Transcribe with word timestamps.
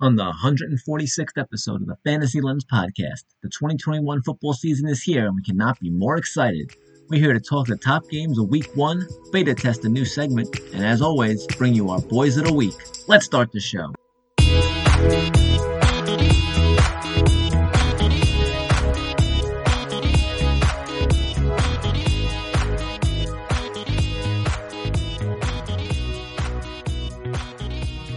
on 0.00 0.16
the 0.16 0.32
146th 0.32 1.36
episode 1.36 1.82
of 1.82 1.86
the 1.86 1.96
Fantasy 2.04 2.40
Lens 2.40 2.64
podcast. 2.64 3.24
The 3.42 3.50
2021 3.50 4.22
football 4.22 4.54
season 4.54 4.88
is 4.88 5.02
here, 5.02 5.26
and 5.26 5.36
we 5.36 5.42
cannot 5.42 5.78
be 5.78 5.90
more 5.90 6.16
excited. 6.16 6.72
We're 7.08 7.20
here 7.20 7.32
to 7.32 7.40
talk 7.40 7.66
the 7.66 7.76
top 7.76 8.08
games 8.08 8.38
of 8.38 8.48
week 8.48 8.70
one, 8.74 9.06
beta 9.32 9.54
test 9.54 9.84
a 9.84 9.88
new 9.88 10.04
segment, 10.04 10.58
and 10.72 10.84
as 10.84 11.02
always, 11.02 11.46
bring 11.58 11.74
you 11.74 11.90
our 11.90 12.00
boys 12.00 12.36
of 12.36 12.44
the 12.44 12.52
week. 12.52 12.74
Let's 13.08 13.26
start 13.26 13.52
the 13.52 13.60
show. 13.60 13.92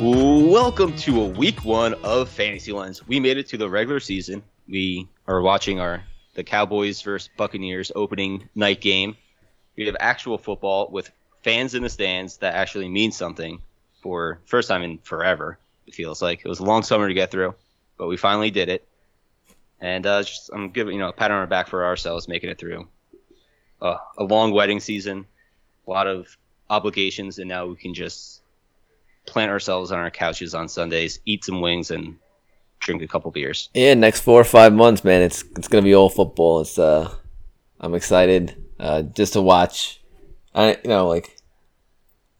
Welcome 0.04 0.98
to 0.98 1.22
a 1.22 1.26
week 1.26 1.64
one 1.64 1.94
of 2.04 2.28
Fantasy 2.28 2.74
Lens. 2.74 3.08
We 3.08 3.22
made 3.22 3.38
it 3.38 3.48
to 3.48 3.58
the 3.58 3.70
regular 3.70 4.02
season. 4.02 4.44
We 4.68 5.08
are 5.28 5.40
watching 5.40 5.80
our 5.80 6.04
the 6.34 6.44
Cowboys 6.44 7.02
versus 7.02 7.30
Buccaneers 7.38 7.90
opening 7.96 8.50
night 8.54 8.82
game. 8.82 9.16
We 9.78 9.86
have 9.86 9.96
actual 10.02 10.38
football 10.38 10.90
with 10.92 11.10
fans 11.42 11.74
in 11.74 11.84
the 11.84 11.90
stands 11.90 12.36
that 12.40 12.54
actually 12.54 12.90
means 12.90 13.16
something 13.16 13.62
for 14.02 14.42
first 14.44 14.68
time 14.68 14.84
in 14.84 14.98
forever. 14.98 15.58
It 15.88 15.96
feels 15.96 16.22
like 16.22 16.42
it 16.44 16.50
was 16.50 16.60
a 16.60 16.66
long 16.66 16.84
summer 16.84 17.08
to 17.08 17.14
get 17.14 17.32
through, 17.32 17.56
but 17.98 18.08
we 18.08 18.18
finally 18.18 18.52
did 18.52 18.68
it. 18.68 18.86
And 19.80 20.06
uh, 20.06 20.24
just 20.24 20.50
I'm 20.52 20.72
giving 20.72 20.96
you 20.96 21.00
know 21.00 21.08
a 21.08 21.14
pat 21.14 21.32
on 21.32 21.38
our 21.38 21.48
back 21.48 21.70
for 21.70 21.86
ourselves 21.86 22.28
making 22.28 22.50
it 22.50 22.58
through 22.58 22.90
uh, 23.82 24.00
a 24.18 24.26
long 24.26 24.52
wedding 24.52 24.82
season, 24.82 25.26
a 25.88 25.90
lot 25.90 26.08
of 26.08 26.38
obligations, 26.70 27.40
and 27.40 27.48
now 27.48 27.68
we 27.68 27.78
can 27.78 27.94
just 27.94 28.42
plant 29.26 29.52
ourselves 29.52 29.92
on 29.92 30.00
our 30.00 30.12
couches 30.12 30.54
on 30.54 30.68
Sundays, 30.68 31.20
eat 31.26 31.44
some 31.46 31.62
wings, 31.62 31.92
and 31.92 32.18
drink 32.80 33.02
a 33.02 33.08
couple 33.08 33.32
beers. 33.32 33.70
Yeah, 33.74 33.94
next 33.94 34.22
four 34.22 34.40
or 34.40 34.46
five 34.46 34.74
months, 34.74 35.04
man, 35.04 35.22
it's 35.22 35.44
it's 35.56 35.68
gonna 35.68 35.84
be 35.84 35.96
all 35.96 36.10
football. 36.10 36.62
It's 36.62 36.78
uh, 36.78 37.14
I'm 37.80 37.96
excited 37.96 38.56
uh, 38.80 39.04
just 39.04 39.34
to 39.34 39.42
watch. 39.42 40.02
I 40.54 40.78
you 40.84 40.90
know 40.90 41.08
like, 41.08 41.38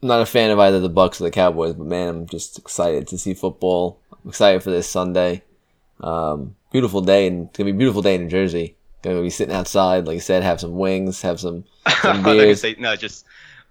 I'm 0.02 0.10
not 0.10 0.22
a 0.22 0.26
fan 0.26 0.52
of 0.52 0.60
either 0.60 0.80
the 0.80 0.90
Bucks 0.90 1.20
or 1.20 1.24
the 1.24 1.32
Cowboys, 1.32 1.74
but 1.74 1.88
man, 1.88 2.10
I'm 2.10 2.28
just 2.28 2.60
excited 2.60 3.08
to 3.08 3.18
see 3.18 3.34
football. 3.34 4.00
I'm 4.12 4.30
excited 4.30 4.62
for 4.62 4.72
this 4.72 4.90
Sunday. 4.90 5.44
Um, 6.00 6.56
beautiful 6.72 7.02
day, 7.02 7.28
and 7.28 7.48
it's 7.48 7.58
gonna 7.58 7.72
be 7.72 7.76
a 7.76 7.80
beautiful 7.80 8.02
day 8.02 8.16
in 8.16 8.24
New 8.24 8.30
Jersey. 8.30 8.76
Gonna 9.02 9.22
be 9.22 9.30
sitting 9.30 9.56
outside, 9.56 10.06
like 10.06 10.18
I 10.18 10.20
said, 10.20 10.44
have 10.44 10.62
some 10.62 10.78
wings, 10.78 11.22
have 11.24 11.40
some, 11.40 11.66
some 12.02 12.24
beers. 12.24 12.62
say, 12.62 12.76
no, 12.80 12.96
just 12.96 13.26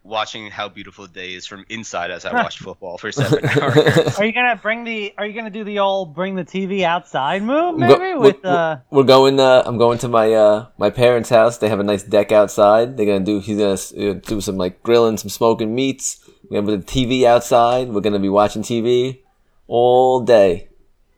watching 0.05 0.51
how 0.51 0.69
beautiful 0.69 1.07
the 1.07 1.13
day 1.13 1.33
is 1.35 1.47
from 1.47 1.65
inside 1.69 2.11
as 2.11 2.25
I 2.25 2.33
watch 2.33 2.59
football 2.59 2.99
for 2.99 3.13
seven 3.13 3.45
hours. 3.63 4.19
Are 4.19 4.25
you 4.25 4.33
gonna 4.33 4.57
bring 4.57 4.85
the? 4.85 5.15
Are 5.19 5.25
you 5.27 5.33
gonna 5.33 5.51
do 5.51 5.65
the 5.65 5.79
old 5.79 6.15
bring 6.15 6.35
the 6.35 6.45
TV 6.45 6.83
outside 6.83 7.43
move? 7.43 7.79
Go- 7.79 7.87
Maybe 7.87 7.99
we're, 7.99 8.19
with 8.19 8.45
uh. 8.45 8.79
we're 8.91 9.05
going. 9.05 9.39
Uh, 9.39 9.63
I'm 9.65 9.79
going 9.79 9.99
to 9.99 10.09
my 10.09 10.33
uh, 10.33 10.67
my 10.79 10.91
parents' 10.91 11.29
house. 11.31 11.59
They 11.59 11.69
have 11.69 11.81
a 11.81 11.85
nice 11.85 12.03
deck 12.03 12.33
outside. 12.33 12.97
They're 12.97 13.07
gonna 13.07 13.21
do. 13.25 13.41
He's 13.41 13.59
gonna 13.59 14.11
uh, 14.11 14.15
do 14.15 14.41
some 14.41 14.57
like 14.57 14.83
grilling, 14.83 15.17
some 15.19 15.31
smoking 15.31 15.75
meats. 15.75 16.19
We're 16.51 16.61
gonna 16.61 16.77
put 16.79 16.87
the 16.87 16.93
TV 17.07 17.25
outside. 17.25 17.89
We're 17.89 18.01
gonna 18.01 18.19
be 18.19 18.29
watching 18.29 18.63
TV 18.63 19.21
all 19.69 20.21
day, 20.21 20.69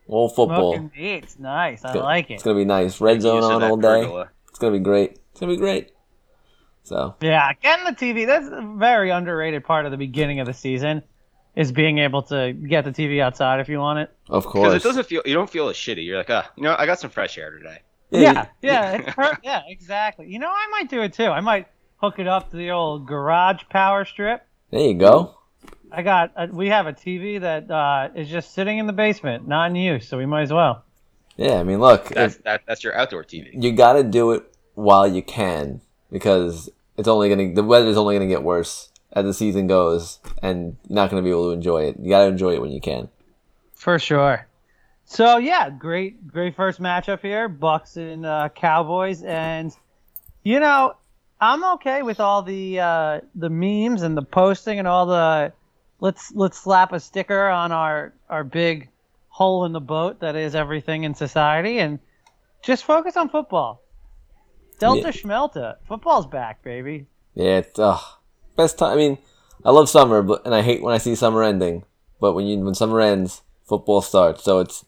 all 0.07 0.29
football. 0.29 0.73
Smoking 0.75 0.91
meats, 0.95 1.39
nice. 1.39 1.83
I 1.83 1.87
It's 1.89 1.93
gonna- 1.95 2.05
like 2.05 2.29
it. 2.29 2.35
It's 2.35 2.43
gonna 2.43 2.57
be 2.59 2.65
nice. 2.65 3.01
Red 3.01 3.21
zone 3.21 3.43
on 3.43 3.63
all 3.63 3.77
day. 3.77 4.01
pergola. 4.03 4.29
It's 4.49 4.59
gonna 4.59 4.73
be 4.73 4.79
great. 4.83 5.19
It's 5.31 5.39
gonna 5.39 5.51
be 5.51 5.57
great. 5.57 5.91
So 6.85 7.15
Yeah, 7.19 7.51
getting 7.61 7.83
the 7.85 7.91
TV. 7.91 8.25
That's 8.27 8.47
a 8.47 8.61
very 8.77 9.09
underrated 9.09 9.63
part 9.65 9.85
of 9.85 9.91
the 9.91 9.97
beginning 9.97 10.39
of 10.39 10.45
the 10.45 10.53
season, 10.53 11.01
is 11.55 11.71
being 11.71 11.97
able 11.97 12.21
to 12.23 12.53
get 12.53 12.83
the 12.85 12.91
TV 12.91 13.21
outside 13.21 13.59
if 13.59 13.67
you 13.67 13.79
want 13.79 13.99
it. 13.99 14.11
of 14.29 14.45
course, 14.45 14.53
Because 14.53 14.71
course, 14.71 14.83
it 14.83 14.87
doesn't 14.87 15.07
feel 15.07 15.21
you 15.25 15.33
don't 15.33 15.49
feel 15.49 15.67
as 15.69 15.75
shitty. 15.75 16.05
You're 16.05 16.17
like, 16.17 16.29
ah, 16.29 16.49
you 16.55 16.63
know, 16.63 16.75
I 16.77 16.85
got 16.85 16.99
some 16.99 17.09
fresh 17.09 17.37
air 17.37 17.51
today. 17.57 17.79
Yeah, 18.11 18.45
yeah, 18.61 18.91
it's 18.97 19.15
per- 19.15 19.37
yeah, 19.43 19.61
exactly. 19.67 20.27
You 20.27 20.37
know, 20.39 20.49
I 20.49 20.67
might 20.71 20.89
do 20.89 21.01
it 21.01 21.13
too. 21.13 21.25
I 21.25 21.41
might 21.41 21.67
hook 21.97 22.19
it 22.19 22.27
up 22.27 22.51
to 22.51 22.57
the 22.57 22.69
old 22.71 23.07
garage 23.07 23.63
power 23.69 24.05
strip. 24.05 24.45
There 24.69 24.81
you 24.81 24.93
go. 24.93 25.35
I 25.91 26.03
got. 26.03 26.33
Uh, 26.35 26.47
we 26.51 26.67
have 26.69 26.85
a 26.85 26.93
TV 26.93 27.41
that 27.41 27.69
uh, 27.71 28.09
is 28.15 28.29
just 28.29 28.53
sitting 28.53 28.77
in 28.77 28.85
the 28.85 28.93
basement, 28.93 29.47
not 29.47 29.71
in 29.71 29.75
use, 29.75 30.07
so 30.07 30.17
we 30.19 30.25
might 30.27 30.43
as 30.43 30.53
well. 30.53 30.83
Yeah, 31.35 31.55
I 31.55 31.63
mean, 31.63 31.79
look, 31.79 32.09
That's 32.09 32.35
if- 32.35 32.43
that, 32.43 32.61
that's 32.67 32.83
your 32.83 32.95
outdoor 32.95 33.23
TV. 33.23 33.49
you 33.53 33.71
got 33.71 33.93
to 33.93 34.03
do 34.03 34.31
it 34.33 34.43
while 34.75 35.07
you 35.07 35.21
can 35.23 35.81
because 36.11 36.69
it's 36.97 37.07
only 37.07 37.29
gonna 37.29 37.53
the 37.53 37.63
weather 37.63 37.87
is 37.87 37.97
only 37.97 38.15
gonna 38.15 38.27
get 38.27 38.43
worse 38.43 38.89
as 39.11 39.25
the 39.25 39.33
season 39.33 39.67
goes, 39.67 40.19
and 40.41 40.77
not 40.89 41.09
gonna 41.09 41.21
be 41.21 41.29
able 41.29 41.49
to 41.49 41.53
enjoy 41.53 41.83
it. 41.83 41.97
You 41.99 42.09
gotta 42.09 42.27
enjoy 42.27 42.53
it 42.53 42.61
when 42.61 42.71
you 42.71 42.81
can. 42.81 43.09
For 43.75 43.99
sure. 43.99 44.47
So 45.05 45.37
yeah, 45.37 45.69
great, 45.69 46.27
great 46.27 46.55
first 46.55 46.81
matchup 46.81 47.21
here, 47.21 47.47
Bucks 47.47 47.95
and 47.97 48.25
uh, 48.25 48.49
Cowboys, 48.55 49.23
and 49.23 49.75
you 50.43 50.59
know, 50.59 50.95
I'm 51.39 51.63
okay 51.75 52.01
with 52.01 52.19
all 52.19 52.41
the 52.41 52.79
uh, 52.79 53.21
the 53.35 53.49
memes 53.49 54.01
and 54.01 54.17
the 54.17 54.23
posting 54.23 54.79
and 54.79 54.87
all 54.87 55.05
the 55.05 55.53
let's 55.99 56.31
let's 56.33 56.57
slap 56.59 56.91
a 56.93 56.99
sticker 56.99 57.47
on 57.47 57.71
our 57.71 58.13
our 58.29 58.43
big 58.43 58.89
hole 59.29 59.65
in 59.65 59.73
the 59.73 59.81
boat 59.81 60.21
that 60.21 60.35
is 60.35 60.55
everything 60.55 61.03
in 61.03 61.13
society 61.13 61.79
and 61.79 61.99
just 62.63 62.83
focus 62.83 63.17
on 63.17 63.29
football. 63.29 63.81
Delta 64.79 65.07
Yeah. 65.07 65.11
Schmelta, 65.11 65.77
football's 65.87 66.27
back, 66.27 66.63
baby. 66.63 67.07
Yeah, 67.33 67.57
it's 67.57 67.79
uh, 67.79 67.99
best 68.55 68.77
time. 68.77 68.93
I 68.93 68.95
mean, 68.95 69.17
I 69.63 69.71
love 69.71 69.89
summer, 69.89 70.21
but 70.21 70.45
and 70.45 70.53
I 70.53 70.61
hate 70.61 70.81
when 70.81 70.93
I 70.93 70.97
see 70.97 71.15
summer 71.15 71.43
ending. 71.43 71.83
But 72.19 72.33
when 72.33 72.45
you 72.45 72.57
when 72.59 72.75
summer 72.75 73.01
ends, 73.01 73.41
football 73.63 74.01
starts. 74.01 74.43
So 74.43 74.59
it's 74.59 74.85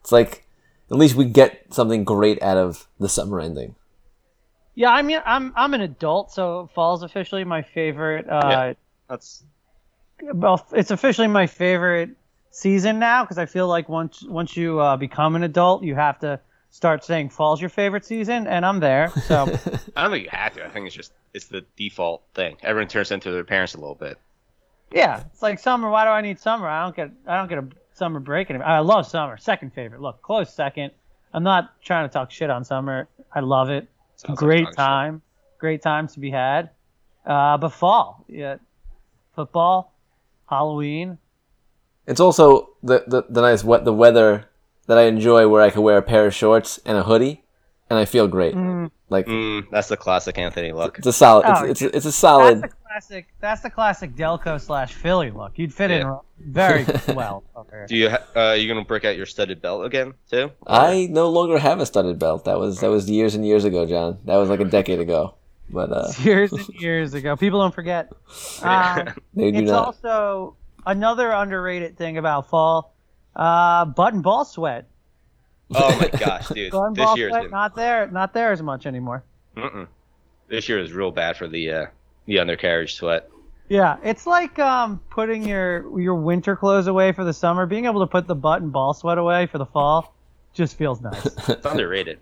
it's 0.00 0.12
like 0.12 0.46
at 0.90 0.96
least 0.96 1.14
we 1.14 1.24
get 1.24 1.72
something 1.72 2.04
great 2.04 2.42
out 2.42 2.56
of 2.58 2.86
the 2.98 3.08
summer 3.08 3.40
ending. 3.40 3.74
Yeah, 4.74 4.90
I 4.90 5.02
mean, 5.02 5.20
I'm 5.24 5.52
I'm 5.56 5.74
an 5.74 5.80
adult, 5.82 6.32
so 6.32 6.70
fall's 6.74 7.02
officially 7.02 7.44
my 7.44 7.62
favorite. 7.62 8.28
Uh, 8.28 8.40
Yeah. 8.44 8.72
That's 9.08 9.44
well, 10.32 10.66
it's 10.72 10.90
officially 10.90 11.26
my 11.28 11.46
favorite 11.46 12.10
season 12.50 12.98
now 12.98 13.24
because 13.24 13.38
I 13.38 13.46
feel 13.46 13.68
like 13.68 13.88
once 13.88 14.22
once 14.22 14.56
you 14.56 14.80
uh, 14.80 14.96
become 14.96 15.36
an 15.36 15.42
adult, 15.42 15.82
you 15.82 15.94
have 15.94 16.18
to 16.20 16.40
start 16.72 17.04
saying 17.04 17.28
fall's 17.28 17.60
your 17.60 17.70
favorite 17.70 18.04
season, 18.04 18.48
and 18.48 18.66
I'm 18.66 18.80
there. 18.80 19.10
So 19.26 19.42
I 19.96 20.02
don't 20.02 20.10
think 20.10 20.24
you 20.24 20.30
have 20.32 20.54
to. 20.54 20.66
I 20.66 20.70
think 20.70 20.86
it's 20.86 20.96
just 20.96 21.12
it's 21.32 21.46
the 21.46 21.64
default 21.76 22.22
thing. 22.34 22.56
Everyone 22.64 22.88
turns 22.88 23.12
into 23.12 23.30
their 23.30 23.44
parents 23.44 23.74
a 23.74 23.78
little 23.78 23.94
bit. 23.94 24.18
yeah, 24.90 25.22
it's 25.32 25.42
like 25.42 25.58
summer. 25.60 25.88
Why 25.88 26.04
do 26.04 26.10
I 26.10 26.20
need 26.22 26.40
summer? 26.40 26.66
I 26.66 26.82
don't 26.82 26.96
get 26.96 27.10
I 27.26 27.36
don't 27.38 27.48
get 27.48 27.58
a 27.58 27.68
summer 27.94 28.18
break. 28.18 28.50
Anymore. 28.50 28.66
I 28.66 28.80
love 28.80 29.06
summer. 29.06 29.36
Second 29.36 29.72
favorite. 29.72 30.00
Look, 30.00 30.20
close 30.22 30.52
second. 30.52 30.90
I'm 31.32 31.44
not 31.44 31.72
trying 31.82 32.08
to 32.08 32.12
talk 32.12 32.30
shit 32.30 32.50
on 32.50 32.64
summer. 32.64 33.06
I 33.32 33.40
love 33.40 33.70
it. 33.70 33.86
Sounds 34.16 34.30
like 34.30 34.38
Great 34.38 34.58
talking 34.64 34.72
shit. 34.72 34.76
time. 34.76 35.22
Great 35.58 35.82
times 35.82 36.14
to 36.14 36.20
be 36.20 36.30
had. 36.30 36.70
Uh, 37.24 37.56
but 37.56 37.68
fall, 37.70 38.24
yeah, 38.28 38.56
football, 39.34 39.94
Halloween. 40.50 41.18
It's 42.06 42.18
also 42.20 42.70
the, 42.82 43.04
the 43.06 43.24
the 43.28 43.40
nice 43.40 43.62
wet 43.62 43.84
the 43.84 43.92
weather 43.92 44.46
that 44.92 44.98
I 44.98 45.04
enjoy, 45.04 45.48
where 45.48 45.62
I 45.62 45.70
can 45.70 45.80
wear 45.82 45.96
a 45.96 46.02
pair 46.02 46.26
of 46.26 46.34
shorts 46.34 46.78
and 46.84 46.98
a 46.98 47.02
hoodie, 47.02 47.42
and 47.88 47.98
I 47.98 48.04
feel 48.04 48.28
great. 48.28 48.54
Like 49.08 49.26
Mm, 49.26 49.70
that's 49.70 49.88
the 49.88 49.96
classic 49.96 50.36
Anthony 50.38 50.72
look. 50.72 50.98
it's 50.98 51.06
a 51.06 51.12
solid. 51.12 51.44
Oh, 51.46 51.64
it's, 51.64 51.80
it's 51.82 51.94
it's 51.96 52.04
a 52.04 52.08
That's 52.08 52.16
solid. 52.16 52.62
the 52.62 52.68
classic. 52.68 53.26
That's 53.40 53.60
the 53.62 53.70
classic 53.70 54.14
Delco 54.14 54.60
slash 54.60 54.92
Philly 54.94 55.30
look. 55.30 55.52
You'd 55.56 55.72
fit 55.72 55.90
in 55.90 56.10
very 56.38 56.84
well 57.14 57.42
up 57.56 57.68
here. 57.70 57.86
Do 57.86 57.96
you 57.96 58.10
ha- 58.10 58.24
uh, 58.34 58.52
you 58.52 58.68
gonna 58.68 58.84
break 58.84 59.04
out 59.06 59.16
your 59.16 59.26
studded 59.26 59.60
belt 59.62 59.84
again 59.86 60.14
too? 60.30 60.50
I 60.66 61.08
no 61.10 61.28
longer 61.30 61.58
have 61.58 61.80
a 61.80 61.86
studded 61.86 62.18
belt. 62.18 62.44
That 62.46 62.58
was 62.58 62.80
that 62.80 62.88
was 62.90 63.08
years 63.10 63.34
and 63.34 63.46
years 63.46 63.64
ago, 63.64 63.86
John. 63.86 64.18
That 64.26 64.36
was 64.36 64.48
like 64.50 64.60
a 64.60 64.64
decade 64.66 65.00
ago. 65.00 65.34
But 65.70 65.90
uh, 65.92 66.10
Years 66.22 66.52
and 66.52 66.68
years 66.80 67.14
ago, 67.14 67.34
people 67.36 67.60
don't 67.60 67.74
forget. 67.74 68.10
Um, 68.62 69.08
they 69.34 69.50
do 69.52 69.58
it's 69.58 69.70
not. 69.70 69.86
also 69.86 70.56
another 70.86 71.30
underrated 71.32 71.96
thing 71.98 72.18
about 72.18 72.48
fall. 72.48 72.91
Uh, 73.34 73.84
button 73.86 74.20
ball 74.22 74.44
sweat. 74.44 74.86
oh 75.74 75.98
my 75.98 76.08
gosh, 76.18 76.48
dude! 76.48 76.70
Button 76.72 76.94
This 76.94 77.04
ball 77.04 77.16
year 77.18 77.30
sweat 77.30 77.42
been 77.42 77.50
not 77.50 77.74
there, 77.74 78.06
not 78.08 78.34
there 78.34 78.52
as 78.52 78.62
much 78.62 78.84
anymore. 78.86 79.24
mm-mm. 79.56 79.86
this 80.48 80.68
year 80.68 80.78
is 80.78 80.92
real 80.92 81.10
bad 81.10 81.36
for 81.36 81.48
the 81.48 81.70
uh, 81.70 81.86
the 82.26 82.38
undercarriage 82.38 82.94
sweat. 82.94 83.28
Yeah, 83.68 83.96
it's 84.02 84.26
like 84.26 84.58
um, 84.58 85.00
putting 85.08 85.48
your 85.48 85.98
your 85.98 86.14
winter 86.16 86.56
clothes 86.56 86.88
away 86.88 87.12
for 87.12 87.24
the 87.24 87.32
summer. 87.32 87.64
Being 87.64 87.86
able 87.86 88.00
to 88.00 88.06
put 88.06 88.26
the 88.26 88.34
button 88.34 88.68
ball 88.68 88.92
sweat 88.92 89.16
away 89.16 89.46
for 89.46 89.56
the 89.56 89.64
fall 89.64 90.14
just 90.52 90.76
feels 90.76 91.00
nice. 91.00 91.26
It's 91.48 91.64
underrated. 91.64 92.18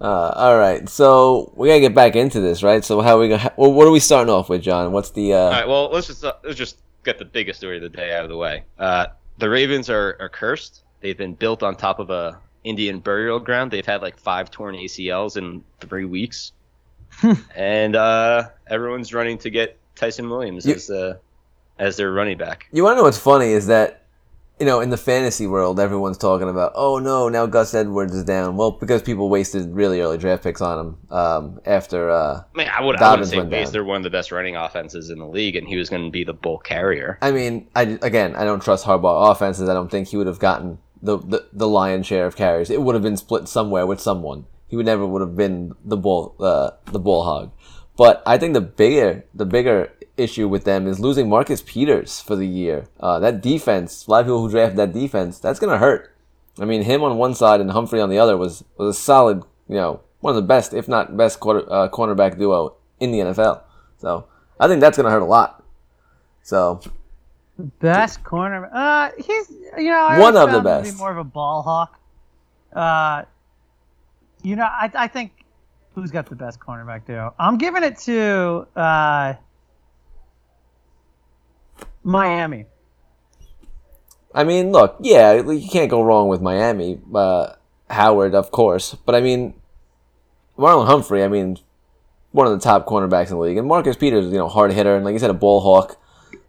Uh, 0.00 0.32
all 0.34 0.58
right, 0.58 0.88
so 0.88 1.52
we 1.54 1.68
gotta 1.68 1.78
get 1.78 1.94
back 1.94 2.16
into 2.16 2.40
this, 2.40 2.64
right? 2.64 2.84
So 2.84 3.00
how 3.02 3.16
are 3.16 3.20
we 3.20 3.28
gonna? 3.28 3.38
Ha- 3.42 3.54
well, 3.56 3.72
what 3.72 3.86
are 3.86 3.92
we 3.92 4.00
starting 4.00 4.32
off 4.34 4.48
with, 4.48 4.62
John? 4.62 4.90
What's 4.90 5.10
the? 5.10 5.32
Uh, 5.32 5.36
All 5.36 5.50
right, 5.50 5.68
well 5.68 5.90
let's 5.92 6.08
just 6.08 6.24
uh, 6.24 6.32
let's 6.42 6.58
just 6.58 6.78
get 7.04 7.18
the 7.18 7.24
biggest 7.24 7.58
story 7.60 7.76
of 7.76 7.82
the 7.82 7.88
day 7.88 8.14
out 8.14 8.24
of 8.24 8.30
the 8.30 8.36
way. 8.36 8.64
Uh, 8.78 9.06
the 9.38 9.48
Ravens 9.48 9.90
are, 9.90 10.16
are 10.20 10.28
cursed. 10.28 10.84
They've 11.00 11.16
been 11.16 11.34
built 11.34 11.62
on 11.62 11.74
top 11.76 11.98
of 11.98 12.10
a 12.10 12.38
Indian 12.64 13.00
burial 13.00 13.40
ground. 13.40 13.70
They've 13.70 13.84
had 13.86 14.02
like 14.02 14.16
five 14.18 14.50
torn 14.50 14.74
ACLs 14.76 15.36
in 15.36 15.64
three 15.80 16.04
weeks, 16.04 16.52
and 17.56 17.96
uh, 17.96 18.48
everyone's 18.68 19.12
running 19.12 19.38
to 19.38 19.50
get 19.50 19.78
Tyson 19.96 20.28
Williams 20.30 20.64
You- 20.66 20.74
as 20.74 20.90
uh, 20.90 21.16
as 21.78 21.96
their 21.96 22.12
running 22.12 22.38
back. 22.38 22.66
You 22.72 22.84
want 22.84 22.94
to 22.94 22.96
know 22.98 23.02
what's 23.04 23.18
funny 23.18 23.50
is 23.52 23.66
that 23.66 24.01
you 24.60 24.66
know, 24.66 24.80
in 24.80 24.90
the 24.90 24.96
fantasy 24.96 25.46
world, 25.46 25.80
everyone's 25.80 26.18
talking 26.18 26.48
about, 26.48 26.72
oh 26.74 26.98
no, 26.98 27.28
now 27.28 27.46
Gus 27.46 27.74
Edwards 27.74 28.14
is 28.14 28.24
down. 28.24 28.56
Well, 28.56 28.70
because 28.70 29.02
people 29.02 29.28
wasted 29.28 29.74
really 29.74 30.00
early 30.00 30.18
draft 30.18 30.44
picks 30.44 30.60
on 30.60 30.78
him 30.78 30.98
um, 31.10 31.60
after. 31.66 32.10
Uh, 32.10 32.42
I 32.54 32.58
mean, 32.58 32.68
I 32.68 32.80
would 32.80 32.96
I 32.96 33.10
wouldn't 33.10 33.28
say 33.28 33.44
down. 33.44 33.72
They're 33.72 33.84
one 33.84 33.96
of 33.98 34.02
the 34.04 34.10
best 34.10 34.30
running 34.30 34.56
offenses 34.56 35.10
in 35.10 35.18
the 35.18 35.26
league, 35.26 35.56
and 35.56 35.66
he 35.66 35.76
was 35.76 35.88
going 35.88 36.04
to 36.04 36.10
be 36.10 36.24
the 36.24 36.34
bull 36.34 36.58
carrier. 36.58 37.18
I 37.22 37.32
mean, 37.32 37.68
I 37.74 37.98
again, 38.02 38.36
I 38.36 38.44
don't 38.44 38.62
trust 38.62 38.84
Harbaugh 38.84 39.32
offenses. 39.32 39.68
I 39.68 39.74
don't 39.74 39.90
think 39.90 40.08
he 40.08 40.16
would 40.16 40.26
have 40.26 40.38
gotten 40.38 40.78
the, 41.02 41.18
the 41.18 41.46
the 41.52 41.68
lion's 41.68 42.06
share 42.06 42.26
of 42.26 42.36
carries. 42.36 42.70
It 42.70 42.82
would 42.82 42.94
have 42.94 43.02
been 43.02 43.16
split 43.16 43.48
somewhere 43.48 43.86
with 43.86 44.00
someone. 44.00 44.46
He 44.68 44.76
would 44.76 44.86
never 44.86 45.06
would 45.06 45.22
have 45.22 45.36
been 45.36 45.74
the 45.84 45.96
ball 45.96 46.36
uh, 46.38 46.70
the 46.86 47.00
ball 47.00 47.24
hog. 47.24 47.50
But 47.96 48.22
I 48.24 48.38
think 48.38 48.54
the 48.54 48.60
bigger 48.60 49.24
the 49.34 49.44
bigger 49.44 49.92
issue 50.16 50.48
with 50.48 50.64
them 50.64 50.86
is 50.86 51.00
losing 51.00 51.28
Marcus 51.28 51.62
Peters 51.62 52.20
for 52.20 52.36
the 52.36 52.46
year. 52.46 52.86
Uh, 53.00 53.18
that 53.18 53.40
defense, 53.40 54.06
a 54.06 54.10
lot 54.10 54.20
of 54.20 54.26
people 54.26 54.40
who 54.42 54.50
drafted 54.50 54.78
that 54.78 54.92
defense, 54.92 55.38
that's 55.38 55.58
gonna 55.58 55.78
hurt. 55.78 56.14
I 56.58 56.64
mean, 56.64 56.82
him 56.82 57.02
on 57.02 57.16
one 57.16 57.34
side 57.34 57.60
and 57.60 57.70
Humphrey 57.70 58.00
on 58.00 58.10
the 58.10 58.18
other 58.18 58.36
was 58.36 58.64
was 58.76 58.96
a 58.96 58.98
solid, 58.98 59.42
you 59.68 59.76
know, 59.76 60.00
one 60.20 60.32
of 60.32 60.36
the 60.36 60.46
best, 60.46 60.74
if 60.74 60.86
not 60.88 61.16
best, 61.16 61.40
quarter, 61.40 61.64
uh, 61.72 61.88
cornerback 61.88 62.38
duo 62.38 62.76
in 63.00 63.10
the 63.10 63.18
NFL. 63.18 63.62
So 63.98 64.26
I 64.60 64.68
think 64.68 64.80
that's 64.80 64.96
gonna 64.96 65.10
hurt 65.10 65.22
a 65.22 65.26
lot. 65.26 65.64
So 66.42 66.80
Best 67.80 68.24
corner. 68.24 68.68
Uh, 68.72 69.10
he's 69.16 69.50
you 69.78 69.90
know 69.90 70.06
I 70.06 70.18
One 70.18 70.36
of 70.36 70.50
the 70.50 70.58
him 70.58 70.64
to 70.64 70.68
best. 70.68 70.92
Be 70.92 70.98
more 70.98 71.10
of 71.12 71.18
a 71.18 71.24
ball 71.24 71.62
hawk. 71.62 71.98
Uh, 72.72 73.24
you 74.42 74.56
know 74.56 74.64
I 74.64 74.90
I 74.94 75.06
think 75.06 75.44
who's 75.94 76.10
got 76.10 76.28
the 76.28 76.34
best 76.34 76.58
cornerback 76.58 77.06
duo? 77.06 77.34
I'm 77.38 77.58
giving 77.58 77.82
it 77.82 77.98
to 78.00 78.66
uh 78.74 79.34
Miami. 82.02 82.66
I 84.34 84.44
mean, 84.44 84.72
look, 84.72 84.96
yeah, 85.00 85.34
you 85.34 85.68
can't 85.68 85.90
go 85.90 86.02
wrong 86.02 86.28
with 86.28 86.40
Miami. 86.40 87.00
Uh, 87.14 87.54
Howard, 87.90 88.34
of 88.34 88.50
course, 88.50 88.94
but 89.04 89.14
I 89.14 89.20
mean, 89.20 89.54
Marlon 90.58 90.86
Humphrey. 90.86 91.22
I 91.22 91.28
mean, 91.28 91.58
one 92.30 92.46
of 92.46 92.52
the 92.52 92.58
top 92.58 92.86
cornerbacks 92.86 93.26
in 93.26 93.36
the 93.36 93.38
league, 93.38 93.58
and 93.58 93.68
Marcus 93.68 93.96
Peters, 93.96 94.26
is, 94.26 94.32
you 94.32 94.38
know, 94.38 94.48
hard 94.48 94.72
hitter, 94.72 94.96
and 94.96 95.04
like 95.04 95.12
you 95.12 95.18
said, 95.18 95.30
a 95.30 95.34
ball 95.34 95.60
hawk. 95.60 96.00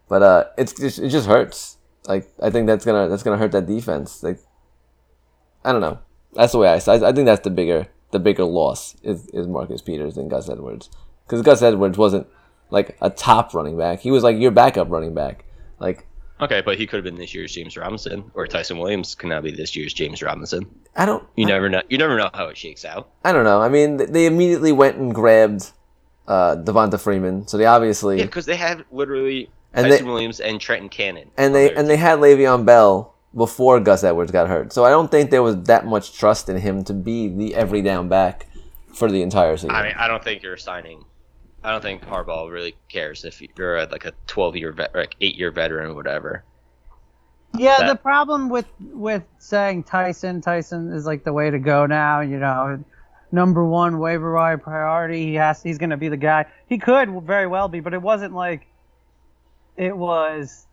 But 0.08 0.24
uh, 0.24 0.46
it's 0.58 0.80
it 0.80 1.10
just 1.10 1.28
hurts. 1.28 1.78
Like 2.08 2.30
I 2.42 2.50
think 2.50 2.68
that's 2.68 2.86
gonna 2.86 3.10
that's 3.10 3.24
gonna 3.24 3.38
hurt 3.38 3.52
that 3.52 3.66
defense. 3.66 4.24
Like 4.24 4.40
I 5.66 5.72
don't 5.72 5.82
know. 5.82 6.00
That's 6.34 6.52
the 6.52 6.60
way 6.60 6.70
I. 6.70 6.76
I, 6.76 7.10
I 7.10 7.12
think 7.12 7.26
that's 7.26 7.44
the 7.44 7.50
bigger 7.50 7.88
the 8.12 8.20
bigger 8.20 8.46
loss 8.46 8.96
is 9.04 9.28
is 9.30 9.48
Marcus 9.48 9.82
Peters 9.82 10.16
than 10.16 10.30
Gus 10.30 10.50
Edwards 10.50 10.90
because 11.26 11.42
Gus 11.42 11.62
Edwards 11.62 11.98
wasn't 11.98 12.28
like 12.70 12.98
a 13.02 13.10
top 13.10 13.54
running 13.54 13.78
back. 13.78 14.00
He 14.00 14.12
was 14.12 14.24
like 14.24 14.38
your 14.38 14.52
backup 14.52 14.90
running 14.90 15.14
back. 15.14 15.46
Like 15.80 16.06
Okay, 16.42 16.62
but 16.62 16.78
he 16.78 16.88
could 16.88 16.98
have 16.98 17.04
been 17.06 17.16
this 17.16 17.34
year's 17.34 17.54
James 17.54 17.78
Robinson, 17.78 18.30
or 18.34 18.48
Tyson 18.48 18.78
Williams 18.78 19.16
can 19.16 19.30
now 19.30 19.40
be 19.40 19.52
this 19.52 19.76
year's 19.76 19.94
James 19.94 20.22
Robinson. 20.22 20.66
I 20.96 21.06
don't. 21.06 21.24
You 21.38 21.46
never 21.46 21.70
know. 21.70 21.82
You 21.90 21.98
never 21.98 22.18
know 22.18 22.30
how 22.34 22.48
it 22.48 22.58
shakes 22.58 22.84
out. 22.84 23.10
I 23.24 23.32
don't 23.32 23.44
know. 23.46 23.62
I 23.62 23.70
mean, 23.70 23.98
they 24.12 24.26
immediately 24.26 24.72
went 24.72 24.98
and 24.98 25.14
grabbed 25.14 25.72
uh, 26.28 26.56
Devonta 26.58 27.00
Freeman, 27.00 27.48
so 27.48 27.58
they 27.58 27.66
obviously 27.66 28.18
Yeah, 28.18 28.26
because 28.26 28.46
they 28.46 28.56
had 28.56 28.84
literally 28.92 29.50
And 29.74 29.88
Tyson 29.88 30.06
they- 30.06 30.12
Williams 30.12 30.40
and 30.40 30.60
Trenton 30.60 30.90
Cannon. 30.90 31.30
and 31.38 31.54
they 31.56 31.74
and 31.74 31.88
they 31.90 31.98
had 31.98 32.20
Le'Veon 32.20 32.66
Bell 32.66 33.14
before 33.36 33.80
Gus 33.80 34.04
Edwards 34.04 34.32
got 34.32 34.48
hurt. 34.50 34.74
So 34.74 34.84
I 34.84 34.90
don't 34.90 35.10
think 35.10 35.30
there 35.32 35.44
was 35.44 35.64
that 35.64 35.86
much 35.86 36.14
trust 36.18 36.50
in 36.50 36.58
him 36.58 36.84
to 36.86 36.94
be 36.94 37.28
the 37.30 37.56
every 37.56 37.82
down 37.82 38.10
back 38.10 38.48
for 38.94 39.10
the 39.10 39.22
entire 39.22 39.56
season. 39.58 39.72
I 39.72 39.84
mean, 39.84 39.94
I 39.98 40.08
don't 40.08 40.24
think 40.24 40.44
you're 40.44 40.58
signing. 40.58 41.06
I 41.64 41.72
don't 41.72 41.82
think 41.82 42.06
Harbaugh 42.06 42.52
really 42.52 42.76
cares 42.90 43.24
if 43.24 43.42
you're 43.58 43.78
a, 43.78 43.86
like 43.86 44.06
a 44.06 44.14
12 44.28 44.56
year 44.58 44.72
vet, 44.72 44.94
like 44.94 45.16
eight 45.22 45.36
year 45.38 45.52
veteran 45.52 45.92
or 45.92 45.94
whatever. 45.94 46.44
Yeah, 47.58 47.78
That- 47.80 47.88
the 47.88 47.96
problem 47.96 48.50
with 48.50 48.66
with 48.80 49.24
saying 49.38 49.84
Tyson, 49.84 50.42
Tyson 50.42 50.92
is 50.92 51.06
like 51.06 51.24
the 51.24 51.34
way 51.34 51.50
to 51.50 51.60
go 51.60 51.86
now. 51.86 52.22
You 52.22 52.40
know, 52.40 52.84
number 53.32 53.64
one 53.64 54.00
waiver 54.00 54.34
wire 54.34 54.58
priority. 54.58 55.26
He 55.28 55.36
has, 55.36 55.62
he's 55.62 55.78
going 55.78 55.92
to 55.92 55.98
be 55.98 56.10
the 56.10 56.18
guy. 56.18 56.46
He 56.68 56.78
could 56.78 57.10
very 57.24 57.48
well 57.48 57.68
be, 57.68 57.80
but 57.80 57.94
it 57.94 58.02
wasn't 58.02 58.34
like 58.34 58.68
it 59.78 59.96
was. 59.96 60.66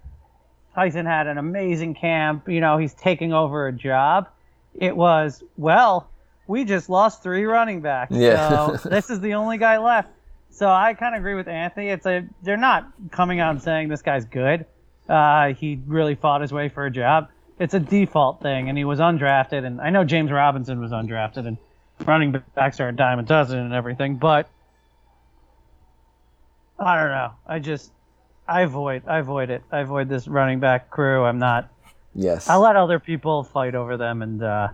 Tyson 0.74 1.04
had 1.04 1.26
an 1.26 1.36
amazing 1.36 1.94
camp. 1.94 2.48
You 2.48 2.60
know, 2.60 2.78
he's 2.78 2.94
taking 2.94 3.32
over 3.32 3.66
a 3.66 3.72
job. 3.72 4.28
It 4.74 4.96
was 4.96 5.42
well, 5.56 6.08
we 6.46 6.64
just 6.64 6.88
lost 6.88 7.22
three 7.22 7.44
running 7.44 7.80
backs. 7.80 8.12
Yeah. 8.14 8.76
So 8.76 8.88
this 8.88 9.10
is 9.10 9.20
the 9.20 9.34
only 9.34 9.58
guy 9.58 9.78
left. 9.78 10.08
So 10.50 10.68
I 10.68 10.94
kind 10.94 11.14
of 11.14 11.20
agree 11.20 11.34
with 11.34 11.48
Anthony. 11.48 11.88
It's 11.88 12.06
a 12.06 12.24
they're 12.42 12.56
not 12.56 12.92
coming 13.10 13.40
out 13.40 13.50
and 13.52 13.62
saying 13.62 13.88
this 13.88 14.02
guy's 14.02 14.24
good. 14.24 14.66
Uh, 15.08 15.54
he 15.54 15.80
really 15.86 16.14
fought 16.14 16.40
his 16.40 16.52
way 16.52 16.68
for 16.68 16.86
a 16.86 16.90
job. 16.90 17.28
It's 17.58 17.74
a 17.74 17.80
default 17.80 18.42
thing, 18.42 18.68
and 18.68 18.76
he 18.78 18.84
was 18.84 19.00
undrafted. 19.00 19.64
And 19.64 19.80
I 19.80 19.90
know 19.90 20.04
James 20.04 20.30
Robinson 20.30 20.80
was 20.80 20.92
undrafted, 20.92 21.46
and 21.46 21.58
running 22.06 22.34
backs 22.54 22.80
are 22.80 22.88
a 22.88 22.92
dime 22.92 23.18
a 23.18 23.22
dozen 23.22 23.58
and 23.58 23.72
everything. 23.72 24.16
But 24.16 24.48
I 26.78 27.00
don't 27.00 27.10
know. 27.10 27.32
I 27.46 27.58
just 27.58 27.92
I 28.48 28.62
avoid 28.62 29.02
I 29.06 29.18
avoid 29.18 29.50
it. 29.50 29.62
I 29.70 29.80
avoid 29.80 30.08
this 30.08 30.26
running 30.26 30.60
back 30.60 30.90
crew. 30.90 31.24
I'm 31.24 31.38
not. 31.38 31.70
yes. 32.14 32.48
I 32.48 32.56
let 32.56 32.76
other 32.76 32.98
people 32.98 33.44
fight 33.44 33.74
over 33.74 33.96
them, 33.96 34.22
and 34.22 34.42
uh, 34.42 34.68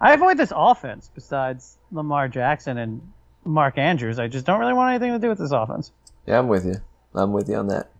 I 0.00 0.14
avoid 0.14 0.36
this 0.36 0.52
offense. 0.54 1.10
Besides 1.14 1.78
Lamar 1.90 2.28
Jackson 2.28 2.78
and 2.78 3.02
Mark 3.44 3.78
Andrews, 3.78 4.18
I 4.18 4.28
just 4.28 4.46
don't 4.46 4.60
really 4.60 4.72
want 4.72 4.90
anything 4.90 5.12
to 5.12 5.18
do 5.18 5.28
with 5.28 5.38
this 5.38 5.52
offense. 5.52 5.92
yeah, 6.26 6.38
I'm 6.38 6.48
with 6.48 6.64
you. 6.64 6.76
I'm 7.14 7.32
with 7.32 7.48
you 7.48 7.56
on 7.56 7.68
that. 7.68 7.90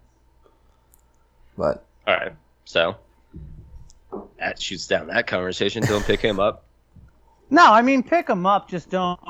But 1.56 1.84
All 2.06 2.14
right, 2.14 2.32
so 2.64 2.96
that 4.38 4.60
shoots 4.60 4.86
down 4.86 5.08
that 5.08 5.26
conversation. 5.26 5.82
Don't 5.84 6.04
pick 6.04 6.20
him 6.20 6.40
up. 6.40 6.64
No, 7.50 7.70
I 7.70 7.82
mean 7.82 8.02
pick 8.02 8.30
him 8.30 8.46
up. 8.46 8.70
Just 8.70 8.88
don't. 8.88 9.20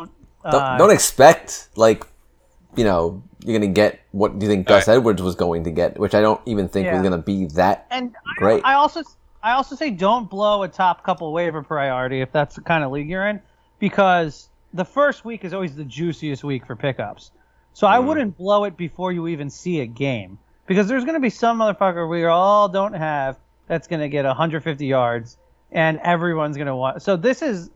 Uh, 0.44 0.52
don't, 0.52 0.78
don't 0.78 0.90
expect 0.92 1.70
like 1.74 2.06
you 2.76 2.84
know 2.84 3.20
you're 3.44 3.58
gonna 3.58 3.72
get 3.72 3.98
what 4.12 4.38
do 4.38 4.46
you 4.46 4.52
think 4.52 4.68
Gus 4.68 4.86
Alright. 4.86 5.00
Edwards 5.00 5.20
was 5.20 5.34
going 5.34 5.64
to 5.64 5.72
get, 5.72 5.98
which 5.98 6.14
I 6.14 6.20
don't 6.20 6.40
even 6.46 6.68
think 6.68 6.88
was 6.88 7.02
gonna 7.02 7.18
be 7.18 7.46
that. 7.46 7.88
And 7.90 8.14
I, 8.14 8.38
Great. 8.38 8.62
I 8.64 8.74
also 8.74 9.02
I 9.42 9.54
also 9.54 9.74
say 9.74 9.90
don't 9.90 10.30
blow 10.30 10.62
a 10.62 10.68
top 10.68 11.02
couple 11.02 11.32
waiver 11.32 11.64
priority 11.64 12.20
if 12.20 12.30
that's 12.30 12.54
the 12.54 12.60
kind 12.60 12.84
of 12.84 12.92
league 12.92 13.10
you're 13.10 13.26
in, 13.26 13.40
because 13.80 14.48
the 14.72 14.84
first 14.84 15.24
week 15.24 15.44
is 15.44 15.52
always 15.52 15.74
the 15.74 15.84
juiciest 15.84 16.44
week 16.44 16.66
for 16.66 16.76
pickups. 16.76 17.30
So 17.72 17.86
I 17.86 18.00
hmm. 18.00 18.06
wouldn't 18.06 18.36
blow 18.36 18.64
it 18.64 18.76
before 18.76 19.12
you 19.12 19.28
even 19.28 19.50
see 19.50 19.80
a 19.80 19.86
game, 19.86 20.38
because 20.66 20.88
there's 20.88 21.04
going 21.04 21.14
to 21.14 21.20
be 21.20 21.30
some 21.30 21.58
motherfucker 21.58 22.08
we 22.08 22.24
all 22.24 22.68
don't 22.68 22.94
have 22.94 23.38
that's 23.66 23.88
going 23.88 24.00
to 24.00 24.08
get 24.08 24.24
150 24.24 24.86
yards, 24.86 25.38
and 25.70 25.98
everyone's 26.02 26.56
going 26.56 26.66
to 26.66 26.76
want. 26.76 27.02
So 27.02 27.16
this 27.16 27.42
is, 27.42 27.70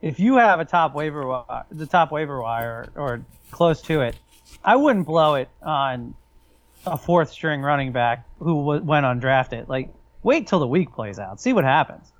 if 0.00 0.18
you 0.18 0.36
have 0.36 0.58
a 0.58 0.64
top 0.64 0.94
waiver 0.94 1.22
wi- 1.22 1.64
the 1.70 1.86
top 1.86 2.10
waiver 2.10 2.40
wire 2.40 2.90
or, 2.94 3.02
or 3.02 3.24
close 3.50 3.82
to 3.82 4.00
it, 4.00 4.16
I 4.64 4.76
wouldn't 4.76 5.06
blow 5.06 5.34
it 5.34 5.48
on 5.62 6.14
a 6.86 6.96
fourth 6.96 7.30
string 7.30 7.62
running 7.62 7.92
back 7.92 8.26
who 8.38 8.56
w- 8.56 8.82
went 8.82 9.06
undrafted. 9.06 9.68
Like, 9.68 9.92
wait 10.22 10.48
till 10.48 10.58
the 10.58 10.66
week 10.66 10.92
plays 10.92 11.18
out, 11.18 11.40
see 11.40 11.52
what 11.52 11.64
happens. 11.64 12.12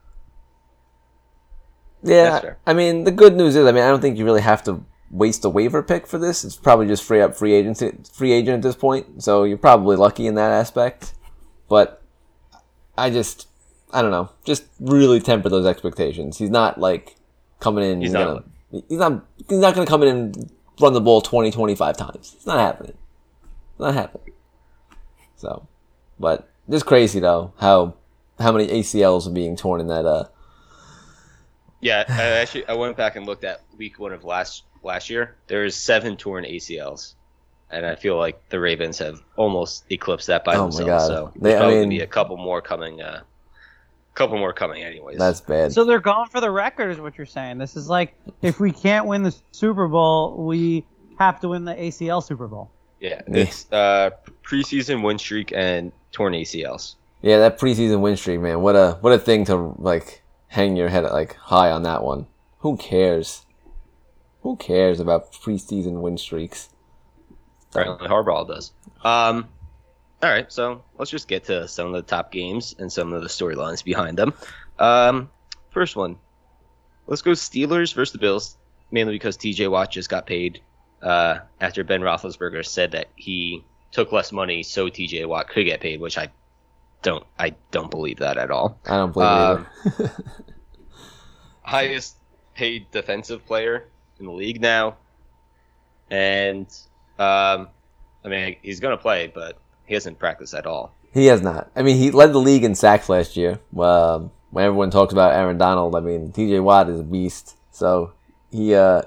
Yeah, 2.02 2.54
I 2.66 2.74
mean 2.74 3.04
the 3.04 3.12
good 3.12 3.36
news 3.36 3.56
is, 3.56 3.66
I 3.66 3.72
mean 3.72 3.82
I 3.82 3.88
don't 3.88 4.00
think 4.00 4.18
you 4.18 4.24
really 4.24 4.40
have 4.40 4.62
to 4.64 4.84
waste 5.10 5.44
a 5.44 5.48
waiver 5.48 5.82
pick 5.82 6.06
for 6.06 6.18
this. 6.18 6.44
It's 6.44 6.56
probably 6.56 6.86
just 6.86 7.04
free 7.04 7.20
up 7.20 7.36
free 7.36 7.52
agency, 7.52 7.92
free 8.12 8.32
agent 8.32 8.56
at 8.56 8.62
this 8.62 8.74
point. 8.74 9.22
So 9.22 9.44
you're 9.44 9.58
probably 9.58 9.96
lucky 9.96 10.26
in 10.26 10.34
that 10.34 10.50
aspect. 10.50 11.14
But 11.68 12.02
I 12.98 13.10
just, 13.10 13.48
I 13.92 14.02
don't 14.02 14.10
know, 14.10 14.30
just 14.44 14.64
really 14.80 15.20
temper 15.20 15.48
those 15.48 15.66
expectations. 15.66 16.38
He's 16.38 16.50
not 16.50 16.78
like 16.78 17.16
coming 17.60 17.84
in. 17.84 18.00
He's 18.00 18.12
and 18.12 18.24
not- 18.24 18.44
gonna, 18.70 18.84
he's 18.88 18.98
not. 18.98 19.24
He's 19.48 19.58
not 19.58 19.74
going 19.74 19.86
to 19.86 19.90
come 19.90 20.02
in 20.02 20.08
and 20.08 20.50
run 20.80 20.92
the 20.94 21.00
ball 21.00 21.20
20, 21.20 21.50
25 21.50 21.96
times. 21.96 22.32
It's 22.34 22.46
not 22.46 22.58
happening. 22.58 22.96
It's 23.70 23.80
not 23.80 23.94
happening. 23.94 24.34
So, 25.36 25.66
but 26.18 26.48
just 26.70 26.86
crazy 26.86 27.20
though 27.20 27.52
how 27.58 27.94
how 28.38 28.52
many 28.52 28.68
ACLs 28.68 29.26
are 29.26 29.30
being 29.32 29.56
torn 29.56 29.80
in 29.80 29.88
that 29.88 30.06
uh 30.06 30.24
Yeah, 31.82 32.04
I 32.08 32.22
actually 32.40 32.66
I 32.68 32.72
went 32.74 32.96
back 32.96 33.16
and 33.16 33.26
looked 33.26 33.44
at 33.44 33.60
week 33.76 33.98
one 33.98 34.12
of 34.12 34.24
last 34.24 34.62
last 34.82 35.10
year. 35.10 35.36
There 35.48 35.64
was 35.64 35.76
seven 35.76 36.16
torn 36.16 36.44
ACLs, 36.44 37.14
and 37.70 37.84
I 37.84 37.96
feel 37.96 38.16
like 38.16 38.48
the 38.48 38.58
Ravens 38.60 38.98
have 38.98 39.20
almost 39.36 39.84
eclipsed 39.90 40.28
that 40.28 40.44
by 40.44 40.54
Oh 40.54 40.68
my 40.68 40.76
themselves. 40.76 40.86
God. 40.86 41.06
So 41.08 41.32
They- 41.34 41.40
there's 41.50 41.54
I 41.56 41.58
probably 41.58 41.74
mean- 41.74 41.82
gonna 41.84 41.96
be 41.96 42.00
a 42.00 42.06
couple 42.06 42.36
more 42.38 42.62
coming. 42.62 43.02
Uh, 43.02 43.20
couple 44.14 44.36
more 44.38 44.52
coming, 44.52 44.82
anyways. 44.82 45.18
that's 45.18 45.40
bad. 45.40 45.72
So 45.72 45.84
they're 45.84 45.98
going 45.98 46.28
for 46.28 46.40
the 46.40 46.50
record, 46.50 46.90
is 46.90 47.00
what 47.00 47.16
you're 47.16 47.26
saying. 47.26 47.58
This 47.58 47.76
is 47.76 47.88
like 47.88 48.14
if 48.42 48.60
we 48.60 48.70
can't 48.70 49.06
win 49.06 49.22
the 49.22 49.34
Super 49.52 49.88
Bowl, 49.88 50.36
we 50.46 50.84
have 51.18 51.40
to 51.40 51.48
win 51.48 51.64
the 51.64 51.74
ACL 51.74 52.20
Super 52.22 52.46
Bowl. 52.46 52.70
yeah, 53.00 53.22
Yeah. 53.26 53.38
it's 53.44 53.66
uh, 53.72 54.10
preseason 54.44 55.02
win 55.02 55.18
streak 55.18 55.52
and 55.52 55.90
torn 56.12 56.34
ACLs. 56.34 56.94
Yeah, 57.22 57.38
that 57.38 57.58
preseason 57.58 58.00
win 58.00 58.16
streak, 58.16 58.40
man. 58.40 58.60
What 58.60 58.76
a 58.76 58.98
what 59.00 59.12
a 59.12 59.18
thing 59.18 59.44
to 59.46 59.74
like 59.78 60.21
hang 60.52 60.76
your 60.76 60.88
head 60.90 61.04
like 61.04 61.34
high 61.36 61.70
on 61.70 61.82
that 61.82 62.04
one. 62.04 62.26
Who 62.58 62.76
cares? 62.76 63.46
Who 64.42 64.56
cares 64.56 65.00
about 65.00 65.32
preseason 65.32 66.02
win 66.02 66.18
streaks? 66.18 66.68
Apparently 67.70 68.06
Harbaugh 68.06 68.46
does. 68.46 68.72
Um, 69.02 69.48
All 70.22 70.30
right, 70.30 70.52
so 70.52 70.84
let's 70.98 71.10
just 71.10 71.26
get 71.26 71.44
to 71.44 71.66
some 71.68 71.86
of 71.86 71.92
the 71.94 72.02
top 72.02 72.30
games 72.30 72.76
and 72.78 72.92
some 72.92 73.14
of 73.14 73.22
the 73.22 73.28
storylines 73.28 73.82
behind 73.82 74.18
them. 74.18 74.34
Um, 74.78 75.30
first 75.70 75.96
one, 75.96 76.18
let's 77.06 77.22
go 77.22 77.30
Steelers 77.30 77.94
versus 77.94 78.12
the 78.12 78.18
Bills, 78.18 78.58
mainly 78.90 79.14
because 79.14 79.38
T.J. 79.38 79.68
Watt 79.68 79.90
just 79.90 80.10
got 80.10 80.26
paid 80.26 80.60
uh, 81.00 81.38
after 81.62 81.82
Ben 81.82 82.02
Roethlisberger 82.02 82.64
said 82.66 82.92
that 82.92 83.08
he 83.16 83.64
took 83.90 84.12
less 84.12 84.32
money 84.32 84.62
so 84.62 84.90
T.J. 84.90 85.24
Watt 85.24 85.48
could 85.48 85.64
get 85.64 85.80
paid, 85.80 85.98
which 86.00 86.18
I 86.18 86.28
don't 87.02 87.24
I 87.38 87.54
don't 87.70 87.90
believe 87.90 88.18
that 88.18 88.38
at 88.38 88.50
all. 88.50 88.78
I 88.86 88.96
don't 88.96 89.12
believe 89.12 89.28
Um, 89.28 89.66
either. 89.84 90.12
highest 91.62 92.16
paid 92.54 92.90
defensive 92.90 93.44
player 93.46 93.88
in 94.18 94.26
the 94.26 94.32
league 94.32 94.60
now, 94.60 94.96
and 96.10 96.66
um, 97.18 97.68
I 98.24 98.28
mean 98.28 98.56
he's 98.62 98.80
gonna 98.80 98.96
play, 98.96 99.30
but 99.32 99.58
he 99.86 99.94
hasn't 99.94 100.18
practiced 100.18 100.54
at 100.54 100.66
all. 100.66 100.94
He 101.12 101.26
has 101.26 101.42
not. 101.42 101.70
I 101.76 101.82
mean, 101.82 101.98
he 101.98 102.10
led 102.10 102.32
the 102.32 102.38
league 102.38 102.64
in 102.64 102.74
sacks 102.74 103.08
last 103.10 103.36
year. 103.36 103.60
Um, 103.78 104.30
when 104.50 104.64
everyone 104.64 104.90
talks 104.90 105.12
about 105.12 105.34
Aaron 105.34 105.58
Donald, 105.58 105.94
I 105.94 106.00
mean, 106.00 106.32
T.J. 106.32 106.60
Watt 106.60 106.88
is 106.88 107.00
a 107.00 107.02
beast. 107.02 107.56
So 107.70 108.12
he 108.50 108.74
uh, 108.74 109.02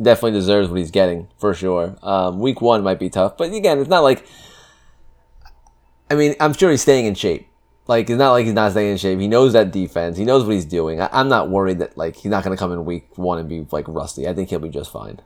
definitely 0.00 0.38
deserves 0.38 0.68
what 0.68 0.78
he's 0.78 0.92
getting 0.92 1.26
for 1.38 1.52
sure. 1.52 1.96
Um, 2.04 2.38
week 2.38 2.60
one 2.60 2.84
might 2.84 3.00
be 3.00 3.10
tough, 3.10 3.36
but 3.36 3.52
again, 3.52 3.78
it's 3.80 3.88
not 3.90 4.04
like. 4.04 4.24
I 6.10 6.14
mean, 6.14 6.34
I'm 6.40 6.52
sure 6.52 6.70
he's 6.70 6.82
staying 6.82 7.06
in 7.06 7.14
shape. 7.14 7.46
Like 7.86 8.08
it's 8.08 8.18
not 8.18 8.32
like 8.32 8.44
he's 8.44 8.54
not 8.54 8.72
staying 8.72 8.92
in 8.92 8.96
shape. 8.98 9.18
He 9.18 9.28
knows 9.28 9.52
that 9.54 9.72
defense. 9.72 10.16
He 10.16 10.24
knows 10.24 10.44
what 10.44 10.54
he's 10.54 10.64
doing. 10.64 11.00
I, 11.00 11.08
I'm 11.12 11.28
not 11.28 11.50
worried 11.50 11.78
that 11.80 11.96
like 11.96 12.16
he's 12.16 12.30
not 12.30 12.44
going 12.44 12.56
to 12.56 12.58
come 12.58 12.72
in 12.72 12.84
week 12.84 13.16
one 13.16 13.38
and 13.38 13.48
be 13.48 13.66
like 13.70 13.86
rusty. 13.88 14.28
I 14.28 14.34
think 14.34 14.48
he'll 14.48 14.60
be 14.60 14.68
just 14.68 14.92
fine. 14.92 15.20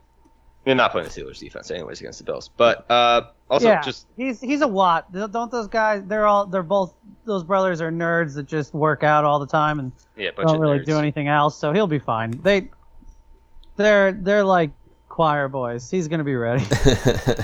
You're 0.65 0.75
not 0.75 0.93
playing 0.93 1.09
the 1.09 1.13
Steelers 1.13 1.39
defense 1.39 1.71
anyways 1.71 2.01
against 2.01 2.21
the 2.21 2.25
Bills, 2.25 2.49
but 2.57 2.91
uh, 2.91 3.23
also 3.51 3.69
yeah, 3.69 3.83
just 3.83 4.07
he's 4.17 4.41
he's 4.41 4.63
a 4.63 4.69
Watt. 4.69 5.13
Don't 5.13 5.51
those 5.51 5.69
guys? 5.69 6.03
They're 6.07 6.27
all 6.27 6.47
they're 6.47 6.63
both 6.63 6.95
those 7.27 7.45
brothers 7.45 7.83
are 7.83 7.93
nerds 7.93 8.35
that 8.35 8.47
just 8.47 8.73
work 8.73 9.03
out 9.03 9.25
all 9.25 9.39
the 9.39 9.47
time 9.47 9.79
and 9.79 9.93
yeah, 10.17 10.31
a 10.39 10.43
don't 10.43 10.59
really 10.59 10.79
nerds. 10.79 10.87
do 10.87 10.99
anything 10.99 11.29
else. 11.29 11.59
So 11.59 11.73
he'll 11.75 11.87
be 11.87 11.99
fine. 11.99 12.31
They 12.43 12.71
they're 13.77 14.13
they're 14.13 14.45
like 14.45 14.71
choir 15.11 15.49
boys. 15.49 15.91
He's 15.91 16.09
gonna 16.09 16.25
be 16.25 16.35
ready. 16.35 16.65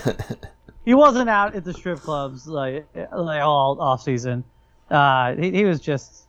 he 0.90 0.94
wasn't 0.94 1.30
out 1.30 1.54
at 1.54 1.62
the 1.62 1.72
strip 1.72 2.00
clubs 2.00 2.48
like 2.48 2.84
like 3.12 3.40
all 3.40 3.80
off 3.80 4.02
season. 4.02 4.42
Uh, 4.90 5.36
he 5.36 5.52
he 5.52 5.64
was 5.64 5.78
just 5.78 6.24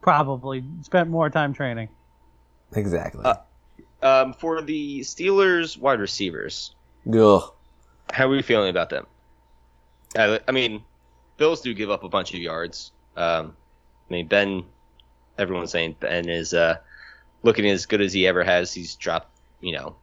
probably 0.00 0.62
spent 0.82 1.10
more 1.10 1.28
time 1.28 1.52
training. 1.52 1.88
exactly. 2.76 3.24
Uh, 3.24 3.34
Um, 4.00 4.32
for 4.32 4.62
the 4.62 5.00
Steelers 5.00 5.76
wide 5.76 5.98
receivers, 5.98 6.76
Ugh. 7.12 7.42
how 8.12 8.26
are 8.26 8.28
we 8.28 8.42
feeling 8.42 8.70
about 8.70 8.90
them? 8.90 9.06
I, 10.16 10.38
I 10.46 10.52
mean, 10.52 10.84
Bills 11.36 11.60
do 11.60 11.74
give 11.74 11.90
up 11.90 12.04
a 12.04 12.08
bunch 12.08 12.32
of 12.32 12.38
yards. 12.38 12.92
Um, 13.16 13.56
I 14.08 14.12
mean, 14.12 14.28
Ben, 14.28 14.62
everyone's 15.36 15.72
saying 15.72 15.96
Ben 15.98 16.28
is 16.28 16.54
uh, 16.54 16.76
looking 17.42 17.66
as 17.66 17.86
good 17.86 18.00
as 18.00 18.12
he 18.12 18.24
ever 18.28 18.44
has. 18.44 18.72
He's 18.72 18.94
dropped, 18.94 19.36
you 19.60 19.72
know, 19.72 19.96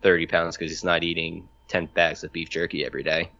30 0.00 0.28
pounds 0.28 0.56
because 0.56 0.70
he's 0.72 0.82
not 0.82 1.04
eating 1.04 1.46
10 1.68 1.86
bags 1.94 2.24
of 2.24 2.32
beef 2.32 2.50
jerky 2.50 2.84
every 2.84 3.02
day. 3.02 3.30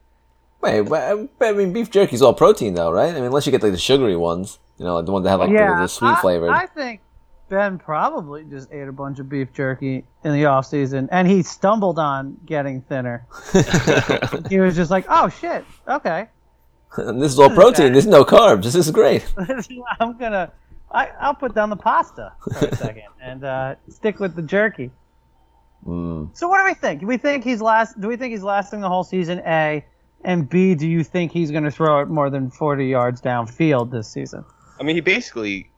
Wait, 0.60 0.80
but, 0.82 1.38
but, 1.38 1.48
I 1.48 1.52
mean, 1.52 1.72
beef 1.72 1.90
jerky's 1.90 2.22
all 2.22 2.32
protein 2.32 2.74
though, 2.74 2.90
right? 2.90 3.10
I 3.10 3.14
mean, 3.14 3.24
unless 3.24 3.44
you 3.46 3.52
get 3.52 3.62
like 3.62 3.72
the 3.72 3.78
sugary 3.78 4.16
ones, 4.16 4.58
you 4.78 4.84
know, 4.84 4.96
like 4.96 5.06
the 5.06 5.12
ones 5.12 5.24
that 5.24 5.30
have 5.30 5.40
like 5.40 5.50
the, 5.50 5.56
the 5.56 5.86
sweet 5.86 6.18
flavor. 6.18 6.50
I, 6.50 6.66
think 6.66 7.00
Ben 7.48 7.78
probably 7.78 8.44
just 8.44 8.72
ate 8.72 8.88
a 8.88 8.92
bunch 8.92 9.18
of 9.18 9.28
beef 9.28 9.52
jerky 9.52 10.04
in 10.24 10.32
the 10.32 10.46
off 10.46 10.66
season, 10.66 11.08
and 11.12 11.28
he 11.28 11.42
stumbled 11.42 11.98
on 11.98 12.38
getting 12.46 12.80
thinner. 12.82 13.26
He 14.48 14.58
was 14.58 14.74
just 14.74 14.90
like, 14.90 15.04
"Oh 15.08 15.28
shit, 15.28 15.64
okay, 15.86 16.28
this 16.96 17.32
is 17.32 17.38
all 17.38 17.50
protein. 17.50 17.92
This 17.92 18.04
is 18.04 18.10
no 18.10 18.24
carbs. 18.24 18.64
This 18.64 18.74
is 18.74 18.90
great. 18.90 19.24
I'm 20.00 20.16
gonna, 20.16 20.52
I, 20.90 21.10
I'll 21.20 21.34
put 21.34 21.54
down 21.54 21.70
the 21.70 21.76
pasta 21.76 22.32
for 22.42 22.66
a 22.66 22.76
second 22.76 23.04
and 23.22 23.44
uh, 23.44 23.74
stick 23.88 24.18
with 24.18 24.34
the 24.34 24.42
jerky." 24.42 24.90
Mm. 25.86 26.36
So 26.36 26.48
what 26.48 26.58
do 26.58 26.64
we 26.64 26.74
think? 26.74 27.00
Do 27.00 27.06
we 27.06 27.16
think 27.18 27.44
he's 27.44 27.60
last? 27.60 28.00
Do 28.00 28.08
we 28.08 28.16
think 28.16 28.32
he's 28.32 28.42
lasting 28.42 28.80
the 28.80 28.88
whole 28.88 29.04
season? 29.04 29.40
A 29.46 29.84
and 30.24 30.48
B. 30.48 30.74
Do 30.74 30.88
you 30.88 31.04
think 31.04 31.32
he's 31.32 31.50
going 31.50 31.64
to 31.64 31.70
throw 31.70 32.00
it 32.00 32.08
more 32.08 32.30
than 32.30 32.50
40 32.50 32.86
yards 32.86 33.20
downfield 33.20 33.90
this 33.90 34.08
season? 34.08 34.44
I 34.80 34.82
mean, 34.82 34.96
he 34.96 35.00
basically, 35.00 35.70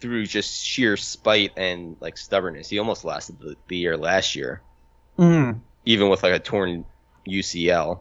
through 0.00 0.26
just 0.26 0.64
sheer 0.64 0.96
spite 0.96 1.52
and 1.56 1.96
like 2.00 2.18
stubbornness, 2.18 2.68
he 2.68 2.78
almost 2.78 3.04
lasted 3.04 3.38
the, 3.38 3.56
the 3.68 3.76
year 3.76 3.96
last 3.96 4.34
year, 4.34 4.62
Mm. 5.18 5.60
even 5.84 6.08
with 6.08 6.22
like 6.22 6.32
a 6.34 6.38
torn 6.40 6.84
UCL. 7.28 8.00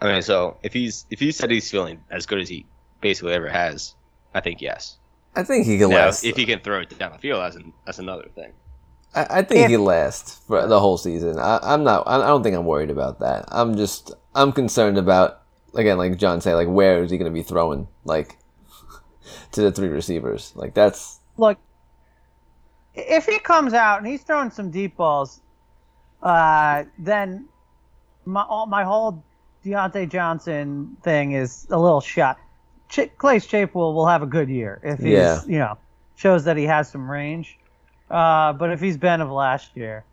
I 0.00 0.12
mean, 0.12 0.22
so 0.22 0.56
if 0.64 0.72
he's 0.72 1.06
if 1.10 1.20
he 1.20 1.30
said 1.30 1.50
he's 1.50 1.70
feeling 1.70 2.02
as 2.10 2.26
good 2.26 2.40
as 2.40 2.48
he 2.48 2.66
basically 3.00 3.32
ever 3.34 3.48
has, 3.48 3.94
I 4.34 4.40
think 4.40 4.60
yes. 4.60 4.98
I 5.36 5.44
think 5.44 5.64
he 5.64 5.78
can 5.78 5.90
Now, 5.90 6.06
last. 6.06 6.24
if 6.24 6.36
he 6.36 6.44
can 6.44 6.58
throw 6.60 6.80
it 6.80 6.98
down 6.98 7.12
the 7.12 7.18
field, 7.18 7.40
that's 7.40 7.56
an, 7.56 7.72
that's 7.86 7.98
another 8.00 8.28
thing. 8.34 8.52
I, 9.14 9.26
I 9.38 9.42
think 9.42 9.62
If- 9.62 9.70
he 9.70 9.76
lasts 9.76 10.40
for 10.46 10.66
the 10.66 10.80
whole 10.80 10.96
season. 10.98 11.38
I, 11.38 11.58
I'm 11.62 11.84
not. 11.84 12.04
I 12.06 12.18
don't 12.26 12.42
think 12.42 12.56
I'm 12.56 12.64
worried 12.66 12.90
about 12.90 13.20
that. 13.20 13.44
I'm 13.48 13.76
just. 13.76 14.12
I'm 14.34 14.52
concerned 14.52 14.96
about 14.98 15.42
again, 15.74 15.98
like 15.98 16.16
John 16.16 16.40
said, 16.40 16.54
like 16.54 16.68
where 16.68 17.02
is 17.02 17.10
he 17.10 17.18
going 17.18 17.30
to 17.30 17.34
be 17.34 17.42
throwing 17.42 17.88
like 18.04 18.38
to 19.52 19.60
the 19.62 19.72
three 19.72 19.88
receivers? 19.88 20.52
Like 20.54 20.72
that's 20.74 21.20
Look, 21.36 21.58
if 22.94 23.26
he 23.26 23.38
comes 23.38 23.74
out 23.74 23.98
and 23.98 24.06
he's 24.06 24.22
throwing 24.22 24.50
some 24.50 24.70
deep 24.70 24.96
balls, 24.96 25.40
uh, 26.22 26.84
then 26.98 27.48
my 28.24 28.42
all, 28.42 28.66
my 28.66 28.84
whole 28.84 29.22
Diontae 29.64 30.08
Johnson 30.10 30.96
thing 31.02 31.32
is 31.32 31.66
a 31.70 31.78
little 31.78 32.00
shot. 32.00 32.38
Ch- 32.88 33.10
Claypool 33.18 33.94
will 33.94 34.06
have 34.06 34.22
a 34.22 34.26
good 34.26 34.48
year 34.48 34.80
if 34.82 34.98
he's 34.98 35.08
Yeah. 35.12 35.40
you 35.46 35.58
know 35.58 35.78
shows 36.16 36.44
that 36.44 36.56
he 36.56 36.64
has 36.64 36.90
some 36.90 37.10
range. 37.10 37.58
Uh, 38.12 38.52
but 38.52 38.70
if 38.70 38.80
he's 38.80 38.96
Ben 38.96 39.20
of 39.20 39.30
last 39.30 39.74
year, 39.74 40.04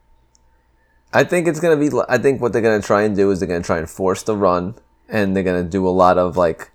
I 1.14 1.24
think 1.26 1.48
it's 1.48 1.60
gonna 1.60 1.78
be. 1.78 1.90
I 2.08 2.18
think 2.18 2.42
what 2.42 2.54
they're 2.54 2.62
gonna 2.62 2.82
try 2.82 3.04
and 3.04 3.16
do 3.16 3.30
is 3.30 3.40
they're 3.40 3.48
gonna 3.48 3.62
try 3.62 3.78
and 3.78 3.90
force 3.90 4.24
the 4.24 4.36
run, 4.38 4.76
and 5.10 5.36
they're 5.36 5.44
gonna 5.44 5.64
do 5.64 5.88
a 5.88 5.90
lot 5.90 6.18
of 6.18 6.38
like 6.38 6.72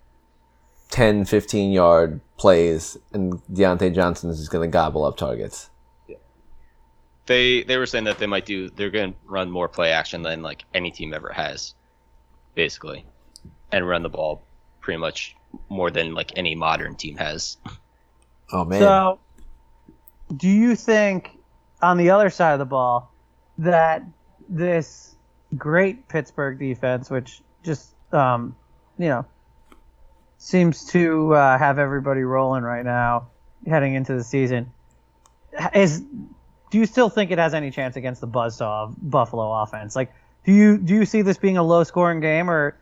10, 0.91 1.25
15 1.25 1.73
yard 1.73 2.21
plays, 2.37 2.99
and 3.13 3.41
Diontae 3.53 3.95
Johnson 3.95 4.29
is 4.31 4.49
gonna 4.49 4.69
gobble 4.69 5.05
up 5.05 5.17
targets. 5.17 5.71
They 7.27 7.63
they 7.63 7.79
were 7.79 7.87
saying 7.87 8.05
that 8.05 8.19
they 8.19 8.27
might 8.27 8.45
do 8.45 8.69
they're 8.69 8.91
going 8.91 9.13
to 9.13 9.19
run 9.25 9.51
more 9.51 9.67
play 9.69 9.93
action 9.93 10.23
than 10.23 10.43
like 10.43 10.65
any 10.75 10.91
team 10.91 11.15
ever 11.15 11.33
has, 11.33 11.75
basically, 12.55 13.07
and 13.73 13.89
run 13.89 14.03
the 14.03 14.11
ball 14.11 14.43
pretty 14.83 14.99
much 14.99 15.35
more 15.71 15.91
than 15.91 16.13
like 16.13 16.33
any 16.37 16.55
modern 16.55 16.97
team 16.97 17.17
has. 17.17 17.57
Oh 18.53 18.65
man, 18.67 18.81
So, 18.81 19.19
do 20.35 20.49
you 20.49 20.75
think 20.77 21.31
on 21.83 21.97
the 21.97 22.11
other 22.11 22.31
side 22.31 22.53
of 22.53 22.59
the 22.59 22.65
ball 22.65 23.13
that 23.59 24.03
this 24.49 25.15
great 25.57 26.09
Pittsburgh 26.09 26.59
defense, 26.59 27.11
which 27.11 27.43
just 27.63 27.95
um, 28.13 28.57
you 28.99 29.09
know 29.09 29.25
seems 30.39 30.85
to 30.87 31.35
uh, 31.35 31.59
have 31.59 31.79
everybody 31.79 32.23
rolling 32.23 32.63
right 32.63 32.85
now 32.85 33.29
heading 33.67 33.95
into 33.95 34.15
the 34.15 34.25
season, 34.25 34.73
is 35.75 36.01
do 36.71 36.79
you 36.79 36.87
still 36.87 37.09
think 37.09 37.31
it 37.31 37.39
has 37.39 37.55
any 37.55 37.71
chance 37.71 37.97
against 37.97 38.21
the 38.21 38.29
buzzsaw 38.29 38.89
of 38.89 38.97
Buffalo 38.99 39.53
offense? 39.63 39.95
Like, 39.95 40.13
do 40.45 40.53
you 40.53 40.79
do 40.79 40.95
you 40.95 41.05
see 41.05 41.23
this 41.23 41.39
being 41.39 41.57
a 41.57 41.63
low 41.63 41.85
scoring 41.85 42.21
game, 42.21 42.51
or 42.51 42.77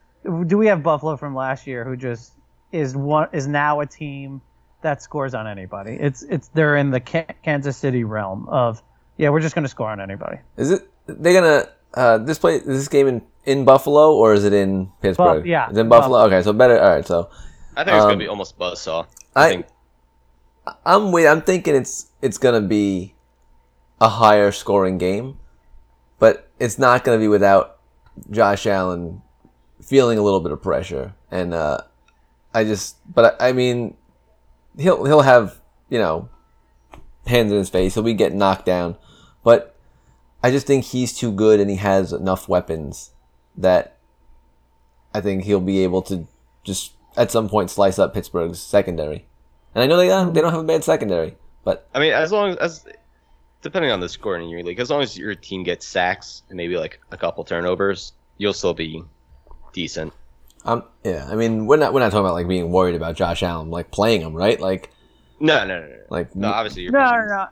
do 0.47 0.57
we 0.57 0.67
have 0.69 0.83
Buffalo 0.83 1.17
from 1.17 1.35
last 1.35 1.67
year 1.67 1.85
who 1.85 1.97
just 1.97 2.33
is 2.71 2.97
one 2.97 3.29
is 3.33 3.47
now 3.47 3.81
a 3.81 3.87
team 3.87 4.41
that 4.83 5.03
scores 5.03 5.35
on 5.35 5.47
anybody? 5.47 5.97
It's 6.01 6.23
it's 6.23 6.49
they're 6.49 6.77
in 6.77 6.91
the 6.91 7.01
Ka- 7.01 7.27
Kansas 7.43 7.77
City 7.77 8.05
realm 8.05 8.49
of 8.49 8.83
yeah, 9.17 9.29
we're 9.31 9.41
just 9.41 9.55
going 9.55 9.65
to 9.65 9.69
score 9.69 9.91
on 9.91 10.01
anybody. 10.01 10.39
is 10.57 10.71
it? 10.71 10.89
They're 11.07 11.35
gonna 11.41 11.69
uh, 11.95 12.19
this 12.19 12.39
play 12.39 12.57
is 12.57 12.65
this 12.65 12.89
game 12.89 13.09
in 13.09 13.23
in 13.45 13.65
Buffalo 13.65 14.15
or 14.15 14.35
is 14.35 14.45
it 14.45 14.53
in 14.53 14.91
Pittsburgh? 15.01 15.45
yeah, 15.47 15.69
it's 15.69 15.79
in 15.79 15.89
Buffalo. 15.89 16.21
Okay, 16.27 16.43
so 16.43 16.53
better. 16.53 16.79
All 16.81 16.89
right, 16.95 17.07
so 17.07 17.29
I 17.77 17.85
think 17.85 17.97
it's 17.97 18.05
going 18.05 18.13
Um, 18.15 18.19
to 18.19 18.25
be 18.25 18.29
almost 18.29 18.59
buzzsaw. 18.59 19.07
I, 19.35 19.47
I 19.47 19.49
think 19.49 19.67
I'm 20.87 21.11
wait. 21.13 21.27
I'm 21.27 21.43
thinking 21.43 21.75
it's 21.75 22.07
it's 22.23 22.39
gonna 22.39 22.61
be 22.61 23.15
a 24.01 24.09
higher 24.09 24.53
scoring 24.53 24.99
game, 24.99 25.39
but 26.19 26.49
it's 26.59 26.79
not 26.79 27.05
gonna 27.05 27.19
be 27.19 27.29
without 27.29 27.79
Josh 28.31 28.67
Allen 28.67 29.23
feeling 29.83 30.19
a 30.19 30.23
little 30.23 30.41
bit 30.41 30.53
of 30.53 30.63
pressure. 30.63 31.15
And 31.31 31.53
uh, 31.53 31.79
I 32.55 32.63
just, 32.65 32.97
but 33.13 33.41
I, 33.41 33.49
I 33.49 33.53
mean, 33.53 33.97
he'll 34.79 35.05
he'll 35.05 35.23
have 35.23 35.59
you 35.89 35.99
know 35.99 36.29
hands 37.27 37.53
in 37.53 37.59
his 37.59 37.71
face. 37.71 37.95
He'll 37.95 38.03
be 38.03 38.15
getting 38.15 38.39
knocked 38.39 38.67
down, 38.67 38.97
but 39.45 39.77
I 40.43 40.51
just 40.51 40.67
think 40.67 40.85
he's 40.85 41.17
too 41.17 41.33
good 41.33 41.61
and 41.61 41.71
he 41.71 41.77
has 41.77 42.13
enough 42.13 42.49
weapons 42.49 43.11
that 43.57 43.97
I 45.15 45.21
think 45.21 45.45
he'll 45.45 45.61
be 45.61 45.85
able 45.85 46.03
to 46.03 46.27
just 46.65 46.93
at 47.17 47.31
some 47.31 47.49
point 47.49 47.71
slice 47.71 47.99
up 47.99 48.15
Pittsburgh's 48.15 48.61
secondary. 48.61 49.27
And 49.75 49.83
I 49.83 49.87
know 49.87 49.97
they 49.97 50.09
don't, 50.09 50.35
they 50.35 50.41
don't 50.41 50.53
have 50.53 50.61
a 50.61 50.65
bad 50.65 50.85
secondary, 50.85 51.37
but 51.65 51.89
I 51.95 52.01
mean, 52.01 52.13
as 52.13 52.33
long 52.33 52.51
as, 52.51 52.57
as 52.57 52.87
depending 53.63 53.91
on 53.91 54.01
the 54.01 54.09
score 54.09 54.37
in 54.37 54.49
your 54.49 54.63
league, 54.63 54.81
as 54.81 54.91
long 54.91 55.03
as 55.03 55.17
your 55.17 55.35
team 55.35 55.63
gets 55.63 55.87
sacks 55.87 56.43
and 56.49 56.57
maybe 56.57 56.77
like 56.77 57.01
a 57.11 57.17
couple 57.17 57.45
turnovers, 57.45 58.13
you'll 58.37 58.53
still 58.53 58.75
be 58.75 59.03
decent. 59.73 60.13
Um, 60.65 60.85
yeah, 61.05 61.27
I 61.31 61.35
mean, 61.35 61.67
we're 61.67 61.77
not 61.77 61.93
we're 61.93 62.01
not 62.01 62.11
talking 62.13 62.25
about 62.25 62.35
like 62.35 62.49
being 62.49 62.71
worried 62.71 62.95
about 62.95 63.17
Josh 63.17 63.43
Allen, 63.43 63.71
like 63.71 63.91
playing 63.91 64.21
him, 64.21 64.33
right? 64.35 64.61
Like, 64.61 64.91
No, 65.41 65.67
no, 65.67 65.81
no, 65.81 65.87
no. 65.89 65.97
like 66.09 66.35
No, 66.37 66.49
obviously 66.53 66.83
you're 66.85 66.93
No, 66.93 67.11
no, 67.11 67.27
no. 67.27 67.47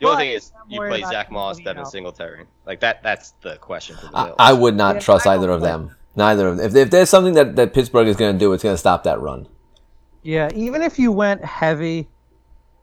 The 0.00 0.06
only 0.08 0.24
thing 0.24 0.30
is 0.34 0.50
I'm 0.60 0.70
you 0.70 0.80
play 0.80 1.02
Zach 1.02 1.30
Moss, 1.30 1.58
Antonio. 1.58 1.74
Devin 1.82 1.90
Singletary. 1.90 2.44
Like 2.66 2.80
that 2.80 3.02
that's 3.02 3.32
the 3.42 3.56
question 3.56 3.96
for 3.96 4.06
the 4.06 4.16
I, 4.16 4.24
Bills. 4.26 4.36
I 4.38 4.52
would 4.52 4.76
not 4.76 4.96
Yeah, 4.96 5.00
trust 5.00 5.26
either 5.26 5.50
of 5.50 5.62
like- 5.62 5.70
them. 5.70 5.96
Neither 6.16 6.46
of 6.48 6.56
them. 6.58 6.66
If, 6.66 6.74
if 6.76 6.90
there's 6.90 7.10
something 7.10 7.34
that, 7.34 7.56
that 7.56 7.74
Pittsburgh 7.74 8.06
is 8.06 8.16
going 8.16 8.34
to 8.34 8.38
do, 8.38 8.52
it's 8.52 8.62
going 8.62 8.72
to 8.74 8.78
stop 8.78 9.02
that 9.02 9.20
run. 9.20 9.48
Yeah, 10.22 10.48
even 10.54 10.80
if 10.80 10.96
you 10.98 11.10
went 11.10 11.44
heavy 11.44 12.06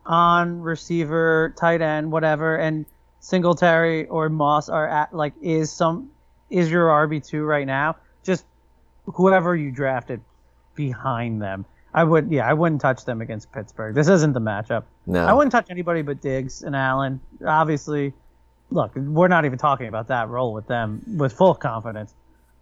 on 0.06 0.60
receiver, 0.62 1.54
tight 1.58 1.82
end, 1.82 2.12
whatever, 2.12 2.58
and 2.58 2.86
Singletary 3.22 4.08
or 4.08 4.30
Moss 4.30 4.68
are 4.68 4.88
at 4.88 5.14
like 5.16 5.34
is 5.42 5.72
some 5.72 6.12
is 6.50 6.70
your 6.70 6.88
RB 6.88 7.26
two 7.26 7.44
right 7.44 7.66
now. 7.66 7.96
Just 8.24 8.46
whoever 9.16 9.56
you 9.56 9.72
drafted 9.72 10.22
behind 10.76 11.42
them. 11.42 11.66
I 11.94 12.04
would 12.04 12.32
yeah, 12.32 12.50
I 12.50 12.54
wouldn't 12.54 12.80
touch 12.80 13.04
them 13.04 13.22
against 13.22 13.52
Pittsburgh. 13.52 13.94
This 13.94 14.08
isn't 14.08 14.34
the 14.34 14.40
matchup. 14.40 14.84
No, 15.06 15.26
I 15.26 15.34
wouldn't 15.34 15.52
touch 15.52 15.68
anybody 15.70 16.02
but 16.02 16.22
Diggs 16.22 16.62
and 16.62 16.76
Allen. 16.76 17.20
Obviously, 17.46 18.14
look, 18.70 18.96
we're 18.96 19.28
not 19.28 19.46
even 19.46 19.58
talking 19.58 19.88
about 19.88 20.08
that 20.08 20.30
role 20.30 20.54
with 20.54 20.68
them 20.68 21.02
with 21.18 21.34
full 21.34 21.54
confidence. 21.54 22.14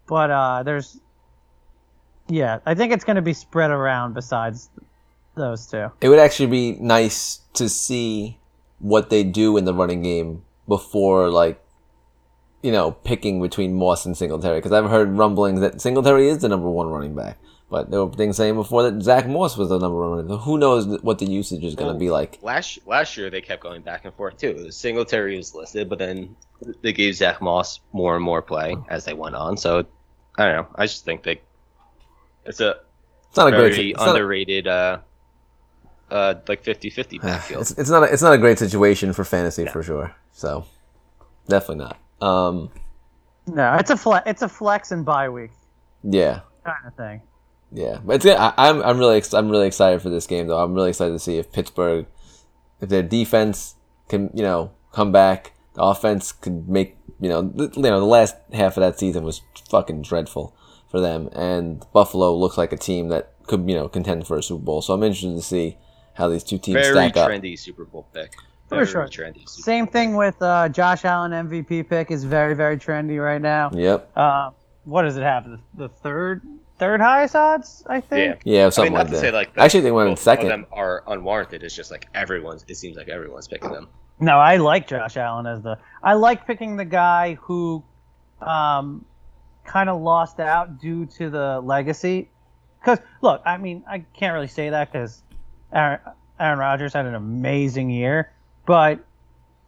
But 0.08 0.32
uh, 0.32 0.64
there's, 0.64 1.00
yeah, 2.28 2.60
I 2.66 2.74
think 2.74 2.92
it's 2.92 3.06
going 3.06 3.18
to 3.18 3.22
be 3.22 3.34
spread 3.34 3.70
around 3.70 4.16
besides 4.16 4.70
those 5.36 5.68
two. 5.68 5.92
it 6.02 6.10
would 6.10 6.20
actually 6.20 6.48
be 6.48 6.72
nice 6.82 7.42
to 7.54 7.70
see 7.70 8.40
what 8.80 9.10
they 9.12 9.24
do 9.24 9.56
in 9.56 9.66
the 9.66 9.74
running 9.74 10.02
game 10.02 10.44
before, 10.68 11.30
like, 11.30 11.64
you 12.62 12.72
know, 12.72 12.92
picking 12.92 13.42
between 13.42 13.74
Moss 13.74 14.06
and 14.06 14.18
Singletary. 14.18 14.58
Because 14.60 14.72
I've 14.72 14.90
heard 14.90 15.18
rumblings 15.18 15.62
that 15.62 15.82
Singletary 15.82 16.28
is 16.30 16.40
the 16.40 16.50
number 16.50 16.70
one 16.70 16.88
running 16.88 17.16
back. 17.16 17.38
But 17.70 17.92
there 17.92 18.04
were 18.04 18.12
things 18.12 18.36
saying 18.36 18.56
before 18.56 18.84
that 18.90 19.02
Zach 19.04 19.28
Moss 19.28 19.56
was 19.56 19.70
the 19.70 19.78
number 19.78 20.00
one 20.00 20.10
running 20.12 20.28
back. 20.28 20.44
Who 20.44 20.58
knows 20.58 20.88
what 21.02 21.20
the 21.20 21.28
usage 21.28 21.64
is 21.64 21.76
going 21.76 21.94
to 21.94 22.00
be 22.00 22.10
like? 22.10 22.40
last 22.42 22.80
last 22.88 23.16
year 23.16 23.30
they 23.30 23.42
kept 23.42 23.62
going 23.62 23.84
back 23.84 24.06
and 24.06 24.14
forth 24.16 24.38
too. 24.38 24.72
Singletary 24.72 25.38
was 25.38 25.54
listed, 25.54 25.88
but 25.88 26.00
then 26.00 26.36
they 26.82 26.94
gave 26.94 27.16
Zach 27.16 27.42
Moss 27.42 27.80
more 27.94 28.16
and 28.16 28.26
more 28.26 28.42
play 28.42 28.76
as 28.90 29.06
they 29.06 29.14
went 29.14 29.36
on. 29.36 29.56
So 29.56 29.86
I 30.38 30.46
don't 30.46 30.56
know. 30.56 30.68
I 30.76 30.88
just 30.88 31.06
think 31.06 31.22
they 31.22 31.42
it's 32.46 32.60
a 32.60 32.78
It's 33.28 33.38
not 33.38 33.54
a 33.54 33.56
great. 33.56 33.78
It's 33.78 34.00
not, 34.00 34.10
underrated 34.10 34.68
uh 34.68 35.00
uh 36.10 36.34
like 36.48 36.64
50-50 36.64 37.22
backfield. 37.22 37.62
it's, 37.62 37.72
it's 37.72 37.90
not. 37.92 38.02
A, 38.02 38.12
it's 38.12 38.24
not 38.24 38.34
a 38.34 38.38
great 38.40 38.58
situation 38.58 39.14
for 39.14 39.24
fantasy 39.24 39.66
No. 39.66 39.72
for 39.72 39.84
sure. 39.84 40.16
So 40.32 40.66
definitely 41.48 41.84
not. 41.84 41.98
Um, 42.22 42.72
No, 43.48 43.76
it's 43.76 43.90
a 43.90 43.98
flex. 43.98 44.30
It's 44.30 44.42
a 44.42 44.50
flex 44.50 44.92
and 44.92 45.06
bye 45.06 45.30
week 45.30 45.52
yeah. 46.04 46.42
kind 46.66 46.86
of 46.86 46.96
thing. 46.96 47.22
Yeah, 47.72 48.00
but 48.04 48.16
it's 48.16 48.26
good. 48.26 48.38
I, 48.38 48.54
I'm 48.58 48.82
I'm 48.82 48.98
really 48.98 49.18
ex- 49.18 49.34
I'm 49.34 49.50
really 49.50 49.68
excited 49.68 50.02
for 50.02 50.10
this 50.10 50.26
game 50.26 50.48
though. 50.48 50.58
I'm 50.62 50.74
really 50.74 50.90
excited 50.90 51.12
to 51.14 51.20
see 51.20 51.38
if 51.38 51.52
Pittsburgh, 51.52 52.08
if 52.82 52.90
their 52.90 53.04
defense 53.04 53.76
can 54.08 54.32
you 54.34 54.42
know 54.42 54.72
come 54.92 55.12
back, 55.12 55.54
the 55.76 55.84
offense 55.84 56.32
could 56.32 56.68
make 56.68 56.98
you 57.20 57.30
know 57.30 57.48
th- 57.48 57.76
you 57.76 57.84
know 57.84 58.00
the 58.00 58.06
last 58.06 58.36
half 58.54 58.76
of 58.76 58.82
that 58.82 58.98
season 58.98 59.24
was 59.24 59.42
fucking 59.70 60.02
dreadful 60.02 60.56
for 60.90 61.00
them, 61.00 61.30
and 61.34 61.86
Buffalo 61.94 62.36
looks 62.36 62.58
like 62.58 62.74
a 62.74 62.78
team 62.78 63.10
that 63.10 63.34
could 63.46 63.70
you 63.70 63.76
know 63.76 63.88
contend 63.88 64.26
for 64.26 64.38
a 64.38 64.44
Super 64.44 64.64
Bowl. 64.64 64.82
So 64.82 64.96
I'm 64.96 65.04
interested 65.04 65.36
to 65.36 65.42
see 65.44 65.78
how 66.16 66.28
these 66.28 66.44
two 66.44 66.58
teams 66.58 66.82
very 66.82 66.94
stack 66.94 67.18
up. 67.18 67.30
trendy 67.30 67.58
Super 67.58 67.86
Bowl 67.86 68.08
pick. 68.14 68.34
For 68.70 68.76
Very 68.76 68.88
sure. 68.88 69.08
trendy. 69.08 69.48
Super 69.50 69.64
Same 69.64 69.88
thing 69.88 70.16
with 70.16 70.40
uh, 70.42 70.70
Josh 70.70 71.04
Allen 71.04 71.32
MVP 71.32 71.90
pick 71.90 72.12
is 72.12 72.24
very 72.24 72.54
very 72.56 72.78
trendy 72.78 73.22
right 73.24 73.42
now. 73.42 73.72
Yep. 73.74 74.12
Uh, 74.16 74.52
what 74.86 75.02
does 75.02 75.18
it 75.18 75.24
have? 75.24 75.46
The, 75.50 75.60
the 75.76 75.90
third 75.90 76.42
third 76.78 77.02
highest 77.02 77.36
odds, 77.36 77.84
I 77.88 77.96
Yeah. 77.96 78.02
think. 78.02 78.42
Yeah, 78.46 78.62
I 78.62 78.64
mean, 78.66 78.72
something 78.72 78.94
like 78.94 79.10
that. 79.10 79.20
say 79.20 79.32
like 79.32 79.52
Actually, 79.58 79.82
they 79.82 79.92
went 79.92 80.08
in 80.10 80.14
both 80.14 80.22
second. 80.22 80.46
Of 80.46 80.52
them 80.52 80.66
are 80.72 81.04
unwarranted. 81.08 81.64
It's 81.64 81.76
just 81.76 81.90
like 81.92 82.08
everyone's. 82.14 82.64
It 82.68 82.76
seems 82.76 82.96
like 82.96 83.10
everyone's 83.10 83.48
picking 83.48 83.72
them. 83.72 83.88
No, 84.20 84.38
I 84.38 84.58
like 84.58 84.88
Josh 84.88 85.18
Allen 85.18 85.46
as 85.48 85.62
the. 85.62 85.78
I 86.04 86.14
like 86.14 86.46
picking 86.46 86.78
the 86.78 86.86
guy 86.86 87.36
who, 87.42 87.84
um, 88.42 89.06
kind 89.66 89.90
of 89.90 90.02
lost 90.02 90.40
out 90.40 90.80
due 90.80 91.06
to 91.06 91.30
the 91.30 91.60
legacy. 91.62 92.30
Because 92.80 93.00
look, 93.22 93.42
I 93.46 93.58
mean, 93.58 93.84
I 93.90 94.00
can't 94.14 94.34
really 94.34 94.48
say 94.48 94.70
that 94.70 94.92
because 94.92 95.22
Aaron, 95.74 96.00
Aaron 96.40 96.60
Rodgers 96.60 96.94
had 96.94 97.06
an 97.06 97.16
amazing 97.16 97.90
year, 97.90 98.32
but 98.70 99.00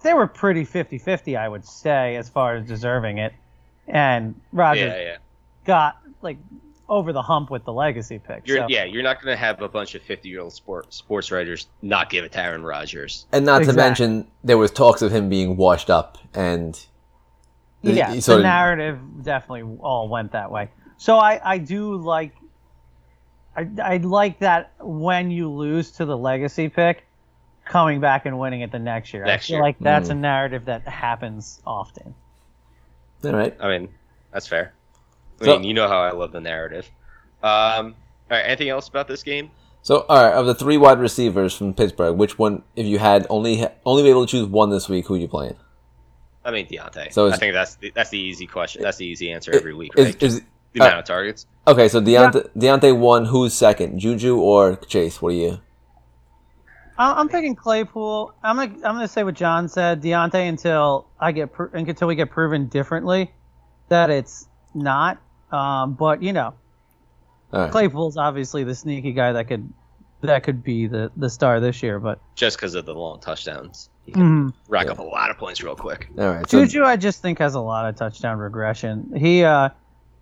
they 0.04 0.14
were 0.14 0.28
pretty 0.28 0.64
50-50, 0.64 1.36
I 1.36 1.50
would 1.50 1.66
say, 1.66 2.16
as 2.18 2.30
far 2.30 2.56
as 2.56 2.68
deserving 2.68 3.18
it. 3.18 3.34
And 3.88 4.40
Rodgers 4.52 4.94
Yeah, 4.94 5.02
yeah. 5.02 5.18
got 5.66 5.98
like 6.22 6.38
over 6.88 7.12
the 7.12 7.22
hump 7.24 7.50
with 7.50 7.64
the 7.66 7.74
legacy 7.74 8.20
pick. 8.20 8.48
You're 8.48 8.58
so- 8.60 8.66
yeah. 8.70 8.84
You're 8.84 9.02
not 9.02 9.20
gonna 9.20 9.36
have 9.36 9.60
a 9.64 9.68
bunch 9.68 9.96
of 9.96 10.04
50 10.04 10.30
year 10.30 10.42
old 10.42 10.54
sport 10.54 10.94
sports 10.94 11.32
writers 11.32 11.68
not 11.82 12.12
give 12.12 12.24
it 12.26 12.32
to 12.34 12.40
Aaron 12.40 12.62
Rodgers. 12.64 13.26
And 13.32 13.44
not 13.44 13.62
Exactly. 13.62 13.82
to 13.82 13.88
mention, 13.90 14.28
there 14.44 14.60
was 14.60 14.70
talks 14.70 15.02
of 15.02 15.12
him 15.12 15.30
being 15.30 15.58
washed 15.58 15.90
up, 15.90 16.20
and 16.36 16.76
he- 17.82 17.94
yeah, 17.94 18.14
he 18.14 18.20
the 18.20 18.36
of- 18.36 18.44
narrative 18.44 19.00
definitely 19.24 19.78
all 19.82 20.10
went 20.10 20.32
that 20.34 20.52
way. 20.52 20.70
So 20.98 21.18
I, 21.18 21.42
I 21.44 21.58
do 21.58 21.96
like, 21.96 22.34
I, 23.58 23.68
I 23.82 23.98
like 23.98 24.38
that 24.40 24.74
when 24.80 25.32
you 25.32 25.50
lose 25.50 25.90
to 25.94 26.06
the 26.06 26.16
legacy 26.16 26.70
pick, 26.70 27.08
coming 27.66 28.00
back 28.00 28.26
and 28.26 28.38
winning 28.40 28.62
it 28.62 28.72
the 28.72 28.80
next 28.80 29.14
year. 29.14 29.26
Next 29.26 29.46
I 29.46 29.48
feel 29.48 29.56
year. 29.58 29.64
like 29.64 29.80
that's 29.80 30.10
Mm. 30.10 30.12
a 30.12 30.16
narrative 30.16 30.66
that 30.66 30.88
happens 30.88 31.62
often. 31.66 32.14
all 33.24 33.32
right. 33.34 33.56
I 33.60 33.68
mean, 33.70 33.90
that's 34.34 34.48
fair. 34.48 34.74
I 35.42 35.46
So- 35.46 35.52
mean, 35.60 35.64
you 35.64 35.74
know 35.74 35.88
how 35.88 36.00
I 36.02 36.12
love 36.12 36.32
the 36.32 36.42
narrative. 36.42 36.90
Um, 37.44 37.96
all 38.30 38.38
right. 38.38 38.42
Anything 38.46 38.70
else 38.70 38.88
about 38.88 39.08
this 39.08 39.24
game? 39.24 39.52
So, 39.84 40.06
all 40.10 40.24
right, 40.24 40.34
of 40.34 40.46
the 40.46 40.54
three 40.54 40.78
wide 40.78 41.00
receivers 41.00 41.56
from 41.58 41.74
Pittsburgh, 41.74 42.16
which 42.16 42.38
one, 42.38 42.62
if 42.76 42.86
you 42.86 43.00
had 43.00 43.26
only 43.32 43.68
only 43.86 44.04
be 44.04 44.10
able 44.10 44.26
to 44.28 44.32
choose 44.32 44.48
one 44.48 44.70
this 44.70 44.88
week, 44.88 45.08
who 45.08 45.16
are 45.16 45.18
you 45.18 45.28
playing? 45.28 45.56
I 46.46 46.52
mean, 46.52 46.68
Diontae. 46.68 47.12
So 47.14 47.28
I 47.28 47.30
is- 47.34 47.40
think 47.40 47.54
that's 47.54 47.76
the, 47.76 47.92
that's 47.96 48.10
the 48.12 48.20
easy 48.20 48.46
question. 48.48 48.82
That's 48.84 48.98
the 48.98 49.06
easy 49.08 49.32
answer 49.32 49.52
every 49.54 49.74
week, 49.74 49.92
Is, 49.98 50.06
right? 50.08 50.24
is 50.24 50.42
the 50.74 50.82
uh, 50.82 50.86
amount 50.86 51.00
of 51.00 51.06
targets. 51.06 51.46
okay? 51.68 51.88
So 51.88 52.00
Diontae, 52.02 52.50
Diontae 52.56 52.96
one. 52.98 53.26
Who's 53.26 53.54
second? 53.56 53.98
Juju 54.00 54.38
or 54.40 54.76
Chase? 54.76 55.20
What 55.22 55.30
are 55.30 55.36
you? 55.36 55.60
I- 57.02 57.20
I'm 57.20 57.30
picking 57.30 57.56
Claypool. 57.56 58.34
I'm 58.44 58.56
gonna 58.58 58.74
I'm 58.88 58.96
gonna 58.96 59.08
say 59.08 59.24
what 59.24 59.34
John 59.36 59.68
said, 59.70 60.02
Diontae, 60.02 60.48
until 60.48 61.08
I 61.20 61.32
get 61.32 61.52
pro- 61.52 61.70
until 61.74 62.08
we 62.08 62.16
get 62.16 62.30
proven 62.30 62.68
differently 62.68 63.32
that 63.90 64.10
it's 64.10 64.48
not. 64.74 65.18
Um, 65.52 65.94
but 65.94 66.22
you 66.24 66.32
know, 66.34 66.54
All 67.54 67.60
right. 67.62 67.72
Claypool's 67.72 68.18
obviously 68.18 68.64
the 68.64 68.76
sneaky 68.76 69.14
guy 69.14 69.34
that 69.34 69.48
could 69.48 69.72
that 70.22 70.44
could 70.44 70.64
be 70.64 70.86
the 70.88 71.12
the 71.18 71.30
star 71.30 71.60
this 71.60 71.82
year. 71.82 72.00
But 72.00 72.20
Just 72.36 72.58
because 72.58 72.76
of 72.76 72.86
the 72.86 72.94
long 72.94 73.20
touchdowns, 73.20 73.90
you 74.06 74.14
can 74.14 74.50
Mhm. 74.52 74.54
rack 74.70 74.86
Yeah. 74.86 74.92
up 74.92 75.00
a 75.00 75.04
lot 75.04 75.32
of 75.32 75.38
points 75.38 75.64
real 75.64 75.76
quick. 75.76 76.10
All 76.20 76.30
right. 76.30 76.48
So, 76.50 76.60
Juju, 76.64 76.84
I 76.84 76.96
just 76.98 77.22
think 77.24 77.40
has 77.40 77.56
a 77.56 77.60
lot 77.60 77.88
of 77.90 77.96
touchdown 77.96 78.38
regression. 78.38 79.12
He, 79.18 79.44
uh, 79.44 79.70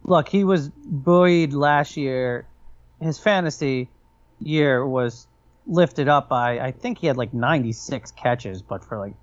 look, 0.04 0.30
he 0.30 0.44
was 0.46 0.70
buoyed 0.70 1.52
last 1.54 1.98
year. 1.98 2.48
His 3.02 3.20
fantasy 3.20 3.90
year 4.40 4.86
was 4.88 5.28
lifted 5.70 6.08
up 6.08 6.30
by, 6.30 6.60
I 6.60 6.72
think 6.72 6.98
he 7.00 7.08
had 7.08 7.18
like 7.18 7.34
96 7.34 8.12
catches, 8.12 8.62
but 8.62 8.84
for 8.84 8.98
like 8.98 9.14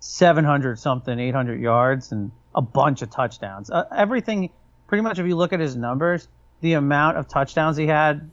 700 0.00 0.78
something, 0.78 1.18
800 1.18 1.60
yards, 1.60 2.12
and 2.12 2.30
a 2.54 2.62
bunch 2.62 3.02
of 3.02 3.10
touchdowns. 3.10 3.70
Uh, 3.70 3.84
everything, 3.94 4.50
pretty 4.86 5.02
much, 5.02 5.18
if 5.18 5.26
you 5.26 5.36
look 5.36 5.52
at 5.52 5.60
his 5.60 5.76
numbers, 5.76 6.28
the 6.60 6.74
amount 6.74 7.16
of 7.16 7.28
touchdowns 7.28 7.76
he 7.76 7.86
had 7.86 8.30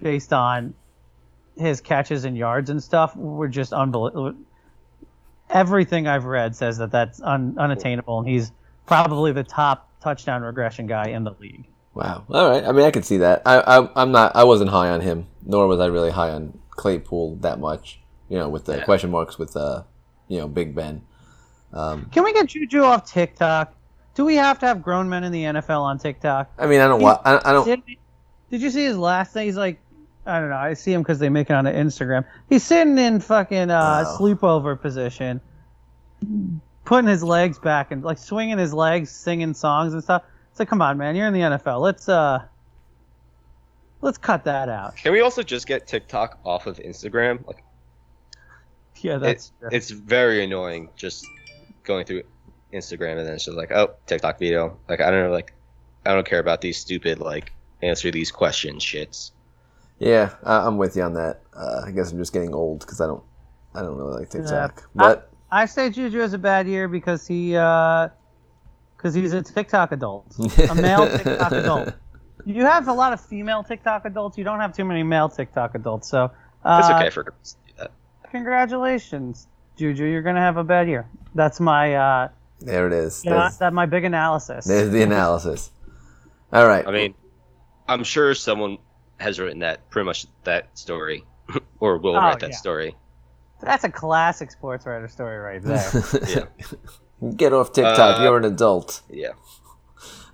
based 0.00 0.32
on 0.32 0.74
his 1.56 1.80
catches 1.80 2.24
and 2.24 2.36
yards 2.36 2.68
and 2.68 2.82
stuff 2.82 3.16
were 3.16 3.48
just 3.48 3.72
unbelievable 3.72 4.34
everything 5.50 6.06
I've 6.06 6.24
read 6.24 6.56
says 6.56 6.78
that 6.78 6.90
that's 6.90 7.20
un- 7.22 7.56
unattainable, 7.58 8.18
and 8.18 8.28
he's 8.28 8.52
probably 8.86 9.32
the 9.32 9.44
top 9.44 9.88
touchdown 10.00 10.42
regression 10.42 10.86
guy 10.86 11.08
in 11.08 11.24
the 11.24 11.34
league. 11.40 11.66
wow. 11.94 12.24
All 12.28 12.50
right. 12.50 12.64
I 12.64 12.72
mean, 12.72 12.84
I 12.84 12.90
can 12.90 13.02
see 13.02 13.18
that. 13.18 13.42
I, 13.46 13.60
I 13.60 14.02
I'm 14.02 14.12
not. 14.12 14.36
I 14.36 14.44
wasn't 14.44 14.70
high 14.70 14.90
on 14.90 15.00
him, 15.00 15.26
nor 15.44 15.66
was 15.66 15.80
I 15.80 15.86
really 15.86 16.10
high 16.10 16.30
on 16.30 16.58
Claypool 16.76 17.36
that 17.36 17.58
much. 17.58 18.00
You 18.28 18.38
know, 18.38 18.48
with 18.48 18.64
the 18.64 18.76
Yeah. 18.78 18.84
question 18.84 19.10
marks 19.10 19.38
with 19.38 19.56
uh, 19.56 19.82
you 20.28 20.38
know, 20.38 20.48
Big 20.48 20.74
Ben. 20.74 21.02
Um, 21.72 22.08
Can 22.12 22.24
we 22.24 22.32
get 22.32 22.46
Juju 22.46 22.82
off 22.82 23.10
TikTok? 23.10 23.74
Do 24.14 24.24
we 24.24 24.36
have 24.36 24.58
to 24.60 24.66
have 24.66 24.80
grown 24.82 25.08
men 25.08 25.24
in 25.24 25.32
the 25.32 25.42
NFL 25.44 25.80
on 25.80 25.98
TikTok? 25.98 26.50
I 26.58 26.66
mean, 26.66 26.80
I 26.80 26.86
don't. 26.86 27.00
He's- 27.00 27.18
Wa- 27.24 27.30
I, 27.32 27.50
I 27.50 27.52
don't. 27.52 27.64
Did, 27.66 27.82
did 28.50 28.62
you 28.62 28.70
see 28.70 28.84
his 28.84 28.96
last 28.96 29.32
thing? 29.32 29.46
He's 29.46 29.56
like, 29.56 29.80
I 30.24 30.38
don't 30.40 30.50
know. 30.50 30.56
I 30.56 30.74
see 30.74 30.92
him 30.92 31.02
because 31.02 31.18
they 31.18 31.28
make 31.28 31.50
it 31.50 31.54
on 31.54 31.64
Instagram. 31.64 32.24
He's 32.48 32.62
sitting 32.62 32.96
in 32.96 33.20
fucking 33.20 33.70
uh, 33.70 34.04
Wow. 34.06 34.16
sleepover 34.18 34.80
position, 34.80 35.40
putting 36.84 37.08
his 37.08 37.22
legs 37.24 37.58
back 37.58 37.90
and 37.90 38.02
like 38.04 38.18
swinging 38.18 38.58
his 38.58 38.72
legs, 38.72 39.10
singing 39.10 39.52
songs 39.54 39.92
and 39.94 40.02
stuff. 40.02 40.22
It's 40.50 40.60
like, 40.60 40.68
come 40.68 40.80
on, 40.80 40.96
man, 40.96 41.16
you're 41.16 41.26
in 41.26 41.32
the 41.34 41.40
NFL. 41.40 41.80
Let's 41.80 42.08
uh, 42.08 42.42
let's 44.04 44.18
cut 44.18 44.44
that 44.44 44.68
out. 44.68 44.96
Can 44.96 45.12
we 45.12 45.20
also 45.20 45.42
just 45.42 45.66
get 45.66 45.86
TikTok 45.86 46.38
off 46.44 46.66
of 46.66 46.76
Instagram? 46.78 47.44
Like, 47.46 47.64
Yeah, 48.98 49.18
that's 49.18 49.52
it, 49.62 49.68
it's 49.74 49.90
very 49.90 50.44
annoying 50.44 50.90
just 50.94 51.26
going 51.82 52.04
through 52.06 52.22
Instagram 52.72 53.18
and 53.18 53.26
then 53.26 53.34
it's 53.34 53.44
just 53.46 53.56
like, 53.56 53.72
oh, 53.72 53.94
TikTok 54.06 54.38
video. 54.38 54.76
Like, 54.88 55.00
I 55.00 55.10
don't 55.10 55.24
know, 55.24 55.30
like, 55.32 55.52
I 56.06 56.12
don't 56.12 56.26
care 56.26 56.38
about 56.38 56.60
these 56.60 56.78
stupid 56.78 57.18
like 57.18 57.52
answer 57.82 58.10
these 58.10 58.30
questions, 58.30 58.84
shits. 58.84 59.30
Yeah, 59.98 60.34
I, 60.44 60.66
I'm 60.66 60.76
with 60.76 60.96
you 60.96 61.02
on 61.02 61.14
that. 61.14 61.40
Uh, 61.56 61.82
I 61.86 61.90
guess 61.90 62.12
I'm 62.12 62.18
just 62.18 62.32
getting 62.32 62.54
old 62.54 62.80
because 62.80 63.00
I 63.00 63.06
don't, 63.06 63.22
I 63.74 63.80
don't 63.80 63.96
really 63.96 64.20
like 64.20 64.30
TikTok. 64.30 64.82
I- 64.82 64.88
But 64.94 65.30
I 65.50 65.66
say 65.66 65.88
Juju 65.88 66.18
has 66.18 66.32
a 66.34 66.38
bad 66.38 66.66
year 66.66 66.88
because 66.88 67.26
he 67.26 67.52
because 67.52 69.14
he's 69.14 69.32
a 69.32 69.42
TikTok 69.42 69.92
adult, 69.92 70.26
a 70.68 70.74
male 70.74 71.08
TikTok 71.18 71.52
adult. 71.52 71.94
You 72.46 72.64
have 72.64 72.88
a 72.88 72.92
lot 72.92 73.12
of 73.12 73.20
female 73.20 73.62
TikTok 73.64 74.04
adults. 74.04 74.36
You 74.38 74.44
don't 74.44 74.60
have 74.60 74.74
too 74.76 74.84
many 74.84 75.02
male 75.02 75.28
TikTok 75.28 75.74
adults. 75.74 76.08
So 76.08 76.30
uh, 76.64 76.80
It's 76.82 76.90
okay 76.90 77.10
for 77.10 77.22
girls 77.24 77.56
to 77.66 77.72
do 77.72 77.78
that. 77.78 77.90
congratulations, 78.30 79.46
Juju. 79.76 80.04
You're 80.04 80.22
gonna 80.22 80.40
have 80.40 80.56
a 80.56 80.64
bad 80.64 80.88
year. 80.88 81.06
That's 81.34 81.60
my 81.60 81.94
uh, 81.94 82.28
there 82.60 82.86
it 82.86 82.92
is. 82.92 83.22
yeah, 83.24 83.32
There's, 83.40 83.58
that 83.58 83.72
my 83.72 83.86
big 83.86 84.04
analysis. 84.04 84.64
there's 84.64 84.90
the 84.90 85.02
analysis. 85.02 85.70
All 86.52 86.66
right. 86.66 86.86
I 86.86 86.90
mean, 86.92 87.14
I'm 87.88 88.04
sure 88.04 88.34
someone 88.34 88.78
has 89.18 89.38
written 89.40 89.60
that 89.60 89.88
pretty 89.90 90.06
much 90.06 90.26
that 90.44 90.76
story, 90.78 91.24
or 91.80 91.98
will 91.98 92.14
Oh, 92.16 92.20
write 92.20 92.40
that 92.40 92.50
yeah. 92.50 92.56
story. 92.56 92.94
That's 93.60 93.84
a 93.84 93.88
classic 93.90 94.50
sports 94.50 94.84
writer 94.86 95.08
story 95.08 95.38
right 95.38 95.62
there. 95.62 95.90
Yeah. 97.22 97.30
Get 97.36 97.52
off 97.54 97.72
TikTok. 97.72 98.20
Uh, 98.20 98.22
You're 98.22 98.36
an 98.36 98.44
adult. 98.44 99.00
Yeah. 99.10 99.30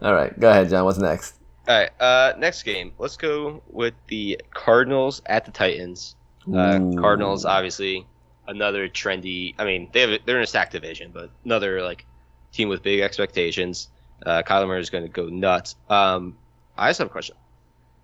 All 0.03 0.13
right. 0.15 0.39
Go 0.39 0.51
ahead, 0.51 0.69
John. 0.71 0.85
What's 0.85 0.99
next? 0.99 1.37
All 1.69 1.79
right. 1.79 1.91
Uh, 2.01 2.33
next 2.39 2.63
game. 2.63 2.93
Let's 2.99 3.17
go 3.17 3.63
with 3.69 3.95
the 4.09 4.41
Cardinals 4.53 5.23
at 5.27 5.45
the 5.45 5.51
Titans. 5.51 6.17
Uh, 6.49 6.81
Cardinals, 6.99 7.45
obviously, 7.45 8.07
another 8.49 8.89
trendy. 8.89 9.55
I 9.59 9.65
mean, 9.65 9.91
they 9.93 10.01
have 10.01 10.21
they're 10.25 10.39
in 10.39 10.43
a 10.43 10.47
stacked 10.47 10.73
division, 10.73 11.11
but 11.13 11.31
another 11.45 11.83
like 11.83 12.07
team 12.53 12.69
with 12.69 12.83
big 12.83 13.01
expectations. 13.01 13.89
Uh, 14.25 14.43
Kyler 14.43 14.67
Murray 14.67 14.81
is 14.81 14.91
going 14.91 15.05
to 15.05 15.11
go 15.11 15.27
nuts. 15.27 15.77
Um, 15.89 16.37
I 16.77 16.89
just 16.91 16.99
have 16.99 17.09
a 17.09 17.11
question. 17.11 17.37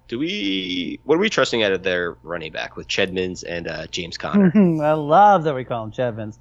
Do 0.09 0.19
we 0.21 1.01
what 1.05 1.17
are 1.17 1.19
we 1.19 1.29
trusting 1.31 1.63
out 1.65 1.73
of 1.73 1.83
their 1.83 2.13
running 2.23 2.53
back 2.53 2.77
with 2.77 2.87
Chedmans 2.87 3.43
and 3.47 3.67
uh, 3.67 3.87
James 3.89 4.17
Conner? 4.19 4.53
I 4.83 4.93
love 4.93 5.45
that 5.45 5.55
we 5.55 5.65
call 5.65 5.83
him 5.85 5.93
Chevins. 5.93 6.39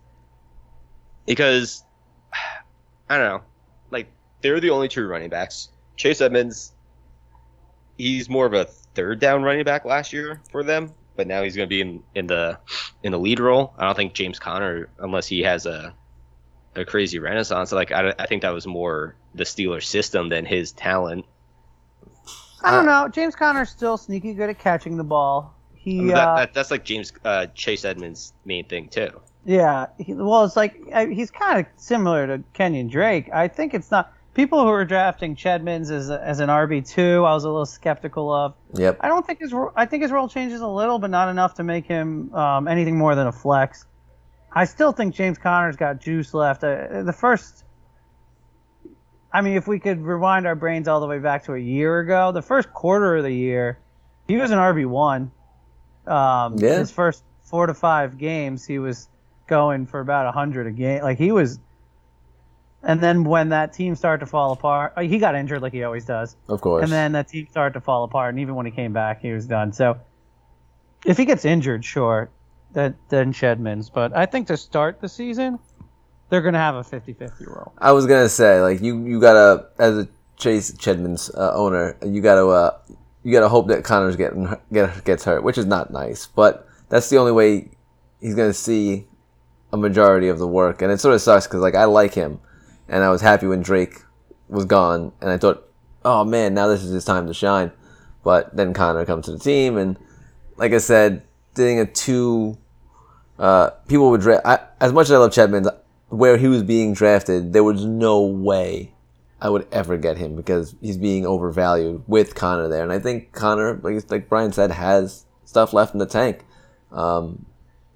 because 1.26 1.84
I 3.10 3.18
don't 3.18 3.26
know, 3.28 3.42
like 3.90 4.12
they're 4.42 4.60
the 4.60 4.70
only 4.70 4.88
two 4.90 5.08
running 5.08 5.30
backs. 5.30 5.70
Chase 5.96 6.22
Edmonds, 6.22 6.74
he's 7.98 8.30
more 8.30 8.46
of 8.46 8.54
a 8.54 8.66
third 8.66 9.20
down 9.20 9.44
running 9.44 9.64
back 9.64 9.86
last 9.86 10.14
year 10.14 10.42
for 10.52 10.64
them, 10.64 10.94
but 11.16 11.28
now 11.28 11.44
he's 11.44 11.56
going 11.56 11.68
to 11.68 11.70
be 11.70 11.82
in, 11.82 12.04
in 12.14 12.28
the 12.28 12.58
in 13.04 13.12
the 13.12 13.20
lead 13.20 13.40
role. 13.40 13.74
I 13.78 13.86
don't 13.86 13.96
think 13.96 14.14
James 14.14 14.40
Conner, 14.40 14.90
unless 15.00 15.28
he 15.28 15.42
has 15.44 15.66
a 15.66 15.94
a 16.76 16.86
crazy 16.86 17.20
renaissance, 17.20 17.72
like 17.72 17.92
I, 17.92 18.14
I 18.20 18.26
think 18.26 18.42
that 18.42 18.54
was 18.54 18.68
more 18.68 19.16
the 19.34 19.44
Steelers 19.44 19.84
system 19.84 20.30
than 20.30 20.46
his 20.46 20.72
talent. 20.72 21.26
I 22.62 22.72
don't 22.72 22.86
know. 22.86 23.08
James 23.08 23.36
Conner's 23.36 23.70
still 23.70 23.98
sneaky 23.98 24.34
good 24.34 24.50
at 24.50 24.60
catching 24.60 24.98
the 24.98 25.04
ball. 25.04 25.54
He 25.74 26.00
I 26.00 26.02
mean, 26.02 26.12
uh, 26.12 26.16
that, 26.16 26.36
that, 26.36 26.54
that's 26.54 26.72
like 26.72 26.84
James 26.84 27.14
uh, 27.24 27.46
Chase 27.54 27.86
Edmonds' 27.86 28.34
main 28.44 28.66
thing 28.66 28.90
too. 28.90 29.22
Yeah, 29.46 29.86
he, 30.00 30.14
well, 30.14 30.44
it's 30.44 30.56
like 30.56 30.82
uh, 30.92 31.06
he's 31.06 31.30
kind 31.30 31.60
of 31.60 31.68
similar 31.78 32.26
to 32.26 32.44
Kenyan 32.56 32.90
Drake. 32.90 33.30
I 33.32 33.48
think 33.48 33.76
it's 33.76 33.92
not 33.92 34.12
people 34.36 34.62
who 34.62 34.70
are 34.70 34.86
drafting 34.86 35.36
Chedmans 35.36 35.90
as 35.90 36.10
a, 36.10 36.22
as 36.22 36.40
an 36.40 36.50
RB 36.50 36.88
two. 36.88 37.26
I 37.26 37.34
was 37.34 37.46
a 37.46 37.50
little 37.50 37.66
skeptical 37.66 38.32
of. 38.32 38.54
Yep. 38.74 38.98
I 39.02 39.08
don't 39.08 39.26
think 39.26 39.40
his 39.40 39.54
I 39.76 39.86
think 39.86 40.04
his 40.04 40.12
role 40.12 40.28
changes 40.28 40.62
a 40.62 40.68
little, 40.68 41.00
but 41.00 41.10
not 41.10 41.30
enough 41.30 41.56
to 41.56 41.64
make 41.64 41.88
him 41.88 42.32
um, 42.36 42.68
anything 42.68 42.98
more 42.98 43.16
than 43.16 43.26
a 43.26 43.32
flex. 43.32 43.86
I 44.52 44.66
still 44.66 44.92
think 44.92 45.16
James 45.16 45.38
Conner's 45.38 45.76
got 45.76 46.00
juice 46.00 46.34
left. 46.34 46.64
Uh, 46.64 47.02
the 47.02 47.14
first, 47.14 47.66
I 49.34 49.42
mean, 49.42 49.58
if 49.58 49.68
we 49.68 49.80
could 49.80 50.02
rewind 50.02 50.46
our 50.46 50.56
brains 50.56 50.88
all 50.88 51.00
the 51.00 51.08
way 51.08 51.20
back 51.20 51.44
to 51.46 51.54
a 51.54 51.60
year 51.60 52.00
ago, 52.00 52.32
the 52.32 52.42
first 52.42 52.72
quarter 52.72 53.18
of 53.18 53.24
the 53.24 53.34
year, 53.34 53.80
he 54.28 54.38
was 54.38 54.52
an 54.52 54.60
RB 54.60 54.86
one. 54.86 55.32
Um, 56.06 56.58
Yeah. 56.58 56.78
His 56.80 56.92
first 56.92 57.24
four 57.42 57.66
to 57.66 57.74
five 57.74 58.18
games, 58.18 58.66
he 58.66 58.80
was 58.80 59.10
going 59.48 59.88
for 59.88 60.00
about 60.00 60.32
hundred 60.34 60.68
a 60.68 60.72
game. 60.72 61.02
Like 61.02 61.18
he 61.18 61.32
was. 61.32 61.60
And 62.86 63.02
then 63.02 63.24
when 63.24 63.50
that 63.50 63.74
team 63.74 63.96
started 63.96 64.24
to 64.24 64.30
fall 64.30 64.52
apart, 64.52 64.94
uh, 64.96 65.02
he 65.02 65.18
got 65.18 65.36
injured 65.36 65.62
like 65.62 65.74
he 65.74 65.84
always 65.84 66.06
does. 66.06 66.36
Of 66.48 66.62
course. 66.62 66.84
And 66.84 66.92
then 66.92 67.14
that 67.14 67.28
team 67.28 67.48
started 67.50 67.74
to 67.74 67.82
fall 67.82 68.04
apart, 68.04 68.30
and 68.30 68.40
even 68.40 68.54
when 68.54 68.68
he 68.68 68.72
came 68.72 68.94
back, 68.94 69.22
he 69.22 69.32
was 69.32 69.48
done. 69.48 69.74
So 69.74 70.00
if 71.04 71.18
he 71.18 71.26
gets 71.26 71.46
injured, 71.46 71.84
sure, 71.84 72.30
that 72.74 72.94
then 73.10 73.34
Chedman's. 73.34 73.90
But 73.90 74.16
I 74.16 74.28
think 74.28 74.46
to 74.48 74.58
start 74.58 75.02
the 75.02 75.10
season, 75.10 75.58
they're 76.30 76.42
going 76.42 76.54
to 76.54 76.60
have 76.60 76.76
a 76.76 76.84
50-50 76.84 77.48
role. 77.48 77.74
I 77.80 77.92
was 77.92 78.06
gonna 78.06 78.30
say, 78.30 78.62
like 78.62 78.82
you, 78.82 79.04
you 79.04 79.20
gotta 79.20 79.68
as 79.80 79.98
a 79.98 80.08
Chase 80.38 80.72
Chedman's 80.74 81.32
uh, 81.32 81.54
owner, 81.56 81.98
you 82.06 82.22
gotta, 82.22 82.46
uh, 82.46 82.78
you 83.24 83.32
gotta 83.32 83.50
hope 83.50 83.68
that 83.70 83.84
Conner's 83.84 84.16
getting 84.16 84.54
get, 84.72 85.04
gets 85.06 85.24
hurt, 85.24 85.44
which 85.44 85.58
is 85.58 85.66
not 85.66 85.92
nice. 85.92 86.28
But 86.28 86.68
that's 86.90 87.10
the 87.10 87.18
only 87.18 87.32
way 87.32 87.72
he's 88.22 88.36
gonna 88.36 88.54
see 88.54 89.08
a 89.74 89.78
majority 89.78 90.28
of 90.28 90.38
the 90.38 90.48
work, 90.48 90.84
and 90.84 90.92
it 90.92 91.00
sort 91.00 91.16
of 91.16 91.22
sucks 91.22 91.48
because 91.48 91.62
like 91.62 91.76
I 91.76 91.86
like 91.86 92.14
him, 92.14 92.40
and 92.88 93.04
I 93.04 93.10
was 93.10 93.22
happy 93.22 93.48
when 93.48 93.62
Drake 93.62 94.02
was 94.48 94.66
gone, 94.66 95.12
and 95.22 95.30
I 95.30 95.38
thought, 95.38 95.68
oh 96.04 96.24
man, 96.24 96.54
now 96.54 96.68
this 96.68 96.84
is 96.84 96.92
his 96.92 97.06
time 97.06 97.28
to 97.28 97.34
shine. 97.34 97.72
But 98.24 98.56
then 98.56 98.74
Conner 98.74 99.06
comes 99.06 99.26
to 99.26 99.32
the 99.32 99.40
team, 99.40 99.78
and 99.78 99.98
like 100.58 100.74
I 100.74 100.80
said, 100.80 101.24
doing 101.54 101.80
a 101.80 101.86
two 101.86 102.58
uh, 103.38 103.72
people 103.88 104.10
would 104.12 104.22
draft. 104.22 104.46
I, 104.46 104.60
as 104.80 104.94
much 104.94 105.06
as 105.06 105.12
I 105.12 105.18
love 105.18 105.34
Chapman, 105.34 105.68
where 106.10 106.38
he 106.38 106.48
was 106.48 106.64
being 106.64 106.94
drafted, 106.94 107.54
there 107.54 107.64
was 107.64 107.86
no 107.86 108.22
way 108.22 108.94
I 109.42 109.50
would 109.50 109.68
ever 109.72 109.98
get 109.98 110.18
him 110.18 110.36
because 110.36 110.76
he's 110.82 110.98
being 110.98 111.26
overvalued 111.26 112.04
with 112.08 112.36
Conner 112.36 112.68
there. 112.68 112.84
And 112.84 112.92
I 112.92 113.00
think 113.00 113.32
Conner, 113.34 113.80
like 113.84 114.10
like 114.10 114.30
Brian 114.30 114.52
said, 114.52 114.72
has 114.72 115.26
stuff 115.44 115.74
left 115.74 115.94
in 115.94 116.00
the 116.00 116.06
tank. 116.06 116.46
Um, 116.92 117.46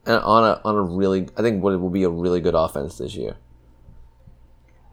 and 0.05 0.21
on 0.21 0.43
a 0.43 0.61
on 0.65 0.75
a 0.75 0.81
really, 0.81 1.27
I 1.37 1.41
think 1.41 1.63
what 1.63 1.73
it 1.73 1.77
will 1.77 1.89
be 1.89 2.03
a 2.03 2.09
really 2.09 2.41
good 2.41 2.55
offense 2.55 2.97
this 2.97 3.15
year. 3.15 3.37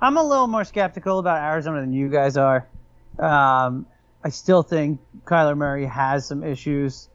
I'm 0.00 0.16
a 0.16 0.22
little 0.22 0.46
more 0.46 0.64
skeptical 0.64 1.18
about 1.18 1.42
Arizona 1.42 1.80
than 1.80 1.92
you 1.92 2.08
guys 2.08 2.36
are. 2.36 2.66
Um, 3.18 3.86
I 4.22 4.28
still 4.28 4.62
think 4.62 5.00
Kyler 5.24 5.56
Murray 5.56 5.86
has 5.86 6.26
some 6.26 6.44
issues 6.44 7.08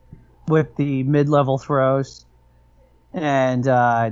with 0.47 0.75
the 0.75 1.03
mid-level 1.03 1.57
throws, 1.57 2.25
and 3.13 3.67
uh, 3.67 4.11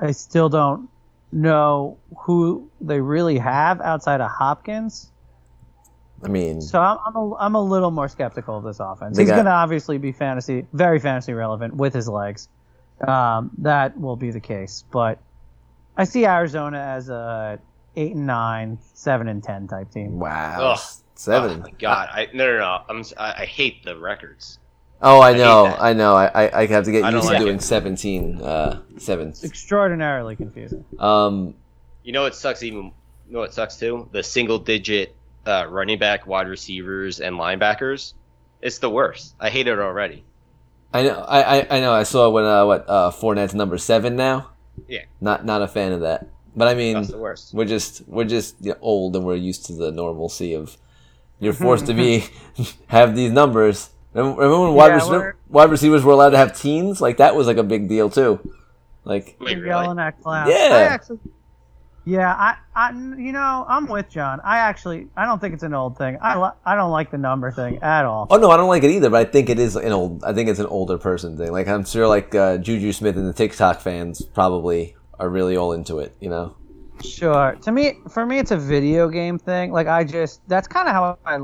I 0.00 0.10
still 0.12 0.48
don't 0.48 0.88
know 1.30 1.98
who 2.20 2.70
they 2.80 3.00
really 3.00 3.38
have 3.38 3.80
outside 3.80 4.20
of 4.20 4.30
Hopkins. 4.30 5.10
I 6.24 6.28
mean, 6.28 6.60
So 6.60 6.80
I'm, 6.80 6.98
I'm, 7.06 7.16
a, 7.16 7.34
I'm 7.36 7.54
a 7.54 7.62
little 7.62 7.92
more 7.92 8.08
skeptical 8.08 8.58
of 8.58 8.64
this 8.64 8.80
offense. 8.80 9.16
He's 9.16 9.28
going 9.30 9.44
to 9.44 9.52
obviously 9.52 9.98
be 9.98 10.10
fantasy, 10.10 10.66
very 10.72 10.98
fantasy 10.98 11.32
relevant 11.32 11.76
with 11.76 11.94
his 11.94 12.08
legs. 12.08 12.48
Um, 13.06 13.52
that 13.58 14.00
will 14.00 14.16
be 14.16 14.32
the 14.32 14.40
case, 14.40 14.84
but 14.90 15.20
I 15.96 16.04
see 16.04 16.26
Arizona 16.26 16.78
as 16.78 17.08
a 17.08 17.60
eight 17.98 18.14
and 18.14 18.26
nine, 18.26 18.78
seven 18.94 19.28
and 19.28 19.42
ten 19.42 19.66
type 19.68 19.90
team. 19.90 20.18
wow, 20.18 20.72
Ugh. 20.74 20.80
seven. 21.14 21.58
Oh 21.60 21.62
my 21.64 21.70
god! 21.78 22.08
I 22.12 22.28
no 22.32 22.46
no 22.52 22.58
no. 22.58 22.82
I'm 22.88 23.00
s- 23.00 23.14
I, 23.16 23.42
I 23.42 23.44
hate 23.44 23.84
the 23.84 23.98
records. 23.98 24.58
Oh, 25.00 25.20
I 25.20 25.32
know, 25.32 25.64
that. 25.64 25.80
I 25.80 25.92
know. 25.92 26.16
I, 26.16 26.26
I, 26.46 26.60
I 26.62 26.66
have 26.66 26.84
to 26.86 26.90
get 26.90 27.04
I 27.04 27.10
used 27.10 27.28
to 27.28 27.32
like 27.34 27.38
doing 27.40 27.56
it. 27.58 27.62
17 27.62 28.42
uh, 28.42 28.80
sevens. 28.96 29.44
Extraordinarily 29.44 30.34
confusing. 30.34 30.84
Um, 30.98 31.54
You 32.02 32.12
know 32.12 32.22
what 32.22 32.34
sucks 32.34 32.64
even. 32.64 32.86
You 33.28 33.34
know 33.34 33.38
what 33.38 33.54
sucks 33.54 33.76
too? 33.76 34.08
The 34.10 34.24
single 34.24 34.58
digit 34.58 35.14
uh, 35.46 35.66
running 35.68 36.00
back, 36.00 36.26
wide 36.26 36.48
receivers, 36.48 37.20
and 37.20 37.36
linebackers. 37.36 38.14
It's 38.60 38.78
the 38.78 38.90
worst. 38.90 39.36
I 39.38 39.50
hate 39.50 39.68
it 39.68 39.78
already. 39.78 40.24
I 40.92 41.02
know, 41.04 41.20
I, 41.20 41.58
I, 41.60 41.66
I 41.76 41.80
know. 41.80 41.92
I 41.92 42.02
saw 42.02 42.28
when 42.30 42.44
uh, 42.44 42.66
what 42.66 42.84
uh, 42.88 43.10
Fournette's 43.12 43.54
number 43.54 43.78
seven 43.78 44.16
now. 44.16 44.50
Yeah. 44.88 45.02
Not 45.20 45.44
not 45.44 45.62
a 45.62 45.68
fan 45.68 45.92
of 45.92 46.00
that. 46.00 46.26
But 46.58 46.68
I 46.68 46.74
mean, 46.74 46.94
That's 46.94 47.08
the 47.08 47.18
worst. 47.18 47.54
we're 47.54 47.64
just 47.64 48.02
we're 48.08 48.24
just 48.24 48.56
you 48.60 48.72
know, 48.72 48.78
old 48.80 49.16
and 49.16 49.24
we're 49.24 49.36
used 49.36 49.66
to 49.66 49.72
the 49.72 49.90
normalcy 49.92 50.54
of 50.54 50.76
you're 51.40 51.52
forced 51.66 51.86
to 51.86 51.94
be 51.94 52.24
have 52.88 53.14
these 53.16 53.30
numbers. 53.32 53.90
Remember, 54.14 54.40
remember 54.42 54.64
when 54.66 54.74
wide, 54.74 54.88
Yeah, 55.00 55.16
rec- 55.16 55.36
wide 55.48 55.70
receivers 55.70 56.02
were 56.04 56.12
allowed 56.12 56.30
to 56.30 56.38
have 56.38 56.58
teens? 56.58 57.00
Like 57.00 57.18
that 57.18 57.36
was 57.36 57.46
like 57.46 57.58
a 57.58 57.62
big 57.62 57.88
deal 57.88 58.10
too. 58.10 58.40
Like 59.04 59.36
Wait, 59.40 59.52
You're 59.52 59.60
really? 59.66 59.68
yelling 59.84 59.98
at 59.98 60.20
clowns. 60.22 60.50
Yeah. 60.50 60.68
I 60.72 60.80
actually, 60.82 61.18
yeah, 62.04 62.32
I, 62.34 62.56
I, 62.74 62.90
you 62.92 63.32
know, 63.32 63.66
I'm 63.68 63.86
with 63.86 64.08
John. 64.08 64.40
I 64.42 64.58
actually, 64.60 65.08
I 65.14 65.26
don't 65.26 65.38
think 65.40 65.52
it's 65.52 65.62
an 65.62 65.74
old 65.74 65.98
thing. 65.98 66.16
I, 66.22 66.38
li- 66.42 66.56
I 66.64 66.74
don't 66.74 66.90
like 66.90 67.10
the 67.10 67.18
number 67.18 67.50
thing 67.52 67.78
at 67.82 68.06
all. 68.06 68.26
oh 68.30 68.38
no, 68.38 68.50
I 68.50 68.56
don't 68.56 68.68
like 68.68 68.82
it 68.82 68.90
either. 68.90 69.10
But 69.10 69.26
I 69.26 69.30
think 69.30 69.50
it 69.50 69.58
is 69.58 69.76
an 69.76 69.92
old. 69.92 70.24
I 70.24 70.32
think 70.32 70.48
it's 70.48 70.58
an 70.58 70.66
older 70.66 70.96
person 70.96 71.36
thing. 71.36 71.52
Like 71.52 71.68
I'm 71.68 71.84
sure 71.84 72.08
like 72.08 72.34
uh, 72.34 72.56
Juju 72.58 72.92
Smith 72.92 73.16
and 73.18 73.26
the 73.28 73.34
TikTok 73.34 73.80
fans 73.80 74.22
probably 74.22 74.96
are 75.18 75.28
really 75.28 75.56
all 75.56 75.72
into 75.72 75.98
it. 75.98 76.16
You 76.20 76.30
know. 76.30 76.56
Sure. 77.02 77.56
To 77.62 77.72
me, 77.72 77.98
for 78.10 78.26
me, 78.26 78.38
it's 78.38 78.50
a 78.50 78.56
video 78.56 79.08
game 79.08 79.38
thing. 79.38 79.70
Like 79.72 79.86
I 79.86 80.04
just, 80.04 80.40
that's 80.48 80.66
kind 80.66 80.88
of 80.88 80.94
how 80.94 81.18
I, 81.24 81.36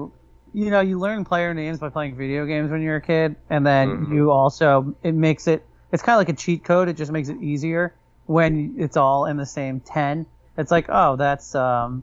you 0.52 0.70
know, 0.70 0.80
you 0.80 0.98
learn 0.98 1.24
player 1.24 1.54
names 1.54 1.78
by 1.78 1.90
playing 1.90 2.16
video 2.16 2.44
games 2.44 2.70
when 2.70 2.82
you're 2.82 2.96
a 2.96 3.00
kid, 3.00 3.36
and 3.50 3.64
then 3.66 4.06
Mhm. 4.06 4.12
you 4.12 4.30
also, 4.30 4.94
it 5.02 5.12
makes 5.12 5.46
it, 5.46 5.64
it's 5.92 6.02
kind 6.02 6.14
of 6.14 6.18
like 6.18 6.28
a 6.28 6.38
cheat 6.38 6.64
code. 6.64 6.88
It 6.88 6.96
just 6.96 7.12
makes 7.12 7.28
it 7.28 7.40
easier 7.40 7.94
when 8.26 8.74
it's 8.78 8.96
all 8.96 9.26
in 9.26 9.36
the 9.36 9.46
same 9.46 9.80
ten. 9.80 10.26
It's 10.56 10.70
like, 10.70 10.86
oh, 10.88 11.16
that's 11.16 11.54
um, 11.54 12.02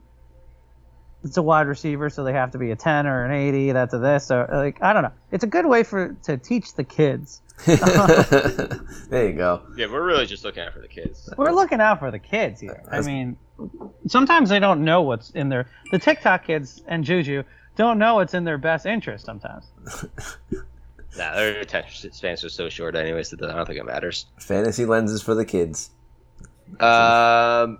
it's 1.24 1.36
a 1.36 1.42
wide 1.42 1.66
receiver, 1.66 2.10
so 2.10 2.24
they 2.24 2.32
have 2.32 2.50
to 2.52 2.58
be 2.58 2.70
a 2.70 2.76
ten 2.76 3.06
or 3.06 3.24
an 3.24 3.32
eighty. 3.32 3.72
That's 3.72 3.94
a 3.94 3.98
this 3.98 4.30
or 4.30 4.48
like 4.50 4.82
I 4.82 4.92
don't 4.92 5.02
know. 5.02 5.12
It's 5.30 5.44
a 5.44 5.48
good 5.48 5.66
way 5.66 5.82
for 5.82 6.16
to 6.24 6.36
teach 6.36 6.74
the 6.74 6.84
kids. 6.84 7.40
there 7.66 9.28
you 9.28 9.34
go. 9.34 9.62
Yeah, 9.76 9.86
we're 9.86 10.04
really 10.04 10.26
just 10.26 10.44
looking 10.44 10.62
out 10.62 10.72
for 10.72 10.80
the 10.80 10.88
kids. 10.88 11.32
We're 11.36 11.52
looking 11.52 11.80
out 11.80 11.98
for 11.98 12.10
the 12.10 12.18
kids 12.18 12.60
here. 12.60 12.82
I 12.90 13.00
mean, 13.02 13.36
sometimes 14.06 14.48
they 14.48 14.58
don't 14.58 14.84
know 14.84 15.02
what's 15.02 15.30
in 15.30 15.48
their 15.48 15.68
the 15.90 15.98
TikTok 15.98 16.46
kids 16.46 16.82
and 16.86 17.04
Juju 17.04 17.44
don't 17.76 17.98
know 17.98 18.16
what's 18.16 18.34
in 18.34 18.44
their 18.44 18.58
best 18.58 18.86
interest 18.86 19.24
sometimes. 19.24 19.66
Nah, 21.14 21.34
their 21.34 21.60
attention 21.60 22.10
spans 22.12 22.42
are 22.42 22.48
so 22.48 22.70
short, 22.70 22.96
anyways. 22.96 23.28
That 23.28 23.42
I 23.42 23.54
don't 23.54 23.66
think 23.66 23.78
it 23.78 23.84
matters. 23.84 24.24
Fantasy 24.38 24.86
lenses 24.86 25.20
for 25.20 25.34
the 25.34 25.44
kids. 25.44 25.90
Um, 26.80 26.80
all 26.80 27.78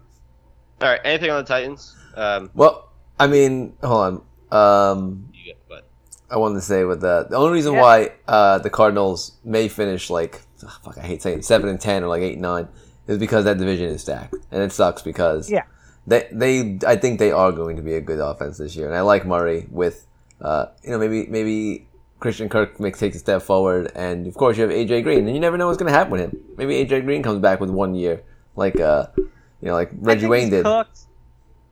right. 0.83 1.01
Anything 1.03 1.31
on 1.31 1.43
the 1.43 1.49
Titans? 1.49 1.97
Um, 2.15 2.51
Well, 2.53 2.92
I 3.23 3.27
mean, 3.29 3.75
hold 3.83 4.23
on. 4.51 4.91
Um, 4.97 5.29
you 5.33 5.45
get, 5.45 5.59
but 5.69 5.89
I 6.31 6.37
wanted 6.37 6.57
to 6.57 6.61
say 6.63 6.85
with 6.85 7.01
the 7.01 7.27
the 7.31 7.37
only 7.37 7.53
reason 7.53 7.75
Yeah. 7.75 7.81
why 7.83 8.13
uh, 8.27 8.59
the 8.59 8.71
Cardinals 8.71 9.33
may 9.45 9.69
finish 9.69 10.11
like 10.11 10.43
ugh, 10.65 10.71
fuck, 10.85 10.99
I 10.99 11.03
hate 11.03 11.23
saying 11.23 11.39
it, 11.39 11.45
seven 11.45 11.69
and 11.69 11.81
ten 11.81 12.03
or 12.05 12.09
like 12.09 12.23
eight 12.23 12.35
and 12.35 12.43
nine 12.43 12.69
is 13.07 13.19
because 13.19 13.45
that 13.45 13.59
division 13.59 13.87
is 13.91 14.03
stacked, 14.03 14.35
and 14.51 14.63
it 14.63 14.73
sucks 14.73 15.03
because 15.03 15.51
Yeah. 15.51 15.63
they 16.07 16.29
they 16.33 16.79
I 16.87 16.97
think 16.97 17.19
they 17.19 17.31
are 17.33 17.53
going 17.53 17.77
to 17.77 17.83
be 17.83 17.95
a 17.95 18.01
good 18.01 18.19
offense 18.21 18.59
this 18.59 18.75
year, 18.77 18.87
and 18.89 18.97
I 18.97 19.01
like 19.03 19.25
Murray 19.25 19.67
with 19.71 20.07
uh, 20.41 20.67
you 20.83 20.91
know 20.91 20.99
maybe 20.99 21.27
maybe 21.29 21.87
Christian 22.19 22.49
Kirk 22.49 22.79
makes 22.81 22.99
takes 22.99 23.17
a 23.17 23.21
step 23.21 23.43
forward, 23.43 23.91
and 23.95 24.27
of 24.27 24.35
course 24.35 24.57
you 24.57 24.63
have 24.65 24.73
AJ 24.73 25.03
Green, 25.05 25.27
and 25.27 25.35
you 25.35 25.41
never 25.41 25.57
know 25.57 25.67
what's 25.69 25.79
going 25.79 25.93
to 25.93 25.97
happen 25.99 26.13
with 26.13 26.21
him. 26.21 26.37
Maybe 26.57 26.75
AJ 26.85 27.05
Green 27.05 27.23
comes 27.23 27.41
back 27.41 27.61
with 27.61 27.71
one 27.71 27.95
year, 27.95 28.23
like 28.57 28.79
uh, 28.81 29.07
you 29.17 29.69
know 29.69 29.75
like 29.75 29.91
I 29.93 29.97
Reggie 30.11 30.21
think 30.23 30.31
Wayne 30.33 30.43
he's 30.45 30.51
did. 30.51 30.65
Cooked. 30.65 30.99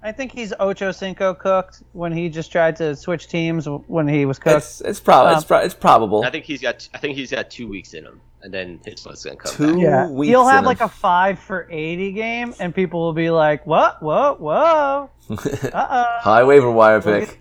I 0.03 0.13
think 0.13 0.33
he's 0.33 0.53
Ocho 0.59 0.93
Cinco 0.93 1.35
cooked 1.35 1.83
when 1.93 2.11
he 2.13 2.29
just 2.31 2.51
tried 2.51 2.77
to 2.77 2.97
switch 2.97 3.29
teams 3.29 3.69
when 3.87 4.09
he 4.09 4.25
was 4.25 4.39
cooked. 4.39 4.57
It's 4.57 4.81
it's, 4.81 5.01
prob- 5.01 5.33
it's, 5.33 5.43
Um, 5.45 5.47
pro- 5.49 5.59
it's 5.59 5.75
probable. 5.75 6.25
I 6.25 6.31
think 6.31 6.47
he's 6.47 6.63
got. 6.63 6.89
I 6.95 6.99
think 6.99 7.17
he's 7.17 7.31
got 7.31 7.51
two 7.51 7.69
weeks 7.69 7.93
in 7.93 8.07
him, 8.07 8.19
and 8.43 8.53
then 8.55 8.81
his 8.87 9.05
let's 9.05 9.25
gonna 9.25 9.37
come 9.37 9.53
Two 9.55 9.75
back. 9.75 9.83
yeah, 9.83 10.09
weeks 10.09 10.29
he'll 10.31 10.43
in 10.43 10.49
have 10.55 10.61
him. 10.61 10.65
like 10.67 10.81
a 10.81 10.89
five 10.89 11.39
for 11.39 11.69
eighty 11.71 12.13
game, 12.13 12.55
and 12.61 12.75
people 12.75 13.01
will 13.01 13.13
be 13.13 13.29
like, 13.31 13.67
"What? 13.67 14.03
Whoa, 14.03 14.37
whoa, 14.39 15.11
uh 15.31 15.37
oh." 15.75 16.19
High 16.23 16.45
waiver 16.45 16.71
wire 16.71 17.03
pick. 17.03 17.39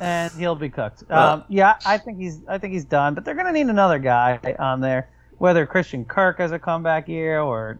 And 0.00 0.32
he'll 0.32 0.54
be 0.54 0.70
cooked. 0.70 1.04
Well- 1.10 1.32
Um, 1.34 1.44
yeah, 1.50 1.74
I 1.84 1.98
think 1.98 2.18
he's. 2.18 2.40
I 2.48 2.56
think 2.56 2.72
he's 2.72 2.86
done. 2.86 3.14
But 3.14 3.24
they're 3.26 3.34
gonna 3.34 3.52
need 3.52 3.66
another 3.66 3.98
guy 3.98 4.38
on 4.58 4.80
there, 4.80 5.10
whether 5.36 5.66
Christian 5.66 6.06
Kirk 6.06 6.38
has 6.38 6.52
a 6.52 6.58
comeback 6.58 7.08
year 7.08 7.40
or 7.40 7.78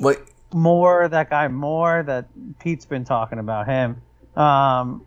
Wait, 0.00 0.18
more 0.54 1.08
that 1.08 1.28
guy 1.30 1.48
more 1.48 2.02
that 2.04 2.28
Pete's 2.60 2.86
been 2.86 3.04
talking 3.04 3.38
about 3.40 3.66
him. 3.66 4.00
Um, 4.36 5.04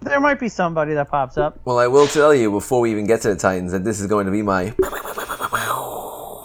there 0.00 0.20
might 0.20 0.38
be 0.38 0.48
somebody 0.48 0.94
that 0.94 1.08
pops 1.10 1.38
up. 1.38 1.60
Well, 1.64 1.78
I 1.78 1.86
will 1.86 2.06
tell 2.06 2.34
you 2.34 2.50
before 2.50 2.80
we 2.80 2.90
even 2.90 3.06
get 3.06 3.22
to 3.22 3.28
the 3.30 3.36
Titans 3.36 3.72
that 3.72 3.84
this 3.84 4.00
is 4.00 4.06
going 4.06 4.26
to 4.26 4.32
be 4.32 4.42
my 4.42 4.70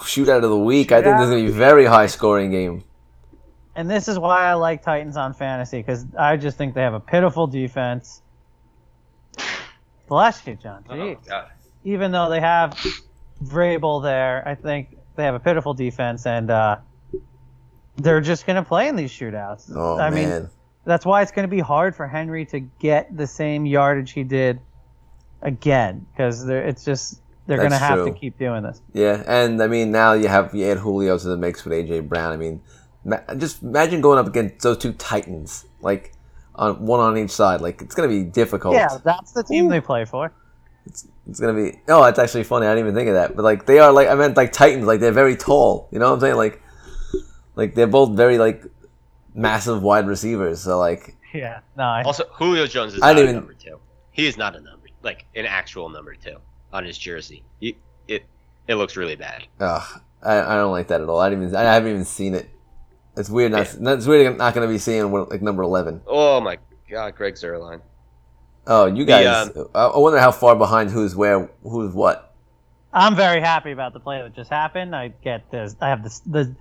shootout 0.02 0.44
of 0.44 0.50
the 0.50 0.58
week. 0.58 0.92
I 0.92 1.02
think 1.02 1.18
this 1.18 1.26
is 1.26 1.30
going 1.32 1.46
to 1.46 1.52
be 1.52 1.56
a 1.56 1.60
very 1.60 1.86
high 1.86 2.08
scoring 2.08 2.50
game. 2.52 2.84
And 3.76 3.90
this 3.90 4.08
is 4.08 4.18
why 4.18 4.46
I 4.46 4.54
like 4.54 4.82
Titans 4.82 5.18
on 5.18 5.34
fantasy 5.34 5.78
because 5.80 6.06
I 6.18 6.38
just 6.38 6.58
think 6.58 6.74
they 6.74 6.82
have 6.82 6.94
a 6.94 7.00
pitiful 7.00 7.48
defense. 7.48 8.22
Bless 10.08 10.48
you, 10.48 10.56
John. 10.56 10.86
Oh, 10.90 10.94
Jeez. 10.94 11.28
God. 11.28 11.50
Even 11.84 12.12
though 12.12 12.30
they 12.30 12.40
have 12.40 12.80
Vrabel 13.44 14.02
there, 14.02 14.48
I 14.48 14.56
think 14.56 14.98
they 15.16 15.26
have 15.26 15.36
a 15.36 15.40
pitiful 15.40 15.74
defense, 15.74 16.26
and 16.26 16.50
uh, 16.50 16.78
they're 17.98 18.22
just 18.22 18.46
going 18.46 18.56
to 18.56 18.68
play 18.68 18.88
in 18.88 18.96
these 18.96 19.12
shootouts. 19.12 19.72
Oh 19.76 19.98
I 19.98 20.10
man, 20.10 20.42
mean, 20.42 20.50
that's 20.86 21.06
why 21.06 21.22
it's 21.22 21.32
going 21.32 21.48
to 21.48 21.54
be 21.54 21.60
hard 21.60 21.96
for 21.96 22.08
Henry 22.08 22.46
to 22.48 22.60
get 22.60 23.16
the 23.16 23.28
same 23.28 23.66
yardage 23.66 24.12
he 24.12 24.24
did 24.24 24.60
again 25.42 26.06
because 26.12 26.48
it's 26.48 26.84
just 26.84 27.22
they're 27.46 27.58
going 27.58 27.72
to 27.72 27.78
have 27.78 28.06
to 28.06 28.12
keep 28.12 28.38
doing 28.38 28.64
this. 28.64 28.82
yeah, 28.94 29.24
and 29.28 29.62
I 29.62 29.68
mean 29.68 29.92
now 29.92 30.14
you 30.14 30.28
have 30.28 30.54
you 30.54 30.66
add 30.66 30.80
Julio 30.80 31.18
to 31.18 31.28
the 31.28 31.38
mix 31.38 31.64
with 31.66 31.74
AJ 31.74 32.08
Brown. 32.08 32.32
I 32.34 32.38
mean, 32.38 32.62
ma- 33.06 33.22
just 33.38 33.64
imagine 33.64 34.02
going 34.02 34.20
up 34.20 34.28
against 34.28 34.64
those 34.64 34.78
two 34.78 34.94
Titans, 34.94 35.66
like 35.82 36.14
on 36.56 36.86
one 36.86 37.00
on 37.00 37.18
each 37.18 37.32
side. 37.32 37.62
Like 37.62 37.82
it's 37.82 37.96
going 37.96 38.10
to 38.10 38.16
be 38.16 38.24
difficult. 38.24 38.76
Yeah, 38.76 38.98
that's 39.04 39.32
the 39.32 39.44
team 39.44 39.68
Ooh. 39.68 39.70
they 39.70 39.82
play 39.82 40.06
for. 40.06 40.32
It's 41.30 41.40
gonna 41.40 41.54
be. 41.54 41.78
Oh, 41.90 42.04
that's 42.06 42.18
actually 42.20 42.46
funny. 42.46 42.66
I 42.66 42.70
didn't 42.70 42.86
even 42.86 42.96
think 42.96 43.10
of 43.10 43.16
that. 43.16 43.36
But 43.36 43.44
like, 43.44 43.66
they 43.66 43.80
are 43.80 43.92
like 43.92 44.08
I 44.08 44.16
meant 44.16 44.38
like 44.38 44.54
Titans. 44.54 44.86
Like 44.86 45.02
they're 45.02 45.12
very 45.12 45.36
tall. 45.36 45.90
You 45.92 46.00
know 46.00 46.08
what 46.08 46.16
I'm 46.16 46.20
saying? 46.22 46.36
Like, 46.38 46.62
like 47.58 47.76
they're 47.76 47.88
both 47.88 48.12
very 48.16 48.38
like 48.38 48.64
massive 49.36 49.82
wide 49.84 50.08
receivers. 50.08 50.62
So 50.62 50.80
like, 50.80 51.16
Yeah, 51.34 51.60
no, 51.76 51.84
I, 51.84 52.04
Also, 52.04 52.24
Julio 52.32 52.66
Jones 52.68 52.94
is 52.94 53.02
I 53.02 53.08
not 53.08 53.14
didn't 53.14 53.20
a 53.28 53.30
even- 53.32 53.36
number 53.42 53.54
two. 53.54 53.80
He 54.12 54.26
is 54.28 54.38
not 54.38 54.56
a 54.56 54.62
number, 54.62 54.88
like 55.04 55.26
an 55.36 55.46
actual 55.46 55.90
number 55.90 56.16
two 56.16 56.38
on 56.74 56.84
his 56.86 56.98
jersey. 56.98 57.44
He, 57.60 57.78
it 58.08 58.24
it 58.68 58.76
looks 58.76 58.96
really 58.98 59.16
bad. 59.16 59.46
ugh, 59.60 60.02
I, 60.24 60.40
I 60.40 60.56
don't 60.56 60.72
like 60.72 60.88
that 60.88 61.02
at 61.02 61.10
all. 61.10 61.20
I 61.20 61.30
didn't 61.30 61.44
even. 61.46 61.56
I 61.56 61.74
haven't 61.74 61.92
even 61.92 62.06
seen 62.06 62.34
it. 62.34 62.50
It's 63.16 63.30
weird. 63.30 63.52
Not. 63.52 63.68
It's 63.80 64.06
weird. 64.08 64.38
Not 64.38 64.54
gonna 64.56 64.68
be 64.68 64.78
seeing 64.80 65.12
what- 65.12 65.30
like 65.30 65.42
number 65.42 65.62
eleven. 65.64 66.02
Oh 66.08 66.40
my 66.42 66.58
God, 66.90 67.16
Greg 67.16 67.36
Zuerlein. 67.36 67.82
Oh, 68.66 68.86
you 68.88 69.06
The, 69.06 69.12
guys. 69.12 69.56
um, 69.56 69.70
I 69.76 69.86
I 69.86 69.98
wonder 70.00 70.20
how 70.20 70.32
far 70.32 70.56
behind 70.56 70.90
who's 70.90 71.16
where, 71.16 71.50
who's 71.64 71.94
what. 71.94 72.34
I'm 72.94 73.16
very 73.16 73.40
happy 73.40 73.72
about 73.72 73.94
the 73.94 74.00
play 74.00 74.22
that 74.22 74.36
just 74.36 74.50
happened. 74.50 74.96
I 74.96 75.10
get 75.24 75.50
this. 75.52 75.76
I 75.80 75.90
have 75.90 76.04
this 76.04 76.20
the 76.26 76.56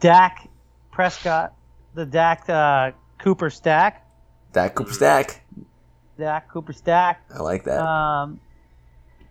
Dak 0.00 0.48
Prescott, 0.90 1.54
the 1.94 2.06
Dak 2.06 2.48
uh, 2.48 2.92
Cooper 3.18 3.50
stack, 3.50 4.06
Dak 4.52 4.74
Cooper 4.74 4.92
Stack. 4.92 5.42
Dak 6.18 6.48
Cooper 6.48 6.72
stack. 6.72 7.22
I 7.34 7.40
like 7.42 7.64
that. 7.64 7.78
Um, 7.82 8.40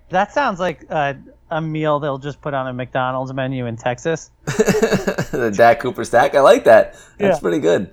that 0.10 0.31
sounds 0.34 0.60
like 0.60 0.84
a, 0.91 1.17
a 1.49 1.60
meal 1.60 1.99
they'll 1.99 2.19
just 2.19 2.41
put 2.41 2.53
on 2.53 2.67
a 2.67 2.73
McDonald's 2.73 3.34
menu 3.34 3.65
in 3.65 3.75
Texas. 3.75 4.29
the 4.45 5.51
Dak 5.55 5.79
Cooper 5.79 6.03
Stack. 6.05 6.36
I 6.36 6.41
like 6.41 6.65
that. 6.65 6.93
That's 7.17 7.38
Yeah. 7.38 7.39
pretty 7.39 7.58
good. 7.60 7.89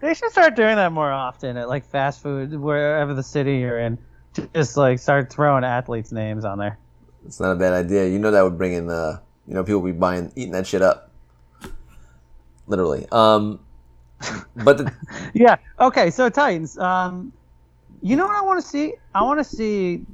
They 0.00 0.12
should 0.12 0.30
start 0.30 0.56
doing 0.56 0.76
that 0.76 0.92
more 0.92 1.10
often 1.10 1.56
at 1.56 1.68
like 1.70 1.86
fast 1.86 2.22
food, 2.22 2.54
wherever 2.54 3.14
the 3.14 3.22
city 3.22 3.56
you're 3.56 3.78
in. 3.78 3.96
Just 4.52 4.76
like 4.76 4.98
start 4.98 5.32
throwing 5.32 5.64
athletes' 5.64 6.12
names 6.12 6.44
on 6.44 6.58
there. 6.58 6.78
It's 7.24 7.40
not 7.40 7.52
a 7.52 7.56
bad 7.56 7.72
idea. 7.72 8.06
You 8.08 8.18
know 8.18 8.30
that 8.30 8.42
would 8.42 8.58
bring 8.58 8.74
in 8.74 8.90
uh 8.90 9.20
you 9.46 9.54
know 9.54 9.64
people 9.64 9.80
would 9.80 9.94
be 9.94 9.98
buying 9.98 10.30
eating 10.36 10.52
that 10.52 10.66
shit 10.66 10.82
up. 10.82 11.12
Literally. 12.66 13.06
Um 13.12 13.60
but 14.56 14.78
the, 14.78 14.92
Yeah. 15.34 15.56
Okay. 15.80 16.10
So 16.10 16.28
Titans. 16.28 16.78
Um, 16.78 17.32
you 18.02 18.16
know 18.16 18.26
what 18.26 18.36
I 18.36 18.42
want 18.42 18.62
to 18.62 18.66
see? 18.68 18.94
I 19.14 19.22
want 19.22 19.40
to 19.40 19.44
see 19.44 20.04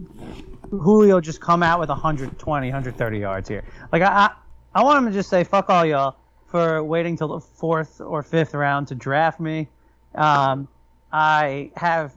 Julio 0.70 1.20
just 1.20 1.40
come 1.40 1.62
out 1.62 1.80
with 1.80 1.88
120, 1.88 2.66
130 2.66 3.18
yards 3.18 3.48
here. 3.48 3.64
Like 3.92 4.02
I, 4.02 4.06
I, 4.06 4.30
I 4.74 4.84
want 4.84 4.98
him 4.98 5.06
to 5.06 5.12
just 5.12 5.28
say 5.28 5.42
"fuck 5.42 5.68
all 5.68 5.84
y'all" 5.84 6.16
for 6.46 6.82
waiting 6.82 7.16
till 7.16 7.28
the 7.28 7.40
fourth 7.40 8.00
or 8.00 8.22
fifth 8.22 8.54
round 8.54 8.88
to 8.88 8.94
draft 8.94 9.40
me. 9.40 9.68
Um, 10.14 10.68
I 11.12 11.70
have, 11.76 12.12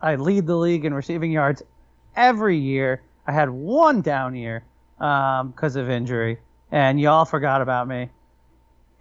I 0.00 0.16
lead 0.16 0.46
the 0.46 0.56
league 0.56 0.84
in 0.84 0.94
receiving 0.94 1.30
yards 1.32 1.62
every 2.16 2.56
year. 2.56 3.02
I 3.26 3.32
had 3.32 3.50
one 3.50 4.02
down 4.02 4.34
year 4.34 4.64
because 4.98 5.76
of 5.76 5.88
injury, 5.90 6.38
and 6.70 7.00
y'all 7.00 7.24
forgot 7.24 7.62
about 7.62 7.88
me. 7.88 8.08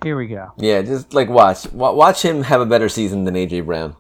Here 0.03 0.17
we 0.17 0.27
go. 0.27 0.53
yeah, 0.57 0.81
just 0.81 1.13
like 1.13 1.29
watch 1.29 1.69
Wa- 1.71 1.91
watch 1.93 2.21
him 2.23 2.43
have 2.43 2.61
a 2.61 2.65
better 2.65 2.87
season 2.89 3.25
than 3.25 3.35
AJ 3.35 3.65
Brown. 3.65 3.95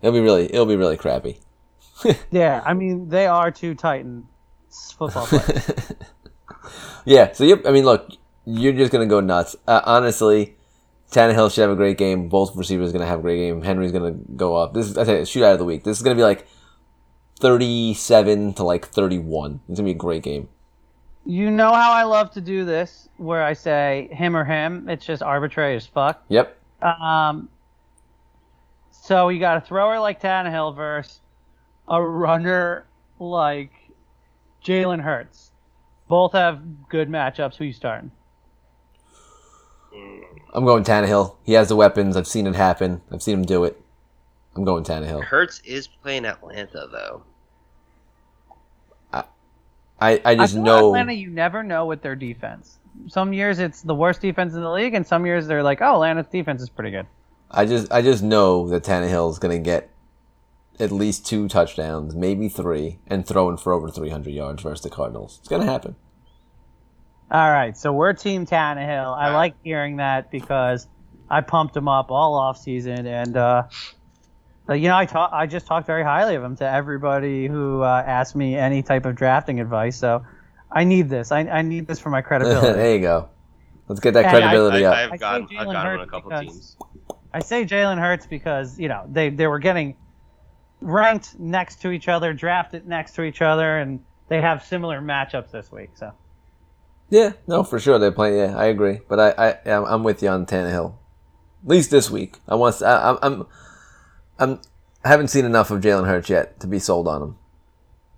It'll 0.00 0.14
be 0.14 0.20
really 0.20 0.44
it'll 0.46 0.66
be 0.66 0.76
really 0.76 0.96
crappy. 0.96 1.40
Yeah, 2.32 2.62
I 2.64 2.74
mean 2.74 3.08
they 3.10 3.26
are 3.26 3.50
two 3.52 3.74
Titans 3.74 4.24
football 4.98 5.26
players. 5.26 5.92
yeah, 7.04 7.32
so 7.32 7.44
yep, 7.44 7.62
I 7.66 7.70
mean 7.70 7.84
look, 7.84 8.10
you're 8.44 8.72
just 8.72 8.90
going 8.90 9.06
to 9.06 9.10
go 9.10 9.20
nuts. 9.20 9.54
Uh, 9.68 9.82
honestly, 9.84 10.56
Tannehill 11.12 11.52
should 11.52 11.60
have 11.62 11.70
a 11.70 11.76
great 11.76 11.98
game. 11.98 12.28
Both 12.28 12.56
receivers 12.56 12.90
going 12.90 13.02
to 13.02 13.06
have 13.06 13.20
a 13.20 13.22
great 13.22 13.36
game. 13.36 13.62
Henry's 13.62 13.92
going 13.92 14.12
to 14.12 14.32
go 14.34 14.56
off. 14.56 14.72
This 14.72 14.86
is 14.86 14.98
I 14.98 15.04
say 15.04 15.20
shootout 15.22 15.52
of 15.52 15.58
the 15.58 15.64
week. 15.64 15.84
This 15.84 15.98
is 15.98 16.02
going 16.02 16.16
to 16.16 16.20
be 16.20 16.24
like 16.24 16.46
37 17.40 18.54
to 18.54 18.64
like 18.64 18.86
31. 18.88 19.54
It's 19.54 19.66
going 19.66 19.76
to 19.76 19.82
be 19.84 19.90
a 19.90 19.94
great 19.94 20.22
game. 20.22 20.48
You 21.24 21.50
know 21.50 21.72
how 21.72 21.92
I 21.92 22.02
love 22.02 22.32
to 22.32 22.40
do 22.40 22.64
this, 22.64 23.08
where 23.16 23.42
I 23.42 23.52
say 23.52 24.08
him 24.12 24.36
or 24.36 24.44
him. 24.44 24.88
It's 24.88 25.06
just 25.06 25.22
arbitrary 25.22 25.76
as 25.76 25.86
fuck. 25.86 26.22
Yep. 26.28 26.58
Um, 26.82 27.48
so 28.90 29.28
you 29.28 29.38
got 29.38 29.56
a 29.56 29.60
thrower 29.60 30.00
like 30.00 30.20
Tannehill 30.20 30.74
versus 30.74 31.20
a 31.88 32.02
runner 32.02 32.86
like 33.18 33.72
Jalen 34.64 35.00
Hurts. 35.00 35.52
Both 36.08 36.32
have 36.32 36.88
good 36.88 37.08
matchups. 37.08 37.56
Who 37.56 37.64
you 37.64 37.72
starting? 37.72 38.10
I'm 40.54 40.64
going 40.64 40.84
Tannehill. 40.84 41.36
He 41.44 41.52
has 41.52 41.68
the 41.68 41.76
weapons. 41.76 42.16
I've 42.16 42.26
seen 42.26 42.46
it 42.46 42.54
happen. 42.54 43.00
I've 43.10 43.22
seen 43.22 43.34
him 43.34 43.44
do 43.44 43.64
it. 43.64 43.80
I'm 44.54 44.64
going 44.64 44.84
Tannehill. 44.84 45.24
Hurts 45.24 45.60
is 45.60 45.86
playing 45.86 46.24
Atlanta 46.24 46.88
though. 46.90 47.22
I, 50.02 50.20
I 50.24 50.34
just 50.34 50.54
I 50.54 50.56
feel 50.56 50.64
know. 50.64 50.86
Atlanta. 50.88 51.12
You 51.12 51.30
never 51.30 51.62
know 51.62 51.86
with 51.86 52.02
their 52.02 52.16
defense. 52.16 52.78
Some 53.06 53.32
years 53.32 53.58
it's 53.58 53.82
the 53.82 53.94
worst 53.94 54.20
defense 54.20 54.54
in 54.54 54.60
the 54.60 54.70
league, 54.70 54.94
and 54.94 55.06
some 55.06 55.24
years 55.24 55.46
they're 55.46 55.62
like, 55.62 55.80
"Oh, 55.80 55.94
Atlanta's 55.94 56.26
defense 56.26 56.60
is 56.60 56.68
pretty 56.68 56.90
good." 56.90 57.06
I 57.50 57.66
just 57.66 57.92
I 57.92 58.02
just 58.02 58.22
know 58.22 58.68
that 58.68 58.82
Tannehill's 58.82 59.38
gonna 59.38 59.58
get 59.60 59.90
at 60.80 60.90
least 60.90 61.26
two 61.26 61.48
touchdowns, 61.48 62.14
maybe 62.16 62.48
three, 62.48 62.98
and 63.06 63.26
throwing 63.26 63.56
for 63.56 63.72
over 63.72 63.90
300 63.90 64.30
yards 64.30 64.62
versus 64.62 64.82
the 64.82 64.90
Cardinals. 64.90 65.38
It's 65.40 65.48
gonna 65.48 65.66
happen. 65.66 65.94
All 67.30 67.50
right, 67.50 67.76
so 67.76 67.92
we're 67.92 68.12
Team 68.12 68.44
Tannehill. 68.44 69.16
I 69.16 69.32
like 69.32 69.54
hearing 69.62 69.96
that 69.96 70.30
because 70.30 70.86
I 71.30 71.40
pumped 71.40 71.76
him 71.76 71.88
up 71.88 72.10
all 72.10 72.34
off 72.34 72.58
season, 72.58 73.06
and 73.06 73.36
uh, 73.36 73.62
you 74.70 74.88
know 74.88 74.96
I 74.96 75.06
talk, 75.06 75.30
I 75.32 75.46
just 75.46 75.66
talked 75.66 75.86
very 75.86 76.02
highly 76.04 76.34
of 76.36 76.42
him 76.42 76.56
to 76.56 76.64
everybody 76.68 77.46
who 77.46 77.82
uh, 77.82 78.02
asked 78.06 78.34
me 78.36 78.54
any 78.56 78.82
type 78.82 79.04
of 79.06 79.14
drafting 79.16 79.60
advice. 79.60 79.96
So 79.98 80.24
I 80.70 80.84
need 80.84 81.08
this. 81.08 81.32
I, 81.32 81.40
I 81.40 81.62
need 81.62 81.86
this 81.86 81.98
for 81.98 82.10
my 82.10 82.22
credibility. 82.28 82.72
there 82.72 82.94
you 82.94 83.00
go. 83.00 83.28
Let's 83.88 84.00
get 84.00 84.14
that 84.14 84.24
And 84.24 84.36
I- 84.36 84.40
credibility 84.40 84.86
I, 84.86 85.04
up. 85.06 85.12
I've 85.12 85.20
got, 85.20 85.48
say 85.50 85.56
I've 85.56 85.66
Jalen 85.66 85.72
got 85.72 85.74
him 85.74 85.76
on 85.76 85.76
a 85.76 85.98
Hurts 85.98 86.10
couple 86.10 86.30
because- 86.30 86.46
teams. 86.46 86.76
I 87.34 87.40
say 87.40 87.64
Jalen 87.64 87.98
Hurts 87.98 88.26
because 88.26 88.78
you 88.78 88.88
know 88.88 89.04
they 89.10 89.30
they 89.30 89.46
were 89.46 89.58
getting 89.58 89.96
ranked 90.80 91.38
next 91.38 91.80
to 91.82 91.90
each 91.90 92.08
other, 92.08 92.32
drafted 92.34 92.86
next 92.86 93.12
to 93.14 93.22
each 93.22 93.40
other, 93.40 93.78
and 93.78 94.00
they 94.28 94.40
have 94.40 94.64
similar 94.64 95.00
matchups 95.00 95.50
this 95.50 95.70
week. 95.72 95.90
So 95.94 96.12
Yeah, 97.10 97.32
no, 97.46 97.62
for 97.64 97.78
sure 97.80 97.98
they're 97.98 98.12
playing. 98.12 98.36
Yeah, 98.38 98.56
I 98.56 98.66
agree. 98.66 99.00
But 99.08 99.18
I, 99.18 99.30
I, 99.48 99.70
I'm- 99.70 99.84
I'm 99.86 100.02
with 100.04 100.22
you 100.22 100.28
on 100.28 100.44
Tannehill. 100.46 100.94
At 101.64 101.68
least 101.70 101.90
this 101.90 102.10
week. 102.10 102.38
I 102.46 102.54
want. 102.54 102.76
to- 102.78 102.86
I, 102.86 103.18
I'm, 103.26 103.46
I'm, 104.42 104.50
I'm. 104.50 104.60
Haven't 105.04 105.28
seen 105.28 105.44
enough 105.44 105.70
of 105.72 105.80
Jalen 105.80 106.06
Hurts 106.06 106.28
yet 106.30 106.60
to 106.60 106.66
be 106.68 106.78
sold 106.78 107.08
on 107.08 107.22
him, 107.22 107.36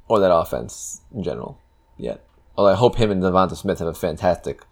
or 0.06 0.18
that 0.20 0.30
offense 0.34 1.00
in 1.14 1.22
general 1.22 1.58
yet. 1.96 2.22
Although 2.56 2.72
I 2.72 2.74
hope 2.74 2.96
him 2.96 3.10
and 3.10 3.22
Devonta 3.22 3.56
Smith 3.56 3.78
have 3.78 3.88
a 3.88 3.94
fantastic 3.94 4.62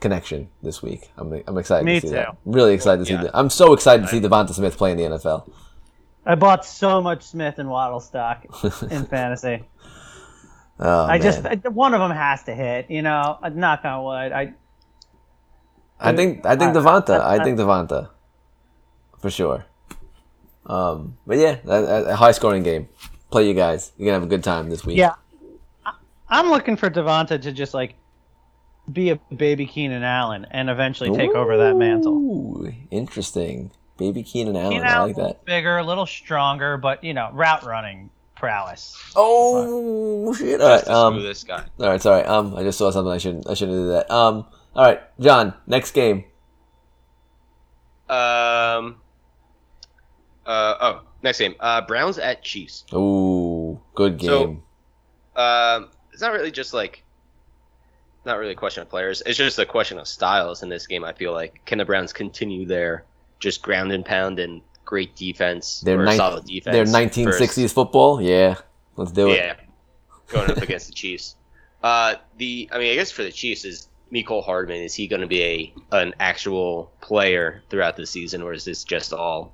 connection 0.00 0.48
this 0.62 0.82
week. 0.82 1.10
I'm, 1.18 1.42
I'm 1.46 1.58
excited 1.58 1.84
Me 1.84 2.00
to 2.00 2.00
see 2.00 2.08
too. 2.08 2.14
that. 2.14 2.28
I'm 2.46 2.52
really 2.52 2.72
excited 2.72 3.00
to 3.00 3.04
see 3.06 3.12
Yeah. 3.12 3.24
that. 3.24 3.36
I'm 3.36 3.50
so 3.50 3.74
excited 3.74 4.02
to 4.04 4.08
see 4.08 4.18
Devonta 4.20 4.54
Smith 4.54 4.76
play 4.78 4.92
in 4.92 4.96
the 4.96 5.02
NFL. 5.04 5.48
I 6.24 6.36
bought 6.36 6.64
so 6.64 7.00
much 7.02 7.22
Smith 7.22 7.58
and 7.58 7.68
Waddle 7.68 8.00
stock 8.00 8.44
in 8.90 9.04
fantasy. 9.04 9.62
Oh, 10.80 11.04
I 11.04 11.18
just 11.18 11.42
man. 11.42 11.60
one 11.74 11.92
of 11.94 12.00
them 12.00 12.10
has 12.10 12.42
to 12.44 12.54
hit. 12.54 12.90
You 12.90 13.02
know, 13.02 13.38
knock 13.52 13.84
on 13.84 14.04
wood. 14.04 14.32
I 14.32 14.54
I 16.00 16.16
think 16.16 16.46
I 16.46 16.56
think 16.56 16.74
I- 16.74 16.80
Devonta. 16.80 17.20
I- 17.20 17.36
I 17.36 17.44
think 17.44 17.58
Devonta, 17.58 18.08
for 19.20 19.30
sure. 19.30 19.66
Um, 20.66 21.16
but 21.26 21.38
yeah, 21.38 21.56
a, 21.66 21.70
a- 21.70 22.04
a 22.10 22.16
high 22.16 22.32
scoring 22.32 22.62
game. 22.62 22.88
Play 23.30 23.48
you 23.48 23.54
guys. 23.54 23.92
You're 23.96 24.06
gonna 24.06 24.14
have 24.20 24.22
a 24.22 24.26
good 24.30 24.44
time 24.44 24.68
this 24.70 24.84
week. 24.84 24.96
yeah. 24.98 25.14
I- 25.86 25.94
I'm 26.28 26.50
looking 26.50 26.76
for 26.76 26.88
Devonta 26.90 27.40
to 27.42 27.52
just 27.52 27.74
like 27.74 27.94
be 28.92 29.10
a 29.10 29.16
baby 29.34 29.66
Keenan 29.66 30.02
Allen 30.02 30.46
and 30.50 30.68
eventually 30.70 31.10
take 31.16 31.30
over 31.34 31.56
that 31.58 31.76
mantle. 31.76 32.12
Ooh, 32.14 32.72
interesting. 32.90 33.70
Baby 33.96 34.22
Keenan 34.22 34.56
Allen. 34.56 34.72
Keenan 34.72 34.86
I 34.88 35.02
like 35.02 35.16
that. 35.16 35.44
bigger, 35.44 35.78
a 35.78 35.84
little 35.84 36.06
stronger, 36.06 36.76
but 36.76 37.02
you 37.04 37.14
know, 37.14 37.30
route 37.32 37.64
running 37.64 38.10
prowess. 38.34 38.96
Oh 39.14 40.32
shit! 40.34 40.60
All 40.60 40.68
Just 40.68 40.86
right. 40.86 40.92
the 40.92 40.92
Um. 40.94 41.14
smoothest 41.14 41.46
guy. 41.46 41.64
All 41.80 41.86
right. 41.88 42.02
Sorry. 42.02 42.24
Um. 42.24 42.54
I 42.56 42.62
just 42.62 42.78
saw 42.78 42.90
something. 42.90 43.12
I 43.12 43.18
shouldn't. 43.18 43.48
I 43.48 43.54
shouldn't 43.54 43.76
do 43.78 43.88
that. 43.92 44.10
Um. 44.10 44.46
All 44.74 44.84
right, 44.86 45.00
John. 45.20 45.54
Next 45.66 45.92
game. 45.92 46.24
Um. 48.08 48.96
Uh 50.46 50.74
oh. 50.80 51.00
Next 51.22 51.38
game. 51.38 51.54
Uh, 51.60 51.80
Browns 51.82 52.18
at 52.18 52.42
Chiefs. 52.42 52.84
Ooh, 52.92 53.80
good 53.94 54.20
So- 54.20 54.46
game. 54.46 54.62
Um, 55.36 55.88
it's 56.12 56.20
not 56.20 56.32
really 56.32 56.50
just 56.50 56.74
like, 56.74 57.04
not 58.24 58.38
really 58.38 58.52
a 58.52 58.56
question 58.56 58.82
of 58.82 58.88
players. 58.88 59.22
It's 59.24 59.38
just 59.38 59.58
a 59.58 59.64
question 59.66 59.98
of 59.98 60.06
styles 60.06 60.62
in 60.62 60.68
this 60.68 60.86
game. 60.86 61.04
I 61.04 61.12
feel 61.12 61.32
like 61.32 61.64
can 61.64 61.78
the 61.78 61.84
Browns 61.84 62.12
continue 62.12 62.66
their 62.66 63.04
just 63.40 63.62
ground 63.62 63.92
and 63.92 64.04
pound 64.04 64.38
and 64.38 64.60
great 64.84 65.16
defense 65.16 65.80
Their 65.80 66.00
or 66.00 66.04
nin- 66.04 66.16
solid 66.16 66.44
defense? 66.44 66.74
Their 66.74 66.84
1960s 66.84 67.24
versus- 67.24 67.72
football. 67.72 68.20
Yeah. 68.20 68.56
Let's 68.96 69.12
do 69.12 69.30
it. 69.30 69.36
Yeah, 69.36 69.54
going 70.28 70.50
up 70.50 70.58
against 70.58 70.88
the 70.88 70.94
Chiefs. 70.94 71.36
Uh, 71.82 72.14
the 72.36 72.68
I 72.70 72.78
mean, 72.78 72.92
I 72.92 72.94
guess 72.94 73.10
for 73.10 73.24
the 73.24 73.32
Chiefs 73.32 73.64
is 73.64 73.88
Miko 74.12 74.40
Hardman. 74.40 74.82
Is 74.82 74.94
he 74.94 75.08
going 75.08 75.20
to 75.22 75.26
be 75.26 75.42
a 75.42 75.74
an 75.90 76.14
actual 76.20 76.92
player 77.00 77.60
throughout 77.70 77.96
the 77.96 78.06
season, 78.06 78.40
or 78.40 78.52
is 78.52 78.64
this 78.64 78.84
just 78.84 79.12
all 79.12 79.52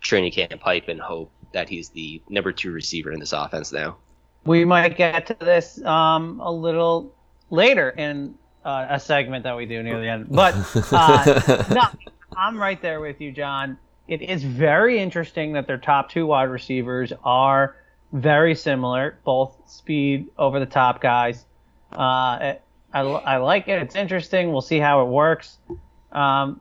training 0.00 0.32
camp 0.32 0.60
hype 0.62 0.88
and 0.88 1.00
hope 1.00 1.30
that 1.52 1.68
he's 1.68 1.90
the 1.90 2.22
number 2.28 2.52
two 2.52 2.72
receiver 2.72 3.12
in 3.12 3.20
this 3.20 3.32
offense 3.32 3.72
now? 3.72 3.96
We 4.44 4.64
might 4.64 4.96
get 4.96 5.26
to 5.26 5.34
this 5.34 5.82
um, 5.84 6.40
a 6.40 6.50
little 6.50 7.14
later 7.50 7.90
in 7.90 8.34
uh, 8.64 8.86
a 8.90 9.00
segment 9.00 9.44
that 9.44 9.56
we 9.56 9.66
do 9.66 9.82
near 9.82 10.00
the 10.00 10.08
end. 10.08 10.28
But 10.30 10.54
uh, 10.92 11.64
no, 11.70 11.82
I'm 12.36 12.58
right 12.58 12.80
there 12.80 13.00
with 13.00 13.20
you, 13.20 13.32
John. 13.32 13.78
It 14.08 14.22
is 14.22 14.42
very 14.42 14.98
interesting 14.98 15.52
that 15.52 15.66
their 15.66 15.78
top 15.78 16.10
two 16.10 16.26
wide 16.26 16.44
receivers 16.44 17.12
are 17.22 17.76
very 18.12 18.54
similar, 18.54 19.18
both 19.24 19.56
speed 19.66 20.28
over 20.36 20.58
the 20.58 20.66
top 20.66 21.00
guys. 21.00 21.44
Uh, 21.92 22.38
it, 22.40 22.62
I, 22.92 23.00
I 23.00 23.36
like 23.36 23.68
it. 23.68 23.80
It's 23.82 23.94
interesting. 23.94 24.50
We'll 24.50 24.62
see 24.62 24.78
how 24.78 25.02
it 25.02 25.08
works. 25.08 25.58
Um, 26.10 26.60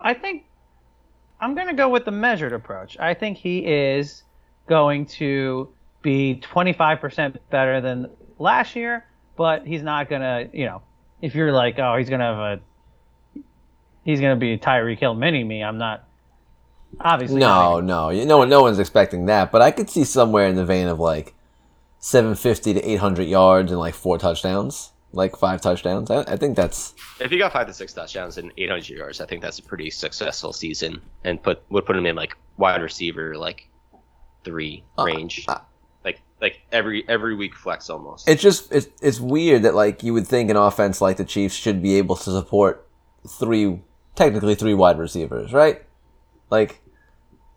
I 0.00 0.14
think 0.14 0.44
I'm 1.42 1.54
going 1.56 1.66
to 1.66 1.74
go 1.74 1.88
with 1.88 2.04
the 2.04 2.12
measured 2.12 2.52
approach. 2.52 2.96
I 3.00 3.14
think 3.14 3.36
he 3.36 3.58
is 3.66 4.22
going 4.68 5.06
to 5.06 5.68
be 6.00 6.40
25% 6.40 7.36
better 7.50 7.80
than 7.80 8.08
last 8.38 8.76
year, 8.76 9.04
but 9.36 9.66
he's 9.66 9.82
not 9.82 10.08
going 10.08 10.22
to, 10.22 10.48
you 10.56 10.66
know, 10.66 10.82
if 11.20 11.34
you're 11.34 11.52
like, 11.52 11.78
oh, 11.80 11.96
he's 11.96 12.08
going 12.08 12.20
to 12.20 12.26
have 12.26 12.38
a, 12.38 12.60
he's 14.04 14.20
going 14.20 14.38
to 14.38 14.40
be 14.40 14.56
Tyreek 14.56 14.98
Hill 15.00 15.14
mini 15.14 15.42
me, 15.42 15.64
I'm 15.64 15.78
not, 15.78 16.04
obviously. 17.00 17.40
No, 17.40 17.80
no, 17.80 18.10
you- 18.10 18.24
no 18.24 18.44
no 18.44 18.62
one's 18.62 18.78
expecting 18.78 19.26
that. 19.26 19.50
But 19.50 19.62
I 19.62 19.72
could 19.72 19.90
see 19.90 20.04
somewhere 20.04 20.46
in 20.46 20.54
the 20.54 20.64
vein 20.64 20.86
of 20.86 21.00
like 21.00 21.34
750 21.98 22.74
to 22.74 22.88
800 22.88 23.24
yards 23.24 23.72
and 23.72 23.80
like 23.80 23.94
four 23.94 24.16
touchdowns, 24.16 24.91
like 25.12 25.36
five 25.36 25.60
touchdowns. 25.60 26.10
I, 26.10 26.20
I 26.22 26.36
think 26.36 26.56
that's 26.56 26.94
If 27.20 27.30
he 27.30 27.38
got 27.38 27.52
five 27.52 27.66
to 27.66 27.72
six 27.74 27.92
touchdowns 27.92 28.38
and 28.38 28.52
800 28.56 28.88
yards, 28.88 29.20
I 29.20 29.26
think 29.26 29.42
that's 29.42 29.58
a 29.58 29.62
pretty 29.62 29.90
successful 29.90 30.52
season, 30.52 31.00
and 31.24 31.42
put 31.42 31.62
would 31.70 31.84
put 31.86 31.96
him 31.96 32.06
in 32.06 32.16
like 32.16 32.36
wide 32.56 32.80
receiver 32.82 33.36
like 33.36 33.68
three 34.44 34.84
Uh, 34.98 35.04
range, 35.04 35.44
uh, 35.48 35.58
like 36.04 36.20
like 36.40 36.60
every 36.72 37.08
every 37.08 37.34
week 37.34 37.54
flex 37.54 37.88
almost. 37.90 38.28
it's 38.28 38.42
just 38.42 38.72
it's 38.72 38.88
it's 39.00 39.20
weird 39.20 39.62
that 39.62 39.74
like 39.74 40.02
you 40.02 40.12
would 40.14 40.26
think 40.26 40.50
an 40.50 40.56
offense 40.56 41.00
like 41.00 41.16
the 41.16 41.24
Chiefs 41.24 41.54
should 41.54 41.82
be 41.82 41.96
able 41.96 42.16
to 42.16 42.30
support 42.30 42.88
three, 43.28 43.80
technically 44.14 44.54
three 44.54 44.74
wide 44.74 44.98
receivers, 44.98 45.52
right? 45.52 45.82
Like 46.50 46.80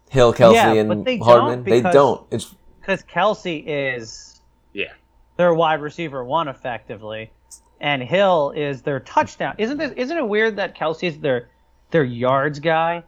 Hill, 0.09 0.33
Kelce, 0.33 0.53
Yeah, 0.53 0.73
and 0.73 1.03
they 1.05 1.17
Hardman. 1.17 1.63
don't 1.63 1.65
They 1.65 1.81
don't. 1.81 2.27
It's 2.31 2.53
Because 2.79 3.01
Kelce 3.03 3.63
is 3.65 4.41
yeah, 4.73 4.91
their 5.37 5.53
wide 5.53 5.81
receiver 5.81 6.23
one 6.23 6.47
effectively, 6.47 7.31
and 7.81 8.01
Hill 8.01 8.51
is 8.55 8.81
their 8.81 8.99
touchdown. 8.99 9.55
Isn't 9.57 9.77
this? 9.77 9.91
Isn't 9.95 10.17
it 10.17 10.27
weird 10.27 10.55
that 10.57 10.75
Kelce's 10.77 11.17
their 11.19 11.49
their 11.91 12.03
yards 12.03 12.59
guy 12.59 13.03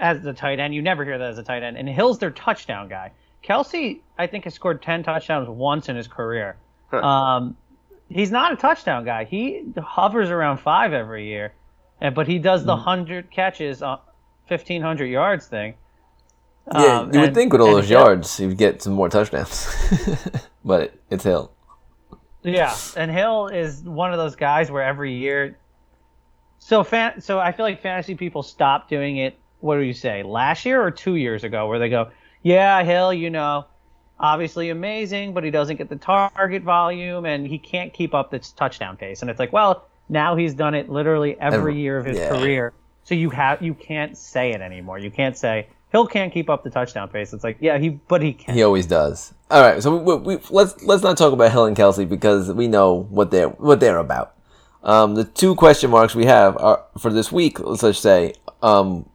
as 0.00 0.22
the 0.22 0.32
tight 0.32 0.60
end? 0.60 0.74
You 0.74 0.82
never 0.82 1.04
hear 1.04 1.18
that 1.18 1.28
as 1.30 1.38
a 1.38 1.42
tight 1.42 1.62
end, 1.62 1.76
and 1.76 1.88
Hill's 1.88 2.18
their 2.18 2.30
touchdown 2.30 2.88
guy. 2.88 3.12
Kelce, 3.44 4.00
I 4.18 4.26
think, 4.26 4.44
has 4.44 4.54
scored 4.54 4.82
ten 4.82 5.02
touchdowns 5.02 5.48
once 5.48 5.88
in 5.88 5.96
his 5.96 6.08
career. 6.08 6.56
Huh. 6.90 6.98
Um, 7.02 7.56
he's 8.08 8.30
not 8.30 8.52
a 8.52 8.56
touchdown 8.56 9.04
guy. 9.04 9.24
He 9.24 9.62
hovers 9.82 10.30
around 10.30 10.58
five 10.58 10.92
every 10.92 11.28
year, 11.28 11.52
and 12.00 12.14
but 12.14 12.26
he 12.26 12.38
does 12.38 12.64
the 12.64 12.76
hundred 12.76 13.30
catches, 13.30 13.82
uh, 13.82 13.96
fifteen 14.48 14.80
hundred 14.82 15.06
yards 15.06 15.46
thing. 15.46 15.74
yeah. 16.72 16.98
Um, 17.00 17.12
you 17.12 17.20
would 17.20 17.28
and- 17.28 17.34
think 17.34 17.52
with 17.52 17.60
all 17.60 17.72
those 17.74 17.88
Hill- 17.88 18.00
yards, 18.00 18.40
you'd 18.40 18.56
get 18.56 18.80
some 18.82 18.94
more 18.94 19.08
touchdowns, 19.10 19.68
but 20.64 20.94
it's 21.10 21.24
Hill. 21.24 21.50
Yeah, 22.44 22.76
and 22.96 23.10
Hill 23.10 23.48
is 23.48 23.82
one 23.82 24.12
of 24.12 24.18
those 24.18 24.36
guys 24.36 24.70
where 24.70 24.82
every 24.82 25.14
year. 25.14 25.56
So 26.58 26.84
fan, 26.84 27.20
so 27.20 27.38
I 27.38 27.52
feel 27.52 27.64
like 27.64 27.82
fantasy 27.82 28.14
people 28.14 28.42
stop 28.42 28.88
doing 28.88 29.16
it. 29.18 29.38
What 29.60 29.76
do 29.76 29.82
you 29.82 29.92
say? 29.92 30.22
Last 30.22 30.64
year 30.64 30.82
or 30.82 30.90
two 30.90 31.16
years 31.16 31.42
ago, 31.44 31.66
where 31.68 31.78
they 31.78 31.88
go, 31.88 32.10
"Yeah, 32.42 32.82
Hill, 32.84 33.12
you 33.12 33.30
know, 33.30 33.66
obviously 34.20 34.70
amazing, 34.70 35.32
but 35.34 35.42
he 35.44 35.50
doesn't 35.50 35.76
get 35.76 35.88
the 35.88 35.96
target 35.96 36.62
volume 36.62 37.24
and 37.26 37.46
he 37.46 37.58
can't 37.58 37.92
keep 37.92 38.14
up 38.14 38.30
this 38.30 38.52
touchdown 38.52 38.96
pace." 38.96 39.22
And 39.22 39.30
it's 39.30 39.38
like, 39.40 39.52
well, 39.52 39.86
now 40.08 40.36
he's 40.36 40.54
done 40.54 40.74
it 40.74 40.88
literally 40.90 41.38
every 41.40 41.58
Every- 41.58 41.80
year 41.80 41.98
of 41.98 42.04
his 42.06 42.18
yeah. 42.18 42.28
career. 42.28 42.72
So 43.04 43.14
you 43.14 43.28
have 43.30 43.60
you 43.62 43.74
can't 43.74 44.16
say 44.16 44.52
it 44.52 44.60
anymore. 44.62 44.98
You 44.98 45.10
can't 45.10 45.36
say 45.36 45.66
Hill 45.94 46.08
can't 46.08 46.32
keep 46.32 46.50
up 46.50 46.64
the 46.64 46.70
touchdown 46.70 47.08
pace. 47.08 47.32
It's 47.32 47.44
like, 47.44 47.56
yeah, 47.60 47.78
he 47.78 47.90
but 47.90 48.20
he 48.20 48.32
can. 48.32 48.52
He 48.56 48.64
always 48.64 48.84
does. 48.84 49.32
All 49.48 49.62
right, 49.62 49.80
so 49.80 49.96
we, 49.96 50.16
we, 50.16 50.42
let's 50.50 50.82
let's 50.82 51.04
not 51.04 51.16
talk 51.16 51.32
about 51.32 51.52
Hill 51.52 51.66
and 51.66 51.76
Kelce 51.76 52.08
because 52.08 52.50
we 52.50 52.66
know 52.66 53.06
what 53.10 53.30
they're 53.30 53.50
what 53.50 53.78
they're 53.78 53.98
about. 53.98 54.34
Um, 54.82 55.14
the 55.14 55.22
two 55.22 55.54
question 55.54 55.92
marks 55.92 56.16
we 56.16 56.24
have 56.24 56.56
are 56.56 56.84
for 56.98 57.12
this 57.12 57.30
week. 57.30 57.60
Let's 57.60 57.82
just 57.82 58.02
say, 58.02 58.34
um, 58.60 59.08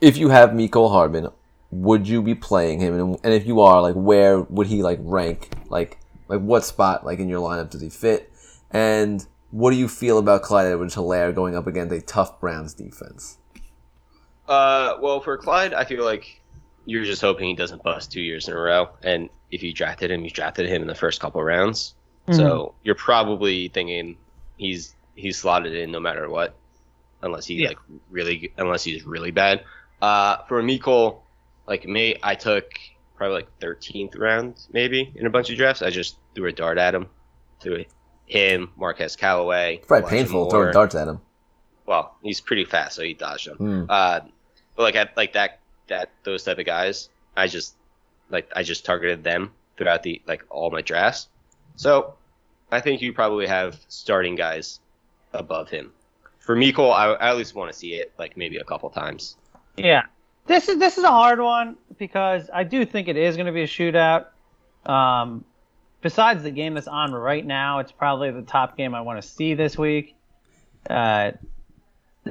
if 0.00 0.16
you 0.16 0.30
have 0.30 0.54
Miko 0.54 0.88
Hardman, 0.88 1.28
would 1.70 2.08
you 2.08 2.22
be 2.22 2.34
playing 2.34 2.80
him? 2.80 2.98
And, 2.98 3.18
and 3.22 3.34
if 3.34 3.46
you 3.46 3.60
are, 3.60 3.82
like, 3.82 3.94
where 3.94 4.40
would 4.40 4.68
he 4.68 4.82
like 4.82 5.00
rank? 5.02 5.50
Like, 5.68 5.98
like 6.28 6.40
what 6.40 6.64
spot 6.64 7.04
like 7.04 7.18
in 7.18 7.28
your 7.28 7.46
lineup 7.46 7.68
does 7.68 7.82
he 7.82 7.90
fit? 7.90 8.32
And 8.70 9.26
what 9.50 9.72
do 9.72 9.76
you 9.76 9.86
feel 9.86 10.16
about 10.16 10.40
Clyde 10.40 10.72
Edwards-Hilaire 10.72 11.32
going 11.32 11.54
up 11.54 11.66
against 11.66 11.92
a 11.92 12.00
tough 12.00 12.40
Browns 12.40 12.72
defense? 12.72 13.36
Uh, 14.52 14.98
well, 15.00 15.20
for 15.20 15.36
Clyde, 15.38 15.72
I 15.74 15.84
feel 15.84 16.04
like 16.04 16.40
you're 16.84 17.04
just 17.04 17.20
hoping 17.22 17.48
he 17.48 17.54
doesn't 17.54 17.82
bust 17.82 18.12
two 18.12 18.20
years 18.20 18.48
in 18.48 18.54
a 18.54 18.58
row. 18.58 18.90
And 19.02 19.28
if 19.50 19.62
you 19.62 19.72
drafted 19.72 20.10
him, 20.10 20.24
you 20.24 20.30
drafted 20.30 20.68
him 20.68 20.82
in 20.82 20.88
the 20.88 20.94
first 20.94 21.20
couple 21.20 21.42
rounds. 21.42 21.94
Mm-hmm. 22.28 22.38
So 22.38 22.74
you're 22.82 22.94
probably 22.94 23.68
thinking 23.68 24.16
he's 24.56 24.94
he's 25.14 25.38
slotted 25.38 25.74
in 25.74 25.90
no 25.90 26.00
matter 26.00 26.28
what, 26.28 26.54
unless 27.22 27.46
he 27.46 27.54
Yeah. 27.62 27.68
like 27.68 27.78
really 28.10 28.52
unless 28.56 28.84
he's 28.84 29.04
really 29.04 29.30
bad. 29.30 29.64
Uh, 30.00 30.38
for 30.48 30.62
Miko, 30.62 31.22
like 31.66 31.86
me, 31.86 32.16
I 32.22 32.34
took 32.34 32.64
probably 33.16 33.36
like 33.36 33.58
13th 33.60 34.18
round 34.18 34.54
maybe 34.72 35.12
in 35.14 35.26
a 35.26 35.30
bunch 35.30 35.50
of 35.50 35.56
drafts. 35.56 35.82
I 35.82 35.90
just 35.90 36.16
threw 36.34 36.48
a 36.48 36.52
dart 36.52 36.78
at 36.78 36.94
him, 36.94 37.06
threw 37.60 37.84
him, 38.26 38.70
Marquez 38.76 39.16
Callaway. 39.16 39.76
It's 39.76 39.86
probably 39.86 40.02
Elijah 40.08 40.16
painful 40.24 40.40
Moore. 40.42 40.50
throwing 40.50 40.72
darts 40.72 40.94
at 40.94 41.08
him. 41.08 41.20
Well, 41.86 42.16
he's 42.22 42.40
pretty 42.40 42.64
fast, 42.64 42.96
so 42.96 43.02
he 43.02 43.14
dodged 43.14 43.48
them. 43.48 43.56
Hmm. 43.56 43.84
Uh, 43.88 44.20
but 44.76 44.82
like 44.82 44.96
at 44.96 45.16
like 45.16 45.32
that 45.34 45.60
that 45.88 46.10
those 46.24 46.44
type 46.44 46.58
of 46.58 46.66
guys, 46.66 47.08
I 47.36 47.46
just 47.46 47.74
like 48.30 48.50
I 48.54 48.62
just 48.62 48.84
targeted 48.84 49.24
them 49.24 49.52
throughout 49.76 50.02
the 50.02 50.20
like 50.26 50.44
all 50.50 50.70
my 50.70 50.80
drafts. 50.80 51.28
So 51.76 52.14
I 52.70 52.80
think 52.80 53.02
you 53.02 53.12
probably 53.12 53.46
have 53.46 53.78
starting 53.88 54.34
guys 54.34 54.80
above 55.32 55.70
him. 55.70 55.92
For 56.40 56.56
Miko, 56.56 56.88
I, 56.88 57.12
I 57.12 57.30
at 57.30 57.36
least 57.36 57.54
want 57.54 57.70
to 57.72 57.78
see 57.78 57.94
it 57.94 58.12
like 58.18 58.36
maybe 58.36 58.56
a 58.56 58.64
couple 58.64 58.90
times. 58.90 59.36
Yeah. 59.76 60.06
This 60.46 60.68
is 60.68 60.78
this 60.78 60.98
is 60.98 61.04
a 61.04 61.10
hard 61.10 61.40
one 61.40 61.76
because 61.98 62.50
I 62.52 62.64
do 62.64 62.84
think 62.84 63.08
it 63.08 63.16
is 63.16 63.36
going 63.36 63.46
to 63.46 63.52
be 63.52 63.62
a 63.62 63.66
shootout. 63.66 64.26
Um, 64.84 65.44
besides 66.00 66.42
the 66.42 66.50
game 66.50 66.74
that's 66.74 66.88
on 66.88 67.12
right 67.12 67.46
now, 67.46 67.78
it's 67.78 67.92
probably 67.92 68.32
the 68.32 68.42
top 68.42 68.76
game 68.76 68.94
I 68.94 69.02
want 69.02 69.22
to 69.22 69.28
see 69.28 69.54
this 69.54 69.78
week. 69.78 70.16
Uh, 70.90 71.32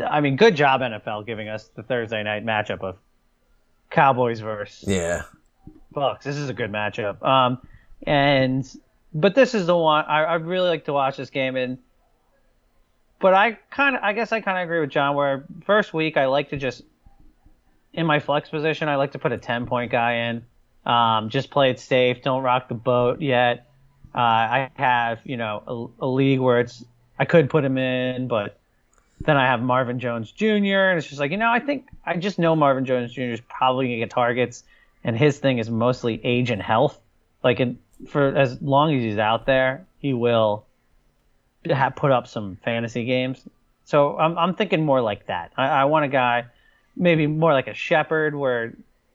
I 0.10 0.22
mean, 0.22 0.36
good 0.38 0.56
job 0.56 0.82
NFL 0.82 1.26
giving 1.26 1.50
us 1.50 1.70
the 1.76 1.84
Thursday 1.84 2.24
night 2.24 2.46
matchup 2.46 2.82
of 2.82 2.98
Cowboys 3.90 4.40
versus 4.40 4.88
Yeah. 4.88 5.24
Bucks. 5.92 6.24
This 6.26 6.38
is 6.38 6.50
a 6.50 6.54
good 6.54 6.72
matchup. 6.72 7.22
Um, 7.26 7.60
and 8.08 8.66
but 9.14 9.36
this 9.36 9.54
is 9.54 9.66
the 9.68 9.76
one 9.76 10.06
I, 10.06 10.24
I 10.24 10.34
really 10.36 10.70
like 10.70 10.86
to 10.86 10.94
watch 10.94 11.18
this 11.18 11.30
game 11.30 11.56
and. 11.56 11.78
But 13.20 13.36
I 13.36 13.52
kind 13.70 13.96
of, 13.96 14.02
I 14.02 14.14
guess 14.14 14.32
I 14.32 14.42
kind 14.42 14.58
of 14.58 14.64
agree 14.64 14.80
with 14.80 14.90
John. 14.90 15.16
Where 15.16 15.46
first 15.66 15.94
week 15.94 16.18
I 16.18 16.26
like 16.26 16.50
to 16.50 16.58
just 16.58 16.82
in 17.94 18.06
my 18.08 18.20
flex 18.20 18.50
position, 18.50 18.90
I 18.90 18.96
like 18.96 19.12
to 19.12 19.20
put 19.20 19.32
a 19.32 19.38
10 19.38 19.68
point 19.68 19.92
guy 19.92 20.14
in. 20.30 20.44
Um, 20.92 21.30
just 21.30 21.52
play 21.52 21.70
it 21.70 21.80
safe. 21.80 22.24
Don't 22.24 22.42
rock 22.42 22.68
the 22.68 22.74
boat 22.74 23.22
yet. 23.22 23.68
Uh, 24.16 24.18
I 24.18 24.72
have, 24.74 25.20
you 25.24 25.38
know, 25.38 25.92
a, 26.02 26.06
a 26.06 26.08
league 26.08 26.40
where 26.40 26.60
it's, 26.60 26.84
I 27.20 27.26
could 27.26 27.50
put 27.50 27.64
him 27.64 27.78
in, 27.78 28.28
but 28.28 28.60
then 29.26 29.38
I 29.38 29.46
have 29.46 29.62
Marvin 29.62 30.00
Jones 30.00 30.32
Jr. 30.32 30.46
And 30.90 30.98
it's 30.98 31.08
just 31.08 31.20
like, 31.20 31.32
you 31.32 31.38
know, 31.38 31.52
I 31.52 31.60
think 31.60 31.88
I 32.06 32.18
just 32.18 32.40
know 32.40 32.56
Marvin 32.56 32.86
Jones 32.86 33.12
Jr. 33.14 33.22
is 33.22 33.42
probably 33.42 33.88
going 33.88 34.00
to 34.00 34.06
get 34.06 34.10
targets. 34.10 34.64
And 35.04 35.18
his 35.18 35.40
thing 35.40 35.58
is 35.58 35.70
mostly 35.70 36.20
age 36.24 36.52
and 36.52 36.62
health. 36.62 37.00
Like, 37.44 37.60
for 38.08 38.36
as 38.36 38.62
long 38.62 38.94
as 38.96 39.02
he's 39.02 39.18
out 39.18 39.46
there, 39.46 39.86
he 40.00 40.14
will 40.14 40.66
have 41.66 41.96
put 41.96 42.12
up 42.12 42.28
some 42.28 42.58
fantasy 42.64 43.06
games. 43.06 43.42
So 43.86 44.18
I'm, 44.18 44.38
I'm 44.38 44.56
thinking 44.56 44.86
more 44.86 45.02
like 45.02 45.28
that. 45.28 45.52
I, 45.58 45.68
I 45.68 45.86
want 45.86 46.06
a 46.06 46.08
guy 46.08 46.46
maybe 46.96 47.28
more 47.28 47.54
like 47.54 47.68
a 47.68 47.74
Shepard 47.74 48.36
where 48.36 48.74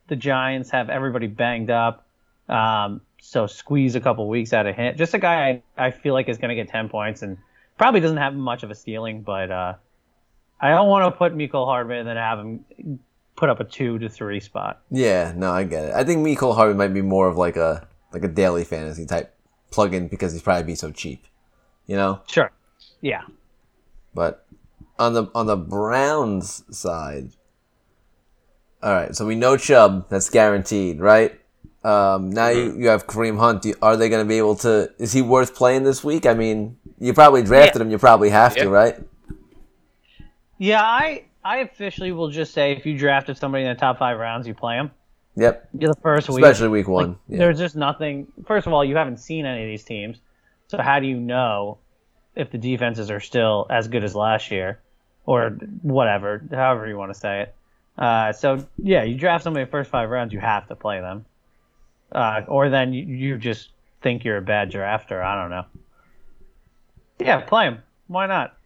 the 0.09 0.17
Giants 0.17 0.71
have 0.71 0.91
everybody 0.91 1.27
banged 1.27 1.71
up. 1.71 2.07
Um, 2.49 3.01
so 3.21 3.47
squeeze 3.47 3.95
a 3.97 4.01
couple 4.01 4.29
weeks 4.29 4.53
out 4.53 4.67
of 4.67 4.77
him. 4.77 4.97
Just 4.97 5.15
a 5.15 5.19
guy 5.19 5.63
I, 5.77 5.87
I 5.87 5.91
feel 5.91 6.15
like 6.15 6.29
is 6.29 6.39
going 6.39 6.51
to 6.51 6.55
get 6.55 6.69
10 6.69 6.89
points 6.89 7.23
and 7.23 7.39
probably 7.77 8.01
doesn't 8.01 8.19
have 8.19 8.35
much 8.35 8.63
of 8.63 8.71
a 8.71 8.75
ceiling, 8.75 9.23
but 9.23 9.51
uh, 9.51 9.75
I 10.61 10.71
don't 10.71 10.89
want 10.89 11.05
to 11.13 11.17
put 11.17 11.35
Miko 11.35 11.65
Hardman 11.65 11.99
and 11.99 12.09
then 12.09 12.17
have 12.17 12.39
him 12.39 12.99
put 13.37 13.49
up 13.51 13.61
a 13.61 13.65
two 13.65 13.99
to 13.99 14.09
three 14.09 14.41
spot. 14.41 14.81
Yeah, 14.91 15.33
no, 15.37 15.51
I 15.53 15.65
get 15.65 15.85
it. 15.87 15.95
I 15.95 16.05
think 16.05 16.23
Miko 16.23 16.53
Harvey 16.53 16.75
might 16.75 16.95
be 16.95 17.03
more 17.03 17.29
of 17.29 17.37
like 17.37 17.57
a 17.57 17.87
like 18.13 18.25
a 18.25 18.29
daily 18.29 18.65
fantasy 18.65 19.05
type 19.07 19.35
plug-in 19.71 20.09
because 20.09 20.33
he's 20.33 20.43
probably 20.43 20.63
be 20.65 20.75
so 20.75 20.91
cheap, 20.91 21.27
you 21.87 21.97
know. 21.97 22.21
Sure. 22.29 22.51
Yeah. 23.03 23.23
But 24.15 24.47
on 24.99 25.13
the 25.13 25.27
on 25.35 25.47
the 25.47 25.57
Browns 25.57 26.65
side, 26.75 27.31
all 28.83 28.93
right. 28.95 29.15
So 29.15 29.27
we 29.27 29.35
know 29.35 29.57
Chubb. 29.57 30.09
That's 30.09 30.31
guaranteed, 30.31 31.01
right? 31.01 31.39
Um, 31.85 32.31
now 32.31 32.49
you, 32.49 32.77
you 32.79 32.89
have 32.89 33.07
Kareem 33.07 33.39
Hunt. 33.39 33.63
Do- 33.63 33.75
Are 33.83 33.97
they 33.97 34.09
going 34.09 34.25
to 34.25 34.29
be 34.29 34.39
able 34.39 34.57
to? 34.57 34.91
Is 34.99 35.13
he 35.13 35.23
worth 35.23 35.55
playing 35.55 35.85
this 35.85 36.03
week? 36.03 36.27
I 36.27 36.35
mean, 36.35 36.79
you 36.99 37.13
probably 37.13 37.43
drafted 37.43 37.81
him. 37.83 37.91
You 37.91 37.99
probably 37.99 38.31
have 38.31 38.55
to, 38.57 38.69
right? 38.69 38.97
Yeah, 40.59 40.83
I 40.83 41.25
I 41.45 41.59
officially 41.59 42.13
will 42.13 42.31
just 42.31 42.53
say 42.53 42.73
if 42.73 42.87
you 42.87 42.99
drafted 42.99 43.37
somebody 43.39 43.65
in 43.65 43.69
the 43.71 43.79
top 43.79 43.99
five 43.99 44.19
rounds, 44.19 44.47
you 44.47 44.55
play 44.55 44.77
them. 44.77 44.91
Yep. 45.37 45.69
You're 45.79 45.93
the 45.93 46.01
first 46.01 46.29
week. 46.31 46.43
Especially 46.45 46.69
week 46.69 46.89
Like, 46.89 47.07
one. 47.09 47.19
yeah. 47.29 47.39
There's 47.39 47.59
just 47.59 47.77
nothing. 47.77 48.27
First 48.47 48.67
of 48.67 48.73
all, 48.73 48.85
you 48.85 48.97
haven't 48.97 49.19
seen 49.19 49.45
any 49.45 49.63
of 49.65 49.69
these 49.69 49.85
teams, 49.85 50.17
so 50.69 50.79
how 50.79 50.99
do 50.99 51.07
you 51.07 51.19
know 51.21 51.79
if 52.35 52.51
the 52.51 52.59
defenses 52.59 53.11
are 53.11 53.21
still 53.21 53.67
as 53.71 53.87
good 53.89 54.03
as 54.03 54.15
last 54.15 54.51
year, 54.51 54.79
or 55.27 55.51
whatever, 55.83 56.43
however 56.51 56.87
you 56.89 56.97
want 56.97 57.13
to 57.13 57.19
say 57.19 57.43
it? 57.43 57.55
Uh, 57.99 58.33
so 58.33 58.67
yeah, 58.79 59.03
you 59.05 59.15
draft 59.17 59.45
somebody 59.45 59.63
in 59.63 59.67
the 59.69 59.71
first 59.71 59.91
five 59.91 60.09
rounds, 60.11 60.33
you 60.33 60.41
have 60.41 60.67
to 60.69 60.75
play 60.75 61.01
them, 61.01 61.27
uh, 62.13 62.41
or 62.49 62.71
then 62.71 62.93
you, 62.95 63.05
you 63.05 63.37
just 63.39 63.71
think 64.03 64.25
you're 64.25 64.37
a 64.39 64.43
bad 64.43 64.71
drafter. 64.73 65.23
I 65.23 65.41
don't 65.41 65.51
know. 65.51 65.65
Yeah, 67.19 67.41
play 67.41 67.65
him. 67.67 67.83
Why 68.09 68.27
not? 68.27 68.57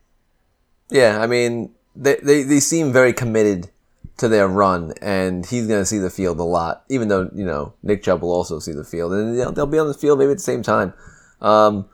Yeah, 0.91 1.20
I 1.20 1.26
mean, 1.28 1.70
they, 1.95 2.16
they, 2.16 2.43
they 2.43 2.61
seem 2.61 2.93
very 2.93 3.12
committed 3.12 3.70
to 4.18 4.28
their 4.28 4.47
run, 4.47 4.93
and 5.01 5.47
he's 5.47 5.66
going 5.66 5.80
to 5.80 5.86
see 5.86 5.99
the 5.99 6.11
field 6.11 6.38
a 6.38 6.45
lot, 6.45 6.84
even 6.88 7.09
though, 7.09 7.30
you 7.34 7.45
know, 7.45 7.72
Nick 7.82 8.03
Chubb 8.03 8.22
will 8.22 8.32
also 8.32 8.59
see 8.59 8.72
the 8.72 8.84
field, 8.84 9.12
and 9.12 9.38
they'll, 9.38 9.53
they'll 9.53 9.66
be 9.66 9.78
on 9.78 9.88
the 9.88 9.95
field 9.95 10.18
maybe 10.18 10.30
at 10.30 10.36
the 10.36 10.43
same 10.43 10.62
time. 10.62 10.93
Um, 11.41 11.88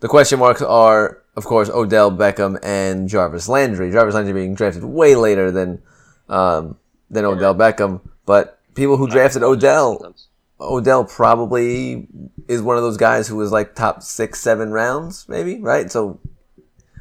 the 0.00 0.08
question 0.08 0.38
marks 0.38 0.62
are, 0.62 1.22
of 1.36 1.44
course, 1.44 1.68
Odell 1.68 2.10
Beckham 2.10 2.58
and 2.62 3.08
Jarvis 3.08 3.48
Landry. 3.48 3.90
Jarvis 3.90 4.14
Landry 4.14 4.32
being 4.32 4.54
drafted 4.54 4.84
way 4.84 5.14
later 5.14 5.50
than 5.50 5.82
um, 6.28 6.78
than 7.10 7.24
Odell 7.24 7.54
Beckham, 7.54 8.00
but 8.24 8.58
people 8.74 8.96
who 8.96 9.06
drafted 9.06 9.42
Odell, 9.42 10.14
Odell 10.60 11.04
probably 11.04 12.08
is 12.48 12.62
one 12.62 12.76
of 12.76 12.82
those 12.82 12.96
guys 12.96 13.28
who 13.28 13.36
was 13.36 13.52
like 13.52 13.74
top 13.74 14.02
six, 14.02 14.40
seven 14.40 14.70
rounds, 14.70 15.28
maybe, 15.28 15.60
right? 15.60 15.90
So 15.90 16.18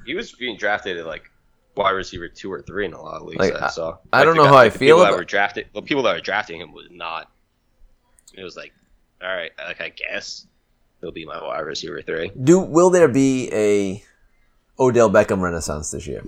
He 0.06 0.14
was 0.14 0.32
being 0.34 0.58
drafted 0.58 0.98
at 0.98 1.06
like 1.06 1.32
wide 1.76 1.92
receiver 1.92 2.28
two 2.28 2.52
or 2.52 2.62
three 2.62 2.86
in 2.86 2.94
a 2.94 3.02
lot 3.02 3.22
of 3.22 3.24
leagues 3.28 3.40
Like, 3.40 3.54
that 3.54 3.64
I 3.64 3.68
saw. 3.70 3.98
I 4.14 4.24
don't 4.24 4.36
know 4.36 4.44
guy- 4.44 4.50
how 4.50 4.56
I 4.56 4.64
like, 4.64 4.74
the 4.74 4.80
feel 4.80 4.88
people 4.96 5.00
that 5.04 5.10
about- 5.10 5.20
were 5.20 5.26
drafted. 5.26 5.68
The 5.74 5.82
people 5.82 6.04
that 6.04 6.14
were 6.16 6.22
drafting 6.22 6.62
him 6.62 6.72
was 6.74 6.88
not. 6.92 7.32
It 8.34 8.44
was 8.44 8.56
like, 8.58 8.74
all 9.22 9.34
right, 9.36 9.52
like 9.58 9.82
I 9.82 9.90
guess 9.90 10.46
he'll 11.02 11.12
be 11.12 11.26
my 11.26 11.42
wide 11.42 11.60
receiver 11.62 12.02
three. 12.02 12.32
Do 12.44 12.60
will 12.60 12.90
there 12.90 13.08
be 13.08 13.50
a 13.54 14.04
Odell 14.80 15.10
Beckham 15.10 15.42
renaissance 15.42 15.92
this 15.92 16.06
year? 16.08 16.24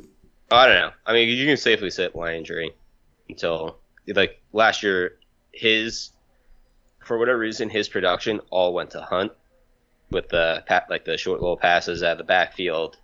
I 0.51 0.67
don't 0.67 0.75
know. 0.79 0.91
I 1.05 1.13
mean, 1.13 1.27
you 1.29 1.45
can 1.45 1.57
safely 1.57 1.89
say 1.89 2.09
Landry 2.13 2.71
until 3.29 3.77
like 4.07 4.41
last 4.53 4.83
year, 4.83 5.17
his 5.51 6.11
for 7.03 7.17
whatever 7.17 7.37
reason 7.39 7.69
his 7.69 7.89
production 7.89 8.39
all 8.49 8.73
went 8.73 8.91
to 8.91 9.01
Hunt 9.01 9.31
with 10.11 10.29
the 10.29 10.63
like 10.89 11.03
the 11.03 11.17
short 11.17 11.41
little 11.41 11.57
passes 11.57 12.01
of 12.03 12.17
the 12.17 12.23
backfield, 12.23 12.97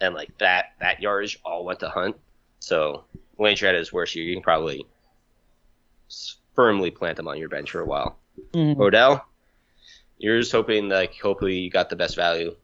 and 0.00 0.14
like 0.14 0.36
that 0.38 0.72
that 0.80 1.00
yardage 1.00 1.38
all 1.44 1.64
went 1.64 1.80
to 1.80 1.88
Hunt. 1.88 2.16
So 2.60 3.04
Landry 3.38 3.68
at 3.68 3.74
his 3.74 3.92
worst 3.92 4.14
year, 4.14 4.24
you 4.24 4.34
can 4.34 4.42
probably 4.42 4.86
firmly 6.54 6.90
plant 6.90 7.18
him 7.18 7.28
on 7.28 7.38
your 7.38 7.48
bench 7.48 7.70
for 7.70 7.80
a 7.80 7.86
while. 7.86 8.18
Odell, 8.54 9.24
you're 10.18 10.40
just 10.40 10.52
hoping 10.52 10.88
like 10.88 11.14
hopefully 11.18 11.58
you 11.58 11.70
got 11.70 11.90
the 11.90 11.96
best 11.96 12.16
value 12.16 12.54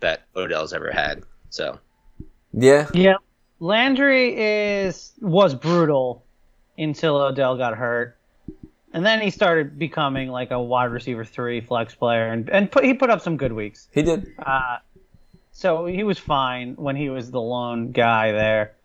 that 0.00 0.22
Odell's 0.36 0.72
ever 0.72 0.90
had. 0.90 1.22
So 1.50 1.78
Yeah, 2.52 2.88
Yeah, 2.92 3.16
Landry 3.60 4.36
is 4.36 5.12
was 5.20 5.54
brutal 5.54 6.24
until 6.76 7.16
Odell 7.16 7.56
got 7.56 7.76
hurt, 7.76 8.16
and 8.92 9.04
then 9.04 9.20
he 9.20 9.30
started 9.30 9.78
becoming 9.78 10.28
like 10.28 10.50
a 10.50 10.60
wide 10.60 10.86
receiver 10.86 11.24
three 11.24 11.60
flex 11.60 11.94
player, 11.94 12.28
and 12.28 12.48
and 12.50 12.70
put, 12.70 12.84
he 12.84 12.94
put 12.94 13.10
up 13.10 13.20
some 13.20 13.36
good 13.36 13.52
weeks. 13.52 13.88
he 13.92 14.02
did. 14.02 14.32
Uh, 14.38 14.76
so 15.58 15.86
he 15.86 16.04
was 16.04 16.20
fine 16.20 16.74
when 16.76 16.94
he 16.94 17.10
was 17.10 17.32
the 17.32 17.40
lone 17.40 17.90
guy 17.90 18.30
there. 18.30 18.76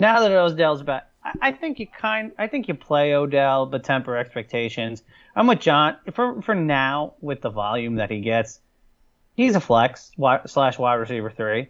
Now 0.00 0.18
that 0.18 0.32
Odell's 0.32 0.82
back, 0.82 1.08
I, 1.40 1.52
think 1.52 1.78
you 1.78 1.86
kind, 1.86 2.32
I 2.36 2.48
think 2.48 2.66
you 2.66 2.74
play 2.74 3.14
Odell, 3.14 3.66
but 3.66 3.84
temper 3.84 4.16
expectations. 4.16 5.04
I'm 5.36 5.46
with 5.46 5.60
John 5.60 5.98
for 6.12 6.42
for 6.42 6.56
now 6.56 7.14
with 7.20 7.42
the 7.42 7.50
volume 7.50 7.94
that 7.96 8.10
he 8.10 8.22
gets. 8.22 8.58
He's 9.36 9.54
a 9.54 9.60
flex 9.60 10.10
slash 10.46 10.78
wide 10.80 10.94
receiver 10.94 11.30
three, 11.30 11.68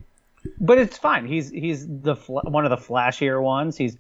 but 0.59 0.79
it's 0.79 0.97
fine. 0.97 1.27
He's 1.27 1.51
he's 1.51 1.87
the 1.87 2.15
one 2.15 2.65
of 2.65 2.71
the 2.71 2.79
flashier 2.79 3.43
ones. 3.43 3.77
He's 3.77 3.99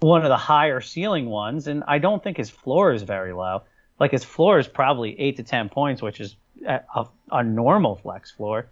one 0.00 0.24
of 0.24 0.28
the 0.28 0.36
higher 0.36 0.82
ceiling 0.82 1.24
ones, 1.24 1.68
and 1.68 1.84
I 1.88 1.98
don't 1.98 2.22
think 2.22 2.36
his 2.36 2.50
floor 2.50 2.92
is 2.92 3.02
very 3.02 3.32
low. 3.32 3.62
Like 3.98 4.10
his 4.10 4.24
floor 4.24 4.58
is 4.58 4.68
probably 4.68 5.18
eight 5.18 5.38
to 5.38 5.42
ten 5.42 5.70
points, 5.70 6.02
which 6.02 6.20
is 6.20 6.36
a, 6.66 7.06
a 7.30 7.42
normal 7.42 7.96
flex 7.96 8.30
floor. 8.30 8.68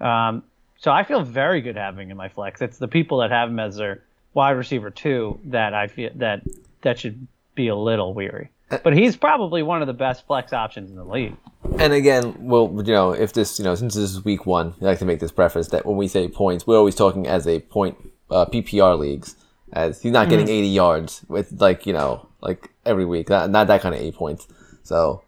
Um, 0.00 0.42
so 0.78 0.90
I 0.90 1.02
feel 1.02 1.22
very 1.22 1.60
good 1.60 1.76
having 1.76 2.06
him 2.06 2.12
in 2.12 2.16
my 2.16 2.28
flex. 2.28 2.62
It's 2.62 2.78
the 2.78 2.88
people 2.88 3.18
that 3.18 3.30
have 3.30 3.50
him 3.50 3.58
as 3.58 3.76
their 3.76 4.02
wide 4.34 4.52
receiver 4.52 4.90
two 4.90 5.38
that 5.44 5.74
I 5.74 5.88
feel 5.88 6.10
that 6.16 6.42
that 6.82 6.98
should 6.98 7.26
be 7.54 7.68
a 7.68 7.76
little 7.76 8.14
weary. 8.14 8.50
but 8.84 8.96
he's 8.96 9.16
probably 9.16 9.62
one 9.62 9.82
of 9.82 9.86
the 9.86 9.92
best 9.92 10.26
flex 10.26 10.52
options 10.52 10.90
in 10.90 10.96
the 10.96 11.04
league. 11.04 11.36
And 11.78 11.92
again, 11.92 12.34
well, 12.38 12.72
you 12.76 12.92
know, 12.92 13.12
if 13.12 13.32
this, 13.32 13.58
you 13.58 13.64
know, 13.64 13.74
since 13.74 13.94
this 13.94 14.10
is 14.10 14.24
week 14.24 14.46
one, 14.46 14.74
I 14.80 14.84
like 14.84 14.98
to 15.00 15.04
make 15.04 15.20
this 15.20 15.32
preface 15.32 15.68
that 15.68 15.84
when 15.84 15.96
we 15.96 16.08
say 16.08 16.28
points, 16.28 16.66
we're 16.66 16.78
always 16.78 16.94
talking 16.94 17.26
as 17.26 17.46
a 17.46 17.60
point 17.60 17.96
uh, 18.30 18.46
PPR 18.46 18.98
leagues, 18.98 19.34
as 19.72 20.00
he's 20.00 20.12
not 20.12 20.28
getting 20.28 20.48
80 20.48 20.68
yards 20.68 21.24
with 21.28 21.60
like 21.60 21.86
you 21.86 21.92
know 21.92 22.26
like 22.40 22.70
every 22.86 23.04
week, 23.04 23.28
not, 23.28 23.50
not 23.50 23.66
that 23.66 23.82
kind 23.82 23.94
of 23.94 24.00
eight 24.00 24.14
points. 24.14 24.48
So 24.82 25.22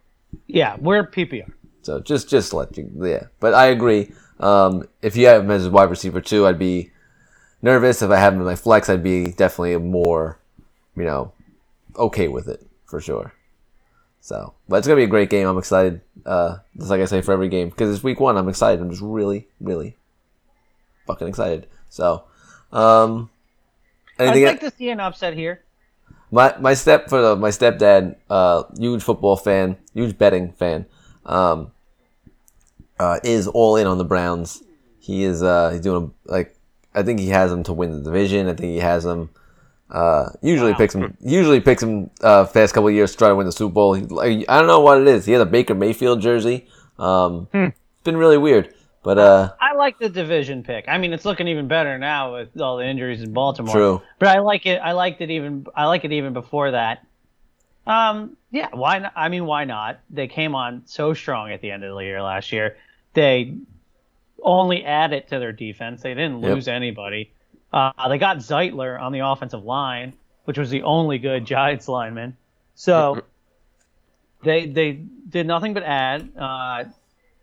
Yeah, 0.47 0.77
we're 0.79 1.05
PPR. 1.05 1.51
So 1.81 1.99
just 1.99 2.29
just 2.29 2.53
let 2.53 2.77
you 2.77 2.89
yeah. 3.01 3.25
But 3.39 3.53
I 3.53 3.67
agree. 3.67 4.11
Um, 4.39 4.87
if 5.01 5.15
you 5.15 5.27
have 5.27 5.43
him 5.43 5.51
as 5.51 5.65
a 5.65 5.71
wide 5.71 5.89
receiver 5.89 6.21
too, 6.21 6.45
I'd 6.47 6.59
be 6.59 6.91
nervous. 7.61 8.01
If 8.01 8.11
I 8.11 8.17
have 8.17 8.33
him 8.33 8.39
in 8.39 8.45
my 8.45 8.55
flex, 8.55 8.89
I'd 8.89 9.03
be 9.03 9.31
definitely 9.31 9.77
more, 9.77 10.39
you 10.95 11.03
know, 11.03 11.31
okay 11.95 12.27
with 12.27 12.47
it 12.47 12.65
for 12.85 12.99
sure. 12.99 13.33
So, 14.21 14.53
but 14.69 14.77
it's 14.77 14.87
gonna 14.87 14.97
be 14.97 15.03
a 15.03 15.07
great 15.07 15.29
game. 15.29 15.47
I'm 15.47 15.57
excited. 15.57 16.01
Uh, 16.25 16.57
just 16.77 16.89
like 16.89 17.01
I 17.01 17.05
say 17.05 17.21
for 17.21 17.33
every 17.33 17.49
game 17.49 17.69
because 17.69 17.93
it's 17.93 18.03
week 18.03 18.19
one. 18.19 18.37
I'm 18.37 18.47
excited. 18.47 18.79
I'm 18.81 18.89
just 18.89 19.01
really, 19.01 19.47
really 19.59 19.97
fucking 21.07 21.27
excited. 21.27 21.67
So, 21.89 22.23
um, 22.71 23.29
I'd 24.17 24.29
anything? 24.29 24.45
like 24.45 24.59
to 24.61 24.71
see 24.71 24.89
an 24.89 24.99
upset 24.99 25.33
here. 25.33 25.61
My 26.31 26.55
my 26.59 26.73
step 26.73 27.09
for 27.09 27.21
the, 27.21 27.35
my 27.35 27.49
stepdad, 27.49 28.15
uh, 28.29 28.63
huge 28.77 29.03
football 29.03 29.35
fan, 29.35 29.77
huge 29.93 30.17
betting 30.17 30.53
fan, 30.53 30.85
um, 31.25 31.71
uh, 32.99 33.19
is 33.23 33.47
all 33.47 33.75
in 33.75 33.87
on 33.87 33.97
the 33.97 34.05
Browns. 34.05 34.63
He 34.99 35.23
is 35.23 35.43
uh, 35.43 35.71
he's 35.71 35.81
doing 35.81 36.13
like 36.25 36.55
I 36.95 37.03
think 37.03 37.19
he 37.19 37.29
has 37.29 37.51
them 37.51 37.63
to 37.63 37.73
win 37.73 37.91
the 37.91 38.01
division. 38.03 38.47
I 38.47 38.53
think 38.53 38.71
he 38.71 38.79
has 38.79 39.03
them. 39.03 39.29
Uh, 39.89 40.29
usually 40.41 40.71
Wow. 40.71 40.77
picks 40.77 40.95
him. 40.95 41.17
Usually 41.21 41.59
picks 41.59 41.83
him. 41.83 42.09
Uh, 42.21 42.45
past 42.45 42.73
couple 42.73 42.87
of 42.87 42.93
years 42.95 43.11
to 43.11 43.17
try 43.17 43.27
to 43.29 43.35
win 43.35 43.45
the 43.45 43.51
Super 43.51 43.73
Bowl. 43.73 43.93
He, 43.93 44.01
like, 44.03 44.45
I 44.49 44.57
don't 44.57 44.67
know 44.67 44.79
what 44.79 44.99
it 45.01 45.07
is. 45.07 45.25
He 45.25 45.33
has 45.33 45.41
a 45.41 45.45
Baker 45.45 45.75
Mayfield 45.75 46.21
jersey. 46.21 46.67
Um, 46.97 47.47
Hmm. 47.51 47.65
It's 47.65 48.03
been 48.03 48.17
really 48.17 48.37
weird, 48.37 48.73
but 49.03 49.17
uh, 49.17 49.53
I 49.61 49.75
like 49.75 49.97
the 49.99 50.09
division 50.09 50.63
pick. 50.63 50.85
I 50.87 50.97
mean, 50.97 51.13
it's 51.13 51.25
looking 51.25 51.47
even 51.47 51.67
better 51.67 51.97
now 51.97 52.33
with 52.33 52.59
all 52.59 52.77
the 52.77 52.85
injuries 52.85 53.21
in 53.21 53.33
Baltimore. 53.33 53.73
True. 53.73 54.01
But 54.19 54.29
I 54.29 54.39
like 54.39 54.65
it. 54.65 54.77
I 54.79 54.91
liked 54.93 55.21
it 55.21 55.29
even. 55.29 55.65
I 55.75 55.85
like 55.85 56.03
it 56.05 56.11
even 56.11 56.33
before 56.33 56.71
that. 56.71 57.05
Um. 57.85 58.37
Yeah. 58.53 58.69
Why 58.71 58.99
not? 58.99 59.13
I 59.15 59.29
mean, 59.29 59.45
why 59.47 59.65
not? 59.65 59.99
They 60.11 60.27
came 60.27 60.53
on 60.53 60.83
so 60.85 61.15
strong 61.15 61.51
at 61.51 61.59
the 61.61 61.71
end 61.71 61.83
of 61.83 61.95
the 61.95 62.01
year 62.03 62.21
last 62.21 62.51
year. 62.51 62.77
They 63.13 63.55
only 64.43 64.85
added 64.85 65.27
to 65.29 65.39
their 65.39 65.51
defense. 65.51 66.03
They 66.03 66.13
didn't 66.13 66.41
Yep. 66.43 66.53
lose 66.53 66.67
anybody. 66.67 67.31
Uh, 67.73 67.91
they 68.07 68.19
got 68.19 68.37
Zeitler 68.37 69.01
on 69.01 69.11
the 69.11 69.21
offensive 69.21 69.63
line, 69.65 70.13
which 70.45 70.59
was 70.59 70.69
the 70.69 70.83
only 70.83 71.17
good 71.17 71.45
Giants 71.53 71.87
lineman. 71.87 72.37
So 72.75 73.23
they 74.43 74.67
they 74.67 74.91
did 75.27 75.47
nothing 75.47 75.73
but 75.73 75.81
add 75.81 76.29
uh, 76.37 76.83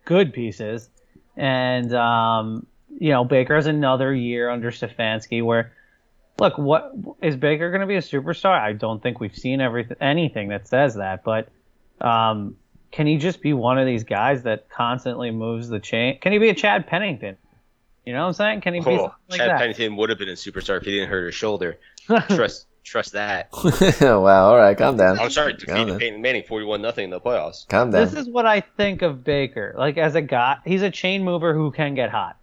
good 0.05 0.31
pieces, 0.33 0.89
and 1.35 1.93
um, 1.93 2.65
you 2.97 3.09
know 3.09 3.25
Baker 3.25 3.55
has 3.55 3.67
another 3.67 4.13
year 4.15 4.49
under 4.49 4.71
Stefanski 4.71 5.43
where. 5.43 5.73
Look, 6.41 6.57
what 6.57 6.91
is 7.21 7.35
Baker 7.35 7.69
going 7.69 7.81
to 7.81 7.87
be 7.87 7.97
a 7.97 8.01
superstar? 8.01 8.59
I 8.59 8.73
don't 8.73 9.01
think 9.01 9.19
we've 9.19 9.37
seen 9.37 9.61
everything, 9.61 9.95
anything 10.01 10.49
that 10.49 10.67
says 10.67 10.95
that. 10.95 11.23
But 11.23 11.49
um, 12.03 12.55
can 12.91 13.05
he 13.05 13.17
just 13.17 13.43
be 13.43 13.53
one 13.53 13.77
of 13.77 13.85
these 13.85 14.03
guys 14.03 14.41
that 14.41 14.67
constantly 14.67 15.29
moves 15.29 15.69
the 15.69 15.79
chain? 15.79 16.17
Can 16.19 16.31
he 16.31 16.39
be 16.39 16.49
a 16.49 16.55
Chad 16.55 16.87
Pennington? 16.87 17.37
You 18.07 18.13
know 18.13 18.21
what 18.21 18.27
I'm 18.29 18.33
saying? 18.33 18.61
Can 18.61 18.73
he 18.73 18.79
be 18.79 18.87
Oh, 18.87 18.89
something 18.89 19.11
like 19.29 19.37
Chad 19.39 19.49
that? 19.51 19.57
Pennington 19.59 19.95
would 19.97 20.09
have 20.09 20.17
been 20.17 20.29
a 20.29 20.31
superstar 20.31 20.77
if 20.77 20.83
he 20.83 20.89
didn't 20.89 21.09
hurt 21.09 21.27
his 21.27 21.35
shoulder. 21.35 21.77
Trust 22.07 22.65
trust 22.83 23.11
that. 23.11 23.49
wow. 24.01 24.49
All 24.49 24.57
right, 24.57 24.75
calm 24.75 24.97
down. 24.97 25.19
I'm 25.19 25.29
sorry, 25.29 25.53
defeated. 25.53 25.99
Peyton 25.99 26.23
Manning 26.23 26.41
41 26.41 26.81
nothing 26.81 27.03
in 27.03 27.09
the 27.11 27.21
playoffs. 27.21 27.67
Calm 27.67 27.91
down. 27.91 28.03
This 28.03 28.15
is 28.15 28.27
what 28.27 28.47
I 28.47 28.61
think 28.61 29.03
of 29.03 29.23
Baker. 29.23 29.75
Like 29.77 29.99
as 29.99 30.15
a 30.15 30.21
guy, 30.23 30.57
he's 30.65 30.81
a 30.81 30.89
chain 30.89 31.23
mover 31.23 31.53
who 31.53 31.69
can 31.69 31.93
get 31.93 32.09
hot. 32.09 32.39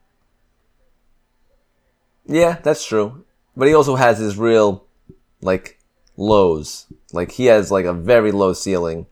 Yeah, 2.27 2.59
that's 2.63 2.87
true. 2.87 3.25
But 3.59 3.69
he 3.69 3.75
also 3.75 3.97
has 3.97 4.19
his 4.19 4.39
real, 4.39 4.85
like, 5.43 5.79
lows. 6.17 6.87
Like, 7.13 7.33
he 7.33 7.47
has, 7.47 7.71
like, 7.71 7.85
a 7.85 7.93
very 7.93 8.33
low 8.33 8.53
ceiling. 8.53 9.07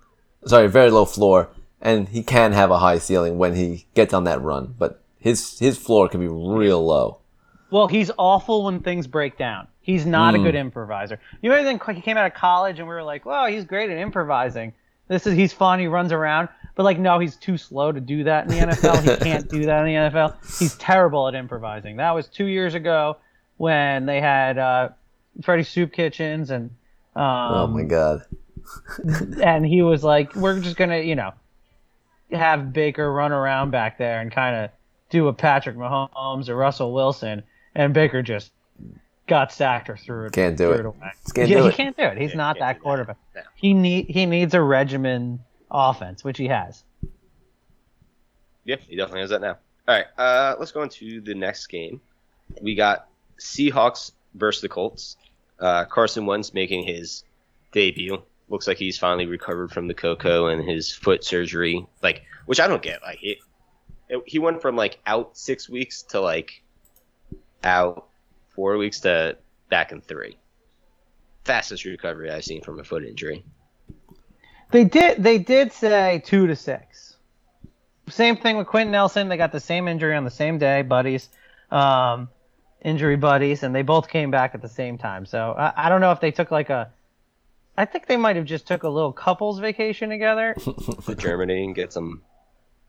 Sorry, 0.46 0.68
very 0.68 0.90
low 0.90 1.04
floor. 1.04 1.50
And 1.82 2.08
he 2.08 2.22
can 2.22 2.52
have 2.52 2.70
a 2.70 2.78
high 2.78 2.98
ceiling 2.98 3.36
when 3.38 3.54
he 3.56 3.86
gets 3.94 4.14
on 4.14 4.24
that 4.24 4.40
run. 4.40 4.74
But 4.78 5.02
his 5.18 5.58
his 5.58 5.76
floor 5.76 6.08
can 6.08 6.20
be 6.20 6.28
real 6.28 6.84
low. 6.84 7.18
Well, 7.70 7.88
he's 7.88 8.10
awful 8.16 8.64
when 8.64 8.80
things 8.80 9.06
break 9.06 9.36
down. 9.36 9.66
He's 9.80 10.06
not 10.06 10.34
Hmm. 10.34 10.40
a 10.40 10.44
good 10.44 10.54
improviser. 10.54 11.18
You 11.42 11.50
might 11.50 11.64
think 11.64 11.84
he 11.94 12.00
came 12.00 12.16
out 12.16 12.26
of 12.26 12.34
college 12.34 12.78
and 12.78 12.88
we 12.88 12.94
were 12.94 13.02
like, 13.02 13.26
"Well, 13.26 13.46
he's 13.46 13.64
great 13.64 13.90
at 13.90 13.98
improvising. 13.98 14.72
This 15.08 15.26
is 15.26 15.34
he's 15.34 15.52
fun. 15.52 15.78
He 15.80 15.86
runs 15.88 16.12
around." 16.12 16.48
But 16.76 16.84
like, 16.84 16.98
no, 16.98 17.18
he's 17.18 17.36
too 17.36 17.56
slow 17.58 17.92
to 17.92 18.00
do 18.00 18.24
that 18.24 18.44
in 18.44 18.50
the 18.52 18.58
NFL. 18.60 19.02
he 19.02 19.16
can't 19.24 19.48
do 19.48 19.64
that 19.66 19.80
in 19.80 19.86
the 19.86 19.94
NFL. 20.10 20.34
He's 20.58 20.76
terrible 20.76 21.26
at 21.28 21.34
improvising. 21.34 21.96
That 21.96 22.14
was 22.14 22.26
two 22.28 22.46
years 22.46 22.74
ago 22.74 23.16
when 23.56 24.06
they 24.06 24.20
had 24.20 24.58
uh, 24.58 24.88
Freddie 25.42 25.62
Soup 25.64 25.92
Kitchens 25.92 26.50
and 26.50 26.70
um, 27.14 27.52
oh 27.54 27.66
my 27.68 27.82
god. 27.84 28.22
and 29.42 29.64
he 29.64 29.82
was 29.82 30.02
like, 30.04 30.34
"We're 30.34 30.58
just 30.60 30.76
gonna, 30.76 30.98
you 30.98 31.14
know, 31.14 31.32
have 32.32 32.72
Baker 32.72 33.10
run 33.12 33.32
around 33.32 33.70
back 33.70 33.96
there 33.98 34.20
and 34.20 34.30
kind 34.30 34.56
of 34.56 34.70
do 35.10 35.28
a 35.28 35.32
Patrick 35.32 35.76
Mahomes 35.76 36.48
or 36.48 36.56
Russell 36.56 36.92
Wilson," 36.92 37.42
and 37.74 37.94
Baker 37.94 38.22
just 38.22 38.52
got 39.28 39.52
sacked 39.52 39.88
or 39.88 39.96
threw 39.96 40.26
it. 40.26 40.32
Can't 40.32 40.56
do 40.56 40.70
threw 40.72 40.78
it. 40.80 40.86
away. 40.86 41.12
Can't 41.34 41.48
yeah, 41.48 41.56
do 41.58 41.62
he 41.64 41.68
it. 41.68 41.74
can't 41.74 41.96
do 41.96 42.02
it. 42.04 42.18
He's 42.18 42.30
Yeah, 42.30 42.36
not 42.36 42.58
that 42.58 42.74
do 42.74 42.78
that. 42.78 42.82
quarterback. 42.82 43.16
No. 43.34 43.42
He 43.54 43.72
need 43.72 44.06
he 44.08 44.26
needs 44.26 44.52
a 44.54 44.60
regimen 44.60 45.40
offense, 45.70 46.24
which 46.24 46.38
he 46.38 46.48
has. 46.48 46.82
Yeah, 48.64 48.76
he 48.88 48.96
definitely 48.96 49.20
has 49.20 49.30
that 49.30 49.40
now. 49.40 49.58
All 49.88 49.94
right, 49.94 50.06
uh, 50.18 50.56
let's 50.58 50.72
go 50.72 50.82
into 50.82 51.20
the 51.20 51.34
next 51.34 51.68
game. 51.68 52.00
We 52.60 52.74
got 52.74 53.06
Seahawks 53.38 54.12
versus 54.34 54.62
the 54.62 54.68
Colts. 54.68 55.16
Uh, 55.58 55.84
Carson 55.84 56.26
Wentz 56.26 56.52
making 56.52 56.84
his 56.84 57.24
debut. 57.72 58.22
Looks 58.48 58.66
like 58.66 58.76
he's 58.76 58.98
finally 58.98 59.26
recovered 59.26 59.72
from 59.72 59.88
the 59.88 59.94
coco 59.94 60.46
and 60.46 60.62
his 60.62 60.92
foot 60.92 61.24
surgery. 61.24 61.86
Like, 62.02 62.22
which 62.46 62.60
I 62.60 62.68
don't 62.68 62.82
get. 62.82 63.02
Like, 63.02 63.18
it, 63.22 63.38
it, 64.08 64.22
he 64.26 64.38
went 64.38 64.62
from 64.62 64.76
like 64.76 64.98
out 65.06 65.36
six 65.36 65.68
weeks 65.68 66.02
to 66.04 66.20
like 66.20 66.62
out 67.64 68.06
four 68.54 68.76
weeks 68.76 69.00
to 69.00 69.36
back 69.68 69.92
in 69.92 70.00
three. 70.00 70.36
Fastest 71.44 71.84
recovery 71.84 72.30
I've 72.30 72.44
seen 72.44 72.62
from 72.62 72.78
a 72.80 72.84
foot 72.84 73.04
injury. 73.04 73.44
They 74.70 74.84
did 74.84 75.22
they 75.22 75.38
did 75.38 75.72
say 75.72 76.22
two 76.24 76.46
to 76.46 76.56
six. 76.56 77.16
Same 78.08 78.36
thing 78.36 78.56
with 78.56 78.66
Quenton 78.66 78.92
Nelson. 78.92 79.28
They 79.28 79.36
got 79.36 79.52
the 79.52 79.60
same 79.60 79.88
injury 79.88 80.14
on 80.14 80.24
the 80.24 80.30
same 80.30 80.58
day, 80.58 80.82
buddies, 80.82 81.28
um, 81.70 82.28
injury 82.82 83.16
buddies, 83.16 83.62
and 83.62 83.74
they 83.74 83.82
both 83.82 84.08
came 84.08 84.30
back 84.30 84.54
at 84.54 84.62
the 84.62 84.68
same 84.68 84.98
time. 84.98 85.26
So 85.26 85.52
I, 85.52 85.86
I 85.86 85.88
don't 85.88 86.00
know 86.00 86.12
if 86.12 86.20
they 86.20 86.30
took 86.30 86.50
like 86.50 86.70
a. 86.70 86.90
I 87.78 87.84
think 87.84 88.06
they 88.06 88.16
might 88.16 88.36
have 88.36 88.46
just 88.46 88.66
took 88.66 88.84
a 88.84 88.88
little 88.88 89.12
couples 89.12 89.58
vacation 89.58 90.08
together. 90.08 90.54
to 91.06 91.14
Germany 91.14 91.64
and 91.64 91.74
get 91.74 91.92
some 91.92 92.22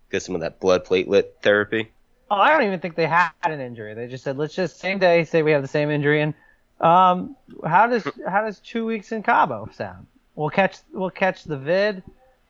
get 0.09 0.23
some 0.23 0.35
of 0.35 0.41
that 0.41 0.59
blood 0.59 0.85
platelet 0.85 1.25
therapy. 1.41 1.91
Oh, 2.29 2.35
I 2.35 2.51
don't 2.51 2.63
even 2.63 2.79
think 2.79 2.95
they 2.95 3.07
had 3.07 3.31
an 3.43 3.59
injury. 3.59 3.93
They 3.93 4.07
just 4.07 4.23
said 4.23 4.37
let's 4.37 4.53
just 4.53 4.79
same 4.79 4.99
day 4.99 5.23
say 5.23 5.43
we 5.43 5.51
have 5.51 5.61
the 5.61 5.67
same 5.67 5.89
injury. 5.89 6.21
And 6.21 6.33
um, 6.79 7.35
how 7.65 7.87
does 7.87 8.07
how 8.27 8.43
does 8.43 8.59
two 8.59 8.85
weeks 8.85 9.11
in 9.11 9.23
Cabo 9.23 9.69
sound? 9.73 10.07
We'll 10.35 10.49
catch 10.49 10.77
we'll 10.93 11.09
catch 11.09 11.43
the 11.43 11.57
vid. 11.57 12.03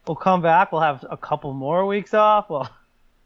We'll 0.08 0.16
come 0.16 0.42
back. 0.42 0.72
We'll 0.72 0.82
have 0.82 1.06
a 1.10 1.18
couple 1.18 1.54
more 1.54 1.86
weeks 1.86 2.14
off. 2.14 2.50
Well, 2.50 2.70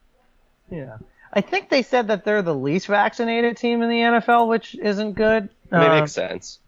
yeah. 0.71 0.97
I 1.33 1.41
think 1.41 1.69
they 1.69 1.81
said 1.81 2.07
that 2.07 2.25
they're 2.25 2.41
the 2.41 2.55
least 2.55 2.87
vaccinated 2.87 3.57
team 3.57 3.81
in 3.81 3.89
the 3.89 3.99
NFL, 3.99 4.47
which 4.47 4.75
isn't 4.75 5.13
good. 5.13 5.45
It 5.71 5.75
Uh, 5.75 5.99
makes 5.99 6.11
sense. 6.11 6.59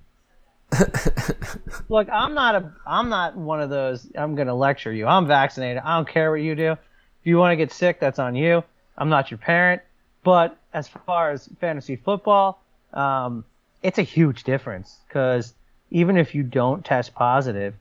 Look, 1.89 2.09
I'm 2.09 2.33
not 2.33 2.55
a 2.55 2.71
I'm 2.85 3.09
not 3.09 3.35
one 3.35 3.61
of 3.61 3.69
those 3.69 4.07
I'm 4.15 4.35
gonna 4.35 4.55
lecture 4.55 4.91
you. 4.91 5.05
I'm 5.05 5.27
vaccinated. 5.27 5.81
I 5.83 5.97
don't 5.97 6.07
care 6.07 6.31
what 6.31 6.41
you 6.41 6.55
do. 6.55 6.71
If 6.71 6.77
you 7.23 7.37
want 7.37 7.51
to 7.51 7.55
get 7.55 7.71
sick, 7.71 7.99
that's 7.99 8.19
on 8.19 8.35
you. 8.35 8.63
I'm 8.97 9.09
not 9.09 9.29
your 9.31 9.37
parent. 9.37 9.81
But 10.23 10.57
as 10.73 10.87
far 10.87 11.31
as 11.31 11.47
fantasy 11.59 11.95
football, 11.95 12.61
um, 12.93 13.43
it's 13.81 13.99
a 13.99 14.03
huge 14.03 14.43
difference 14.45 14.97
because 15.07 15.53
even 15.91 16.17
if 16.17 16.33
you 16.33 16.43
don't 16.43 16.83
test 16.83 17.13
positive, 17.13 17.75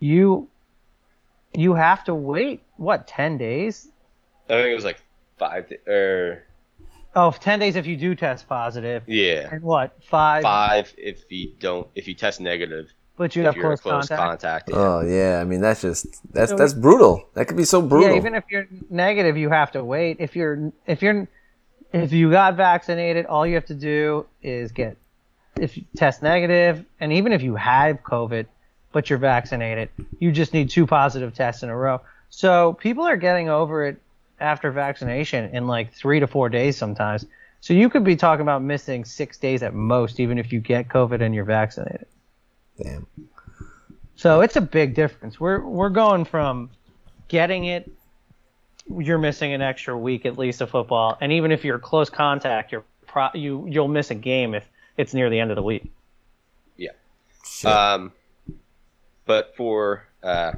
you 0.00 0.48
you 1.52 1.74
have 1.74 2.04
to 2.04 2.14
wait 2.14 2.62
what 2.76 3.06
ten 3.06 3.36
days? 3.36 3.88
I 4.48 4.54
think 4.54 4.68
it 4.68 4.74
was 4.74 4.84
like 4.84 5.00
five 5.38 5.72
or 5.86 5.92
er, 5.94 6.44
Oh, 7.16 7.30
10 7.32 7.58
days 7.58 7.74
if 7.76 7.86
you 7.86 7.96
do 7.96 8.14
test 8.14 8.48
positive, 8.48 9.02
yeah, 9.06 9.48
and 9.50 9.62
what 9.62 9.96
five? 10.04 10.42
five 10.42 10.92
if 10.96 11.24
you 11.30 11.52
don't 11.58 11.88
if 11.94 12.06
you 12.06 12.14
test 12.14 12.40
negative 12.40 12.92
But 13.16 13.34
you 13.34 13.42
if 13.42 13.46
have 13.46 13.56
you're 13.56 13.64
close, 13.76 13.80
close 13.80 14.08
contact. 14.08 14.20
contact. 14.20 14.70
yeah. 14.70 14.76
Oh 14.76 15.00
yeah, 15.00 15.38
I 15.40 15.44
mean 15.44 15.60
that's 15.60 15.80
just 15.80 16.06
that's 16.32 16.50
So 16.50 16.56
that's 16.56 16.74
brutal. 16.74 17.28
That 17.34 17.46
could 17.46 17.56
be 17.56 17.64
so 17.64 17.80
brutal. 17.82 18.10
Yeah, 18.10 18.16
even 18.16 18.34
if 18.34 18.44
you're 18.50 18.68
negative, 18.90 19.36
you 19.36 19.48
have 19.48 19.72
to 19.72 19.82
wait. 19.82 20.18
If 20.20 20.36
you're 20.36 20.70
if 20.86 21.02
you're 21.02 21.26
if 21.92 22.12
you 22.12 22.30
got 22.30 22.54
vaccinated, 22.56 23.26
all 23.26 23.46
you 23.46 23.54
have 23.54 23.66
to 23.66 23.74
do 23.74 24.26
is 24.42 24.70
get 24.72 24.96
if 25.58 25.76
you 25.76 25.84
test 25.96 26.22
negative, 26.22 26.84
and 27.00 27.12
even 27.12 27.32
if 27.32 27.42
you 27.42 27.56
have 27.56 28.02
COVID, 28.04 28.46
but 28.92 29.10
you're 29.10 29.18
vaccinated. 29.18 29.88
You 30.18 30.30
just 30.30 30.52
need 30.52 30.70
two 30.70 30.86
positive 30.86 31.34
tests 31.34 31.62
in 31.62 31.68
a 31.70 31.76
row. 31.76 32.00
So 32.30 32.74
people 32.74 33.04
are 33.04 33.16
getting 33.16 33.48
over 33.48 33.86
it 33.86 34.00
after 34.40 34.70
vaccination 34.70 35.54
in 35.54 35.66
like 35.66 35.92
three 35.92 36.20
to 36.20 36.26
four 36.26 36.48
days 36.48 36.76
sometimes. 36.76 37.26
So 37.60 37.74
you 37.74 37.88
could 37.88 38.04
be 38.04 38.16
talking 38.16 38.42
about 38.42 38.62
missing 38.62 39.04
six 39.04 39.36
days 39.36 39.62
at 39.62 39.74
most, 39.74 40.20
even 40.20 40.38
if 40.38 40.52
you 40.52 40.60
get 40.60 40.88
COVID 40.88 41.20
and 41.20 41.34
you're 41.34 41.44
vaccinated. 41.44 42.06
Damn. 42.80 43.06
So 44.14 44.40
it's 44.40 44.56
a 44.56 44.60
big 44.60 44.94
difference. 44.94 45.40
We're 45.40 45.60
we're 45.60 45.90
going 45.90 46.24
from 46.24 46.70
getting 47.28 47.64
it, 47.64 47.90
you're 48.98 49.18
missing 49.18 49.52
an 49.52 49.62
extra 49.62 49.96
week 49.96 50.26
at 50.26 50.38
least 50.38 50.60
of 50.60 50.70
football, 50.70 51.18
and 51.20 51.32
even 51.32 51.52
if 51.52 51.64
you're 51.64 51.78
close 51.78 52.10
contact, 52.10 52.72
you're 52.72 52.84
pro- 53.06 53.30
you 53.34 53.66
you'll 53.68 53.88
miss 53.88 54.10
a 54.10 54.14
game 54.14 54.54
if 54.54 54.68
it's 54.96 55.14
near 55.14 55.30
the 55.30 55.38
end 55.38 55.50
of 55.50 55.56
the 55.56 55.62
week. 55.62 55.90
Shit. 57.48 57.70
Um, 57.70 58.12
but 59.24 59.56
for 59.56 60.04
uh, 60.22 60.52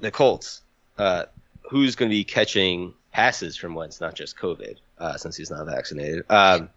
the 0.00 0.10
Colts, 0.10 0.62
uh, 0.98 1.24
who's 1.70 1.94
going 1.96 2.10
to 2.10 2.14
be 2.14 2.24
catching 2.24 2.94
passes 3.12 3.56
from 3.56 3.74
Wentz, 3.74 4.00
not 4.00 4.14
just 4.14 4.36
COVID, 4.36 4.76
uh, 4.98 5.16
since 5.16 5.36
he's 5.36 5.50
not 5.50 5.66
vaccinated? 5.66 6.24
Um, 6.30 6.68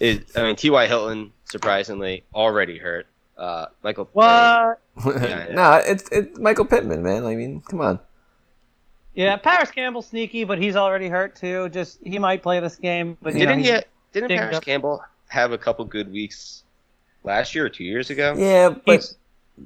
it, 0.00 0.24
I 0.36 0.42
mean, 0.42 0.56
T.Y. 0.56 0.86
Hilton, 0.86 1.32
surprisingly, 1.44 2.24
already 2.34 2.78
hurt. 2.78 3.06
Uh, 3.36 3.66
Michael. 3.82 4.08
What? 4.12 4.24
yeah, 5.06 5.46
yeah. 5.48 5.54
nah, 5.54 5.76
it's 5.84 6.08
it's 6.12 6.38
Michael 6.38 6.64
Pittman, 6.66 7.02
man. 7.02 7.24
I 7.24 7.34
mean, 7.34 7.60
come 7.62 7.80
on. 7.80 7.98
Yeah, 9.14 9.36
Parris 9.36 9.70
Campbell 9.70 10.02
sneaky, 10.02 10.44
but 10.44 10.58
he's 10.58 10.76
already 10.76 11.08
hurt 11.08 11.34
too. 11.36 11.68
Just 11.70 11.98
he 12.04 12.18
might 12.18 12.42
play 12.42 12.60
this 12.60 12.76
game, 12.76 13.16
but 13.20 13.34
you 13.34 13.40
Didn't 13.40 13.60
he's- 13.60 13.80
he? 13.80 14.20
Didn't 14.20 14.36
Parris 14.36 14.56
up. 14.58 14.64
Campbell 14.64 15.02
have 15.28 15.52
a 15.52 15.58
couple 15.58 15.84
good 15.86 16.12
weeks 16.12 16.62
last 17.24 17.54
year 17.54 17.64
or 17.64 17.68
two 17.70 17.84
years 17.84 18.10
ago? 18.10 18.34
Yeah, 18.36 18.68
but 18.70 18.92
he's- 18.92 19.14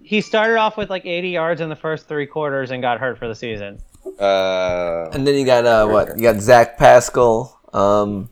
he 0.03 0.21
started 0.21 0.57
off 0.57 0.77
with 0.77 0.91
like 0.91 1.05
80 1.07 1.31
yards 1.31 1.61
in 1.61 1.69
the 1.69 1.77
first 1.77 2.09
three 2.09 2.27
quarters 2.27 2.71
and 2.71 2.83
got 2.83 2.99
hurt 2.99 3.19
for 3.19 3.29
the 3.29 3.35
season. 3.35 3.79
Uh, 4.19 5.11
and 5.13 5.27
then 5.27 5.35
you 5.35 5.45
got 5.45 5.65
uh 5.67 5.87
what? 5.87 6.17
You 6.17 6.23
got 6.23 6.41
Zach 6.41 6.79
Pascal, 6.79 7.61
um, 7.73 8.29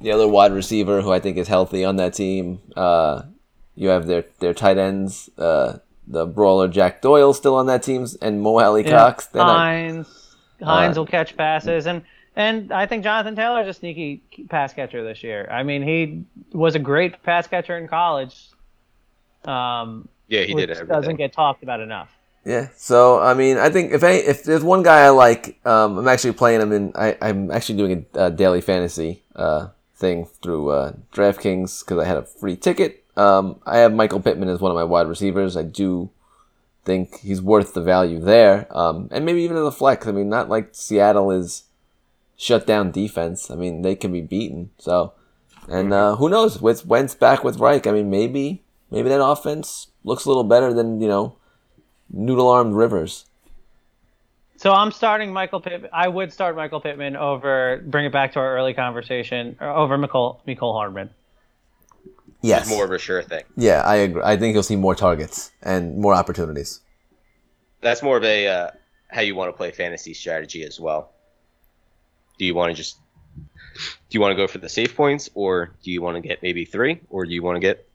the 0.00 0.12
other 0.12 0.28
wide 0.28 0.52
receiver 0.52 1.00
who 1.00 1.12
I 1.12 1.20
think 1.20 1.36
is 1.36 1.48
healthy 1.48 1.84
on 1.84 1.96
that 1.96 2.14
team. 2.14 2.60
Uh, 2.76 3.22
you 3.74 3.88
have 3.88 4.06
their 4.06 4.24
their 4.40 4.52
tight 4.54 4.78
ends, 4.78 5.30
uh, 5.38 5.78
the 6.06 6.26
brawler 6.26 6.68
Jack 6.68 7.00
Doyle 7.02 7.32
still 7.32 7.54
on 7.56 7.66
that 7.66 7.82
team, 7.82 8.06
and 8.20 8.42
Mo 8.42 8.58
Alie 8.58 8.84
Yeah, 8.84 8.90
Cox. 8.90 9.26
They're 9.26 9.42
not- 9.42 9.56
Hines, 9.56 10.36
Hines 10.62 10.96
Uh, 10.96 11.00
will 11.00 11.06
catch 11.06 11.36
passes, 11.36 11.86
and 11.86 12.02
and 12.34 12.70
I 12.72 12.84
think 12.86 13.02
Jonathan 13.02 13.34
Taylor 13.34 13.62
is 13.62 13.68
a 13.68 13.74
sneaky 13.74 14.22
pass 14.50 14.74
catcher 14.74 15.02
this 15.02 15.22
year. 15.22 15.48
I 15.50 15.62
mean, 15.62 15.82
he 15.82 16.24
was 16.52 16.74
a 16.74 16.78
great 16.78 17.22
pass 17.22 17.46
catcher 17.46 17.78
in 17.78 17.88
college. 17.88 18.48
Um, 19.46 20.08
yeah, 20.28 20.42
he 20.42 20.54
which 20.54 20.62
did 20.62 20.70
everything. 20.72 20.94
doesn't 20.94 21.16
get 21.16 21.32
talked 21.32 21.62
about 21.62 21.80
enough. 21.80 22.10
Yeah. 22.46 22.68
So 22.76 23.18
I 23.18 23.34
mean, 23.34 23.58
I 23.58 23.70
think 23.70 23.92
if 23.92 24.04
any, 24.04 24.18
if 24.18 24.44
there's 24.44 24.62
one 24.62 24.84
guy 24.84 25.00
I 25.00 25.08
like, 25.08 25.58
um, 25.66 25.98
I'm 25.98 26.06
actually 26.06 26.32
playing 26.32 26.60
him 26.60 26.72
in. 26.72 26.92
I, 26.94 27.18
I'm 27.20 27.50
actually 27.50 27.76
doing 27.76 28.06
a, 28.14 28.18
uh 28.18 28.30
daily 28.30 28.60
fantasy 28.60 29.22
uh, 29.34 29.68
thing 29.96 30.26
through 30.42 30.70
uh, 30.70 30.92
DraftKings 31.12 31.80
because 31.80 31.98
I 31.98 32.06
had 32.06 32.18
a 32.18 32.22
free 32.22 32.56
ticket. 32.56 33.02
Um, 33.16 33.60
I 33.66 33.78
have 33.78 33.92
Michael 33.92 34.20
Pittman 34.20 34.48
as 34.48 34.60
one 34.60 34.70
of 34.70 34.76
my 34.76 34.84
wide 34.84 35.08
receivers. 35.08 35.56
I 35.56 35.64
do 35.64 36.10
think 36.84 37.18
he's 37.18 37.42
worth 37.42 37.74
the 37.74 37.82
value 37.82 38.20
there, 38.20 38.68
um, 38.70 39.08
and 39.10 39.24
maybe 39.24 39.42
even 39.42 39.56
in 39.56 39.64
the 39.64 39.72
flex. 39.72 40.06
I 40.06 40.12
mean, 40.12 40.28
not 40.28 40.48
like 40.48 40.68
Seattle 40.70 41.32
is 41.32 41.64
shut 42.36 42.64
down 42.64 42.92
defense. 42.92 43.50
I 43.50 43.56
mean, 43.56 43.82
they 43.82 43.96
can 43.96 44.12
be 44.12 44.20
beaten. 44.20 44.70
So, 44.78 45.14
and 45.68 45.92
uh, 45.92 46.14
who 46.14 46.28
knows 46.28 46.62
with 46.62 46.86
Wentz 46.86 47.16
back 47.16 47.42
with 47.42 47.58
Reich? 47.58 47.88
I 47.88 47.90
mean, 47.90 48.08
maybe 48.08 48.62
maybe 48.88 49.08
that 49.08 49.24
offense 49.24 49.88
looks 50.04 50.26
a 50.26 50.28
little 50.28 50.44
better 50.44 50.72
than 50.72 51.00
you 51.00 51.08
know 51.08 51.38
noodle 52.10 52.48
armed 52.48 52.74
Rivers. 52.74 53.26
So 54.58 54.72
I'm 54.72 54.90
starting 54.90 55.32
Michael 55.32 55.60
Pittman. 55.60 55.90
I 55.92 56.08
would 56.08 56.32
start 56.32 56.56
Michael 56.56 56.80
Pittman 56.80 57.16
over. 57.16 57.82
Bring 57.84 58.06
it 58.06 58.12
back 58.12 58.32
to 58.32 58.38
our 58.38 58.56
early 58.56 58.72
conversation 58.72 59.56
over 59.60 59.98
Mecole 59.98 60.40
Mecole 60.46 60.72
Hardman. 60.72 61.10
Yes. 62.40 62.68
more 62.68 62.84
of 62.84 62.92
a 62.92 62.98
sure 62.98 63.22
thing. 63.22 63.44
Yeah, 63.56 63.82
I 63.82 63.96
agree. 63.96 64.22
I 64.24 64.36
think 64.36 64.54
you'll 64.54 64.62
see 64.62 64.76
more 64.76 64.94
targets 64.94 65.50
and 65.62 65.98
more 65.98 66.14
opportunities. 66.14 66.80
That's 67.80 68.02
more 68.02 68.16
of 68.16 68.24
a 68.24 68.48
uh, 68.48 68.70
how 69.08 69.20
you 69.20 69.34
want 69.34 69.48
to 69.48 69.56
play 69.56 69.70
fantasy 69.72 70.14
strategy 70.14 70.62
as 70.62 70.80
well. 70.80 71.12
Do 72.38 72.44
you 72.44 72.54
want 72.54 72.70
to 72.70 72.74
just 72.74 72.98
do 73.76 73.80
you 74.10 74.20
want 74.20 74.32
to 74.32 74.36
go 74.36 74.46
for 74.46 74.58
the 74.58 74.68
safe 74.68 74.96
points, 74.96 75.28
or 75.34 75.74
do 75.82 75.90
you 75.90 76.00
want 76.00 76.16
to 76.16 76.26
get 76.26 76.42
maybe 76.42 76.64
three, 76.64 77.00
or 77.10 77.26
do 77.26 77.32
you 77.32 77.42
want 77.42 77.56
to 77.56 77.60
get 77.60 77.85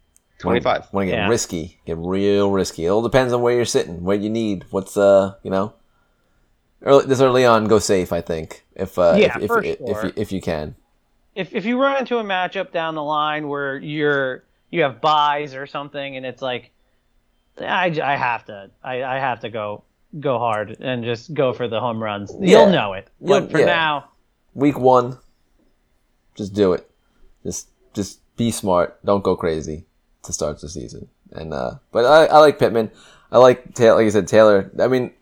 twenty 0.41 0.59
five? 0.59 0.87
Want 0.91 1.07
to 1.07 1.11
get 1.11 1.17
Yeah. 1.19 1.27
risky? 1.29 1.79
Get 1.85 1.97
real 1.97 2.51
risky. 2.51 2.85
It 2.85 2.89
all 2.89 3.01
depends 3.01 3.31
on 3.33 3.41
where 3.41 3.55
you're 3.55 3.65
sitting, 3.65 4.03
what 4.03 4.19
you 4.19 4.29
need, 4.29 4.65
what's 4.71 4.97
uh, 4.97 5.35
you 5.43 5.51
know. 5.51 5.73
Early, 6.83 7.05
this 7.05 7.21
early 7.21 7.45
on, 7.45 7.65
go 7.65 7.77
safe. 7.79 8.11
I 8.11 8.21
think 8.21 8.65
if 8.75 8.97
uh, 8.97 9.13
Yeah, 9.17 9.37
if 9.37 9.43
if, 9.43 9.47
for 9.47 9.63
if, 9.63 9.77
sure. 9.77 10.05
if, 10.07 10.17
if 10.17 10.31
you 10.31 10.41
can. 10.41 10.75
if 11.35 11.53
if 11.53 11.63
you 11.65 11.79
run 11.81 11.97
into 11.99 12.17
a 12.17 12.23
matchup 12.23 12.71
down 12.71 12.95
the 12.95 13.03
line 13.03 13.47
where 13.47 13.77
you're 13.77 14.43
you 14.71 14.81
have 14.81 14.99
buys 15.01 15.53
or 15.53 15.67
something 15.67 16.15
and 16.17 16.25
it's 16.25 16.41
like 16.41 16.71
I, 17.59 17.85
I 18.03 18.15
have 18.15 18.45
to 18.45 18.71
I, 18.83 19.03
I 19.03 19.19
have 19.19 19.41
to 19.41 19.49
go 19.49 19.83
go 20.19 20.39
hard 20.39 20.77
and 20.79 21.03
just 21.03 21.33
go 21.33 21.53
for 21.53 21.67
the 21.67 21.79
home 21.79 22.01
runs 22.01 22.33
Yeah. 22.39 22.63
you'll 22.63 22.71
know 22.71 22.93
it 22.93 23.07
You'll- 23.19 23.41
but 23.41 23.51
for 23.51 23.59
yeah. 23.59 23.65
now 23.65 24.05
Week 24.53 24.77
one, 24.79 25.17
just 26.35 26.53
do 26.53 26.73
it. 26.73 26.89
Just 27.43 27.69
just 27.93 28.19
be 28.35 28.51
smart. 28.51 28.99
Don't 29.05 29.23
go 29.23 29.35
crazy 29.37 29.85
to 30.23 30.33
start 30.33 30.59
the 30.61 30.69
season. 30.69 31.09
And 31.31 31.53
uh, 31.53 31.75
but 31.91 32.05
I, 32.05 32.25
I 32.25 32.39
like 32.39 32.59
Pittman. 32.59 32.91
I 33.31 33.37
like 33.37 33.73
Taylor. 33.73 33.97
Like 33.97 34.07
I 34.07 34.09
said, 34.09 34.27
Taylor. 34.27 34.71
I 34.79 34.87
mean, 34.87 35.13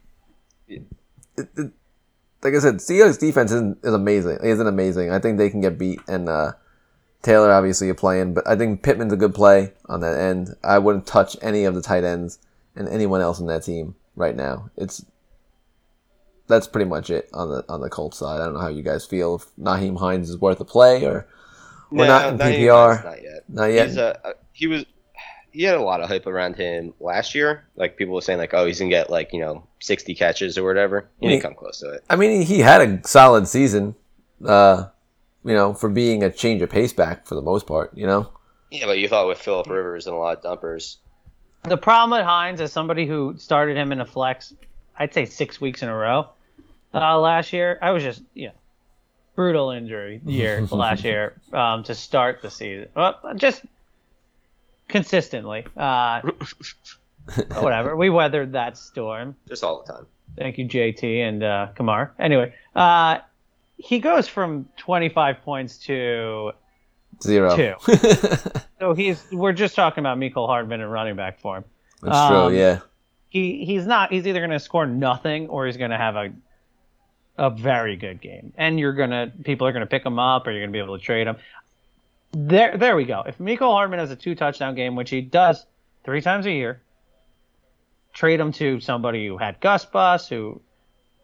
it, 0.67 0.83
it, 1.37 1.71
like 2.41 2.53
I 2.53 2.59
said, 2.59 2.75
Seahawks 2.75 3.19
defense 3.19 3.51
is, 3.51 3.75
is 3.83 3.93
amazing. 3.93 4.39
Isn't 4.43 4.67
amazing. 4.67 5.11
I 5.11 5.19
think 5.19 5.37
they 5.37 5.49
can 5.49 5.61
get 5.61 5.77
beat. 5.77 5.99
And 6.07 6.27
uh, 6.27 6.53
Taylor 7.21 7.51
obviously 7.51 7.89
a 7.89 7.95
playing, 7.95 8.33
but 8.33 8.47
I 8.47 8.55
think 8.55 8.81
Pittman's 8.81 9.13
a 9.13 9.17
good 9.17 9.35
play 9.35 9.73
on 9.87 9.99
that 10.01 10.17
end. 10.17 10.55
I 10.63 10.79
wouldn't 10.79 11.05
touch 11.05 11.35
any 11.41 11.65
of 11.65 11.75
the 11.75 11.81
tight 11.81 12.03
ends 12.03 12.39
and 12.75 12.87
anyone 12.87 13.21
else 13.21 13.39
in 13.39 13.47
that 13.47 13.63
team 13.63 13.95
right 14.15 14.35
now. 14.35 14.69
It's 14.77 15.05
that's 16.47 16.67
pretty 16.67 16.89
much 16.89 17.09
it 17.09 17.29
on 17.33 17.49
the 17.49 17.65
on 17.69 17.81
the 17.81 17.89
Colts 17.89 18.17
side. 18.17 18.41
I 18.41 18.45
don't 18.45 18.53
know 18.53 18.61
how 18.61 18.69
you 18.69 18.83
guys 18.83 19.05
feel 19.05 19.35
if 19.35 19.55
Nyheim 19.55 19.99
Hines 19.99 20.29
is 20.29 20.37
worth 20.37 20.59
a 20.59 20.65
play 20.65 21.05
or 21.05 21.27
We're 21.91 22.07
not 22.07 22.27
in 22.29 22.35
even- 22.35 22.47
PPR. 22.47 23.03
Not 23.03 23.21
yet. 23.23 23.43
not 23.49 23.65
yet. 23.65 23.87
He's 23.87 23.97
a, 23.97 24.27
uh, 24.27 24.33
he 24.53 24.67
was 24.67 24.85
he 25.51 25.63
had 25.63 25.75
a 25.75 25.81
lot 25.81 25.99
of 26.01 26.07
hype 26.09 26.27
around 26.27 26.55
him 26.55 26.93
last 26.99 27.33
year. 27.33 27.65
Like 27.75 27.97
people 27.97 28.13
were 28.13 28.21
saying, 28.21 28.37
like, 28.39 28.53
oh, 28.53 28.65
he's 28.65 28.79
gonna 28.79 28.89
get 28.89 29.09
like 29.09 29.33
you 29.33 29.39
know 29.39 29.63
sixty 29.79 30.13
catches 30.15 30.57
or 30.57 30.63
whatever. 30.63 31.09
He 31.19 31.25
Yeah. 31.25 31.31
didn't 31.33 31.43
come 31.43 31.55
close 31.55 31.79
to 31.79 31.89
it. 31.91 32.03
I 32.09 32.15
mean, 32.15 32.41
he 32.43 32.59
had 32.59 32.81
a 32.81 33.07
solid 33.07 33.47
season. 33.47 33.95
Uh, 34.45 34.85
you 35.43 35.53
know, 35.53 35.73
for 35.73 35.89
being 35.89 36.21
a 36.23 36.29
change 36.31 36.61
of 36.61 36.69
pace 36.69 36.93
back 36.93 37.25
for 37.25 37.35
the 37.35 37.41
most 37.41 37.65
part. 37.65 37.91
You 37.95 38.05
know. 38.07 38.29
Yeah, 38.71 38.85
but 38.85 38.99
you 38.99 39.07
thought 39.07 39.27
with 39.27 39.39
Philip 39.39 39.67
Rivers 39.67 40.05
and 40.05 40.15
a 40.15 40.19
lot 40.19 40.37
of 40.37 40.43
dumpers. 40.43 40.97
the 41.63 41.75
problem 41.77 42.17
with 42.19 42.25
Hines 42.25 42.61
is 42.61 42.71
somebody 42.71 43.05
who 43.07 43.33
started 43.37 43.75
him 43.75 43.91
in 43.91 43.99
a 43.99 44.05
flex 44.05 44.53
I'd 44.97 45.13
say 45.13 45.25
six 45.25 45.59
weeks 45.59 45.81
in 45.81 45.89
a 45.89 45.95
row 45.95 46.29
uh, 46.93 47.19
last 47.19 47.51
year 47.51 47.79
I 47.81 47.91
was 47.91 48.03
just 48.03 48.21
yeah 48.35 48.51
brutal 49.39 49.71
injury 49.71 50.19
year 50.25 50.59
last 50.71 51.05
year 51.05 51.33
um, 51.53 51.81
to 51.81 51.95
start 51.95 52.41
the 52.41 52.51
season 52.51 52.89
well, 52.93 53.17
just 53.37 53.63
consistently 54.89 55.65
uh, 55.77 56.19
whatever 57.61 57.95
we 57.95 58.09
weathered 58.09 58.51
that 58.51 58.77
storm 58.77 59.37
Just 59.47 59.63
all 59.63 59.81
the 59.81 59.93
time. 59.93 60.05
Thank 60.37 60.57
you, 60.57 60.65
JT 60.67 61.03
and 61.21 61.41
uh, 61.41 61.67
Kamar. 61.73 62.11
Anyway, 62.19 62.53
uh, 62.75 63.19
he 63.77 63.99
goes 63.99 64.27
from 64.27 64.67
25 64.75 65.41
points 65.43 65.77
to 65.85 66.51
Zero. 67.23 67.55
Two. 67.55 67.73
so 68.79 68.93
he's. 68.93 69.25
We're 69.31 69.53
just 69.53 69.73
talking 69.75 70.01
about 70.01 70.17
Mecole 70.17 70.47
Hardman 70.47 70.81
and 70.81 70.91
running 70.91 71.15
back 71.15 71.39
form. 71.39 71.63
That's 72.01 72.15
Um, 72.17 72.49
true. 72.49 72.57
Yeah. 72.57 72.79
He 73.29 73.63
he's 73.65 73.85
not. 73.85 74.11
He's 74.11 74.27
either 74.27 74.39
going 74.39 74.51
to 74.51 74.59
score 74.59 74.85
nothing 74.85 75.47
or 75.47 75.65
he's 75.65 75.77
going 75.77 75.91
to 75.91 75.97
have 75.97 76.15
a 76.17 76.29
a 77.39 77.49
very 77.49 77.95
good 77.95 78.19
game, 78.21 78.53
and 78.57 78.77
you're 78.79 78.93
gonna 78.93 79.31
people 79.43 79.65
are 79.65 79.71
to 79.71 79.85
pick 79.85 80.05
him 80.05 80.19
up 80.19 80.45
or 80.45 80.51
you're 80.51 80.67
to 80.67 80.71
be 80.71 80.79
able 80.79 80.97
to 80.97 81.03
trade 81.03 81.25
him. 81.25 81.37
There 82.31 82.77
there 82.77 82.95
we 82.95 83.05
go. 83.05 83.23
If 83.25 83.39
Miko 83.39 83.71
Hardman 83.71 83.99
has 83.99 84.11
a 84.11 84.15
two 84.15 84.35
touchdown 84.35 84.75
game, 84.75 84.95
which 84.95 85.09
he 85.09 85.21
does 85.21 85.65
three 86.03 86.21
times 86.21 86.45
a 86.45 86.51
year, 86.51 86.81
trade 88.13 88.39
him 88.39 88.51
to 88.53 88.81
somebody 88.81 89.25
who 89.25 89.37
had 89.37 89.59
Gus 89.61 89.85
Bus, 89.85 90.27
who 90.27 90.61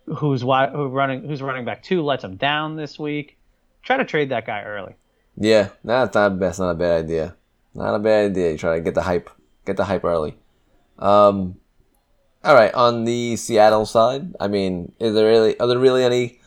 who's 0.06 0.42
who 0.42 0.88
running 0.88 1.28
who's 1.28 1.42
running 1.42 1.66
back 1.66 1.84
two 1.84 2.02
lets 2.02 2.24
him 2.24 2.38
down 2.38 2.78
this 2.78 2.98
week. 2.98 3.38
Try 3.84 3.98
to 3.98 4.06
trade 4.06 4.30
that 4.30 4.48
guy 4.48 4.64
early. 4.64 4.96
Yeah. 5.38 5.70
That's 5.84 6.16
not 6.16 6.40
that's 6.40 6.60
not 6.60 6.72
a 6.72 6.76
bad 6.76 7.06
idea. 7.06 7.36
Not 7.74 7.94
a 7.94 8.00
bad 8.00 8.32
idea. 8.32 8.52
You 8.52 8.58
try 8.58 8.78
to 8.78 8.82
get 8.82 8.96
the 8.96 9.02
hype. 9.02 9.30
Get 9.66 9.78
the 9.78 9.86
hype 9.86 10.06
early. 10.06 10.38
Um. 10.98 11.58
All 12.46 12.54
right. 12.56 12.74
On 12.74 13.04
the 13.06 13.36
Seattle 13.38 13.86
side, 13.86 14.34
I 14.40 14.48
mean, 14.48 14.92
is 15.00 15.14
there 15.16 15.26
really 15.26 15.60
are 15.60 15.68
there 15.68 15.80
really 15.80 16.04
any 16.04 16.40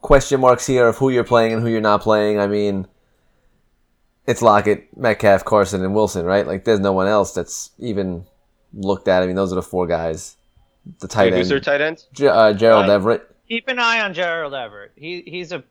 question 0.00 0.40
marks 0.40 0.66
here 0.66 0.86
of 0.86 0.96
who 0.98 1.10
you're 1.10 1.24
playing 1.24 1.52
and 1.52 1.62
who 1.62 1.68
you're 1.68 1.80
not 1.80 2.00
playing? 2.00 2.38
I 2.38 2.46
mean, 2.46 2.86
it's 4.26 4.40
Lockett, 4.40 4.96
Metcalf, 4.96 5.44
Carson, 5.44 5.84
and 5.84 5.94
Wilson, 5.94 6.24
right? 6.24 6.46
Like, 6.46 6.64
there's 6.64 6.80
no 6.80 6.92
one 6.92 7.08
else 7.08 7.34
that's 7.34 7.70
even 7.78 8.24
looked 8.72 9.08
at. 9.08 9.22
I 9.22 9.26
mean, 9.26 9.34
those 9.36 9.52
are 9.52 9.56
the 9.56 9.62
four 9.62 9.86
guys. 9.88 10.36
The 11.00 11.08
tight 11.08 11.32
Wait, 11.32 11.38
who's 11.38 11.48
their 11.48 11.56
end, 11.58 11.64
tight 11.64 11.80
end? 11.80 12.04
Ge- 12.12 12.22
uh, 12.22 12.52
Gerald 12.52 12.86
Uh, 12.88 12.92
Everett. 12.92 13.28
Keep 13.48 13.68
an 13.68 13.78
eye 13.78 14.00
on 14.00 14.14
Gerald 14.14 14.54
Everett. 14.54 14.92
He 14.96 15.22
he's 15.26 15.52
a 15.52 15.62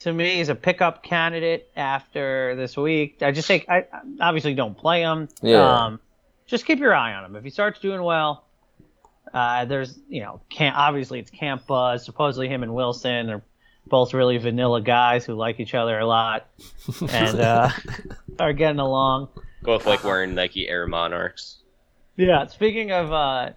to 0.00 0.12
me 0.12 0.36
he's 0.36 0.48
a 0.48 0.54
pickup 0.54 1.02
candidate 1.02 1.68
after 1.76 2.54
this 2.56 2.76
week. 2.76 3.22
I 3.22 3.32
just 3.32 3.48
think 3.48 3.66
I 3.68 3.78
I 3.92 4.00
obviously 4.20 4.54
don't 4.54 4.76
play 4.76 5.00
him. 5.02 5.28
Yeah. 5.42 5.84
Um, 5.86 6.00
just 6.48 6.66
keep 6.66 6.80
your 6.80 6.94
eye 6.94 7.14
on 7.14 7.24
him. 7.24 7.36
If 7.36 7.44
he 7.44 7.50
starts 7.50 7.78
doing 7.78 8.02
well, 8.02 8.44
uh, 9.32 9.66
there's 9.66 9.98
you 10.08 10.22
know 10.22 10.40
can't 10.50 10.74
obviously 10.76 11.20
it's 11.20 11.30
Camp 11.30 11.66
Buzz. 11.66 12.04
Supposedly 12.04 12.48
him 12.48 12.62
and 12.62 12.74
Wilson 12.74 13.30
are 13.30 13.42
both 13.86 14.14
really 14.14 14.38
vanilla 14.38 14.80
guys 14.82 15.24
who 15.24 15.34
like 15.34 15.60
each 15.60 15.74
other 15.74 15.98
a 15.98 16.06
lot 16.06 16.46
and 17.12 17.40
uh, 17.40 17.70
are 18.38 18.52
getting 18.52 18.80
along. 18.80 19.28
Both 19.62 19.86
like 19.86 20.04
wearing 20.04 20.34
Nike 20.34 20.68
Air 20.68 20.86
Monarchs. 20.86 21.58
Yeah. 22.16 22.46
Speaking 22.46 22.92
of 22.92 23.12
uh, 23.12 23.50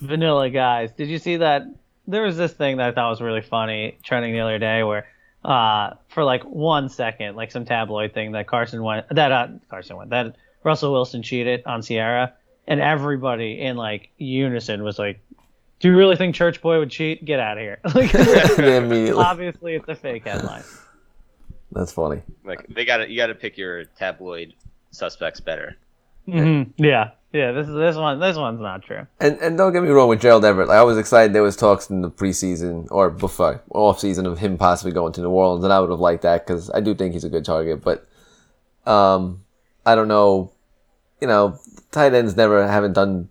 vanilla 0.00 0.50
guys, 0.50 0.92
did 0.92 1.08
you 1.08 1.18
see 1.18 1.38
that? 1.38 1.62
There 2.06 2.22
was 2.22 2.36
this 2.36 2.52
thing 2.52 2.76
that 2.76 2.88
I 2.88 2.92
thought 2.92 3.10
was 3.10 3.22
really 3.22 3.40
funny 3.40 3.98
trending 4.02 4.34
the 4.34 4.40
other 4.40 4.58
day 4.58 4.82
where, 4.82 5.06
uh, 5.42 5.94
for 6.08 6.22
like 6.22 6.42
one 6.42 6.90
second, 6.90 7.34
like 7.34 7.50
some 7.50 7.64
tabloid 7.64 8.12
thing 8.12 8.32
that 8.32 8.46
Carson 8.46 8.82
went, 8.82 9.06
that 9.10 9.32
uh, 9.32 9.48
Carson 9.70 9.96
went, 9.96 10.10
that 10.10 10.36
Russell 10.64 10.92
Wilson 10.92 11.22
cheated 11.22 11.62
on 11.66 11.82
Sierra, 11.82 12.32
and 12.66 12.80
everybody 12.80 13.60
in 13.60 13.76
like 13.76 14.10
unison 14.18 14.82
was 14.82 14.98
like, 14.98 15.20
"Do 15.78 15.88
you 15.88 15.96
really 15.96 16.16
think 16.16 16.34
Church 16.34 16.60
Boy 16.60 16.78
would 16.78 16.90
cheat? 16.90 17.24
Get 17.24 17.38
out 17.38 17.58
of 17.58 17.62
here!" 17.62 17.78
Like, 17.94 18.14
obviously, 19.16 19.74
it's 19.74 19.88
a 19.88 19.94
fake 19.94 20.24
headline. 20.24 20.64
That's 21.72 21.92
funny. 21.92 22.22
Like 22.44 22.66
they 22.68 22.84
got 22.84 22.98
to 22.98 23.10
you 23.10 23.16
got 23.16 23.26
to 23.28 23.34
pick 23.34 23.56
your 23.58 23.84
tabloid 23.84 24.54
suspects 24.90 25.40
better. 25.40 25.76
hmm 26.24 26.62
Yeah, 26.76 27.10
yeah. 27.32 27.52
This 27.52 27.68
is 27.68 27.74
this 27.74 27.96
one. 27.96 28.20
This 28.20 28.36
one's 28.36 28.60
not 28.60 28.82
true. 28.82 29.06
And 29.20 29.38
and 29.40 29.58
don't 29.58 29.72
get 29.72 29.82
me 29.82 29.88
wrong 29.90 30.08
with 30.08 30.20
Gerald 30.20 30.44
Everett. 30.44 30.68
Like, 30.68 30.78
I 30.78 30.84
was 30.84 30.96
excited 30.96 31.32
there 31.34 31.42
was 31.42 31.56
talks 31.56 31.90
in 31.90 32.00
the 32.00 32.10
preseason 32.10 32.86
or 32.90 33.10
before 33.10 33.60
off 33.70 33.98
season 33.98 34.24
of 34.24 34.38
him 34.38 34.56
possibly 34.56 34.92
going 34.92 35.12
to 35.14 35.20
New 35.20 35.30
Orleans, 35.30 35.64
and 35.64 35.72
I 35.72 35.80
would 35.80 35.90
have 35.90 36.00
liked 36.00 36.22
that 36.22 36.46
because 36.46 36.70
I 36.70 36.80
do 36.80 36.94
think 36.94 37.12
he's 37.12 37.24
a 37.24 37.28
good 37.28 37.44
target. 37.44 37.82
But 37.82 38.06
um, 38.86 39.42
I 39.84 39.96
don't 39.96 40.08
know. 40.08 40.52
You 41.20 41.26
know, 41.28 41.58
tight 41.90 42.12
ends 42.14 42.36
never 42.36 42.66
haven't 42.66 42.92
done. 42.92 43.28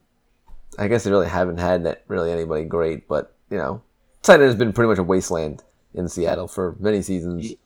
I 0.79 0.87
guess 0.87 1.03
they 1.03 1.11
really 1.11 1.27
haven't 1.27 1.57
had 1.59 1.83
that 1.85 2.03
really 2.07 2.31
anybody 2.31 2.65
great. 2.65 3.07
But 3.07 3.35
you 3.49 3.57
know, 3.57 3.81
tight 4.23 4.35
end 4.35 4.43
has 4.43 4.55
been 4.55 4.73
pretty 4.73 4.89
much 4.89 4.97
a 4.97 5.03
wasteland 5.03 5.63
in 5.93 6.07
Seattle 6.09 6.47
for 6.47 6.75
many 6.79 7.01
seasons. 7.01 7.51
You 7.51 7.57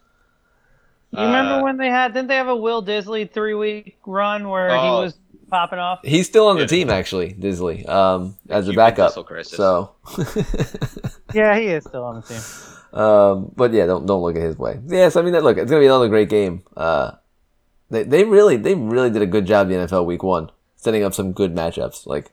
remember 1.13 1.53
Uh, 1.53 1.63
when 1.63 1.77
they 1.77 1.87
had? 1.87 2.13
Didn't 2.13 2.27
they 2.27 2.35
have 2.35 2.49
a 2.49 2.55
Will 2.55 2.83
Dissly 2.83 3.31
three 3.31 3.53
week 3.53 3.97
run 4.05 4.49
where 4.49 4.69
he 4.69 4.75
Oh. 4.75 5.01
was 5.03 5.17
popping 5.49 5.79
off? 5.79 5.99
He's 6.03 6.27
still 6.27 6.47
on 6.49 6.55
the 6.57 6.63
Yeah. 6.63 6.67
team 6.67 6.89
actually, 6.89 7.33
Dissly, 7.33 7.87
um, 7.87 8.35
as 8.49 8.67
a 8.67 8.73
backup. 8.73 9.13
So. 9.45 9.91
Yeah, 11.33 11.57
he 11.59 11.67
is 11.67 11.83
still 11.83 12.03
on 12.03 12.15
the 12.15 12.21
team. 12.21 12.99
Um, 12.99 13.51
but 13.55 13.71
yeah, 13.73 13.85
don't 13.85 14.05
don't 14.05 14.21
look 14.21 14.35
at 14.35 14.41
his 14.41 14.57
way. 14.57 14.79
Yes, 14.87 15.15
I 15.15 15.21
mean 15.21 15.33
that. 15.33 15.43
Look, 15.43 15.57
it's 15.57 15.69
gonna 15.69 15.81
be 15.81 15.85
another 15.87 16.07
great 16.07 16.29
game. 16.29 16.63
Uh, 16.75 17.11
they 17.89 18.03
they 18.03 18.23
really 18.23 18.57
they 18.57 18.75
really 18.75 19.09
did 19.09 19.21
a 19.21 19.25
good 19.27 19.45
job 19.45 19.67
the 19.69 19.75
NFL 19.75 20.05
Week 20.05 20.23
One, 20.23 20.49
setting 20.75 21.03
up 21.03 21.13
some 21.13 21.31
good 21.31 21.55
matchups. 21.55 22.05
Like, 22.05 22.31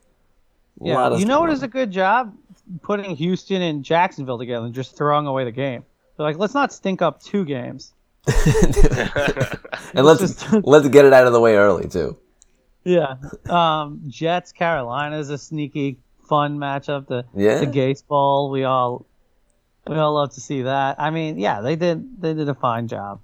Yeah, 0.80 0.94
lot 0.94 1.12
of 1.12 1.20
you 1.20 1.26
know 1.26 1.40
what 1.40 1.50
is 1.50 1.62
a 1.62 1.68
good 1.68 1.90
job? 1.90 2.34
Putting 2.82 3.14
Houston 3.16 3.60
and 3.62 3.84
Jacksonville 3.84 4.38
together 4.38 4.64
and 4.66 4.74
just 4.74 4.96
throwing 4.96 5.26
away 5.26 5.44
the 5.44 5.52
game. 5.52 5.84
They're 6.16 6.26
like, 6.26 6.38
let's 6.38 6.54
not 6.54 6.72
stink 6.72 7.02
up 7.02 7.22
two 7.22 7.44
games. 7.44 7.92
and 8.26 8.74
let's 10.06 10.20
just- 10.20 10.52
let's 10.64 10.88
get 10.88 11.04
it 11.04 11.12
out 11.12 11.26
of 11.26 11.32
the 11.32 11.40
way 11.40 11.56
early 11.56 11.88
too. 11.88 12.16
Yeah. 12.84 13.14
Um, 13.48 14.02
Jets 14.08 14.52
Carolina 14.52 15.18
is 15.18 15.30
a 15.30 15.38
sneaky 15.38 15.98
fun 16.28 16.58
matchup. 16.58 17.06
The 17.06 17.24
Yeah. 17.34 17.60
the 17.60 17.66
Gates 17.66 18.02
Bowl. 18.02 18.50
We 18.50 18.64
all 18.64 19.06
we 19.86 19.96
all 19.96 20.14
love 20.14 20.32
to 20.34 20.40
see 20.40 20.62
that. 20.62 20.96
I 20.98 21.10
mean, 21.10 21.38
yeah, 21.38 21.60
they 21.60 21.76
did 21.76 22.20
they 22.20 22.34
did 22.34 22.48
a 22.48 22.54
fine 22.54 22.88
job. 22.88 23.20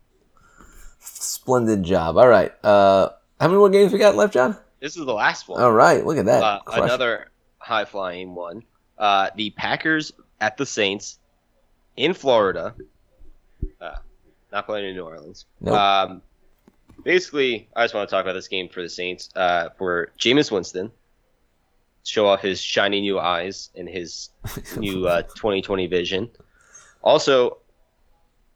Splendid 1.00 1.82
job. 1.82 2.16
All 2.16 2.28
right. 2.28 2.52
Uh, 2.64 3.10
how 3.40 3.48
many 3.48 3.58
more 3.58 3.70
games 3.70 3.92
we 3.92 3.98
got 3.98 4.14
left, 4.14 4.34
John? 4.34 4.56
This 4.80 4.96
is 4.96 5.04
the 5.04 5.12
last 5.12 5.48
one. 5.48 5.60
All 5.60 5.72
right. 5.72 6.04
Look 6.04 6.18
at 6.18 6.26
that. 6.26 6.42
Uh, 6.42 6.60
another 6.68 7.30
high 7.58 7.84
flying 7.84 8.34
one. 8.34 8.62
Uh, 8.98 9.30
the 9.34 9.50
Packers 9.50 10.12
at 10.40 10.56
the 10.56 10.66
Saints 10.66 11.18
in 11.96 12.14
Florida. 12.14 12.74
Uh, 13.80 13.96
not 14.52 14.66
playing 14.66 14.88
in 14.88 14.94
New 14.94 15.04
Orleans. 15.04 15.46
Nope. 15.60 15.74
Um, 15.74 16.22
basically, 17.04 17.68
I 17.74 17.84
just 17.84 17.94
want 17.94 18.08
to 18.08 18.14
talk 18.14 18.24
about 18.24 18.34
this 18.34 18.48
game 18.48 18.68
for 18.68 18.82
the 18.82 18.88
Saints. 18.88 19.30
Uh, 19.34 19.70
for 19.78 20.12
Jameis 20.18 20.50
Winston, 20.50 20.90
show 22.04 22.26
off 22.26 22.40
his 22.42 22.60
shiny 22.60 23.00
new 23.00 23.18
eyes 23.18 23.70
and 23.74 23.88
his 23.88 24.30
new 24.76 25.06
uh, 25.06 25.22
2020 25.22 25.86
vision. 25.86 26.30
Also, 27.02 27.58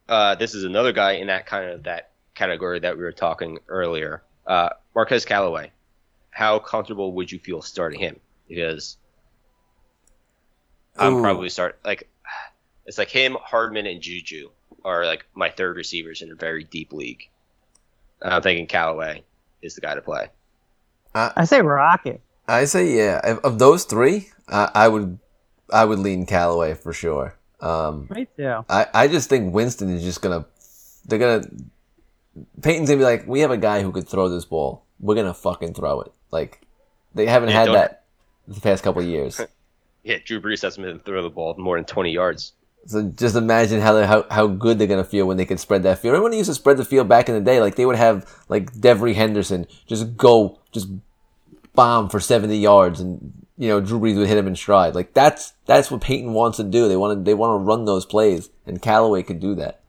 uh, 0.09 0.35
this 0.35 0.55
is 0.55 0.65
another 0.65 0.93
guy 0.93 1.13
in 1.13 1.29
that 1.29 1.47
kind 1.47 1.71
of 1.71 1.83
that 1.85 2.11
category 2.35 2.81
that 2.81 2.97
we 2.97 3.03
were 3.03 3.13
talking 3.13 3.59
earlier. 3.69 4.23
Uh, 4.47 4.71
Marquez 4.95 5.25
Callaway. 5.25 5.71
How 6.31 6.59
comfortable 6.59 7.13
would 7.15 7.31
you 7.31 7.39
feel 7.39 7.63
starting 7.63 8.01
him? 8.01 8.19
Because 8.49 8.97
I'm 10.97 11.15
Ooh. 11.15 11.23
probably 11.23 11.49
start 11.49 11.79
like 11.85 12.09
it's 12.87 12.99
like 12.99 13.09
him, 13.09 13.37
Hardman, 13.41 13.87
and 13.87 14.01
Juju 14.01 14.51
are 14.85 15.07
like 15.07 15.25
my 15.35 15.51
third 15.51 15.77
receivers 15.77 16.23
in 16.23 16.31
a 16.31 16.35
very 16.35 16.65
deep 16.65 16.93
league. 16.93 17.29
I'm 18.21 18.43
thinking 18.43 18.67
Callaway 18.67 19.23
is 19.63 19.75
the 19.75 19.81
guy 19.81 19.95
to 19.95 20.03
play. 20.03 20.29
I 21.15 21.45
say 21.45 21.61
Rocket. 21.63 22.21
I 22.49 22.65
say 22.65 22.97
yeah. 22.97 23.21
Of, 23.23 23.39
of 23.45 23.59
those 23.59 23.85
three, 23.85 24.31
I, 24.49 24.71
I 24.75 24.89
would 24.89 25.19
I 25.73 25.85
would 25.85 25.99
lean 26.01 26.27
Callaway 26.27 26.75
for 26.75 26.93
sure. 26.93 27.37
Um, 27.61 28.09
Me 28.15 28.27
too. 28.37 28.65
I, 28.69 28.87
I 28.93 29.09
just 29.09 29.29
think 29.29 29.55
Winston 29.55 29.91
is 29.91 30.03
just 30.03 30.21
gonna 30.21 30.45
they're 31.07 31.19
gonna 31.19 31.45
Payton's 32.63 32.89
gonna 32.89 32.99
be 32.99 33.05
like, 33.05 33.27
we 33.27 33.41
have 33.41 33.51
a 33.51 33.57
guy 33.57 33.83
who 33.83 33.93
could 33.93 34.09
throw 34.09 34.29
this 34.29 34.45
ball. 34.45 34.85
We're 35.01 35.15
gonna 35.15 35.35
fucking 35.35 35.75
throw 35.75 36.01
it. 36.03 36.13
Like 36.31 36.61
they 37.15 37.27
haven't 37.27 37.51
Yeah, 37.51 37.59
had 37.61 37.65
don't- 37.67 37.75
that 37.75 38.05
the 38.49 38.61
past 38.61 38.83
couple 38.85 39.03
of 39.03 39.09
years. 39.09 39.41
Yeah, 40.07 40.19
Drew 40.23 40.39
Brees 40.39 40.61
hasn't 40.61 40.87
been 40.87 40.99
throw 40.99 41.23
the 41.23 41.31
ball 41.31 41.55
more 41.57 41.79
than 41.79 41.87
20 41.87 42.11
yards. 42.13 42.53
so 42.85 43.05
just 43.17 43.37
imagine 43.37 43.81
how 43.81 43.95
they, 43.95 44.07
how 44.07 44.27
how 44.31 44.47
good 44.47 44.79
they're 44.79 44.87
gonna 44.87 45.03
feel 45.03 45.27
when 45.27 45.39
they 45.39 45.47
can 45.47 45.57
spread 45.57 45.83
that 45.85 45.99
field. 46.01 46.13
Remember 46.13 46.25
when 46.25 46.33
they 46.33 46.37
used 46.37 46.51
to 46.51 46.55
spread 46.55 46.77
the 46.77 46.85
field 46.85 47.09
back 47.09 47.27
in 47.31 47.35
the 47.35 47.41
day? 47.41 47.59
Like 47.59 47.77
they 47.77 47.87
would 47.87 47.97
have 47.97 48.31
like 48.51 48.71
Devery 48.75 49.15
Henderson 49.15 49.67
just 49.87 50.19
go 50.19 50.59
just 50.73 50.89
bomb 51.75 52.11
for 52.11 52.21
seventy 52.21 52.59
yards 52.59 53.01
and 53.01 53.33
you 53.57 53.69
know, 53.69 53.81
Drew 53.81 54.01
Brees 54.01 54.19
would 54.19 54.27
hit 54.29 54.37
him 54.37 54.47
in 54.49 54.57
stride. 54.57 54.95
Like 54.95 55.15
that's 55.15 55.55
that's 55.65 55.91
what 55.91 56.01
Payton 56.03 56.33
wants 56.35 56.59
to 56.59 56.65
do. 56.65 56.89
They 56.89 56.97
want 56.99 57.19
to 57.19 57.25
they 57.25 57.33
want 57.35 57.59
to 57.61 57.65
run 57.65 57.85
those 57.87 58.05
plays, 58.05 58.51
and 58.67 58.83
Callaway 58.83 59.23
could 59.23 59.41
do 59.41 59.55
that. 59.55 59.81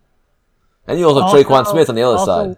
And 0.87 0.99
you 0.99 1.07
also 1.07 1.21
have 1.21 1.31
Tre'Quan 1.31 1.49
Also- 1.59 1.71
Smith 1.73 1.89
on 1.89 1.95
the 1.95 2.03
other 2.03 2.17
also, 2.17 2.47
side. 2.53 2.57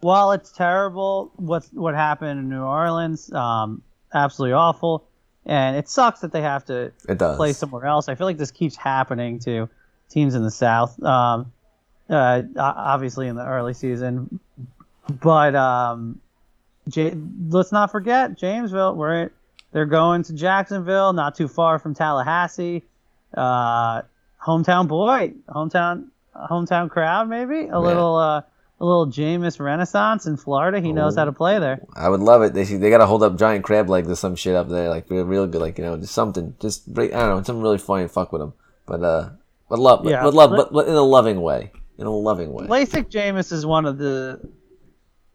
While 0.00 0.30
it's 0.32 0.52
terrible, 0.52 1.32
what's 1.36 1.68
what 1.72 1.94
happened 1.94 2.38
in 2.38 2.48
New 2.48 2.62
Orleans, 2.62 3.32
um, 3.32 3.82
absolutely 4.14 4.52
awful, 4.52 5.04
and 5.44 5.76
it 5.76 5.88
sucks 5.88 6.20
that 6.20 6.30
they 6.30 6.42
have 6.42 6.64
to 6.66 6.92
play 7.36 7.52
somewhere 7.52 7.84
else. 7.84 8.08
I 8.08 8.14
feel 8.14 8.26
like 8.28 8.36
this 8.36 8.52
keeps 8.52 8.76
happening 8.76 9.40
to 9.40 9.68
teams 10.08 10.36
in 10.36 10.44
the 10.44 10.52
South. 10.52 11.02
Um, 11.02 11.52
uh, 12.08 12.42
obviously 12.56 13.26
in 13.26 13.34
the 13.34 13.44
early 13.44 13.74
season, 13.74 14.38
but 15.20 15.54
um, 15.56 16.20
J- 16.88 17.16
let's 17.48 17.72
not 17.72 17.90
forget 17.90 18.38
Jamesville. 18.38 18.94
We're 18.94 19.30
they're 19.72 19.84
going 19.84 20.22
to 20.24 20.32
Jacksonville, 20.32 21.12
not 21.12 21.34
too 21.34 21.48
far 21.48 21.78
from 21.80 21.94
Tallahassee. 21.94 22.84
Uh, 23.34 24.02
hometown 24.40 24.86
boy, 24.86 25.32
hometown 25.48 26.06
hometown 26.50 26.90
crowd, 26.90 27.28
maybe 27.28 27.68
a 27.68 27.78
little 27.80 28.16
uh, 28.16 28.42
a 28.80 28.84
little 28.84 29.06
Jameis 29.08 29.58
Renaissance 29.58 30.26
in 30.26 30.36
Florida. 30.36 30.80
He 30.80 30.92
knows 30.92 31.16
Oh. 31.16 31.20
how 31.20 31.24
to 31.24 31.32
play 31.32 31.58
there. 31.58 31.80
I 31.96 32.08
would 32.08 32.20
love 32.20 32.42
it. 32.42 32.54
They 32.54 32.64
they 32.64 32.90
got 32.90 32.98
to 32.98 33.06
hold 33.06 33.22
up 33.22 33.36
giant 33.36 33.64
crab 33.64 33.88
legs 33.88 34.08
or 34.08 34.14
some 34.16 34.36
shit 34.36 34.54
up 34.54 34.68
there, 34.68 34.88
like 34.88 35.10
real, 35.10 35.24
real 35.24 35.46
good, 35.46 35.60
like 35.60 35.78
you 35.78 35.84
know, 35.84 35.96
just 35.96 36.14
something, 36.14 36.54
just 36.60 36.92
break, 36.92 37.12
I 37.12 37.20
don't 37.20 37.28
know, 37.30 37.42
something 37.42 37.62
really 37.62 37.78
funny 37.78 38.06
fuck 38.08 38.32
with 38.32 38.40
them. 38.40 38.52
But 38.86 39.02
uh, 39.02 39.30
but 39.68 39.78
love, 39.78 40.04
but, 40.04 40.10
Yeah. 40.10 40.22
but 40.22 40.32
love, 40.34 40.50
but, 40.50 40.72
but 40.72 40.86
in 40.88 40.94
a 40.94 41.02
loving 41.02 41.40
way, 41.42 41.72
in 41.98 42.06
a 42.06 42.10
loving 42.14 42.52
way. 42.52 42.66
LASIK 42.66 43.10
Jameis 43.10 43.52
is 43.52 43.66
one 43.66 43.84
of 43.86 43.98
the. 43.98 44.40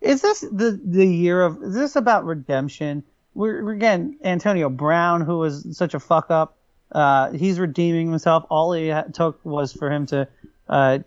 Is 0.02 0.22
this 0.22 0.42
the 0.42 0.80
the 0.84 1.06
year 1.06 1.42
of? 1.44 1.62
Is 1.64 1.76
this 1.76 1.96
about 1.96 2.26
redemption? 2.26 3.04
We're, 3.36 3.64
we're 3.64 3.74
again 3.74 4.18
Antonio 4.24 4.70
Brown, 4.70 5.22
who 5.22 5.40
was 5.40 5.76
such 5.78 5.94
a 5.94 6.00
fuck 6.00 6.30
up. 6.30 6.58
Uh, 6.92 7.32
he's 7.32 7.60
redeeming 7.60 8.10
himself. 8.10 8.46
All 8.50 8.74
he 8.74 8.90
ha- 8.90 9.06
took 9.14 9.44
was 9.44 9.74
for 9.74 9.90
him 9.92 10.06
to 10.08 10.28
uh, 10.70 11.00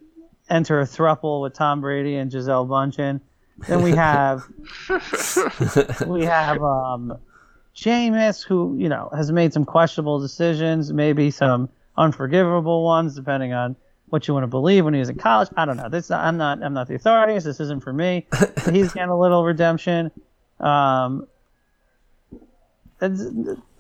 enter 0.49 0.81
a 0.81 0.85
thruple 0.85 1.43
with 1.43 1.55
Tom 1.55 1.81
Brady 1.81 2.17
and 2.17 2.31
Gisele 2.31 2.67
Bundchen. 2.67 3.21
Then 3.69 3.83
we 3.83 3.93
have 3.93 4.45
we 6.07 6.25
have 6.25 6.63
um, 6.63 7.19
Jameis, 7.75 8.45
who 8.45 8.77
you 8.79 8.89
know 8.89 9.11
has 9.15 9.33
made 9.33 9.53
some 9.53 9.65
questionable 9.65 10.21
decisions, 10.21 10.93
maybe 10.93 11.31
some 11.31 11.69
unforgivable 11.97 12.85
ones, 12.85 13.15
depending 13.15 13.53
on 13.53 13.77
what 14.09 14.29
you 14.29 14.35
want 14.35 14.45
to 14.45 14.49
believe 14.49 14.85
when 14.85 14.95
he 14.95 15.01
was 15.01 15.09
in 15.09 15.17
college. 15.17 15.49
I 15.57 15.65
don't 15.65 15.77
know. 15.77 15.89
This 15.89 16.11
I'm 16.11 16.37
not 16.37 16.63
I'm 16.63 16.75
not 16.75 16.89
the 16.89 16.95
authorities. 16.95 17.45
This 17.45 17.61
isn't 17.61 17.83
for 17.83 17.93
me. 17.93 18.27
He's 18.71 18.93
getting 18.93 19.11
a 19.11 19.19
little 19.19 19.45
redemption. 19.45 20.11
Um, 20.61 21.27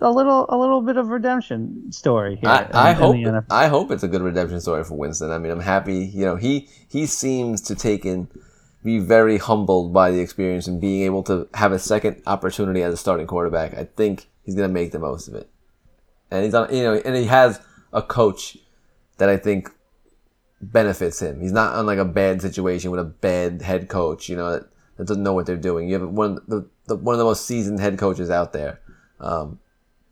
a 0.00 0.10
little 0.10 0.46
a 0.48 0.56
little 0.56 0.82
bit 0.82 0.96
of 0.96 1.08
redemption 1.08 1.90
story 1.92 2.36
here. 2.36 2.48
I, 2.50 2.62
in- 2.64 2.72
I 2.72 2.92
hope 2.92 3.16
I 3.50 3.66
hope 3.68 3.90
it's 3.90 4.02
a 4.02 4.08
good 4.08 4.22
redemption 4.22 4.60
story 4.60 4.84
for 4.84 4.94
Winston. 4.96 5.30
I 5.30 5.38
mean, 5.38 5.52
I'm 5.52 5.60
happy. 5.60 6.04
You 6.04 6.24
know, 6.24 6.36
he 6.36 6.68
he 6.88 7.06
seems 7.06 7.60
to 7.62 7.74
take 7.74 8.04
in, 8.04 8.28
be 8.84 8.98
very 8.98 9.38
humbled 9.38 9.92
by 9.92 10.10
the 10.10 10.20
experience 10.20 10.66
and 10.66 10.80
being 10.80 11.02
able 11.02 11.22
to 11.24 11.48
have 11.54 11.72
a 11.72 11.78
second 11.78 12.22
opportunity 12.26 12.82
as 12.82 12.92
a 12.94 12.96
starting 12.96 13.26
quarterback. 13.26 13.74
I 13.74 13.84
think 13.84 14.28
he's 14.42 14.54
gonna 14.54 14.68
make 14.68 14.92
the 14.92 14.98
most 14.98 15.28
of 15.28 15.34
it, 15.34 15.48
and 16.30 16.44
he's 16.44 16.54
on. 16.54 16.74
You 16.74 16.82
know, 16.84 16.94
and 16.94 17.16
he 17.16 17.24
has 17.24 17.60
a 17.92 18.02
coach 18.02 18.58
that 19.18 19.28
I 19.28 19.36
think 19.38 19.70
benefits 20.60 21.20
him. 21.20 21.40
He's 21.40 21.52
not 21.52 21.74
on 21.74 21.86
like 21.86 21.98
a 21.98 22.04
bad 22.04 22.42
situation 22.42 22.90
with 22.90 23.00
a 23.00 23.04
bad 23.04 23.62
head 23.62 23.88
coach. 23.88 24.28
You 24.28 24.36
know 24.36 24.52
that, 24.52 24.68
that 24.96 25.06
doesn't 25.06 25.22
know 25.22 25.32
what 25.32 25.46
they're 25.46 25.56
doing. 25.56 25.88
You 25.88 25.98
have 26.00 26.08
one 26.10 26.38
of 26.38 26.46
the, 26.46 26.68
the 26.86 26.96
one 26.96 27.14
of 27.14 27.18
the 27.18 27.24
most 27.24 27.46
seasoned 27.46 27.80
head 27.80 27.98
coaches 27.98 28.30
out 28.30 28.52
there. 28.52 28.80
Um, 29.20 29.58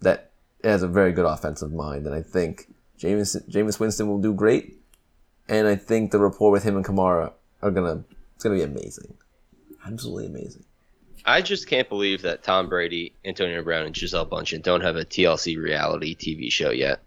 that 0.04 0.30
has 0.62 0.82
a 0.82 0.88
very 0.88 1.12
good 1.12 1.26
offensive 1.26 1.72
mind, 1.72 2.06
and 2.06 2.14
I 2.14 2.22
think 2.22 2.72
Jameis 2.98 3.36
Jameis 3.48 3.78
Winston 3.78 4.08
will 4.08 4.20
do 4.20 4.32
great. 4.32 4.80
And 5.46 5.66
I 5.66 5.76
think 5.76 6.10
the 6.10 6.18
rapport 6.18 6.50
with 6.50 6.62
him 6.62 6.76
and 6.76 6.84
Kamara 6.84 7.32
are 7.60 7.70
gonna 7.70 8.04
it's 8.34 8.44
gonna 8.44 8.56
be 8.56 8.62
amazing, 8.62 9.14
absolutely 9.86 10.26
amazing. 10.26 10.64
I 11.26 11.42
just 11.42 11.68
can't 11.68 11.88
believe 11.88 12.22
that 12.22 12.42
Tom 12.42 12.68
Brady, 12.68 13.14
Antonio 13.24 13.62
Brown, 13.62 13.86
and 13.86 13.94
Gisele 13.94 14.26
Bundchen 14.26 14.62
don't 14.62 14.82
have 14.82 14.96
a 14.96 15.04
TLC 15.04 15.56
reality 15.56 16.14
TV 16.14 16.52
show 16.52 16.70
yet. 16.70 17.00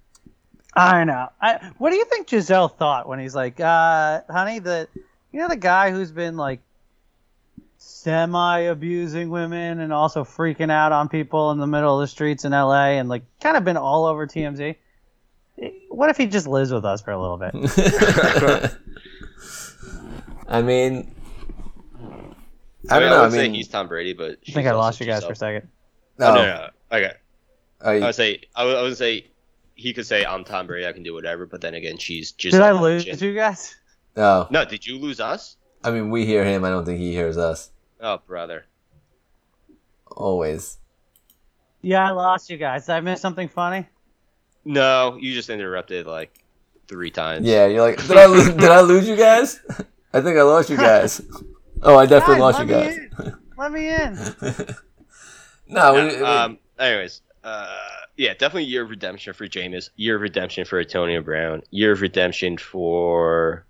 I 0.75 1.03
know. 1.03 1.29
I, 1.41 1.71
what 1.77 1.91
do 1.91 1.97
you 1.97 2.05
think 2.05 2.27
Gisele 2.27 2.67
thought 2.67 3.07
when 3.07 3.19
he's 3.19 3.35
like, 3.35 3.59
uh, 3.59 4.21
honey, 4.29 4.59
the 4.59 4.87
you 5.31 5.39
know 5.39 5.47
the 5.47 5.55
guy 5.55 5.91
who's 5.91 6.11
been 6.11 6.37
like 6.37 6.61
semi 8.07 8.59
abusing 8.59 9.29
women 9.29 9.81
and 9.81 9.91
also 9.91 10.23
freaking 10.23 10.71
out 10.71 10.93
on 10.93 11.09
people 11.09 11.51
in 11.51 11.57
the 11.57 11.67
middle 11.67 11.99
of 11.99 11.99
the 11.99 12.07
streets 12.07 12.45
in 12.45 12.53
LA 12.53 12.91
and 12.91 13.09
like 13.09 13.23
kind 13.41 13.57
of 13.57 13.65
been 13.65 13.75
all 13.75 14.05
over 14.05 14.25
TMZ. 14.25 14.77
What 15.89 16.09
if 16.09 16.15
he 16.15 16.25
just 16.27 16.47
lives 16.47 16.71
with 16.71 16.85
us 16.85 17.01
for 17.01 17.11
a 17.11 17.19
little 17.19 17.35
bit? 17.37 17.51
I 20.47 20.61
mean, 20.61 21.13
I, 22.89 22.95
I 22.95 22.99
mean, 22.99 23.01
don't 23.01 23.09
know. 23.09 23.15
I 23.17 23.19
I 23.19 23.21
would 23.23 23.31
say 23.33 23.41
mean, 23.43 23.55
he's 23.55 23.67
Tom 23.67 23.89
Brady, 23.89 24.13
but 24.13 24.37
I 24.47 24.51
think 24.53 24.67
I 24.67 24.71
lost 24.71 25.01
you 25.01 25.05
guys 25.05 25.25
for 25.25 25.33
a 25.33 25.35
second. 25.35 25.67
Oh, 26.21 26.33
no, 26.33 26.35
no, 26.35 26.41
no, 26.45 26.55
no. 26.91 26.97
Okay. 26.97 27.13
Are 27.81 27.95
you- 27.97 28.03
I 28.03 28.05
would 28.05 28.15
say 28.15 28.39
I 28.55 28.63
would, 28.63 28.77
I 28.77 28.81
would 28.83 28.95
say 28.95 29.27
he 29.75 29.91
could 29.91 30.05
say 30.05 30.23
I'm 30.23 30.45
Tom 30.45 30.65
Brady, 30.67 30.87
I 30.87 30.93
can 30.93 31.03
do 31.03 31.13
whatever, 31.13 31.45
but 31.45 31.59
then 31.59 31.73
again, 31.73 31.97
she's 31.97 32.31
just. 32.31 32.53
Did 32.53 32.61
I 32.61 32.71
lose 32.71 33.05
you 33.05 33.35
guys? 33.35 33.75
no. 34.15 34.47
No, 34.49 34.63
did 34.63 34.87
you 34.87 34.97
lose 34.97 35.19
us? 35.19 35.57
I 35.83 35.91
mean, 35.91 36.09
we 36.09 36.25
hear 36.25 36.45
him. 36.45 36.63
I 36.63 36.69
don't 36.69 36.85
think 36.85 36.99
he 36.99 37.11
hears 37.11 37.37
us. 37.37 37.69
Oh, 37.99 38.19
brother. 38.25 38.65
Always. 40.15 40.77
Yeah, 41.81 42.07
I 42.07 42.11
lost 42.11 42.49
you 42.49 42.57
guys. 42.57 42.85
Did 42.85 42.93
I 42.93 42.99
miss 43.01 43.21
something 43.21 43.47
funny? 43.49 43.87
No, 44.65 45.17
you 45.19 45.33
just 45.33 45.49
interrupted 45.49 46.05
like 46.07 46.43
three 46.87 47.11
times. 47.11 47.45
Yeah, 47.45 47.67
you're 47.67 47.81
like, 47.81 47.97
did 48.07 48.17
I 48.17 48.25
lose, 48.25 48.49
did 48.49 48.63
I 48.69 48.81
lose 48.81 49.07
you 49.07 49.15
guys? 49.15 49.59
I 50.13 50.21
think 50.21 50.37
I 50.37 50.41
lost 50.43 50.69
you 50.69 50.77
guys. 50.77 51.21
Oh, 51.83 51.95
I 51.95 52.07
definitely 52.07 52.37
Guys, 52.37 52.41
lost 52.41 52.59
you 52.59 52.65
let 52.65 52.85
guys. 52.87 52.97
me 53.27 53.31
Let 53.55 53.71
me 53.71 53.87
in. 53.89 54.75
no, 55.67 55.93
we, 55.93 55.99
Yeah, 55.99 56.17
we- 56.17 56.23
um. 56.23 56.57
Anyways, 56.79 57.21
uh, 57.43 57.77
yeah, 58.17 58.33
definitely 58.33 58.63
year 58.63 58.81
of 58.81 58.89
redemption 58.89 59.31
for 59.33 59.45
Jameis. 59.47 59.91
Year 59.95 60.15
of 60.15 60.21
redemption 60.23 60.65
for 60.65 60.79
Antonio 60.79 61.21
Brown. 61.21 61.61
Year 61.69 61.91
of 61.91 62.01
redemption 62.01 62.57
for. 62.57 63.67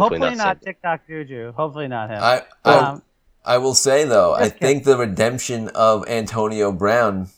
Hopefully, 0.00 0.20
Hopefully, 0.20 0.36
not, 0.36 0.58
Sam. 0.58 0.64
TikTok 0.64 1.06
Juju. 1.06 1.52
Hopefully 1.52 1.88
not 1.88 2.10
him. 2.10 2.22
I, 2.22 2.42
I, 2.64 2.74
um, 2.74 3.02
I 3.44 3.58
will 3.58 3.74
say 3.74 4.04
though, 4.04 4.34
I 4.34 4.44
kidding. 4.50 4.58
think 4.58 4.84
the 4.84 4.96
redemption 4.96 5.68
of 5.70 6.08
Antonio 6.08 6.72
Brown 6.72 7.28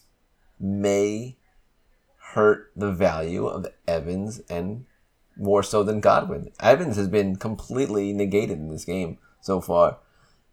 may 0.58 1.36
hurt 2.32 2.70
the 2.76 2.92
value 2.92 3.46
of 3.46 3.66
Evans 3.86 4.40
and 4.50 4.86
more 5.36 5.62
so 5.62 5.82
than 5.82 6.00
Godwin. 6.00 6.50
Evans 6.60 6.96
has 6.96 7.08
been 7.08 7.36
completely 7.36 8.12
negated 8.12 8.58
in 8.58 8.70
this 8.70 8.84
game 8.84 9.18
so 9.40 9.60
far, 9.60 9.98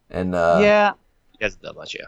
and 0.09 0.35
uh, 0.35 0.59
yeah, 0.61 0.93
He 1.37 1.43
hasn't 1.43 1.63
done 1.63 1.75
much, 1.75 1.95
yeah. 1.95 2.05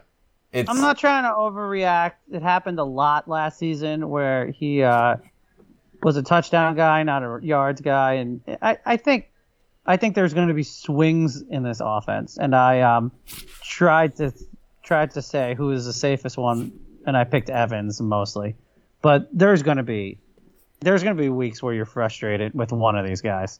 it's 0.51 0.69
I'm 0.69 0.79
not 0.79 0.97
trying 0.97 1.23
to 1.23 1.29
overreact. 1.29 2.13
It 2.31 2.41
happened 2.41 2.79
a 2.79 2.83
lot 2.83 3.27
last 3.27 3.57
season 3.57 4.09
where 4.09 4.47
he 4.51 4.83
uh, 4.83 5.15
was 6.03 6.17
a 6.17 6.23
touchdown 6.23 6.75
guy, 6.75 7.01
not 7.03 7.23
a 7.23 7.39
yards 7.41 7.81
guy, 7.81 8.13
and 8.13 8.41
I, 8.61 8.77
I 8.85 8.97
think 8.97 9.31
I 9.87 9.97
think 9.97 10.15
there's 10.15 10.33
going 10.33 10.49
to 10.49 10.53
be 10.53 10.63
swings 10.63 11.41
in 11.41 11.63
this 11.63 11.81
offense, 11.83 12.37
and 12.37 12.53
I 12.53 12.81
um, 12.81 13.11
tried 13.61 14.17
to 14.17 14.33
tried 14.83 15.11
to 15.11 15.21
say 15.21 15.55
who 15.55 15.71
is 15.71 15.85
the 15.85 15.93
safest 15.93 16.37
one, 16.37 16.77
and 17.05 17.15
I 17.15 17.23
picked 17.23 17.49
Evans 17.49 18.01
mostly, 18.01 18.55
but 19.01 19.29
there's 19.31 19.63
going 19.63 19.77
to 19.77 19.83
be 19.83 20.19
there's 20.81 21.03
going 21.03 21.15
to 21.15 21.21
be 21.21 21.29
weeks 21.29 21.63
where 21.63 21.73
you're 21.73 21.85
frustrated 21.85 22.53
with 22.53 22.71
one 22.71 22.97
of 22.97 23.07
these 23.07 23.21
guys. 23.21 23.59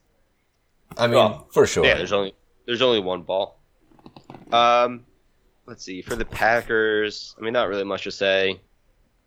I 0.98 1.08
mean, 1.08 1.16
Well, 1.16 1.48
for 1.52 1.66
sure. 1.66 1.86
Yeah, 1.86 1.96
there's 1.96 2.14
only 2.14 2.34
there's 2.66 2.82
only 2.82 3.00
one 3.00 3.24
ball. 3.24 3.60
Um, 4.52 5.06
let's 5.66 5.84
see 5.84 6.02
for 6.02 6.16
the 6.16 6.26
Packers. 6.26 7.36
I 7.38 7.42
mean, 7.42 7.54
not 7.54 7.70
really 7.70 7.84
much 7.84 8.04
to 8.04 8.12
say. 8.12 8.60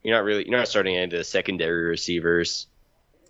You're 0.03 0.17
not 0.17 0.25
really 0.25 0.49
you're 0.49 0.59
not 0.59 0.69
starting 0.69 0.97
any 0.97 1.05
of 1.05 1.11
the 1.11 1.25
secondary 1.25 1.85
receivers. 1.89 2.67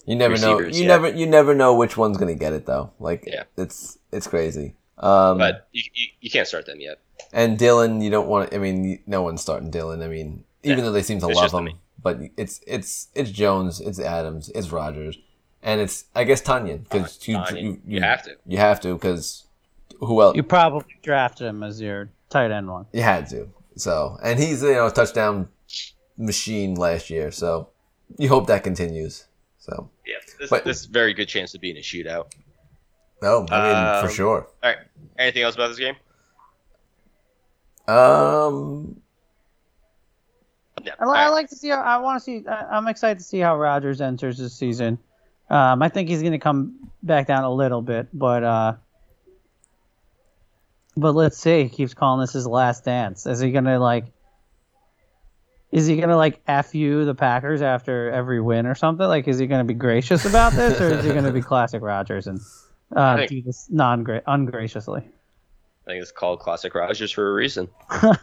You 0.07 0.17
never 0.17 0.37
know. 0.39 0.59
You 0.59 0.69
yeah. 0.83 0.87
never. 0.89 1.09
You 1.11 1.27
never 1.27 1.55
know 1.55 1.75
which 1.75 1.97
one's 1.97 2.17
gonna 2.17 2.35
get 2.35 2.53
it 2.53 2.67
though. 2.67 2.93
Like 2.99 3.25
Yeah. 3.27 3.45
it's 3.57 3.99
it's 4.13 4.27
crazy. 4.27 4.75
Um, 4.99 5.39
But 5.39 5.69
you, 5.73 5.83
you, 5.95 6.07
you 6.21 6.31
can't 6.31 6.47
start 6.47 6.67
them 6.67 6.81
yet. 6.81 6.99
and 7.33 7.59
Dillon, 7.59 8.01
you 8.01 8.11
don't 8.11 8.29
want. 8.29 8.53
I 8.55 8.59
mean, 8.59 9.01
no 9.07 9.23
one's 9.23 9.41
starting 9.41 9.71
Dillon. 9.71 10.03
I 10.03 10.09
mean, 10.09 10.45
even 10.63 10.79
Yeah. 10.79 10.85
though 10.85 10.93
they 10.93 11.03
seem 11.03 11.21
to 11.21 11.29
It's 11.29 11.37
love 11.37 11.45
just 11.51 11.55
him, 11.55 11.79
but 12.03 12.19
it's 12.37 12.61
it's 12.67 13.09
it's 13.15 13.31
Jones, 13.31 13.81
it's 13.81 13.99
Adams, 13.99 14.51
it's 14.55 14.71
Rodgers, 14.73 15.17
and 15.63 15.81
it's 15.81 16.05
I 16.15 16.25
guess 16.25 16.43
Tonyan 16.43 16.85
because 16.85 17.27
you, 17.29 17.37
Tonyan, 17.39 17.63
you, 17.63 17.81
you 17.87 18.01
have 18.03 18.23
to. 18.25 18.37
you 18.47 18.59
have 18.59 18.81
to 18.81 18.95
because 18.95 19.45
who 20.01 20.21
else 20.23 20.37
You 20.37 20.43
probably 20.43 20.97
drafted 21.03 21.47
him 21.47 21.63
as 21.63 21.81
your 21.81 22.11
tight 22.31 22.51
end 22.51 22.69
one. 22.71 22.87
you 22.93 23.03
had 23.03 23.29
to. 23.31 23.49
So 23.77 24.19
and 24.23 24.39
he's 24.39 24.63
you 24.63 24.73
know 24.73 24.87
a 24.89 24.91
touchdown 24.91 25.49
machine 26.19 26.75
last 26.75 27.11
year. 27.11 27.31
So 27.31 27.69
you 28.19 28.29
hope 28.29 28.47
that 28.49 28.65
continues. 28.65 29.27
So 29.61 29.91
Yeah, 30.07 30.17
this, 30.39 30.51
But- 30.51 30.65
this 30.65 30.81
is 30.81 30.87
a 30.87 30.91
very 30.91 31.15
good 31.15 31.27
chance 31.29 31.53
to 31.53 31.59
be 31.59 31.71
in 31.71 31.77
a 31.77 31.81
shootout. 31.81 32.33
no, 33.23 33.47
I 33.51 33.63
mean 33.63 34.01
for 34.03 34.09
Um, 34.09 34.13
sure. 34.15 34.49
All 34.63 34.71
right. 34.71 34.79
Anything 35.19 35.43
else 35.43 35.55
about 35.55 35.69
this 35.69 35.79
game? 35.79 35.95
Um, 37.89 39.01
Yeah. 40.83 40.93
I, 40.99 41.05
li- 41.07 41.19
I 41.19 41.29
like 41.29 41.49
to 41.51 41.57
see. 41.57 41.69
How, 41.69 41.83
I 41.83 41.99
want 41.99 42.19
to 42.21 42.25
see. 42.25 42.47
I, 42.49 42.77
I'm 42.77 42.89
excited 42.89 43.19
to 43.19 43.25
see 43.25 43.39
how 43.41 43.57
Rodgers 43.59 44.01
enters 44.01 44.39
this 44.39 44.55
season. 44.55 44.99
Um, 45.51 45.83
I 45.83 45.89
think 45.89 46.09
he's 46.09 46.21
going 46.23 46.33
to 46.33 46.39
come 46.39 46.91
back 47.03 47.27
down 47.27 47.45
a 47.45 47.53
little 47.53 47.83
bit, 47.83 48.07
but 48.15 48.43
uh, 48.45 48.75
but 50.97 51.15
let's 51.15 51.37
see. 51.37 51.65
He 51.65 51.69
keeps 51.69 51.93
calling 51.93 52.21
this 52.21 52.33
his 52.33 52.47
last 52.47 52.85
dance. 52.85 53.27
Is 53.27 53.41
he 53.41 53.51
going 53.51 53.65
to 53.65 53.79
like? 53.79 54.07
Is 55.73 55.87
he 55.87 55.97
going 55.97 56.09
to 56.09 56.17
like 56.17 56.41
f 56.49 56.75
you 56.75 57.05
the 57.05 57.15
Packers 57.15 57.63
after 57.63 58.11
every 58.11 58.41
win 58.41 58.67
or 58.67 58.75
something? 58.75 59.07
Like, 59.07 59.29
is 59.29 59.39
he 59.39 59.47
going 59.47 59.61
to 59.61 59.73
be 59.73 59.75
gracious 59.75 60.25
about 60.25 60.53
this, 60.53 60.81
or 60.81 60.89
is 60.89 61.05
he 61.05 61.13
going 61.13 61.25
to 61.25 61.33
be 61.33 61.43
classic 61.43 61.81
Rodgers 61.83 62.27
and 62.27 62.41
uh, 62.97 63.17
think- 63.17 63.31
do 63.31 63.43
this 63.43 63.69
non 63.71 64.05
ungraciously? 64.27 65.03
I 65.87 65.93
think 65.93 66.03
it's 66.03 66.13
called 66.13 66.41
Classic 66.41 66.75
Rodgers 66.75 67.11
for 67.11 67.31
a 67.31 67.33
reason. 67.33 67.69
I 67.91 68.17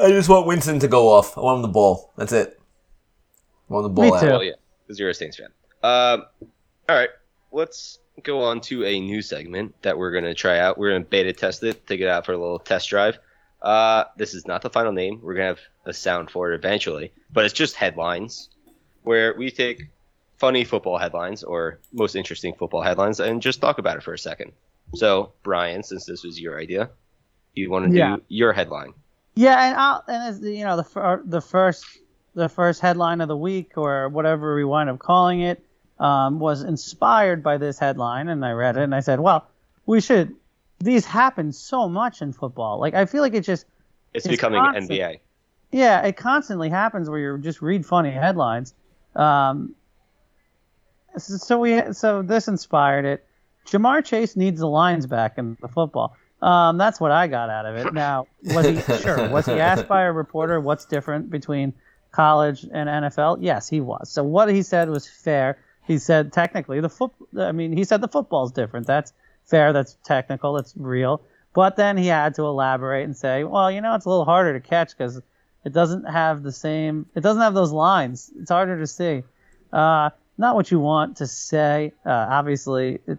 just 0.00 0.28
want 0.28 0.46
Winston 0.46 0.78
to 0.80 0.88
go 0.88 1.08
off. 1.08 1.36
I 1.36 1.42
want 1.42 1.56
him 1.56 1.62
the 1.62 1.68
ball. 1.68 2.12
That's 2.16 2.32
it. 2.32 2.58
I 3.68 3.72
want 3.72 3.84
the 3.84 3.88
ball 3.90 4.04
Me 4.06 4.12
out. 4.12 4.20
too. 4.20 4.26
Well, 4.26 4.44
yeah, 4.44 4.52
because 4.82 4.98
you're 4.98 5.10
a 5.10 5.14
Saints 5.14 5.36
fan. 5.36 5.48
Um, 5.82 6.24
all 6.88 6.96
right, 6.96 7.10
let's 7.52 7.98
go 8.22 8.42
on 8.42 8.60
to 8.62 8.84
a 8.84 9.00
new 9.00 9.22
segment 9.22 9.74
that 9.82 9.96
we're 9.96 10.10
going 10.10 10.24
to 10.24 10.34
try 10.34 10.58
out. 10.58 10.78
We're 10.78 10.90
going 10.90 11.04
to 11.04 11.08
beta 11.08 11.32
test 11.32 11.62
it, 11.62 11.86
take 11.86 12.00
it 12.00 12.08
out 12.08 12.26
for 12.26 12.32
a 12.32 12.38
little 12.38 12.58
test 12.58 12.88
drive. 12.88 13.18
Uh, 13.62 14.04
this 14.16 14.34
is 14.34 14.46
not 14.46 14.62
the 14.62 14.70
final 14.70 14.92
name. 14.92 15.20
We're 15.22 15.34
going 15.34 15.54
to 15.54 15.60
have 15.60 15.68
a 15.86 15.92
sound 15.92 16.30
for 16.30 16.52
it 16.52 16.54
eventually, 16.54 17.12
but 17.32 17.44
it's 17.44 17.54
just 17.54 17.76
headlines 17.76 18.48
where 19.02 19.34
we 19.34 19.50
take 19.50 19.88
funny 20.38 20.64
football 20.64 20.96
headlines 20.98 21.42
or 21.42 21.78
most 21.92 22.16
interesting 22.16 22.54
football 22.54 22.80
headlines 22.82 23.20
and 23.20 23.42
just 23.42 23.60
talk 23.60 23.78
about 23.78 23.96
it 23.96 24.02
for 24.02 24.14
a 24.14 24.18
second. 24.18 24.52
So, 24.94 25.32
Brian, 25.42 25.82
since 25.82 26.06
this 26.06 26.24
was 26.24 26.40
your 26.40 26.58
idea, 26.58 26.90
you 27.54 27.70
want 27.70 27.90
to 27.90 27.96
Yeah. 27.96 28.16
do 28.16 28.22
your 28.28 28.52
headline. 28.52 28.94
Yeah, 29.34 29.68
and 29.68 29.76
I'll, 29.76 30.04
and 30.08 30.22
as 30.28 30.40
the, 30.40 30.52
you 30.52 30.64
know 30.64 30.76
the 30.76 30.84
fir- 30.84 31.22
the 31.24 31.40
first 31.40 31.84
the 32.34 32.48
first 32.48 32.80
headline 32.80 33.20
of 33.20 33.28
the 33.28 33.36
week 33.36 33.72
or 33.76 34.08
whatever 34.08 34.54
we 34.54 34.64
wind 34.64 34.88
up 34.88 34.98
calling 34.98 35.40
it 35.40 35.62
um, 35.98 36.38
was 36.38 36.62
inspired 36.62 37.42
by 37.42 37.56
this 37.58 37.78
headline, 37.78 38.28
and 38.28 38.44
I 38.44 38.52
read 38.52 38.76
it 38.76 38.82
and 38.82 38.94
I 38.94 39.00
said, 39.00 39.20
well, 39.20 39.46
we 39.86 40.00
should. 40.00 40.34
These 40.80 41.04
happen 41.04 41.52
so 41.52 41.88
much 41.88 42.22
in 42.22 42.32
football. 42.32 42.78
Like 42.80 42.94
I 42.94 43.04
feel 43.06 43.20
like 43.22 43.34
it 43.34 43.42
just 43.42 43.66
It's, 44.14 44.24
It's 44.24 44.32
becoming 44.32 44.60
constant. 44.60 44.90
NBA. 44.90 45.20
yeah, 45.72 46.00
it 46.02 46.16
constantly 46.16 46.68
happens 46.70 47.08
where 47.10 47.18
you 47.18 47.38
just 47.38 47.60
read 47.62 47.84
funny 47.86 48.10
headlines. 48.10 48.74
Um, 49.14 49.74
so 51.18 51.58
we 51.58 51.92
so 51.92 52.22
this 52.22 52.48
inspired 52.48 53.04
it. 53.04 53.24
Ja'Marr 53.66 54.04
Chase 54.04 54.36
needs 54.36 54.60
the 54.60 54.68
lines 54.68 55.06
back 55.06 55.36
in 55.38 55.56
the 55.60 55.68
football. 55.68 56.16
Um, 56.40 56.78
that's 56.78 56.98
what 56.98 57.12
I 57.12 57.26
got 57.26 57.50
out 57.50 57.66
of 57.66 57.76
it. 57.76 57.92
Now, 57.92 58.26
was 58.44 58.66
he 58.66 58.80
sure? 59.02 59.28
Was 59.28 59.46
he 59.46 59.52
asked 59.52 59.86
by 59.86 60.02
a 60.02 60.12
reporter 60.12 60.58
what's 60.60 60.86
different 60.86 61.30
between 61.30 61.74
college 62.12 62.62
and 62.72 62.88
NFL? 62.88 63.38
Yes, 63.40 63.68
he 63.68 63.80
was. 63.80 64.10
So 64.10 64.24
what 64.24 64.48
he 64.48 64.62
said 64.62 64.88
was 64.88 65.06
fair. 65.06 65.58
He 65.86 65.98
said 65.98 66.32
technically 66.32 66.80
the 66.80 66.88
foot. 66.88 67.10
I 67.38 67.52
mean, 67.52 67.76
he 67.76 67.84
said 67.84 68.00
the 68.00 68.08
football's 68.08 68.52
different. 68.52 68.86
That's 68.86 69.12
fair. 69.50 69.72
That's 69.72 69.96
technical. 70.04 70.54
That's 70.54 70.74
real. 70.76 71.22
But 71.52 71.76
then 71.76 71.96
he 71.96 72.06
had 72.06 72.34
to 72.36 72.42
elaborate 72.42 73.04
and 73.04 73.16
say, 73.16 73.44
well, 73.44 73.70
you 73.70 73.80
know, 73.80 73.94
it's 73.94 74.04
a 74.04 74.08
little 74.08 74.24
harder 74.24 74.58
to 74.58 74.60
catch 74.60 74.96
because 74.96 75.20
it 75.64 75.72
doesn't 75.72 76.04
have 76.04 76.42
the 76.42 76.52
same. 76.52 77.06
It 77.14 77.20
doesn't 77.20 77.42
have 77.42 77.54
those 77.54 77.72
lines. 77.72 78.30
It's 78.40 78.50
harder 78.50 78.78
to 78.78 78.86
see. 78.86 79.24
Uh, 79.72 80.10
not 80.38 80.54
what 80.54 80.70
you 80.70 80.80
want 80.80 81.18
to 81.18 81.26
say. 81.26 81.92
Uh, 82.06 82.10
obviously, 82.10 83.00
it, 83.06 83.18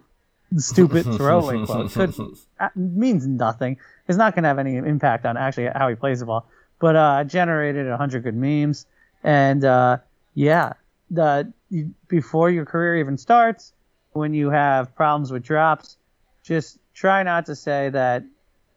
stupid 0.57 1.03
throwaway 1.17 1.65
quote 1.65 1.91
could 1.91 2.15
uh, 2.59 2.69
means 2.75 3.27
nothing. 3.27 3.77
It's 4.07 4.17
not 4.17 4.33
going 4.33 4.43
to 4.43 4.49
have 4.49 4.59
any 4.59 4.75
impact 4.75 5.25
on 5.25 5.37
actually 5.37 5.67
how 5.67 5.89
he 5.89 5.95
plays 5.95 6.21
the 6.21 6.25
ball. 6.25 6.47
But 6.79 6.95
uh, 6.95 7.23
generated 7.25 7.87
100 7.87 8.23
good 8.23 8.35
memes, 8.35 8.87
and 9.23 9.63
uh, 9.63 9.97
yeah, 10.33 10.73
the 11.11 11.53
you, 11.69 11.93
before 12.07 12.49
your 12.49 12.65
career 12.65 12.97
even 12.97 13.17
starts, 13.17 13.71
when 14.13 14.33
you 14.33 14.49
have 14.49 14.95
problems 14.95 15.31
with 15.31 15.43
drops, 15.43 15.97
just 16.43 16.79
try 16.93 17.23
not 17.23 17.45
to 17.47 17.55
say 17.55 17.89
that 17.89 18.23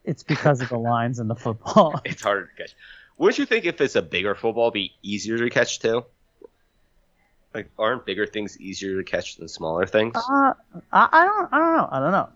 it's 0.05 0.23
because 0.23 0.61
of 0.61 0.69
the 0.69 0.79
lines 0.93 1.19
in 1.19 1.29
the 1.29 1.35
football. 1.37 2.01
It's 2.05 2.23
harder 2.23 2.47
to 2.47 2.55
catch. 2.63 2.75
Wouldn't 3.19 3.39
you 3.39 3.47
think 3.47 3.65
if 3.65 3.81
it's 3.81 3.95
a 3.97 4.03
bigger 4.03 4.35
football, 4.35 4.65
it'd 4.65 4.75
be 4.75 4.93
easier 5.03 5.39
to 5.39 5.49
catch 5.51 5.79
too? 5.79 6.05
Like, 7.55 7.71
aren't 7.79 8.05
bigger 8.05 8.27
things 8.27 8.61
easier 8.61 8.97
to 8.97 9.05
catch 9.05 9.37
than 9.37 9.47
smaller 9.49 9.87
things? 9.87 10.17
Uh, 10.17 10.55
I, 10.93 11.09
I 11.13 11.25
don't, 11.25 11.53
I 11.53 11.59
don't 11.59 11.77
know, 11.77 11.89
I 11.93 12.01
don't 12.01 12.11
know. 12.13 12.29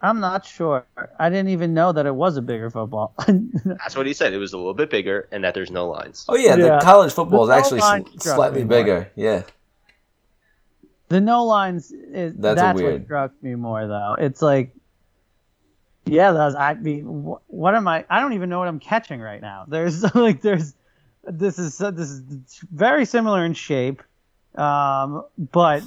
I'm 0.00 0.18
not 0.18 0.44
sure. 0.46 0.84
I 1.18 1.28
didn't 1.28 1.50
even 1.50 1.74
know 1.74 1.92
that 1.92 2.06
it 2.06 2.14
was 2.14 2.36
a 2.36 2.42
bigger 2.42 2.70
football. 2.70 3.14
That's 3.64 3.94
what 3.94 4.04
he 4.06 4.14
said. 4.14 4.32
It 4.32 4.38
was 4.38 4.52
a 4.52 4.56
little 4.56 4.74
bit 4.74 4.90
bigger, 4.90 5.28
and 5.30 5.44
that 5.44 5.54
there's 5.54 5.70
no 5.70 5.88
lines. 5.88 6.24
Oh 6.28 6.34
yeah, 6.34 6.56
Yeah. 6.56 6.78
the 6.78 6.80
college 6.82 7.12
football 7.12 7.44
is 7.44 7.50
actually 7.50 7.80
sl- 7.82 8.18
slightly 8.18 8.64
me 8.64 8.68
more. 8.68 8.78
bigger. 8.78 9.10
Yeah. 9.14 9.42
The 11.12 11.20
no 11.20 11.44
lines 11.44 11.92
is 11.92 12.34
That's 12.34 12.56
that's, 12.56 12.80
a 12.80 12.84
what 12.84 13.04
struck 13.04 13.42
me 13.42 13.54
more 13.54 13.86
though. 13.86 14.16
It's 14.18 14.40
like, 14.40 14.72
yeah, 16.06 16.32
that's 16.32 16.54
I 16.54 16.72
mean, 16.74 17.04
wh- 17.04 17.52
what 17.52 17.74
am 17.74 17.86
I? 17.86 18.06
I 18.08 18.18
don't 18.20 18.32
even 18.32 18.48
know 18.48 18.58
what 18.58 18.68
I'm 18.68 18.80
catching 18.80 19.20
right 19.20 19.40
now. 19.40 19.66
There's 19.68 20.02
like 20.14 20.40
there's 20.40 20.74
this 21.24 21.58
is 21.58 21.76
this 21.76 22.08
is 22.08 22.22
very 22.72 23.04
similar 23.04 23.44
in 23.44 23.52
shape, 23.52 24.02
um, 24.54 25.24
but 25.36 25.82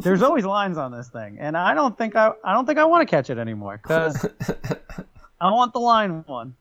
there's 0.00 0.22
always 0.28 0.46
lines 0.46 0.78
on 0.78 0.90
this 0.90 1.08
thing, 1.10 1.36
and 1.38 1.54
I 1.54 1.74
don't 1.74 1.96
think 1.96 2.16
I 2.16 2.32
I 2.42 2.54
don't 2.54 2.64
think 2.64 2.78
I 2.78 2.84
want 2.86 3.06
to 3.06 3.14
catch 3.14 3.28
it 3.28 3.36
anymore 3.36 3.78
because 3.80 4.24
I 5.40 5.52
want 5.52 5.74
the 5.74 5.80
line 5.80 6.24
one. 6.26 6.56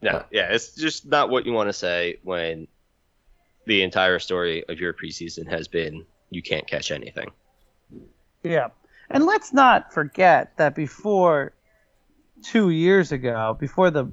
Yeah, 0.00 0.24
yeah, 0.32 0.48
it's 0.50 0.74
just 0.74 1.06
not 1.06 1.30
what 1.30 1.46
you 1.46 1.52
want 1.52 1.68
to 1.68 1.72
say 1.72 2.18
when 2.22 2.66
the 3.64 3.82
entire 3.82 4.18
story 4.18 4.64
of 4.68 4.80
your 4.80 4.92
preseason 4.92 5.48
has 5.48 5.68
been 5.68 6.04
you 6.36 6.42
can't 6.42 6.66
catch 6.68 6.90
anything. 6.90 7.32
Yeah. 8.42 8.68
And 9.10 9.24
let's 9.24 9.52
not 9.52 9.92
forget 9.92 10.56
that 10.58 10.74
before 10.74 11.54
two 12.42 12.70
years 12.70 13.10
ago, 13.10 13.56
before 13.58 13.90
the 13.90 14.12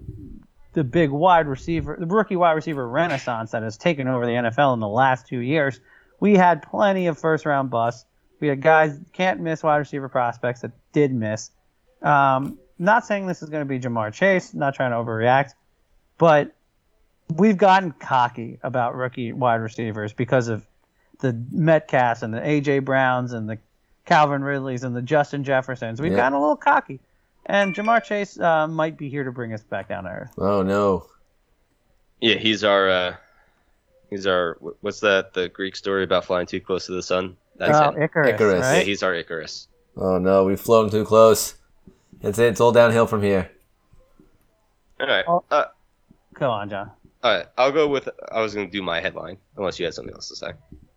the 0.71 0.83
big 0.83 1.11
wide 1.11 1.45
receiver, 1.45 1.95
the 1.99 2.07
rookie 2.07 2.35
wide 2.35 2.53
receiver 2.53 2.87
renaissance 2.87 3.51
that 3.51 3.61
has 3.61 3.77
taken 3.77 4.07
over 4.07 4.25
the 4.25 4.31
NFL 4.31 4.73
in 4.73 4.79
the 4.79 4.87
last 4.87 5.27
two 5.27 5.39
years, 5.39 5.79
we 6.19 6.35
had 6.35 6.63
plenty 6.63 7.05
of 7.07 7.19
first 7.19 7.45
round 7.45 7.69
busts. 7.69 8.05
We 8.39 8.47
had 8.47 8.61
guys 8.61 8.99
can't 9.11 9.39
miss 9.39 9.61
wide 9.61 9.77
receiver 9.77 10.09
prospects 10.09 10.61
that 10.61 10.71
did 10.91 11.13
miss. 11.13 11.51
Um, 12.01 12.57
not 12.79 13.05
saying 13.05 13.27
this 13.27 13.43
is 13.43 13.49
going 13.49 13.61
to 13.61 13.69
be 13.69 13.79
Ja'Marr 13.79 14.11
Chase, 14.11 14.53
not 14.53 14.73
trying 14.73 14.91
to 14.91 14.97
overreact, 14.97 15.51
but 16.17 16.55
we've 17.35 17.57
gotten 17.57 17.91
cocky 17.91 18.59
about 18.63 18.95
rookie 18.95 19.31
wide 19.31 19.61
receivers 19.61 20.11
because 20.11 20.47
of 20.47 20.65
the 21.19 21.33
Metcalfs 21.51 22.21
and 22.23 22.33
the 22.33 22.39
AJ 22.39 22.83
Browns 22.85 23.33
and 23.33 23.49
the 23.49 23.57
Calvin 24.05 24.43
Ridleys 24.43 24.83
and 24.83 24.95
the 24.95 25.01
Justin 25.01 25.43
Jeffersons. 25.43 26.01
We've 26.01 26.11
Yeah. 26.11 26.17
gotten 26.17 26.33
a 26.33 26.41
little 26.41 26.55
cocky, 26.57 26.99
and 27.45 27.73
Ja'Marr 27.73 28.03
Chase 28.03 28.39
uh, 28.39 28.67
might 28.67 28.97
be 28.97 29.09
here 29.09 29.23
to 29.23 29.31
bring 29.31 29.53
us 29.53 29.61
back 29.63 29.87
down 29.89 30.03
to 30.05 30.09
earth. 30.09 30.31
oh 30.37 30.61
no. 30.61 31.07
Yeah, 32.21 32.35
he's 32.35 32.63
our 32.63 32.89
uh 32.89 33.15
he's 34.09 34.25
our 34.27 34.57
what's 34.81 34.99
that 35.01 35.33
the 35.33 35.49
Greek 35.49 35.75
story 35.75 36.03
about 36.03 36.25
flying 36.25 36.45
too 36.47 36.61
close 36.61 36.85
to 36.87 36.93
the 36.93 37.03
sun? 37.03 37.35
That's 37.57 37.77
Oh, 37.77 37.91
him. 37.91 38.01
Icarus, 38.01 38.29
Icarus. 38.33 38.61
Yeah, 38.63 38.71
right? 38.71 38.85
he's 38.87 39.03
our 39.03 39.13
Icarus. 39.13 39.67
Oh 39.97 40.17
no, 40.17 40.43
we've 40.45 40.59
flown 40.59 40.89
too 40.89 41.05
close. 41.05 41.55
It's. 42.21 42.39
It's 42.39 42.61
all 42.61 42.71
downhill 42.71 43.05
from 43.07 43.21
here. 43.21 43.51
All 44.99 45.07
right. 45.07 45.25
Oh. 45.27 45.43
Uh, 45.51 45.65
Go 46.33 46.49
on, 46.49 46.69
John. 46.69 46.89
all 47.23 47.35
right. 47.37 47.45
I'll 47.57 47.71
go 47.71 47.87
with 47.87 48.09
I 48.31 48.41
was 48.41 48.55
going 48.55 48.67
to 48.67 48.71
do 48.71 48.81
my 48.81 48.99
headline 49.01 49.37
unless 49.57 49.77
you 49.79 49.85
had 49.85 49.93
something 49.93 50.13
else 50.13 50.29
to 50.29 50.35
say. 50.35 50.51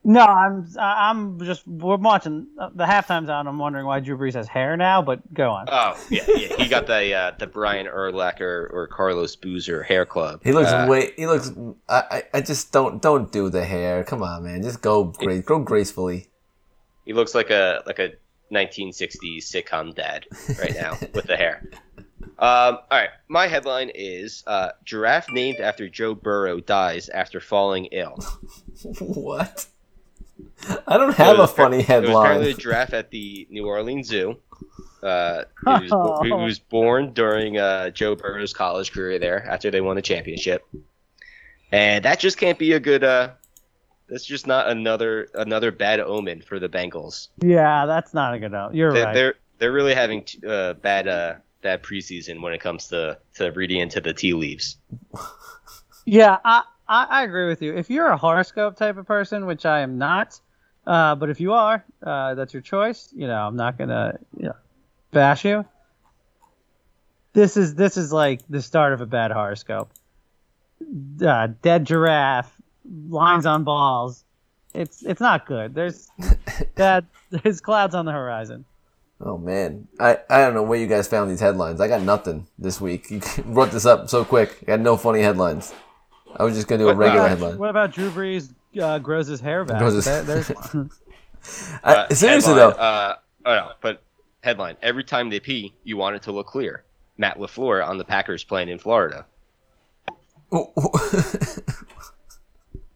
No, 0.08 0.20
I'm 0.20 0.68
I- 0.78 1.10
I'm 1.10 1.40
just 1.40 1.66
we're 1.66 1.96
watching 1.96 2.46
uh, 2.60 2.70
the 2.72 2.84
halftime's 2.84 3.28
out. 3.28 3.40
and 3.40 3.48
I'm 3.48 3.58
wondering 3.58 3.86
why 3.86 3.98
Drew 3.98 4.16
Brees 4.16 4.34
has 4.34 4.46
hair 4.46 4.76
now, 4.76 5.02
but 5.02 5.34
go 5.34 5.50
on. 5.50 5.66
Oh, 5.68 5.98
yeah, 6.10 6.22
yeah. 6.28 6.56
He 6.56 6.68
got 6.68 6.86
the 6.86 7.12
uh, 7.12 7.32
the 7.36 7.48
Brian 7.48 7.86
Urlacher 7.86 8.72
or 8.72 8.86
Carlos 8.86 9.34
Boozer 9.34 9.82
hair 9.82 10.06
club. 10.06 10.42
He 10.44 10.52
looks 10.52 10.70
Uh, 10.70 10.86
way. 10.88 11.10
He 11.16 11.26
looks. 11.26 11.50
I, 11.88 12.02
I. 12.10 12.22
I 12.34 12.40
just 12.40 12.70
don't. 12.72 13.02
Don't 13.02 13.32
do 13.32 13.50
the 13.50 13.64
hair. 13.64 14.04
Come 14.04 14.22
on, 14.22 14.44
man. 14.44 14.62
Just 14.62 14.80
go. 14.80 15.04
Gra- 15.04 15.42
go 15.42 15.58
gracefully. 15.58 16.28
He 17.04 17.12
looks 17.12 17.34
like 17.34 17.50
a 17.50 17.82
like 17.84 17.98
a 17.98 18.12
1960s 18.52 19.38
sitcom 19.38 19.92
dad 19.92 20.24
right 20.60 20.74
now 20.74 20.92
with 21.14 21.26
the 21.26 21.36
hair. 21.36 21.68
Um, 22.38 22.78
all 22.78 22.86
right, 22.92 23.10
my 23.28 23.48
headline 23.48 23.90
is 23.94 24.44
uh, 24.46 24.68
giraffe 24.84 25.32
named 25.32 25.58
after 25.58 25.88
Joe 25.88 26.14
Burrow 26.14 26.60
dies 26.60 27.08
after 27.08 27.40
falling 27.40 27.86
ill. 27.86 28.18
what? 29.00 29.66
I 30.86 30.96
don't 30.96 31.14
have 31.14 31.34
It 31.34 31.38
a 31.38 31.42
was 31.42 31.52
funny 31.52 31.76
It 31.78 31.88
was 31.88 31.88
apparently 31.88 32.10
a 32.10 32.48
headline. 32.50 32.56
giraffe 32.58 32.94
at 32.94 33.10
the 33.10 33.46
New 33.50 33.66
Orleans 33.66 34.08
Zoo. 34.08 34.36
Uh, 35.02 35.44
he, 35.64 35.70
was, 35.82 35.90
bo- 35.90 36.22
he 36.22 36.32
was 36.44 36.58
born 36.58 37.12
during 37.12 37.58
uh, 37.58 37.90
Joe 37.90 38.14
Burrow's 38.16 38.52
college 38.52 38.92
career 38.92 39.18
there 39.18 39.44
after 39.46 39.70
they 39.70 39.80
won 39.80 39.96
the 39.96 40.02
championship, 40.02 40.66
and 41.72 42.04
that 42.04 42.18
just 42.18 42.38
can't 42.38 42.58
be 42.58 42.72
a 42.72 42.80
good. 42.80 43.04
Uh, 43.04 43.30
that's 44.08 44.24
just 44.24 44.46
not 44.46 44.68
another 44.68 45.28
another 45.34 45.70
bad 45.70 46.00
omen 46.00 46.40
for 46.40 46.58
the 46.58 46.68
Bengals. 46.68 47.28
Yeah, 47.42 47.86
that's 47.86 48.14
not 48.14 48.34
a 48.34 48.38
good 48.38 48.52
note. 48.52 48.74
You're 48.74 48.92
They, 48.92 49.04
right. 49.04 49.14
They're 49.14 49.34
they're 49.58 49.72
really 49.72 49.94
having 49.94 50.24
t- 50.24 50.40
uh, 50.46 50.74
bad 50.74 51.06
uh, 51.08 51.34
bad 51.62 51.82
preseason 51.82 52.40
when 52.40 52.52
it 52.52 52.60
comes 52.60 52.88
to 52.88 53.18
to 53.34 53.50
reading 53.52 53.80
into 53.80 54.00
the 54.00 54.14
tea 54.14 54.32
leaves. 54.32 54.76
Yeah, 56.04 56.38
I, 56.44 56.62
I, 56.88 57.04
I 57.04 57.22
agree 57.24 57.46
with 57.48 57.62
you. 57.62 57.74
If 57.74 57.90
you're 57.90 58.06
a 58.06 58.16
horoscope 58.16 58.76
type 58.76 58.96
of 58.96 59.06
person, 59.06 59.46
which 59.46 59.66
I 59.66 59.80
am 59.80 59.98
not, 59.98 60.40
uh, 60.86 61.14
but 61.16 61.30
if 61.30 61.40
you 61.40 61.52
are, 61.52 61.84
uh, 62.02 62.34
that's 62.34 62.52
your 62.52 62.62
choice. 62.62 63.12
You 63.14 63.26
know, 63.26 63.46
I'm 63.46 63.56
not 63.56 63.76
gonna 63.76 64.18
you 64.36 64.46
know, 64.46 64.56
bash 65.10 65.44
you. 65.44 65.64
This 67.32 67.56
is 67.56 67.74
this 67.74 67.96
is 67.96 68.12
like 68.12 68.40
the 68.48 68.62
start 68.62 68.92
of 68.92 69.00
a 69.00 69.06
bad 69.06 69.30
horoscope. 69.30 69.90
Uh, 71.20 71.48
dead 71.62 71.84
giraffe, 71.84 72.52
lines 73.08 73.46
on 73.46 73.64
balls. 73.64 74.24
It's 74.74 75.02
it's 75.02 75.20
not 75.20 75.46
good. 75.46 75.74
There's 75.74 76.08
that 76.76 77.04
there's 77.30 77.60
clouds 77.60 77.94
on 77.94 78.04
the 78.04 78.12
horizon. 78.12 78.64
Oh 79.20 79.38
man, 79.38 79.88
I. 79.98 80.18
I 80.28 80.38
don't 80.38 80.54
know 80.54 80.62
where 80.62 80.78
you 80.78 80.86
guys 80.86 81.08
found 81.08 81.30
these 81.30 81.40
headlines. 81.40 81.80
I 81.80 81.88
got 81.88 82.02
nothing 82.02 82.46
this 82.58 82.80
week. 82.80 83.10
You 83.10 83.20
brought 83.44 83.70
this 83.70 83.86
up 83.86 84.08
so 84.08 84.24
quick. 84.24 84.62
I 84.68 84.72
had 84.72 84.82
no 84.82 84.96
funny 84.96 85.22
headlines. 85.22 85.72
I 86.38 86.44
was 86.44 86.54
just 86.54 86.68
gonna 86.68 86.80
do 86.80 86.84
a 86.84 86.88
What- 86.88 86.96
regular 86.98 87.24
uh, 87.24 87.28
headline. 87.28 87.58
What 87.58 87.70
about 87.70 87.92
Drew 87.92 88.10
Brees 88.10 88.52
uh, 88.80 88.98
grows 88.98 89.26
his 89.26 89.40
hair 89.40 89.64
back? 89.64 89.80
His- 89.82 90.04
there's 90.04 90.50
I, 91.84 91.94
Uh, 91.94 92.08
seriously 92.14 92.54
headline, 92.54 92.70
though, 92.76 92.82
uh, 92.82 93.16
oh 93.46 93.54
no, 93.54 93.70
but 93.80 94.02
headline: 94.42 94.76
Every 94.82 95.04
time 95.04 95.30
they 95.30 95.40
pee, 95.40 95.74
you 95.84 95.96
want 95.96 96.16
it 96.16 96.22
to 96.22 96.32
look 96.32 96.46
clear. 96.48 96.84
Matt 97.18 97.38
LaFleur 97.38 97.86
on 97.86 97.96
the 97.98 98.04
Packers 98.04 98.44
playing 98.44 98.68
in 98.68 98.78
Florida. 98.78 99.24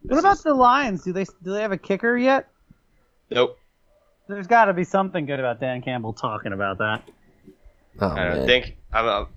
What 0.02 0.18
about 0.18 0.42
the 0.42 0.54
Lions? 0.54 1.04
Do 1.04 1.12
they 1.12 1.24
do 1.24 1.52
they 1.52 1.60
have 1.62 1.72
a 1.72 1.78
kicker 1.78 2.16
yet? 2.16 2.48
Nope. 3.30 3.58
There's 4.28 4.46
got 4.46 4.64
to 4.66 4.72
be 4.72 4.84
something 4.84 5.26
good 5.26 5.38
about 5.40 5.60
Dan 5.60 5.82
Campbell 5.82 6.12
talking 6.12 6.52
about 6.52 6.78
that. 6.78 7.02
oh, 8.00 8.08
I 8.08 8.24
don't 8.24 8.36
man. 8.38 8.46
think. 8.46 8.76
I'm, 8.92 9.04
uh, 9.06 9.08
w- 9.10 9.28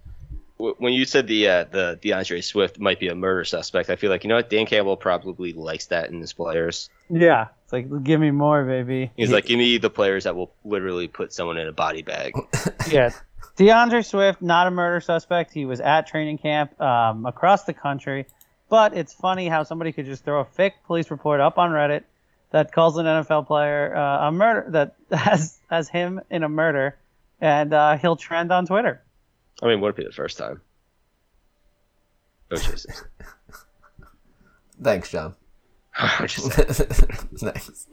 when 0.58 0.94
you 0.94 1.06
said 1.06 1.28
the 1.28 1.48
uh, 1.48 1.66
the 1.66 2.00
DeAndre 2.02 2.44
Swift 2.44 2.80
might 2.80 3.00
be 3.00 3.08
a 3.08 3.16
murder 3.16 3.44
suspect, 3.44 3.90
I 3.90 3.96
feel 3.96 4.10
like 4.10 4.24
you 4.24 4.30
know 4.30 4.36
what 4.36 4.50
Dan 4.50 4.66
Campbell 4.66 4.98
probably 4.98 5.54
likes 5.54 5.88
that 5.88 6.10
in 6.10 6.20
his 6.20 6.34
players. 6.34 6.90
Yeah, 7.10 7.48
it's 7.64 7.74
like 7.74 8.04
give 8.04 8.20
me 8.20 8.32
more, 8.32 8.64
baby. 8.64 9.12
He's 9.18 9.32
like, 9.32 9.46
give 9.46 9.58
me 9.58 9.78
the 9.78 9.90
players 9.90 10.26
that 10.26 10.36
will 10.36 10.54
literally 10.64 11.08
put 11.08 11.34
someone 11.34 11.58
in 11.58 11.68
a 11.68 11.74
body 11.74 12.02
bag. 12.02 12.34
Yeah, 12.90 13.12
DeAndre 13.58 14.06
Swift, 14.06 14.42
not 14.42 14.68
a 14.68 14.72
murder 14.72 15.00
suspect. 15.00 15.54
He 15.54 15.66
was 15.66 15.80
at 15.80 16.06
training 16.08 16.38
camp 16.40 16.80
um, 16.82 17.26
across 17.26 17.64
the 17.64 17.74
country. 17.74 18.26
But 18.70 18.98
it's 18.98 19.14
funny 19.14 19.48
how 19.48 19.62
somebody 19.62 19.92
could 19.92 20.06
just 20.06 20.26
throw 20.26 20.40
a 20.40 20.46
fake 20.46 20.74
police 20.88 21.12
report 21.12 21.40
up 21.40 21.60
on 21.60 21.70
Reddit 21.70 22.04
that 22.50 22.72
calls 22.72 22.98
an 22.98 23.06
NFL 23.06 23.46
player 23.46 23.96
uh, 23.96 24.30
a 24.30 24.32
murder 24.32 24.66
that 24.72 24.96
has 25.12 25.60
has 25.70 25.90
him 25.90 26.22
in 26.32 26.42
a 26.42 26.50
murder, 26.50 26.98
and 27.40 27.72
uh, 27.72 27.98
he'll 27.98 28.16
trend 28.16 28.52
on 28.52 28.66
Twitter. 28.66 29.03
I 29.64 29.68
mean, 29.68 29.80
would 29.80 29.90
it 29.90 29.96
be 29.96 30.04
the 30.04 30.12
first 30.12 30.38
time? 30.38 30.62
OJ 32.52 32.60
Simpson. 32.60 32.94
Thanks, 34.84 35.10
John. 35.10 35.36
I'm 35.96 36.28
just 36.28 36.52
saying. 36.52 37.30
nice. 37.42 37.88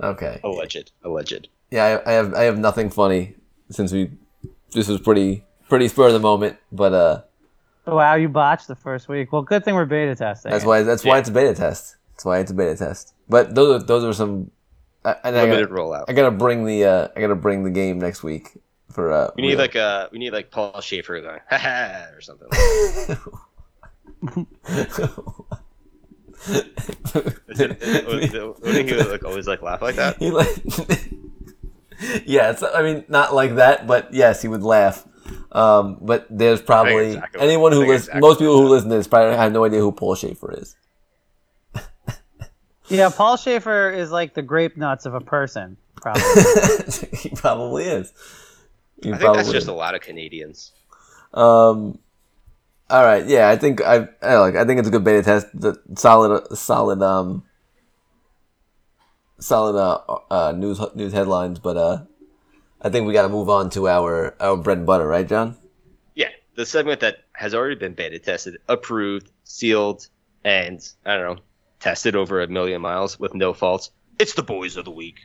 Okay. 0.00 0.40
alleged, 0.44 0.92
alleged. 1.02 1.48
Yeah, 1.70 1.84
I, 1.84 2.10
I 2.10 2.12
have 2.12 2.34
I 2.34 2.42
have 2.44 2.58
nothing 2.58 2.88
funny 2.88 3.34
since 3.70 3.92
we. 3.92 4.12
This 4.72 4.86
was 4.86 5.00
pretty 5.00 5.44
pretty 5.68 5.88
spur 5.88 6.06
of 6.06 6.12
the 6.12 6.20
moment, 6.20 6.56
but 6.70 6.92
uh, 6.92 7.22
Wow, 7.86 8.14
you 8.14 8.28
botched 8.28 8.68
the 8.68 8.76
first 8.76 9.08
week. 9.08 9.32
Well, 9.32 9.42
good 9.42 9.64
thing 9.64 9.74
we're 9.74 9.84
beta 9.84 10.14
testing. 10.14 10.52
that's 10.52 10.64
why 10.64 10.82
that's 10.82 11.04
why 11.04 11.18
it's 11.18 11.28
a 11.28 11.32
beta 11.32 11.54
test. 11.54 11.96
That's 12.12 12.24
why 12.24 12.38
it's 12.38 12.50
a 12.50 12.54
beta 12.54 12.76
test. 12.76 13.14
But 13.28 13.54
those 13.54 13.82
are 13.82 13.84
those 13.84 14.04
are 14.04 14.12
some. 14.12 14.50
I, 15.04 15.16
and 15.24 15.36
I 15.36 15.42
Limited 15.42 15.70
gotta, 15.70 15.80
rollout. 15.80 16.04
I 16.08 16.12
gotta 16.12 16.30
bring 16.30 16.66
the 16.66 16.84
uh, 16.84 17.08
I 17.16 17.20
gotta 17.20 17.34
bring 17.34 17.64
the 17.64 17.70
game 17.70 17.98
next 17.98 18.22
week 18.22 18.58
for 18.90 19.12
uh. 19.12 19.30
We 19.36 19.42
need 19.42 19.48
real. 19.50 19.58
like 19.58 19.76
uh 19.76 20.08
we 20.12 20.18
need 20.18 20.32
like 20.32 20.50
Paul 20.50 20.80
Shaffer 20.80 21.20
going 21.20 21.40
ha 21.48 21.58
ha 21.58 22.06
or 22.14 22.20
something. 22.20 22.48
Is 26.48 27.60
it, 27.60 27.82
is- 27.82 28.32
wouldn't 28.32 28.88
he 28.88 29.02
like 29.02 29.24
always 29.24 29.46
like 29.46 29.62
laugh 29.62 29.82
like 29.82 29.96
that? 29.96 30.16
He 30.20 30.30
like, 30.30 30.48
yeah, 32.26 32.50
it's, 32.50 32.62
I 32.62 32.82
mean, 32.82 33.04
not 33.08 33.34
like 33.34 33.56
that, 33.56 33.86
but 33.86 34.12
yes, 34.14 34.40
he 34.40 34.48
would 34.48 34.62
laugh. 34.62 35.06
Um, 35.52 35.98
but 36.00 36.26
there's 36.30 36.62
probably 36.62 37.08
exactly- 37.12 37.40
anyone 37.42 37.72
who 37.72 37.80
listens. 37.80 38.08
exactly 38.08 38.20
most 38.20 38.38
people 38.38 38.56
who 38.56 38.64
that. 38.64 38.70
listen 38.70 38.88
to 38.90 38.96
this 38.96 39.06
probably 39.06 39.36
have 39.36 39.52
no 39.52 39.64
idea 39.64 39.80
who 39.80 39.92
Paul 39.92 40.14
Shaffer 40.14 40.52
is. 40.58 40.76
Yeah, 42.88 43.10
Paul 43.10 43.36
Shaffer 43.36 43.90
is 43.90 44.10
like 44.10 44.34
the 44.34 44.42
grape 44.42 44.76
nuts 44.76 45.06
of 45.06 45.14
a 45.14 45.20
person, 45.20 45.76
probably. 45.94 46.22
he 47.18 47.28
probably 47.30 47.84
is. 47.84 48.12
I 49.00 49.02
think 49.02 49.20
probably 49.20 49.42
that's 49.42 49.52
just 49.52 49.68
a 49.68 49.72
lot 49.72 49.94
of 49.94 50.00
Canadians. 50.00 50.72
Um. 51.32 51.98
All 52.90 53.04
right. 53.04 53.24
Yeah, 53.24 53.48
I 53.48 53.56
think 53.56 53.80
I, 53.80 54.08
I 54.20 54.36
like. 54.38 54.56
I 54.56 54.64
think 54.64 54.80
it's 54.80 54.88
a 54.88 54.90
good 54.90 55.04
beta 55.04 55.22
test. 55.22 55.46
The 55.54 55.80
solid, 55.96 56.56
solid, 56.56 57.00
um, 57.02 57.44
solid 59.38 59.76
uh, 59.76 60.18
uh, 60.28 60.52
news 60.56 60.80
news 60.96 61.12
headlines. 61.12 61.60
But 61.60 61.76
uh, 61.76 62.02
I 62.82 62.88
think 62.88 63.06
we 63.06 63.12
got 63.12 63.22
to 63.22 63.28
move 63.28 63.48
on 63.48 63.70
to 63.70 63.88
our 63.88 64.34
our 64.40 64.56
bread 64.56 64.78
and 64.78 64.86
butter, 64.86 65.06
right, 65.06 65.26
John? 65.26 65.56
Yeah, 66.16 66.30
the 66.56 66.66
segment 66.66 67.00
that 67.00 67.18
has 67.32 67.54
already 67.54 67.76
been 67.76 67.94
beta 67.94 68.18
tested, 68.18 68.56
approved, 68.68 69.30
sealed, 69.44 70.08
and 70.42 70.80
I 71.06 71.16
don't 71.16 71.36
know, 71.36 71.42
tested 71.78 72.16
over 72.16 72.42
a 72.42 72.48
million 72.48 72.80
miles 72.80 73.20
with 73.20 73.34
no 73.34 73.52
faults. 73.52 73.90
It's 74.18 74.34
the 74.34 74.42
boys 74.42 74.76
of 74.76 74.84
the 74.84 74.90
week. 74.90 75.20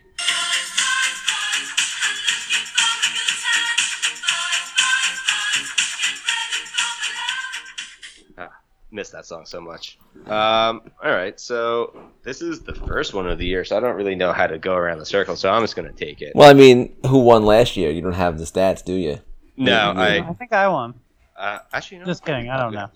Missed 8.96 9.12
that 9.12 9.26
song 9.26 9.46
so 9.46 9.60
much. 9.60 10.00
Um, 10.26 10.80
all 11.04 11.12
right, 11.12 11.38
so 11.38 12.00
this 12.24 12.42
is 12.42 12.62
the 12.62 12.74
first 12.74 13.14
one 13.14 13.28
of 13.28 13.38
the 13.38 13.46
year, 13.46 13.66
so 13.66 13.76
I 13.76 13.82
don't 13.82 13.98
really 13.98 14.16
know 14.16 14.32
how 14.32 14.48
to 14.48 14.58
go 14.58 14.74
around 14.74 15.00
the 15.00 15.06
circle, 15.06 15.36
so 15.36 15.52
I'm 15.52 15.62
just 15.64 15.76
gonna 15.76 15.92
take 15.92 16.22
it. 16.22 16.32
Well, 16.34 16.50
I 16.50 16.54
mean, 16.54 16.96
who 17.06 17.20
won 17.20 17.44
last 17.44 17.76
year? 17.76 17.92
You 17.92 18.02
don't 18.02 18.14
have 18.14 18.38
the 18.38 18.46
stats, 18.46 18.86
do 18.86 18.94
you? 18.94 19.20
No, 19.58 19.92
I 19.98 20.20
I 20.26 20.34
think 20.34 20.54
I 20.54 20.70
won. 20.70 20.94
uh, 21.38 21.60
actually 21.74 21.98
no, 21.98 22.06
Just 22.06 22.24
kidding, 22.24 22.50
I 22.50 22.56
don't 22.58 22.72
know. 22.74 22.88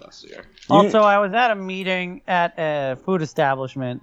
Last 0.00 0.26
year. 0.26 0.46
Also, 0.70 1.02
I 1.02 1.18
was 1.18 1.34
at 1.34 1.50
a 1.50 1.54
meeting 1.54 2.22
at 2.26 2.54
a 2.56 2.96
food 3.04 3.20
establishment, 3.20 4.00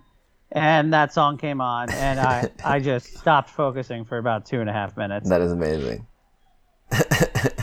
and 0.52 0.93
that 0.93 1.12
song 1.14 1.39
came 1.39 1.62
on, 1.62 1.89
and 1.89 2.20
I, 2.20 2.47
I 2.64 2.80
just 2.80 3.18
stopped 3.18 3.50
focusing 3.50 4.06
for 4.06 4.20
about 4.20 4.45
two 4.45 4.62
and 4.62 4.70
a 4.70 4.74
half 4.74 4.95
minutes. 4.97 5.28
That 5.28 5.41
is 5.41 5.52
amazing. 5.52 6.06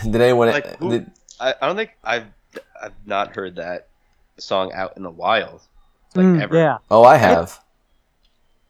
did 0.02 0.16
anyone? 0.16 0.48
Like, 0.48 0.76
who- 0.78 0.90
did, 0.90 1.10
I, 1.38 1.54
I 1.62 1.66
don't 1.68 1.76
think 1.76 1.90
I've 2.02 2.24
I've 2.82 2.92
not 3.06 3.34
heard 3.36 3.56
that 3.56 3.88
song 4.38 4.72
out 4.72 4.96
in 4.96 5.02
the 5.02 5.10
wild 5.10 5.62
like 6.14 6.26
Mm, 6.26 6.40
ever. 6.42 6.56
Yeah, 6.56 6.78
oh, 6.90 7.04
I 7.04 7.16
have. 7.16 7.58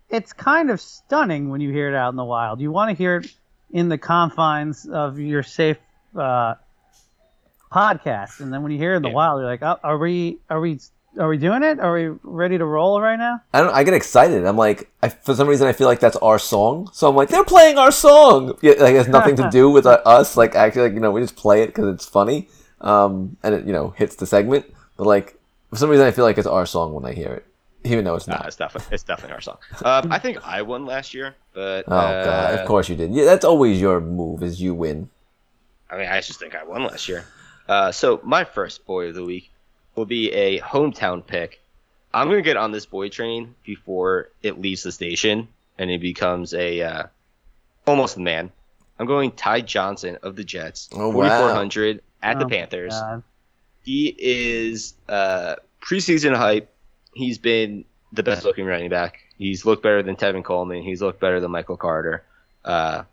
it's 0.09 0.33
kind 0.33 0.71
of 0.71 0.81
stunning 0.81 1.49
when 1.51 1.61
you 1.61 1.71
hear 1.73 1.89
it 1.89 1.95
out 1.97 2.11
in 2.11 2.17
the 2.17 2.25
wild. 2.25 2.61
You 2.61 2.71
want 2.71 2.91
to 2.91 2.97
hear 2.97 3.17
it 3.17 3.33
in 3.71 3.89
the 3.89 3.99
confines 3.99 4.87
of 4.87 5.19
your 5.19 5.43
safe 5.43 5.79
uh, 6.19 6.55
podcast, 7.73 8.41
and 8.41 8.53
then 8.53 8.63
when 8.63 8.73
you 8.73 8.79
hear 8.79 8.95
it 8.95 8.97
in 8.99 9.03
the 9.03 9.09
Yeah. 9.09 9.15
wild, 9.15 9.41
you're 9.41 9.51
like, 9.51 9.63
oh, 9.63 9.79
"Are 9.83 9.99
we? 9.99 10.39
Are 10.49 10.61
we? 10.61 10.79
Are 11.19 11.29
we 11.29 11.39
doing 11.39 11.63
it? 11.63 11.81
Are 11.81 11.93
we 11.95 12.17
ready 12.23 12.59
to 12.59 12.65
roll 12.65 13.01
right 13.01 13.19
now?" 13.19 13.41
I 13.53 13.61
don't. 13.61 13.75
I 13.75 13.83
get 13.85 13.95
excited. 13.95 14.45
I'm 14.45 14.57
like, 14.57 14.91
I, 15.03 15.09
for 15.09 15.35
some 15.35 15.49
reason, 15.49 15.67
I 15.67 15.73
feel 15.73 15.89
like 15.89 16.01
that's 16.01 16.17
our 16.17 16.39
song. 16.39 16.91
So 16.93 17.09
I'm 17.09 17.17
like, 17.17 17.29
they're 17.29 17.45
playing 17.45 17.79
our 17.79 17.91
song. 17.91 18.57
Yeah, 18.63 18.73
like 18.73 18.95
it 18.95 18.99
has 18.99 19.09
nothing 19.09 19.37
to 19.37 19.49
do 19.51 19.71
with 19.71 19.87
uh, 19.87 20.01
us. 20.05 20.37
Like 20.37 20.55
actually, 20.55 20.83
like 20.83 20.95
you 20.95 21.01
know, 21.01 21.11
we 21.11 21.21
just 21.21 21.37
play 21.37 21.63
it 21.63 21.69
because 21.69 21.93
it's 21.95 22.07
funny, 22.07 22.49
um, 22.81 23.37
and 23.43 23.55
it 23.55 23.67
you 23.67 23.73
know 23.73 23.91
hits 23.97 24.17
the 24.17 24.27
segment. 24.27 24.67
But 24.97 25.07
like 25.07 25.39
for 25.71 25.77
some 25.77 25.91
reason, 25.91 26.07
I 26.07 26.11
feel 26.11 26.25
like 26.25 26.39
it's 26.39 26.47
our 26.47 26.67
song 26.67 26.93
when 26.95 27.05
I 27.05 27.13
hear 27.13 27.33
it, 27.33 27.47
even 27.85 28.05
though 28.05 28.15
it's 28.15 28.27
Nah, 28.27 28.37
not. 28.37 28.47
it's 28.47 28.57
definitely 28.57 28.95
it's 28.95 29.03
definitely 29.03 29.35
our 29.35 29.41
song. 29.41 29.59
Um, 29.85 30.11
I 30.13 30.19
think 30.19 30.39
I 30.47 30.63
won 30.63 30.87
last 30.87 31.15
year, 31.15 31.35
but 31.53 31.85
Oh 31.87 31.91
god, 31.91 32.55
uh, 32.55 32.59
of 32.63 32.67
course 32.69 32.89
you 32.89 32.97
did. 32.97 33.13
Yeah, 33.15 33.25
that's 33.25 33.45
always 33.45 33.81
your 33.81 34.01
move 34.01 34.43
is 34.43 34.61
you 34.61 34.75
win. 34.75 35.11
I 35.91 35.97
mean, 35.99 36.09
I 36.09 36.21
just 36.21 36.41
think 36.41 36.55
I 36.55 36.65
won 36.65 36.83
last 36.85 37.09
year. 37.09 37.25
Uh, 37.69 37.93
so 37.93 38.21
my 38.25 38.45
first 38.45 38.87
boy 38.87 39.09
of 39.09 39.15
the 39.15 39.25
week 39.25 39.51
will 39.95 40.07
be 40.07 40.33
a 40.33 40.61
hometown 40.61 41.25
pick. 41.27 41.61
I'm 42.15 42.29
gonna 42.29 42.43
get 42.43 42.57
on 42.57 42.73
this 42.73 42.87
boy 42.87 43.09
train 43.09 43.55
before 43.65 44.29
it 44.43 44.61
leaves 44.61 44.83
the 44.83 44.93
station 44.93 45.49
and 45.79 45.91
it 45.91 46.01
becomes 46.01 46.55
a 46.55 46.81
uh, 46.81 47.03
almost 47.87 48.17
a 48.17 48.21
man. 48.21 48.51
I'm 48.99 49.07
going 49.07 49.31
Ty 49.33 49.61
Johnson 49.61 50.17
of 50.23 50.37
the 50.37 50.45
Jets, 50.45 50.89
Oh, 50.93 51.09
wow. 51.09 51.13
4400 51.13 52.01
at 52.23 52.39
the 52.39 52.45
Oh, 52.45 52.49
Panthers. 52.49 52.93
God. 52.93 53.23
He 53.83 54.15
is 54.19 54.95
uh, 55.09 55.57
preseason 55.81 56.35
hype. 56.35 56.73
He's 57.15 57.39
been 57.39 57.85
the 58.13 58.23
best 58.23 58.45
looking 58.45 58.67
running 58.67 58.91
back. 58.91 59.21
He's 59.39 59.65
looked 59.65 59.83
better 59.83 60.03
than 60.03 60.17
Tevin 60.17 60.45
Coleman. 60.45 60.83
He's 60.83 61.01
looked 61.03 61.21
better 61.21 61.41
than 61.41 61.51
Michael 61.51 61.77
Carter. 61.77 62.25
Uh, 62.65 63.05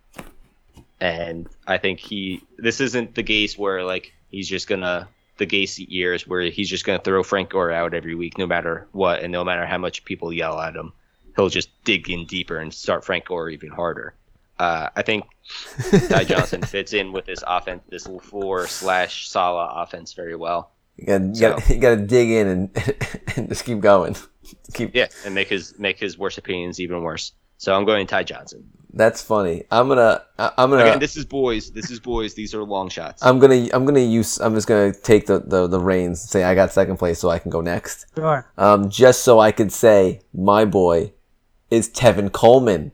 and 1.00 1.48
I 1.68 1.78
think 1.78 2.00
he. 2.00 2.42
This 2.58 2.80
isn't 2.82 3.16
the 3.16 3.24
case 3.24 3.58
where 3.58 3.84
like 3.84 4.14
he's 4.32 4.48
just 4.48 4.68
gonna 4.68 5.08
the 5.38 5.46
Gase 5.46 5.86
years 5.90 6.26
where 6.28 6.42
he's 6.42 6.70
just 6.70 6.86
gonna 6.86 7.00
throw 7.00 7.24
Frank 7.24 7.50
Gore 7.50 7.72
out 7.72 7.94
every 7.94 8.16
week, 8.16 8.38
no 8.38 8.48
matter 8.48 8.88
what, 8.92 9.22
and 9.22 9.32
no 9.32 9.44
matter 9.44 9.66
how 9.66 9.78
much 9.78 10.06
people 10.06 10.32
yell 10.32 10.60
at 10.60 10.76
him, 10.76 10.94
he'll 11.36 11.50
just 11.50 11.70
dig 11.84 12.10
in 12.10 12.26
deeper 12.26 12.58
and 12.58 12.74
start 12.74 13.04
Frank 13.04 13.26
Gore 13.26 13.50
even 13.50 13.70
harder. 13.70 14.14
Uh, 14.60 14.90
I 14.96 15.02
think 15.02 15.26
Ty 16.10 16.24
Johnson 16.26 16.62
fits 16.62 16.94
in 16.94 17.12
with 17.12 17.26
this 17.26 17.44
offense, 17.46 17.82
this 17.90 18.08
four 18.24 18.68
slash 18.68 19.28
Saleh 19.28 19.70
offense 19.76 20.14
very 20.14 20.36
well. 20.36 20.72
You 20.98 21.06
gotta, 21.08 21.26
you 21.34 21.40
gotta, 21.42 21.74
you 21.74 21.80
gotta 21.82 22.02
dig 22.02 22.30
in 22.30 22.48
and, 22.48 22.94
and 23.36 23.50
just 23.50 23.66
keep 23.66 23.80
going. 23.80 24.16
Keep. 24.74 24.94
Yeah, 24.94 25.08
and 25.26 25.34
make 25.34 25.48
his 25.48 25.80
make 25.80 25.98
his 26.00 26.18
worst 26.18 26.38
opinions 26.38 26.80
even 26.80 27.02
worse. 27.02 27.32
So 27.58 27.74
I'm 27.74 27.86
going 27.86 28.06
Ty 28.08 28.24
Johnson. 28.24 28.70
That's 28.94 29.22
funny. 29.22 29.64
I'm 29.72 29.88
gonna. 29.88 30.22
I- 30.38 30.52
I'm 30.58 30.70
gonna. 30.70 30.84
Again, 30.84 31.00
this 31.00 31.16
is 31.18 31.26
boys. 31.26 31.72
This 31.72 31.90
is 31.90 32.00
boys. 32.00 32.34
These 32.36 32.54
are 32.54 32.62
long 32.64 32.90
shots. 32.90 33.24
I'm 33.24 33.40
gonna. 33.40 33.70
I'm 33.74 33.86
gonna 33.86 34.02
use. 34.02 34.40
I'm 34.40 34.54
just 34.54 34.68
gonna 34.68 34.94
take 34.94 35.26
the 35.28 35.40
the, 35.40 35.68
the 35.68 35.80
reins. 35.80 36.22
and 36.22 36.30
Say 36.30 36.44
I 36.44 36.54
got 36.56 36.72
second 36.74 36.98
place, 36.98 37.20
so 37.20 37.30
I 37.30 37.40
can 37.40 37.50
go 37.52 37.62
next. 37.62 38.06
Sure. 38.16 38.46
Um, 38.58 38.90
just 38.90 39.24
so 39.24 39.40
I 39.40 39.52
could 39.54 39.72
say 39.72 40.22
my 40.34 40.66
boy 40.66 41.14
is 41.72 41.90
Tevin 41.90 42.32
Coleman. 42.32 42.92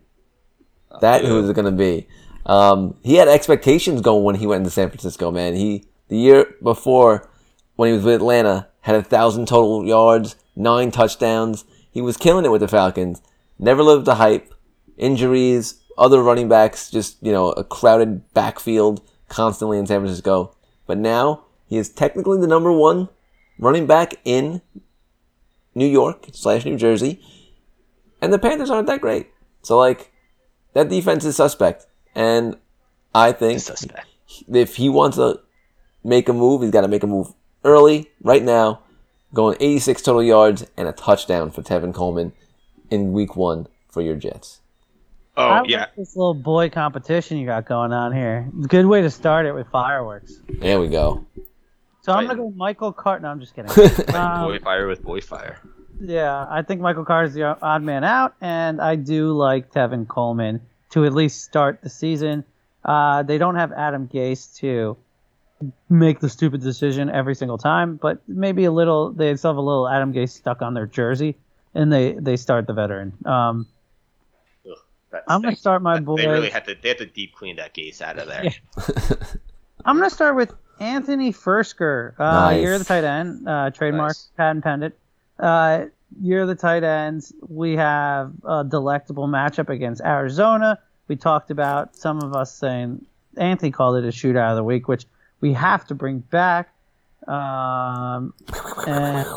That 1.02 1.24
who 1.24 1.40
is 1.40 1.50
it 1.50 1.56
gonna 1.56 1.72
be? 1.72 2.08
Um, 2.46 2.96
he 3.04 3.16
had 3.16 3.28
expectations 3.28 4.02
going 4.02 4.24
when 4.24 4.36
he 4.36 4.48
went 4.48 4.60
into 4.60 4.72
San 4.72 4.90
Francisco. 4.90 5.32
Man, 5.32 5.56
he 5.56 5.86
the 6.08 6.18
year 6.18 6.56
before 6.64 7.30
when 7.76 7.90
he 7.90 7.94
was 7.94 8.04
with 8.04 8.16
Atlanta 8.16 8.68
had 8.82 8.96
a 8.96 9.04
thousand 9.04 9.48
total 9.48 9.86
yards, 9.86 10.36
nine 10.56 10.92
touchdowns. 10.92 11.66
He 11.92 12.02
was 12.02 12.18
killing 12.18 12.46
it 12.46 12.52
with 12.52 12.62
the 12.62 12.68
Falcons. 12.68 13.22
Never 13.58 13.84
lived 13.84 14.06
the 14.06 14.16
hype. 14.16 14.54
Injuries, 14.98 15.82
other 15.98 16.22
running 16.24 16.50
backs, 16.50 16.90
just 16.90 17.18
you 17.22 17.32
know 17.32 17.52
a 17.52 17.64
crowded 17.64 18.34
backfield 18.34 19.02
constantly 19.28 19.78
in 19.78 19.86
San 19.86 20.02
Francisco. 20.02 20.56
But 20.88 20.98
now 20.98 21.46
he 21.68 21.78
is 21.78 21.90
technically 21.90 22.40
the 22.40 22.48
number 22.48 22.72
one 22.72 23.10
running 23.60 23.86
back 23.86 24.16
in 24.26 24.62
New 25.76 25.86
York 25.86 26.28
slash 26.34 26.66
New 26.66 26.78
Jersey, 26.78 27.22
and 28.22 28.34
the 28.34 28.40
Panthers 28.40 28.70
aren't 28.70 28.88
that 28.88 29.02
great. 29.02 29.30
So 29.62 29.78
like 29.78 30.12
that 30.74 30.90
defense 30.90 31.26
is 31.26 31.36
suspect, 31.36 31.88
and 32.16 32.58
I 33.14 33.32
think 33.32 33.62
if 34.52 34.76
he 34.76 34.90
wants 34.90 35.18
to 35.18 35.40
make 36.04 36.30
a 36.30 36.34
move, 36.34 36.62
he's 36.62 36.72
got 36.72 36.82
to 36.82 36.88
make 36.88 37.04
a 37.04 37.08
move 37.08 37.34
early, 37.64 38.10
right 38.22 38.44
now. 38.44 38.82
Going 39.32 39.58
86 39.60 40.02
total 40.02 40.24
yards 40.24 40.66
and 40.76 40.88
a 40.88 40.92
touchdown 40.92 41.52
for 41.52 41.62
Tevin 41.62 41.94
Coleman 41.94 42.34
in 42.90 43.14
Week 43.14 43.36
One 43.36 43.68
for 43.88 44.02
your 44.02 44.16
Jets. 44.16 44.62
Oh 45.38 45.44
I 45.44 45.64
yeah. 45.68 45.80
like 45.82 45.96
this 45.96 46.16
little 46.16 46.34
boy 46.34 46.70
competition 46.70 47.38
you 47.38 47.46
got 47.46 47.66
going 47.66 47.94
on 47.94 48.12
here. 48.12 48.50
Good 48.68 48.88
way 48.88 49.02
to 49.02 49.10
start 49.10 49.46
it 49.46 49.54
with 49.54 49.68
fireworks. 49.68 50.42
There 50.60 50.80
we 50.80 50.88
go. 50.88 51.26
So 52.02 52.12
I'm 52.12 52.26
gonna 52.26 52.40
go 52.40 52.50
Michael 52.50 52.92
Cart. 52.92 53.22
No, 53.22 53.30
I'm 53.30 53.40
just 53.40 53.56
kidding. 53.56 53.70
Like 53.72 54.10
Um, 54.16 54.48
boy 54.48 54.60
fire 54.60 54.88
with 54.88 55.04
boy 55.04 55.22
fire. 55.22 55.60
Yeah, 56.00 56.46
I 56.50 56.62
think 56.62 56.82
Michael 56.82 57.06
Carter 57.06 57.28
is 57.28 57.34
the 57.34 57.44
odd 57.62 57.84
man 57.84 58.04
out, 58.04 58.34
and 58.42 58.80
I 58.82 58.96
do 58.96 59.32
like 59.34 59.72
Tevin 59.72 60.08
Coleman 60.08 60.62
to 60.92 61.06
at 61.06 61.14
least 61.14 61.44
start 61.44 61.82
the 61.82 61.90
season. 61.90 62.44
Uh, 62.86 63.24
they 63.24 63.38
don't 63.38 63.56
have 63.56 63.72
Adam 63.74 64.08
Gase 64.08 64.56
to 64.60 64.98
make 65.90 66.20
the 66.22 66.30
stupid 66.30 66.62
decision 66.62 67.10
every 67.10 67.36
single 67.36 67.58
time, 67.58 67.98
but 67.98 68.22
maybe 68.28 68.64
a 68.64 68.72
little. 68.72 69.12
They 69.12 69.36
still 69.36 69.52
have 69.52 69.58
a 69.58 69.62
little 69.62 69.88
Adam 69.90 70.14
Gase 70.14 70.30
stuck 70.32 70.62
on 70.62 70.74
their 70.74 70.86
jersey, 70.88 71.36
and 71.76 71.92
they 71.92 72.14
they 72.14 72.38
start 72.38 72.66
the 72.68 72.74
veteran. 72.74 73.14
Um, 73.26 73.68
That 75.12 75.24
I'm 75.28 75.42
gonna 75.42 75.56
start 75.56 75.82
my 75.82 76.00
boy. 76.00 76.16
They 76.18 76.28
really 76.28 76.50
had 76.50 76.66
to. 76.66 76.76
They 76.82 76.90
had 76.90 77.00
to 77.00 77.06
deep 77.08 77.34
clean 77.36 77.58
that 77.58 77.74
Gase 77.74 78.02
out 78.02 78.18
of 78.20 78.28
there. 78.28 78.46
Yeah. 78.46 78.52
I'm 79.86 79.98
gonna 79.98 80.10
start 80.10 80.36
with 80.38 80.54
Anthony 80.80 81.34
Firkser. 81.34 82.14
Uh, 82.18 82.24
Nice. 82.32 82.64
You're 82.64 82.78
the 82.78 82.86
tight 82.86 83.04
end, 83.04 83.48
uh, 83.48 83.72
trademark 83.72 84.10
Nice. 84.12 84.30
patent 84.38 84.64
pendant. 84.64 84.96
Uh, 85.40 85.86
you're 86.22 86.46
the 86.46 86.56
tight 86.56 86.84
ends. 86.84 87.34
We 87.48 87.76
have 87.76 88.34
a 88.46 88.64
delectable 88.64 89.28
matchup 89.28 89.70
against 89.70 90.02
Arizona. 90.02 90.80
We 91.08 91.16
talked 91.16 91.52
about 91.52 91.96
some 91.96 92.22
of 92.22 92.36
us 92.36 92.54
saying 92.54 93.06
Anthony 93.38 93.72
called 93.72 93.98
it 93.98 94.06
a 94.06 94.12
shootout 94.12 94.52
of 94.52 94.56
the 94.58 94.64
week, 94.64 94.88
which 94.88 95.06
we 95.42 95.54
have 95.54 95.86
to 95.88 95.96
bring 95.96 96.20
back. 96.20 96.74
Um, 97.28 98.34
and 98.88 99.28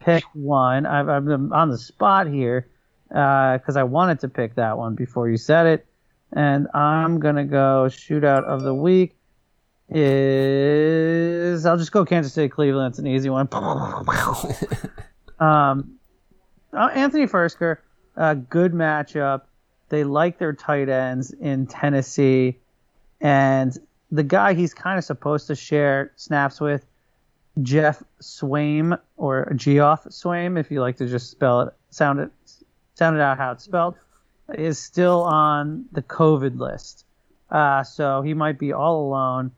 pick 0.00 0.24
one. 0.32 0.86
I've, 0.86 1.08
I've 1.08 1.28
on 1.28 1.70
the 1.70 1.78
spot 1.78 2.26
here 2.26 2.68
because 3.08 3.76
I 3.76 3.84
wanted 3.84 4.20
to 4.20 4.28
pick 4.28 4.56
that 4.56 4.76
one 4.76 4.94
before 4.94 5.28
you 5.28 5.36
said 5.36 5.66
it. 5.66 5.86
And 6.32 6.68
I'm 6.74 7.20
going 7.20 7.36
to 7.36 7.44
go 7.44 7.86
shootout 7.88 8.44
of 8.44 8.62
the 8.62 8.74
week 8.74 9.14
is 9.90 11.64
I'll 11.64 11.78
just 11.78 11.92
go 11.92 12.04
Kansas 12.04 12.34
City 12.34 12.48
Cleveland. 12.48 12.92
It's 12.92 12.98
an 12.98 13.06
easy 13.06 13.30
one. 13.30 13.48
um, 15.40 15.98
uh, 16.72 16.90
Anthony 16.94 17.26
Firkser, 17.26 17.78
uh, 18.16 18.34
good 18.34 18.72
matchup. 18.72 19.42
They 19.88 20.04
like 20.04 20.38
their 20.38 20.52
tight 20.52 20.88
ends 20.88 21.32
in 21.32 21.66
Tennessee, 21.66 22.58
and 23.20 23.76
the 24.10 24.22
guy 24.22 24.54
he's 24.54 24.74
kind 24.74 24.98
of 24.98 25.04
supposed 25.04 25.46
to 25.48 25.54
share 25.54 26.12
snaps 26.16 26.60
with, 26.60 26.84
Jeff 27.62 28.02
Swaim 28.22 28.98
or 29.16 29.52
Geoff 29.56 30.04
Swaim, 30.04 30.58
if 30.58 30.70
you 30.70 30.80
like 30.80 30.96
to 30.98 31.08
just 31.08 31.30
spell 31.30 31.62
it, 31.62 31.74
sound 31.90 32.20
it, 32.20 32.30
sound 32.94 33.16
it 33.16 33.22
out 33.22 33.38
how 33.38 33.52
it's 33.52 33.64
spelled, 33.64 33.94
is 34.54 34.78
still 34.78 35.22
on 35.22 35.86
the 35.92 36.02
COVID 36.02 36.58
list. 36.58 37.04
Uh, 37.50 37.82
so 37.82 38.22
he 38.22 38.34
might 38.34 38.58
be 38.58 38.72
all 38.72 39.08
alone 39.08 39.50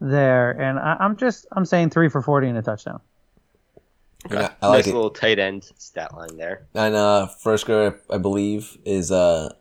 there, 0.00 0.50
and 0.50 0.78
I, 0.78 0.96
I'm 1.00 1.16
just 1.16 1.46
I'm 1.52 1.64
saying 1.64 1.90
three 1.90 2.08
for 2.08 2.20
forty 2.20 2.48
and 2.48 2.58
a 2.58 2.62
touchdown. 2.62 3.00
Yeah, 4.30 4.50
I 4.60 4.68
like 4.68 4.78
nice 4.78 4.86
it. 4.88 4.94
little 4.94 5.10
tight 5.10 5.38
end 5.38 5.70
stat 5.78 6.14
line 6.14 6.36
there. 6.36 6.66
And 6.74 6.94
uh, 6.94 7.28
Firkser, 7.42 7.98
I 8.10 8.18
believe, 8.18 8.76
is 8.84 9.12
uh, 9.12 9.52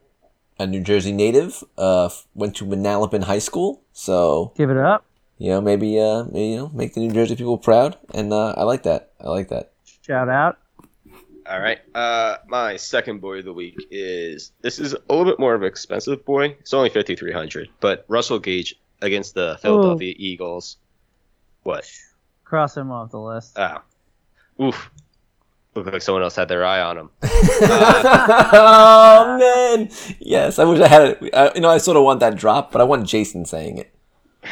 a 0.59 0.65
New 0.65 0.81
Jersey 0.81 1.11
native. 1.11 1.63
Uh, 1.77 2.09
went 2.34 2.55
to 2.57 2.65
Manalapan 2.65 3.23
High 3.23 3.39
School, 3.39 3.81
so 3.93 4.53
Give 4.57 4.71
it 4.71 4.77
up, 4.77 5.05
you 5.38 5.49
know 5.51 5.61
maybe 5.61 5.99
uh, 5.99 6.23
maybe, 6.25 6.47
you 6.47 6.55
know 6.57 6.71
make 6.73 6.93
the 6.95 7.01
New 7.01 7.11
Jersey 7.13 7.35
people 7.35 7.57
proud, 7.57 7.97
and 8.13 8.34
uh, 8.34 8.53
I 8.57 8.63
like 8.63 8.84
that. 8.84 9.11
I 9.21 9.29
like 9.29 9.49
that. 9.49 9.71
shout 10.01 10.27
out. 10.29 10.57
All 11.49 11.61
right. 11.61 11.79
Uh, 11.95 12.38
my 12.47 12.75
second 12.75 13.21
boy 13.21 13.39
of 13.39 13.45
the 13.45 13.53
week 13.53 13.77
is 13.89 14.51
this 14.61 14.79
is 14.79 14.93
a 14.93 14.99
little 15.13 15.23
bit 15.23 15.39
more 15.39 15.53
of 15.53 15.61
an 15.61 15.67
expensive 15.67 16.25
boy. 16.25 16.57
It's 16.59 16.73
only 16.73 16.89
fifty 16.89 17.15
three 17.15 17.31
hundred, 17.31 17.69
but 17.79 18.03
Russell 18.09 18.39
Gage 18.39 18.75
against 19.01 19.34
the 19.35 19.57
Philadelphia 19.61 20.13
Eagles. 20.17 20.75
What? 21.63 21.89
Cross 22.43 22.75
him 22.75 22.91
off 22.91 23.11
the 23.11 23.19
list. 23.19 23.53
Ah, 23.57 23.81
oof. 24.61 24.89
Looked 25.75 25.91
like 25.93 26.01
someone 26.01 26.23
else 26.23 26.35
had 26.35 26.47
their 26.47 26.65
eye 26.65 26.81
on 26.81 26.97
him. 26.97 27.09
oh 27.23 29.38
man, 29.39 29.89
yes, 30.19 30.57
I 30.59 30.63
wish 30.63 30.79
I 30.79 30.88
had 30.88 31.01
it. 31.03 31.29
I, 31.35 31.51
you 31.53 31.61
know, 31.61 31.69
I 31.69 31.77
sort 31.77 31.97
of 31.97 32.03
want 32.03 32.19
that 32.21 32.35
drop, 32.35 32.71
but 32.71 32.81
I 32.81 32.84
want 32.84 33.07
Jason 33.07 33.45
saying 33.45 33.77
it. 33.79 33.93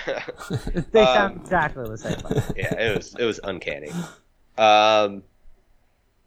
They 0.91 1.01
Um, 1.01 1.15
sound 1.15 1.41
exactly 1.41 1.89
the 1.89 1.97
same. 1.97 2.17
yeah, 2.55 2.75
it 2.79 2.97
was 2.97 3.15
it 3.17 3.25
was 3.25 3.39
uncanny. 3.43 3.89
Um, 4.57 5.23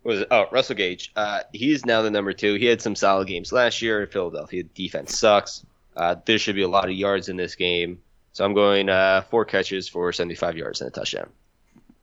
was 0.05 0.21
it? 0.21 0.29
Oh, 0.31 0.47
Russell 0.51 0.75
Gage. 0.77 1.13
Uh, 1.17 1.41
he's 1.53 1.85
now 1.87 2.03
the 2.03 2.11
number 2.11 2.33
two. 2.33 2.55
He 2.55 2.67
had 2.67 2.83
some 2.83 2.97
solid 2.97 3.29
games 3.29 3.53
last 3.53 3.81
year 3.83 4.03
in 4.03 4.09
Philadelphia. 4.09 4.65
Defense 4.65 5.17
sucks. 5.19 5.65
Uh, 5.97 6.17
there 6.25 6.39
should 6.39 6.55
be 6.57 6.63
a 6.63 6.69
lot 6.69 6.87
of 6.87 6.93
yards 6.93 7.29
in 7.29 7.37
this 7.37 7.55
game. 7.55 7.99
So 8.33 8.45
I'm 8.45 8.55
going 8.55 8.89
uh, 8.89 9.23
four 9.31 9.45
catches 9.45 9.89
for 9.89 10.13
75 10.13 10.57
yards 10.57 10.81
and 10.81 10.89
a 10.89 10.91
touchdown. 10.93 11.29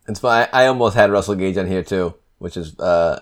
It's 0.07 0.19
fine. 0.19 0.48
I 0.53 0.68
almost 0.68 0.95
had 0.95 1.11
Russell 1.11 1.36
Gage 1.36 1.57
on 1.57 1.68
here 1.68 1.84
too, 1.84 2.14
which 2.38 2.57
is 2.57 2.77
uh, 2.80 3.22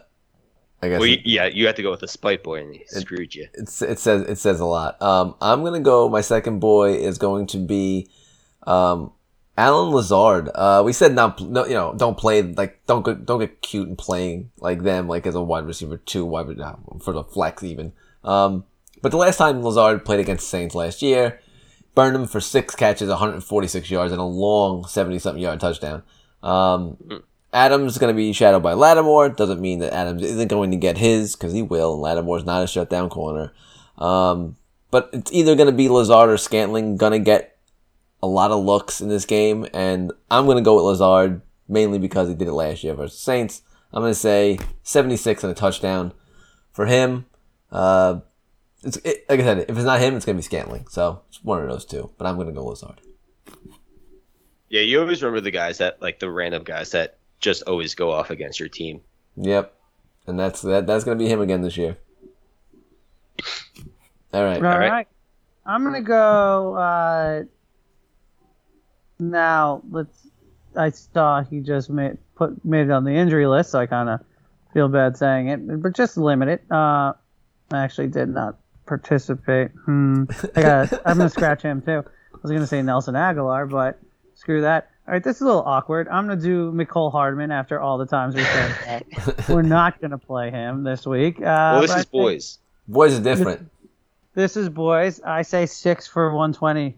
I 0.81 0.89
guess 0.89 0.99
Well, 0.99 1.09
it, 1.09 1.21
yeah, 1.25 1.45
you 1.45 1.65
have 1.67 1.75
to 1.75 1.81
go 1.81 1.91
with 1.91 2.01
the 2.01 2.07
spite 2.07 2.43
boy, 2.43 2.61
and 2.61 2.75
he 2.75 2.83
screwed 2.87 3.33
you. 3.33 3.47
it's, 3.53 3.81
it 3.81 3.99
says 3.99 4.23
it 4.23 4.37
says 4.37 4.59
a 4.59 4.65
lot. 4.65 5.01
Um, 5.01 5.35
I'm 5.39 5.63
gonna 5.63 5.79
go. 5.79 6.09
My 6.09 6.21
second 6.21 6.59
boy 6.59 6.95
is 6.95 7.17
going 7.17 7.47
to 7.47 7.57
be 7.57 8.09
um, 8.67 9.11
Allen 9.57 9.91
Lazard. 9.91 10.49
Uh, 10.53 10.81
we 10.83 10.93
said 10.93 11.13
not, 11.13 11.39
no, 11.39 11.65
you 11.65 11.73
know, 11.73 11.93
don't 11.95 12.17
play 12.17 12.41
like 12.41 12.85
don't 12.85 13.03
go, 13.03 13.13
don't 13.13 13.39
get 13.39 13.61
cute 13.61 13.87
and 13.87 13.97
playing 13.97 14.51
like 14.57 14.83
them, 14.83 15.07
like 15.07 15.27
as 15.27 15.35
a 15.35 15.41
wide 15.41 15.65
receiver 15.65 15.97
two, 15.97 16.25
wide 16.25 16.59
uh, 16.59 16.75
for 17.01 17.13
the 17.13 17.23
flex 17.23 17.63
even. 17.63 17.93
Um, 18.23 18.65
but 19.01 19.11
the 19.11 19.17
last 19.17 19.37
time 19.37 19.61
Lazard 19.61 20.05
played 20.05 20.19
against 20.19 20.49
Saints 20.49 20.73
last 20.73 21.01
year, 21.01 21.39
burned 21.93 22.15
him 22.15 22.25
for 22.25 22.39
six 22.39 22.73
catches, 22.73 23.09
146 23.09 23.91
yards, 23.91 24.11
and 24.11 24.21
a 24.21 24.25
long 24.25 24.85
70 24.85 25.19
something 25.19 25.43
yard 25.43 25.59
touchdown. 25.59 26.03
Um, 26.43 27.23
Adams 27.51 27.93
is 27.93 27.97
going 27.97 28.13
to 28.13 28.17
be 28.17 28.33
shadowed 28.33 28.63
by 28.63 28.73
Lattimore. 28.73 29.29
Doesn't 29.29 29.61
mean 29.61 29.79
that 29.79 29.93
Adams 29.93 30.21
isn't 30.21 30.47
going 30.47 30.71
to 30.71 30.77
get 30.77 30.97
his 30.97 31.35
because 31.35 31.53
he 31.53 31.61
will. 31.61 31.93
And 31.93 32.01
Lattimore's 32.01 32.45
not 32.45 32.63
a 32.63 32.67
shutdown 32.67 33.09
corner. 33.09 33.53
Um, 33.97 34.57
but 34.91 35.09
it's 35.13 35.31
either 35.31 35.55
going 35.55 35.67
to 35.67 35.75
be 35.75 35.89
Lazard 35.89 36.29
or 36.29 36.37
Scantling 36.37 36.97
going 36.97 37.13
to 37.13 37.19
get 37.19 37.57
a 38.21 38.27
lot 38.27 38.51
of 38.51 38.63
looks 38.63 39.01
in 39.01 39.09
this 39.09 39.25
game, 39.25 39.67
and 39.73 40.13
I'm 40.31 40.45
going 40.45 40.57
to 40.57 40.63
go 40.63 40.75
with 40.75 40.85
Lazard 40.85 41.41
mainly 41.67 41.99
because 41.99 42.29
he 42.29 42.35
did 42.35 42.47
it 42.47 42.53
last 42.53 42.83
year 42.83 42.93
versus 42.93 43.19
Saints. 43.19 43.61
I'm 43.91 44.01
going 44.01 44.13
to 44.13 44.19
say 44.19 44.59
76 44.83 45.43
and 45.43 45.51
a 45.51 45.55
touchdown 45.55 46.13
for 46.71 46.85
him. 46.85 47.25
Uh, 47.71 48.21
it's 48.83 48.97
it, 48.97 49.25
like 49.29 49.39
I 49.39 49.43
said, 49.43 49.57
if 49.67 49.69
it's 49.69 49.85
not 49.85 49.99
him, 49.99 50.15
it's 50.15 50.25
going 50.25 50.35
to 50.35 50.39
be 50.39 50.43
Scantling. 50.43 50.87
So 50.89 51.21
it's 51.29 51.43
one 51.43 51.61
of 51.61 51.69
those 51.69 51.85
two. 51.85 52.11
But 52.17 52.25
I'm 52.25 52.35
going 52.35 52.47
to 52.47 52.53
go 52.53 52.65
Lazard. 52.65 53.01
Yeah, 54.73 54.81
you 54.81 54.99
always 55.01 55.21
remember 55.21 55.39
the 55.39 55.51
guys 55.51 55.77
that 55.77 56.01
like 56.01 56.17
the 56.17 56.31
random 56.31 56.63
guys 56.63 56.89
that 56.91 57.19
just 57.39 57.61
always 57.67 57.93
go 57.93 58.09
off 58.09 58.31
against 58.31 58.59
your 58.59 58.69
team. 58.69 59.01
Yep, 59.35 59.71
and 60.25 60.39
that's 60.39 60.63
that. 60.63 60.87
That's 60.87 61.03
going 61.03 61.15
to 61.15 61.23
be 61.23 61.29
him 61.29 61.41
again 61.41 61.61
this 61.61 61.77
year. 61.77 61.95
All 64.33 64.43
right. 64.43 64.55
All 64.55 64.63
right. 64.63 64.89
right. 64.89 65.07
I'm 65.63 65.83
gonna 65.83 66.01
go. 66.01 66.73
Uh, 66.73 67.43
now 69.19 69.83
let's. 69.91 70.27
I 70.75 70.89
saw 70.89 71.43
he 71.43 71.59
just 71.59 71.91
made 71.91 72.17
put 72.33 72.65
made 72.65 72.87
it 72.87 72.91
on 72.91 73.03
the 73.03 73.13
injury 73.13 73.45
list, 73.45 73.69
so 73.69 73.79
I 73.79 73.85
kind 73.85 74.09
of 74.09 74.21
feel 74.73 74.87
bad 74.87 75.17
saying 75.17 75.49
it, 75.49 75.83
but 75.83 75.93
just 75.93 76.17
limit 76.17 76.49
it. 76.49 76.63
Uh, 76.71 77.13
I 77.71 77.83
actually 77.83 78.07
did 78.07 78.29
not 78.29 78.57
participate. 78.87 79.69
Hmm. 79.85 80.23
I 80.55 80.61
got. 80.63 80.93
I'm 81.05 81.19
gonna 81.19 81.29
scratch 81.29 81.61
him 81.61 81.83
too. 81.83 82.03
I 82.33 82.37
was 82.41 82.51
gonna 82.51 82.65
say 82.65 82.81
Nelson 82.81 83.13
Agholor, 83.13 83.69
but 83.69 83.99
screw 84.43 84.61
that. 84.61 84.89
All 85.07 85.13
right, 85.13 85.23
this 85.23 85.37
is 85.37 85.41
a 85.41 85.45
little 85.45 85.63
awkward. 85.63 86.07
I'm 86.09 86.27
gonna 86.27 86.39
do 86.39 86.71
Mecole 86.71 87.11
Hardman 87.11 87.51
after 87.51 87.79
all 87.79 87.97
the 87.97 88.05
times 88.05 88.35
we 88.35 88.43
said 88.43 88.75
that. 88.85 89.45
We're 89.49 89.61
not 89.61 90.01
gonna 90.01 90.17
play 90.17 90.51
him 90.51 90.83
this 90.83 91.05
week. 91.05 91.37
Uh, 91.39 91.43
Well, 91.43 91.81
this 91.81 91.95
is 91.95 92.05
boys. 92.05 92.59
Boys 92.87 93.13
is 93.13 93.19
different. 93.21 93.69
this 94.33 94.57
is 94.57 94.67
boys. 94.69 95.21
I 95.21 95.41
say 95.43 95.65
six 95.65 96.07
for 96.07 96.27
120. 96.33 96.95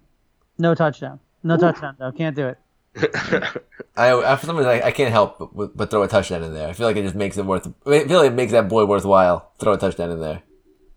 No 0.58 0.74
touchdown. 0.76 1.20
No 1.44 1.58
touchdown 1.58 1.96
though. 2.00 2.12
Can't 2.12 2.36
do 2.36 2.48
it. 2.48 2.58
I, 3.98 4.14
I 4.14 4.36
for 4.38 4.46
some 4.46 4.56
reason 4.58 4.72
I, 4.72 4.88
I 4.88 4.92
can't 4.92 5.12
help 5.12 5.52
but, 5.54 5.76
but 5.78 5.92
throw 5.92 6.04
a 6.04 6.08
touchdown 6.08 6.44
in 6.44 6.54
there. 6.54 6.68
I 6.68 6.74
feel 6.74 6.88
like 6.88 6.98
it 6.98 7.04
just 7.04 7.16
makes 7.16 7.38
it 7.38 7.46
worth. 7.46 7.68
I 7.86 8.08
feel 8.08 8.20
like 8.20 8.32
it 8.32 8.36
makes 8.36 8.54
that 8.54 8.70
boy 8.70 8.86
worthwhile. 8.86 9.52
Throw 9.60 9.74
a 9.74 9.78
touchdown 9.78 10.12
in 10.12 10.20
there. 10.20 10.42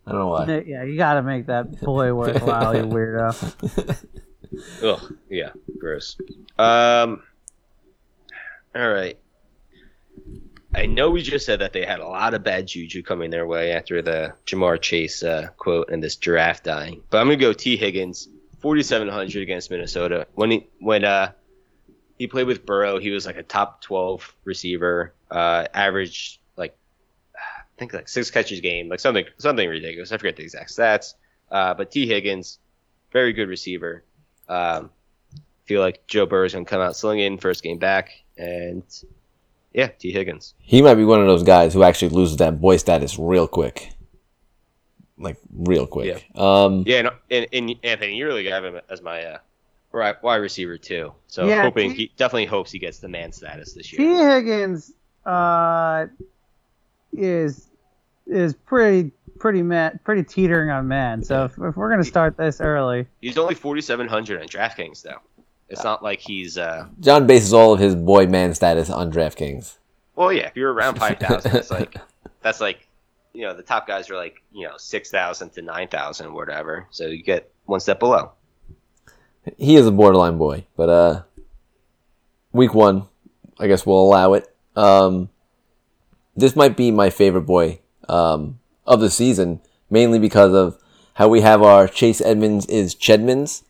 I 0.06 0.12
don't 0.12 0.20
know 0.20 0.28
why. 0.28 0.62
Yeah, 0.66 0.84
you 0.84 0.96
got 0.96 1.14
to 1.14 1.22
make 1.22 1.46
that 1.46 1.80
boy 1.82 2.14
worthwhile, 2.20 2.74
you 2.74 2.84
weirdo. 2.84 4.04
Ugh, 4.82 5.16
yeah, 5.28 5.50
gross. 5.78 6.16
Um, 6.58 7.22
all 8.74 8.88
right. 8.88 9.18
I 10.74 10.86
know 10.86 11.10
we 11.10 11.22
just 11.22 11.46
said 11.46 11.60
that 11.60 11.72
they 11.72 11.84
had 11.84 12.00
a 12.00 12.06
lot 12.06 12.34
of 12.34 12.44
bad 12.44 12.66
juju 12.66 13.02
coming 13.02 13.30
their 13.30 13.46
way 13.46 13.72
after 13.72 14.02
the 14.02 14.34
Ja'Marr 14.46 14.80
Chase 14.80 15.22
uh, 15.22 15.48
quote 15.56 15.90
and 15.90 16.02
this 16.02 16.16
giraffe 16.16 16.62
dying, 16.62 17.02
but 17.10 17.18
I'm 17.18 17.26
gonna 17.26 17.36
go 17.36 17.52
Tee 17.52 17.76
Higgins, 17.76 18.28
4,700 18.60 19.42
against 19.42 19.70
Minnesota. 19.70 20.26
When 20.34 20.50
he 20.50 20.66
when 20.78 21.04
uh 21.04 21.32
he 22.18 22.26
played 22.26 22.46
with 22.46 22.66
Burrow, 22.66 22.98
he 22.98 23.10
was 23.10 23.24
like 23.24 23.36
a 23.36 23.42
top 23.42 23.80
12 23.82 24.34
receiver, 24.44 25.14
uh, 25.30 25.66
average 25.72 26.40
like 26.56 26.76
I 27.34 27.78
think 27.78 27.94
like 27.94 28.08
six 28.08 28.30
catches 28.30 28.60
game, 28.60 28.88
like 28.88 29.00
something 29.00 29.24
something 29.38 29.68
ridiculous. 29.68 30.12
I 30.12 30.18
forget 30.18 30.36
the 30.36 30.42
exact 30.42 30.70
stats, 30.70 31.14
uh, 31.50 31.74
but 31.74 31.90
Tee 31.90 32.06
Higgins, 32.06 32.58
very 33.10 33.32
good 33.32 33.48
receiver. 33.48 34.04
Um, 34.48 34.90
feel 35.64 35.80
like 35.80 36.06
Joe 36.06 36.26
Burrow's 36.26 36.52
gonna 36.54 36.64
come 36.64 36.80
out 36.80 36.96
slinging 36.96 37.38
first 37.38 37.62
game 37.62 37.78
back, 37.78 38.10
and 38.36 38.82
yeah, 39.72 39.88
Tee 39.88 40.12
Higgins. 40.12 40.54
He 40.58 40.82
might 40.82 40.94
be 40.94 41.04
one 41.04 41.20
of 41.20 41.26
those 41.26 41.42
guys 41.42 41.74
who 41.74 41.82
actually 41.82 42.08
loses 42.10 42.38
that 42.38 42.60
boy 42.60 42.78
status 42.78 43.18
real 43.18 43.46
quick. 43.46 43.92
Like 45.18 45.36
real 45.52 45.86
quick. 45.86 46.26
Um, 46.36 46.84
Yeah, 46.86 47.02
no, 47.02 47.10
and, 47.30 47.46
and 47.52 47.74
Anthony, 47.82 48.16
you 48.16 48.26
really 48.26 48.48
have 48.48 48.64
him 48.64 48.80
as 48.88 49.02
my 49.02 49.22
uh, 49.24 49.38
right 49.92 50.20
wide 50.22 50.36
receiver 50.36 50.78
too. 50.78 51.12
So 51.26 51.46
Yeah, 51.46 51.62
hoping 51.62 51.90
T- 51.90 51.96
he 51.96 52.12
definitely 52.16 52.46
hopes 52.46 52.70
he 52.70 52.78
gets 52.78 52.98
the 52.98 53.08
man 53.08 53.32
status 53.32 53.72
this 53.72 53.92
year. 53.92 53.98
Tee 53.98 54.24
Higgins 54.24 54.92
uh, 55.26 56.06
is 57.12 57.68
is 58.26 58.54
pretty 58.54 59.10
pretty 59.38 59.62
man, 59.62 59.98
pretty 60.04 60.22
teetering 60.22 60.70
on 60.70 60.88
man. 60.88 61.22
So 61.22 61.44
if, 61.44 61.52
if 61.52 61.76
we're 61.76 61.90
gonna 61.90 62.04
start 62.04 62.36
this 62.36 62.60
early, 62.60 63.06
He's 63.20 63.38
only 63.38 63.54
4,700 63.54 64.40
on 64.40 64.48
DraftKings 64.48 65.02
though. 65.02 65.20
It's 65.68 65.84
not 65.84 66.02
like 66.02 66.20
he's 66.20 66.56
uh. 66.56 66.86
John 67.00 67.26
bases 67.26 67.52
all 67.52 67.74
of 67.74 67.80
his 67.80 67.94
boy 67.94 68.26
man 68.26 68.54
status 68.54 68.88
on 68.90 69.12
DraftKings. 69.12 69.76
Well, 70.16 70.32
yeah, 70.32 70.46
if 70.46 70.56
you're 70.56 70.72
around 70.72 70.98
5,000, 70.98 71.56
it's 71.56 71.70
like 71.70 71.96
that's 72.42 72.60
like 72.60 72.88
you 73.32 73.42
know 73.42 73.54
the 73.54 73.62
top 73.62 73.86
guys 73.86 74.10
are 74.10 74.16
like 74.16 74.42
you 74.52 74.66
know 74.66 74.76
6,000 74.76 75.50
to 75.50 75.62
9,000 75.62 76.26
or 76.26 76.32
whatever. 76.32 76.86
So 76.90 77.06
you 77.06 77.22
get 77.22 77.52
one 77.66 77.80
step 77.80 78.00
below. 78.00 78.32
He 79.56 79.76
is 79.76 79.86
a 79.86 79.92
borderline 79.92 80.38
boy, 80.38 80.66
but 80.76 80.88
uh, 80.88 81.22
week 82.52 82.74
one, 82.74 83.04
I 83.58 83.66
guess 83.66 83.86
we'll 83.86 84.00
allow 84.00 84.34
it. 84.34 84.46
Um, 84.76 85.30
this 86.36 86.54
might 86.54 86.76
be 86.76 86.90
my 86.90 87.10
favorite 87.10 87.42
boy 87.42 87.80
um, 88.08 88.58
of 88.88 89.00
the 89.00 89.10
season, 89.10 89.60
mainly 89.90 90.18
because 90.18 90.52
of 90.52 90.78
how 91.14 91.28
we 91.28 91.42
have 91.42 91.62
our 91.62 91.86
Chase 91.86 92.20
Edmonds 92.20 92.66
is 92.66 92.94
Chedmonds. 92.94 93.62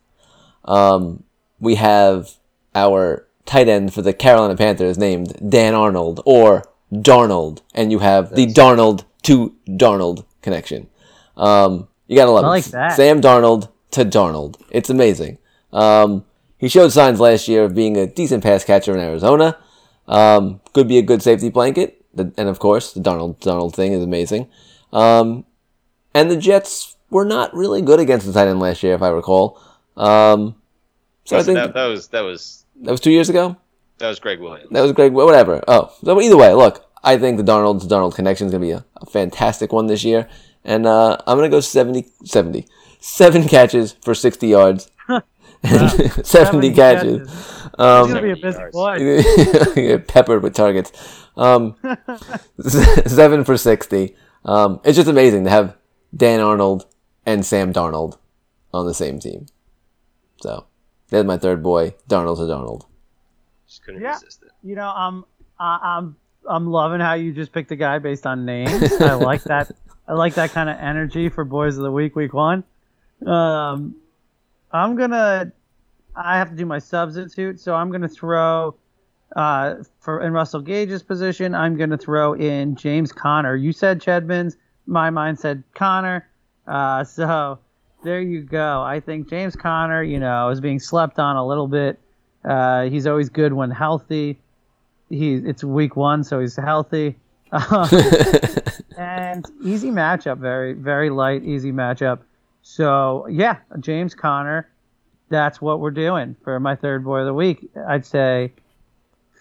Um, 0.64 1.24
we 1.60 1.74
have 1.74 2.36
our 2.74 3.26
tight 3.44 3.68
end 3.68 3.92
for 3.92 4.00
the 4.00 4.12
Carolina 4.12 4.56
Panthers 4.56 4.96
named 4.96 5.50
Dan 5.50 5.74
Arnold 5.74 6.20
or 6.24 6.64
Darnold, 6.92 7.60
and 7.74 7.90
you 7.90 7.98
have 7.98 8.34
the 8.34 8.46
Darnold 8.46 9.04
to 9.22 9.54
Darnold 9.66 10.24
connection. 10.40 10.88
Um, 11.36 11.88
you 12.06 12.16
gotta 12.16 12.30
love 12.30 12.44
I 12.44 12.58
it. 12.58 12.64
that. 12.66 12.96
Sam 12.96 13.20
Darnold 13.20 13.68
to 13.90 14.04
Darnold. 14.04 14.60
It's 14.70 14.90
amazing. 14.90 15.38
Um, 15.72 16.24
he 16.58 16.68
showed 16.68 16.92
signs 16.92 17.20
last 17.20 17.48
year 17.48 17.64
of 17.64 17.74
being 17.74 17.96
a 17.96 18.06
decent 18.06 18.42
pass 18.42 18.64
catcher 18.64 18.94
in 18.94 19.00
Arizona. 19.00 19.56
Um, 20.06 20.60
could 20.72 20.88
be 20.88 20.98
a 20.98 21.02
good 21.02 21.22
safety 21.22 21.50
blanket. 21.50 22.04
And 22.16 22.48
of 22.48 22.58
course, 22.58 22.92
the 22.92 23.00
Darnold 23.00 23.38
Darnold 23.38 23.74
thing 23.74 23.92
is 23.92 24.02
amazing. 24.02 24.48
Um, 24.92 25.44
and 26.14 26.30
the 26.30 26.36
Jets 26.36 26.96
were 27.10 27.24
not 27.24 27.54
really 27.54 27.82
good 27.82 28.00
against 28.00 28.26
the 28.26 28.32
tight 28.32 28.48
end 28.48 28.60
last 28.60 28.82
year, 28.82 28.94
if 28.94 29.02
I 29.02 29.08
recall. 29.08 29.60
Um, 29.96 30.54
so 31.24 31.36
I 31.38 31.42
think 31.42 31.56
that, 31.58 31.74
that 31.74 31.86
was 31.86 32.08
that 32.08 32.20
was 32.22 32.64
that 32.82 32.90
was 32.90 33.00
two 33.00 33.10
years 33.10 33.28
ago. 33.28 33.56
that 33.98 34.08
was 34.08 34.18
Gregg 34.20 34.40
Williams. 34.40 34.70
That 34.70 34.80
was 34.82 34.92
Gregg. 34.92 35.12
Whatever. 35.12 35.62
Oh, 35.68 35.92
so 36.02 36.20
either 36.20 36.36
way, 36.36 36.52
look, 36.54 36.84
I 37.04 37.18
think 37.18 37.36
the 37.36 37.42
Darnold 37.44 37.80
to 37.82 37.86
Darnold 37.86 38.14
connection 38.14 38.46
is 38.46 38.52
gonna 38.52 38.64
be 38.64 38.70
a, 38.72 38.84
a 38.96 39.06
fantastic 39.06 39.72
one 39.72 39.86
this 39.88 40.04
year, 40.04 40.28
and 40.64 40.86
uh, 40.86 41.16
I'm 41.26 41.36
gonna 41.36 41.48
go 41.48 41.60
70, 41.60 42.06
70. 42.24 42.66
seven 43.00 43.46
catches 43.48 43.92
for 44.02 44.14
sixty 44.14 44.48
yards, 44.48 44.90
and 45.08 45.22
seventy, 46.24 46.72
70 46.72 46.72
catches. 46.74 47.18
catches. 47.28 47.30
He's 47.30 47.70
Um, 47.78 48.08
gonna 48.08 48.22
be 48.22 48.30
a 48.30 48.36
busy 48.36 48.62
boy. 48.72 49.98
Peppered 50.08 50.42
with 50.42 50.54
targets. 50.54 50.92
Um, 51.36 51.76
seven 53.06 53.44
for 53.44 53.56
sixty. 53.56 54.16
Um, 54.44 54.80
it's 54.84 54.96
just 54.96 55.08
amazing 55.08 55.44
to 55.44 55.50
have 55.50 55.76
Dan 56.16 56.40
Arnold 56.40 56.86
and 57.26 57.44
Sam 57.44 57.72
Darnold 57.72 58.18
on 58.72 58.86
the 58.86 58.94
same 58.94 59.18
team. 59.18 59.46
So 60.40 60.66
there's 61.08 61.24
my 61.24 61.36
third 61.38 61.62
boy, 61.62 61.94
Darnold 62.08 62.36
to 62.36 62.42
Darnold. 62.42 62.86
Just 63.66 63.84
couldn't 63.84 64.00
Yeah. 64.02 64.12
resist 64.14 64.42
it. 64.42 64.50
You 64.62 64.76
know, 64.76 64.88
I'm 64.94 65.24
I- 65.58 65.96
I'm 65.98 66.16
I'm 66.48 66.66
loving 66.66 67.00
how 67.00 67.14
you 67.14 67.32
just 67.32 67.52
picked 67.52 67.70
a 67.72 67.76
guy 67.76 67.98
based 67.98 68.26
on 68.26 68.44
names. 68.46 68.92
I 69.00 69.14
like 69.14 69.42
that. 69.44 69.70
I 70.06 70.14
like 70.14 70.34
that 70.34 70.50
kind 70.52 70.70
of 70.70 70.78
energy 70.78 71.28
for 71.28 71.44
boys 71.44 71.76
of 71.76 71.82
the 71.82 71.92
week, 71.92 72.16
week 72.16 72.32
one. 72.32 72.64
Um, 73.26 73.96
I'm 74.72 74.96
gonna. 74.96 75.52
I 76.16 76.38
have 76.38 76.50
to 76.50 76.56
do 76.56 76.64
my 76.64 76.78
substitute, 76.78 77.60
so 77.60 77.74
I'm 77.74 77.90
gonna 77.90 78.08
throw. 78.08 78.74
Uh, 79.36 79.76
for 80.00 80.22
in 80.22 80.32
Russell 80.32 80.62
Gage's 80.62 81.02
position, 81.02 81.54
I'm 81.54 81.76
gonna 81.76 81.98
throw 81.98 82.34
in 82.34 82.76
James 82.76 83.12
Conner. 83.12 83.56
You 83.56 83.72
said 83.72 84.00
Chedmans. 84.00 84.56
My 84.86 85.10
mind 85.10 85.38
said 85.38 85.62
Conner. 85.74 86.26
Uh, 86.66 87.04
so 87.04 87.58
there 88.04 88.20
you 88.20 88.42
go. 88.42 88.82
I 88.82 89.00
think 89.00 89.28
James 89.28 89.54
Conner, 89.54 90.02
you 90.02 90.18
know, 90.18 90.48
is 90.48 90.60
being 90.60 90.78
slept 90.78 91.18
on 91.18 91.36
a 91.36 91.46
little 91.46 91.68
bit. 91.68 91.98
Uh, 92.44 92.84
he's 92.84 93.06
always 93.06 93.28
good 93.28 93.52
when 93.52 93.70
healthy. 93.70 94.38
He 95.10 95.34
it's 95.34 95.64
week 95.64 95.96
one, 95.96 96.24
so 96.24 96.40
he's 96.40 96.56
healthy. 96.56 97.16
and 98.98 99.44
easy 99.62 99.90
matchup, 99.90 100.38
very 100.38 100.74
very 100.74 101.10
light, 101.10 101.44
easy 101.44 101.72
matchup. 101.72 102.20
So 102.62 103.26
yeah, 103.28 103.56
James 103.80 104.14
Conner. 104.14 104.68
That's 105.30 105.60
what 105.60 105.80
we're 105.80 105.90
doing 105.90 106.36
for 106.42 106.58
my 106.58 106.74
third 106.74 107.04
boy 107.04 107.18
of 107.18 107.26
the 107.26 107.34
week. 107.34 107.68
I'd 107.86 108.06
say 108.06 108.50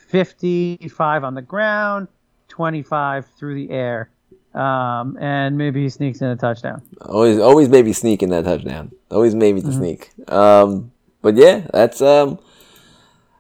55 0.07 1.23
on 1.23 1.33
the 1.35 1.41
ground, 1.41 2.07
25 2.49 3.25
through 3.37 3.55
the 3.55 3.69
air, 3.71 4.09
um, 4.53 5.17
and 5.19 5.57
maybe 5.57 5.83
he 5.83 5.89
sneaks 5.89 6.21
in 6.21 6.27
a 6.27 6.35
touchdown. 6.35 6.81
always, 7.01 7.39
always 7.39 7.69
maybe 7.69 7.93
sneak 7.93 8.23
in 8.23 8.29
that 8.29 8.45
touchdown. 8.45 8.91
Always 9.11 9.35
maybe 9.35 9.61
to 9.61 9.71
sneak. 9.71 10.11
Um, 10.31 10.91
but 11.21 11.35
yeah, 11.35 11.67
that's 11.73 12.01
um, 12.01 12.39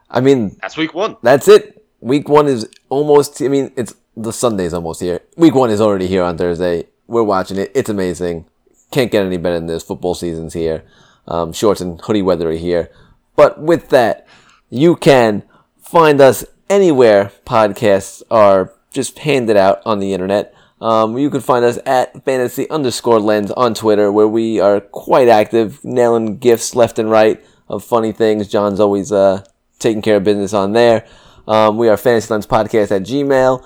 I 0.09 0.21
mean, 0.21 0.57
That's 0.61 0.77
week 0.77 0.93
one. 0.93 1.17
that's 1.21 1.47
it. 1.47 1.85
Week 1.99 2.29
one 2.29 2.47
is 2.47 2.69
almost. 2.89 3.41
I 3.41 3.47
mean, 3.47 3.71
it's 3.75 3.95
the 4.15 4.31
Sunday's 4.31 4.73
almost 4.73 5.01
here. 5.01 5.21
Week 5.35 5.55
one 5.55 5.69
is 5.69 5.81
already 5.81 6.07
here 6.07 6.23
on 6.23 6.37
Thursday. 6.37 6.85
We're 7.07 7.23
watching 7.23 7.57
it. 7.57 7.71
It's 7.73 7.89
amazing. 7.89 8.45
Can't 8.91 9.11
get 9.11 9.25
any 9.25 9.37
better 9.37 9.55
than 9.55 9.67
this. 9.67 9.83
Football 9.83 10.15
season's 10.15 10.53
here. 10.53 10.83
Um, 11.27 11.51
shorts 11.53 11.81
and 11.81 11.99
hoodie 12.01 12.21
weather 12.21 12.49
are 12.49 12.53
here. 12.53 12.89
But 13.35 13.61
with 13.61 13.89
that, 13.89 14.25
you 14.69 14.95
can 14.95 15.43
find 15.77 16.21
us 16.21 16.45
anywhere 16.69 17.31
podcasts 17.45 18.23
are 18.29 18.73
just 18.91 19.19
handed 19.19 19.57
out 19.57 19.81
on 19.85 19.99
the 19.99 20.13
internet. 20.13 20.53
Um, 20.79 21.17
you 21.17 21.29
can 21.29 21.41
find 21.41 21.65
us 21.65 21.79
at 21.85 22.23
fantasy 22.23 22.69
underscore 22.69 23.19
lens 23.19 23.51
on 23.51 23.73
Twitter, 23.73 24.11
where 24.11 24.27
we 24.27 24.59
are 24.59 24.79
quite 24.79 25.27
active, 25.27 25.83
nailing 25.83 26.37
gifts 26.37 26.75
left 26.75 26.99
and 26.99 27.09
right 27.09 27.43
of 27.67 27.83
funny 27.83 28.11
things. 28.11 28.47
John's 28.47 28.79
always 28.79 29.11
uh, 29.11 29.43
taking 29.79 30.01
care 30.01 30.17
of 30.17 30.23
business 30.23 30.53
on 30.53 30.73
there. 30.73 31.05
Um, 31.47 31.77
we 31.77 31.89
are 31.89 31.97
fantasy 31.97 32.33
lens 32.33 32.45
podcast 32.45 32.91
at 32.91 33.03
Gmail. 33.03 33.63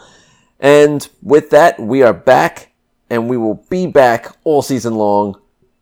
And 0.60 1.08
with 1.24 1.50
that, 1.50 1.80
we 1.80 2.04
are 2.04 2.14
back, 2.14 2.72
and 3.10 3.28
we 3.28 3.36
will 3.36 3.66
be 3.70 3.88
back 3.88 4.28
all 4.44 4.62
season 4.62 4.94
long. 4.94 5.42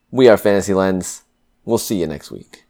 We 0.10 0.30
are 0.30 0.38
Fantasy 0.38 0.74
Lens. 0.74 1.24
We'll 1.66 1.78
see 1.78 2.00
you 2.00 2.08
next 2.08 2.32
week. 2.32 2.64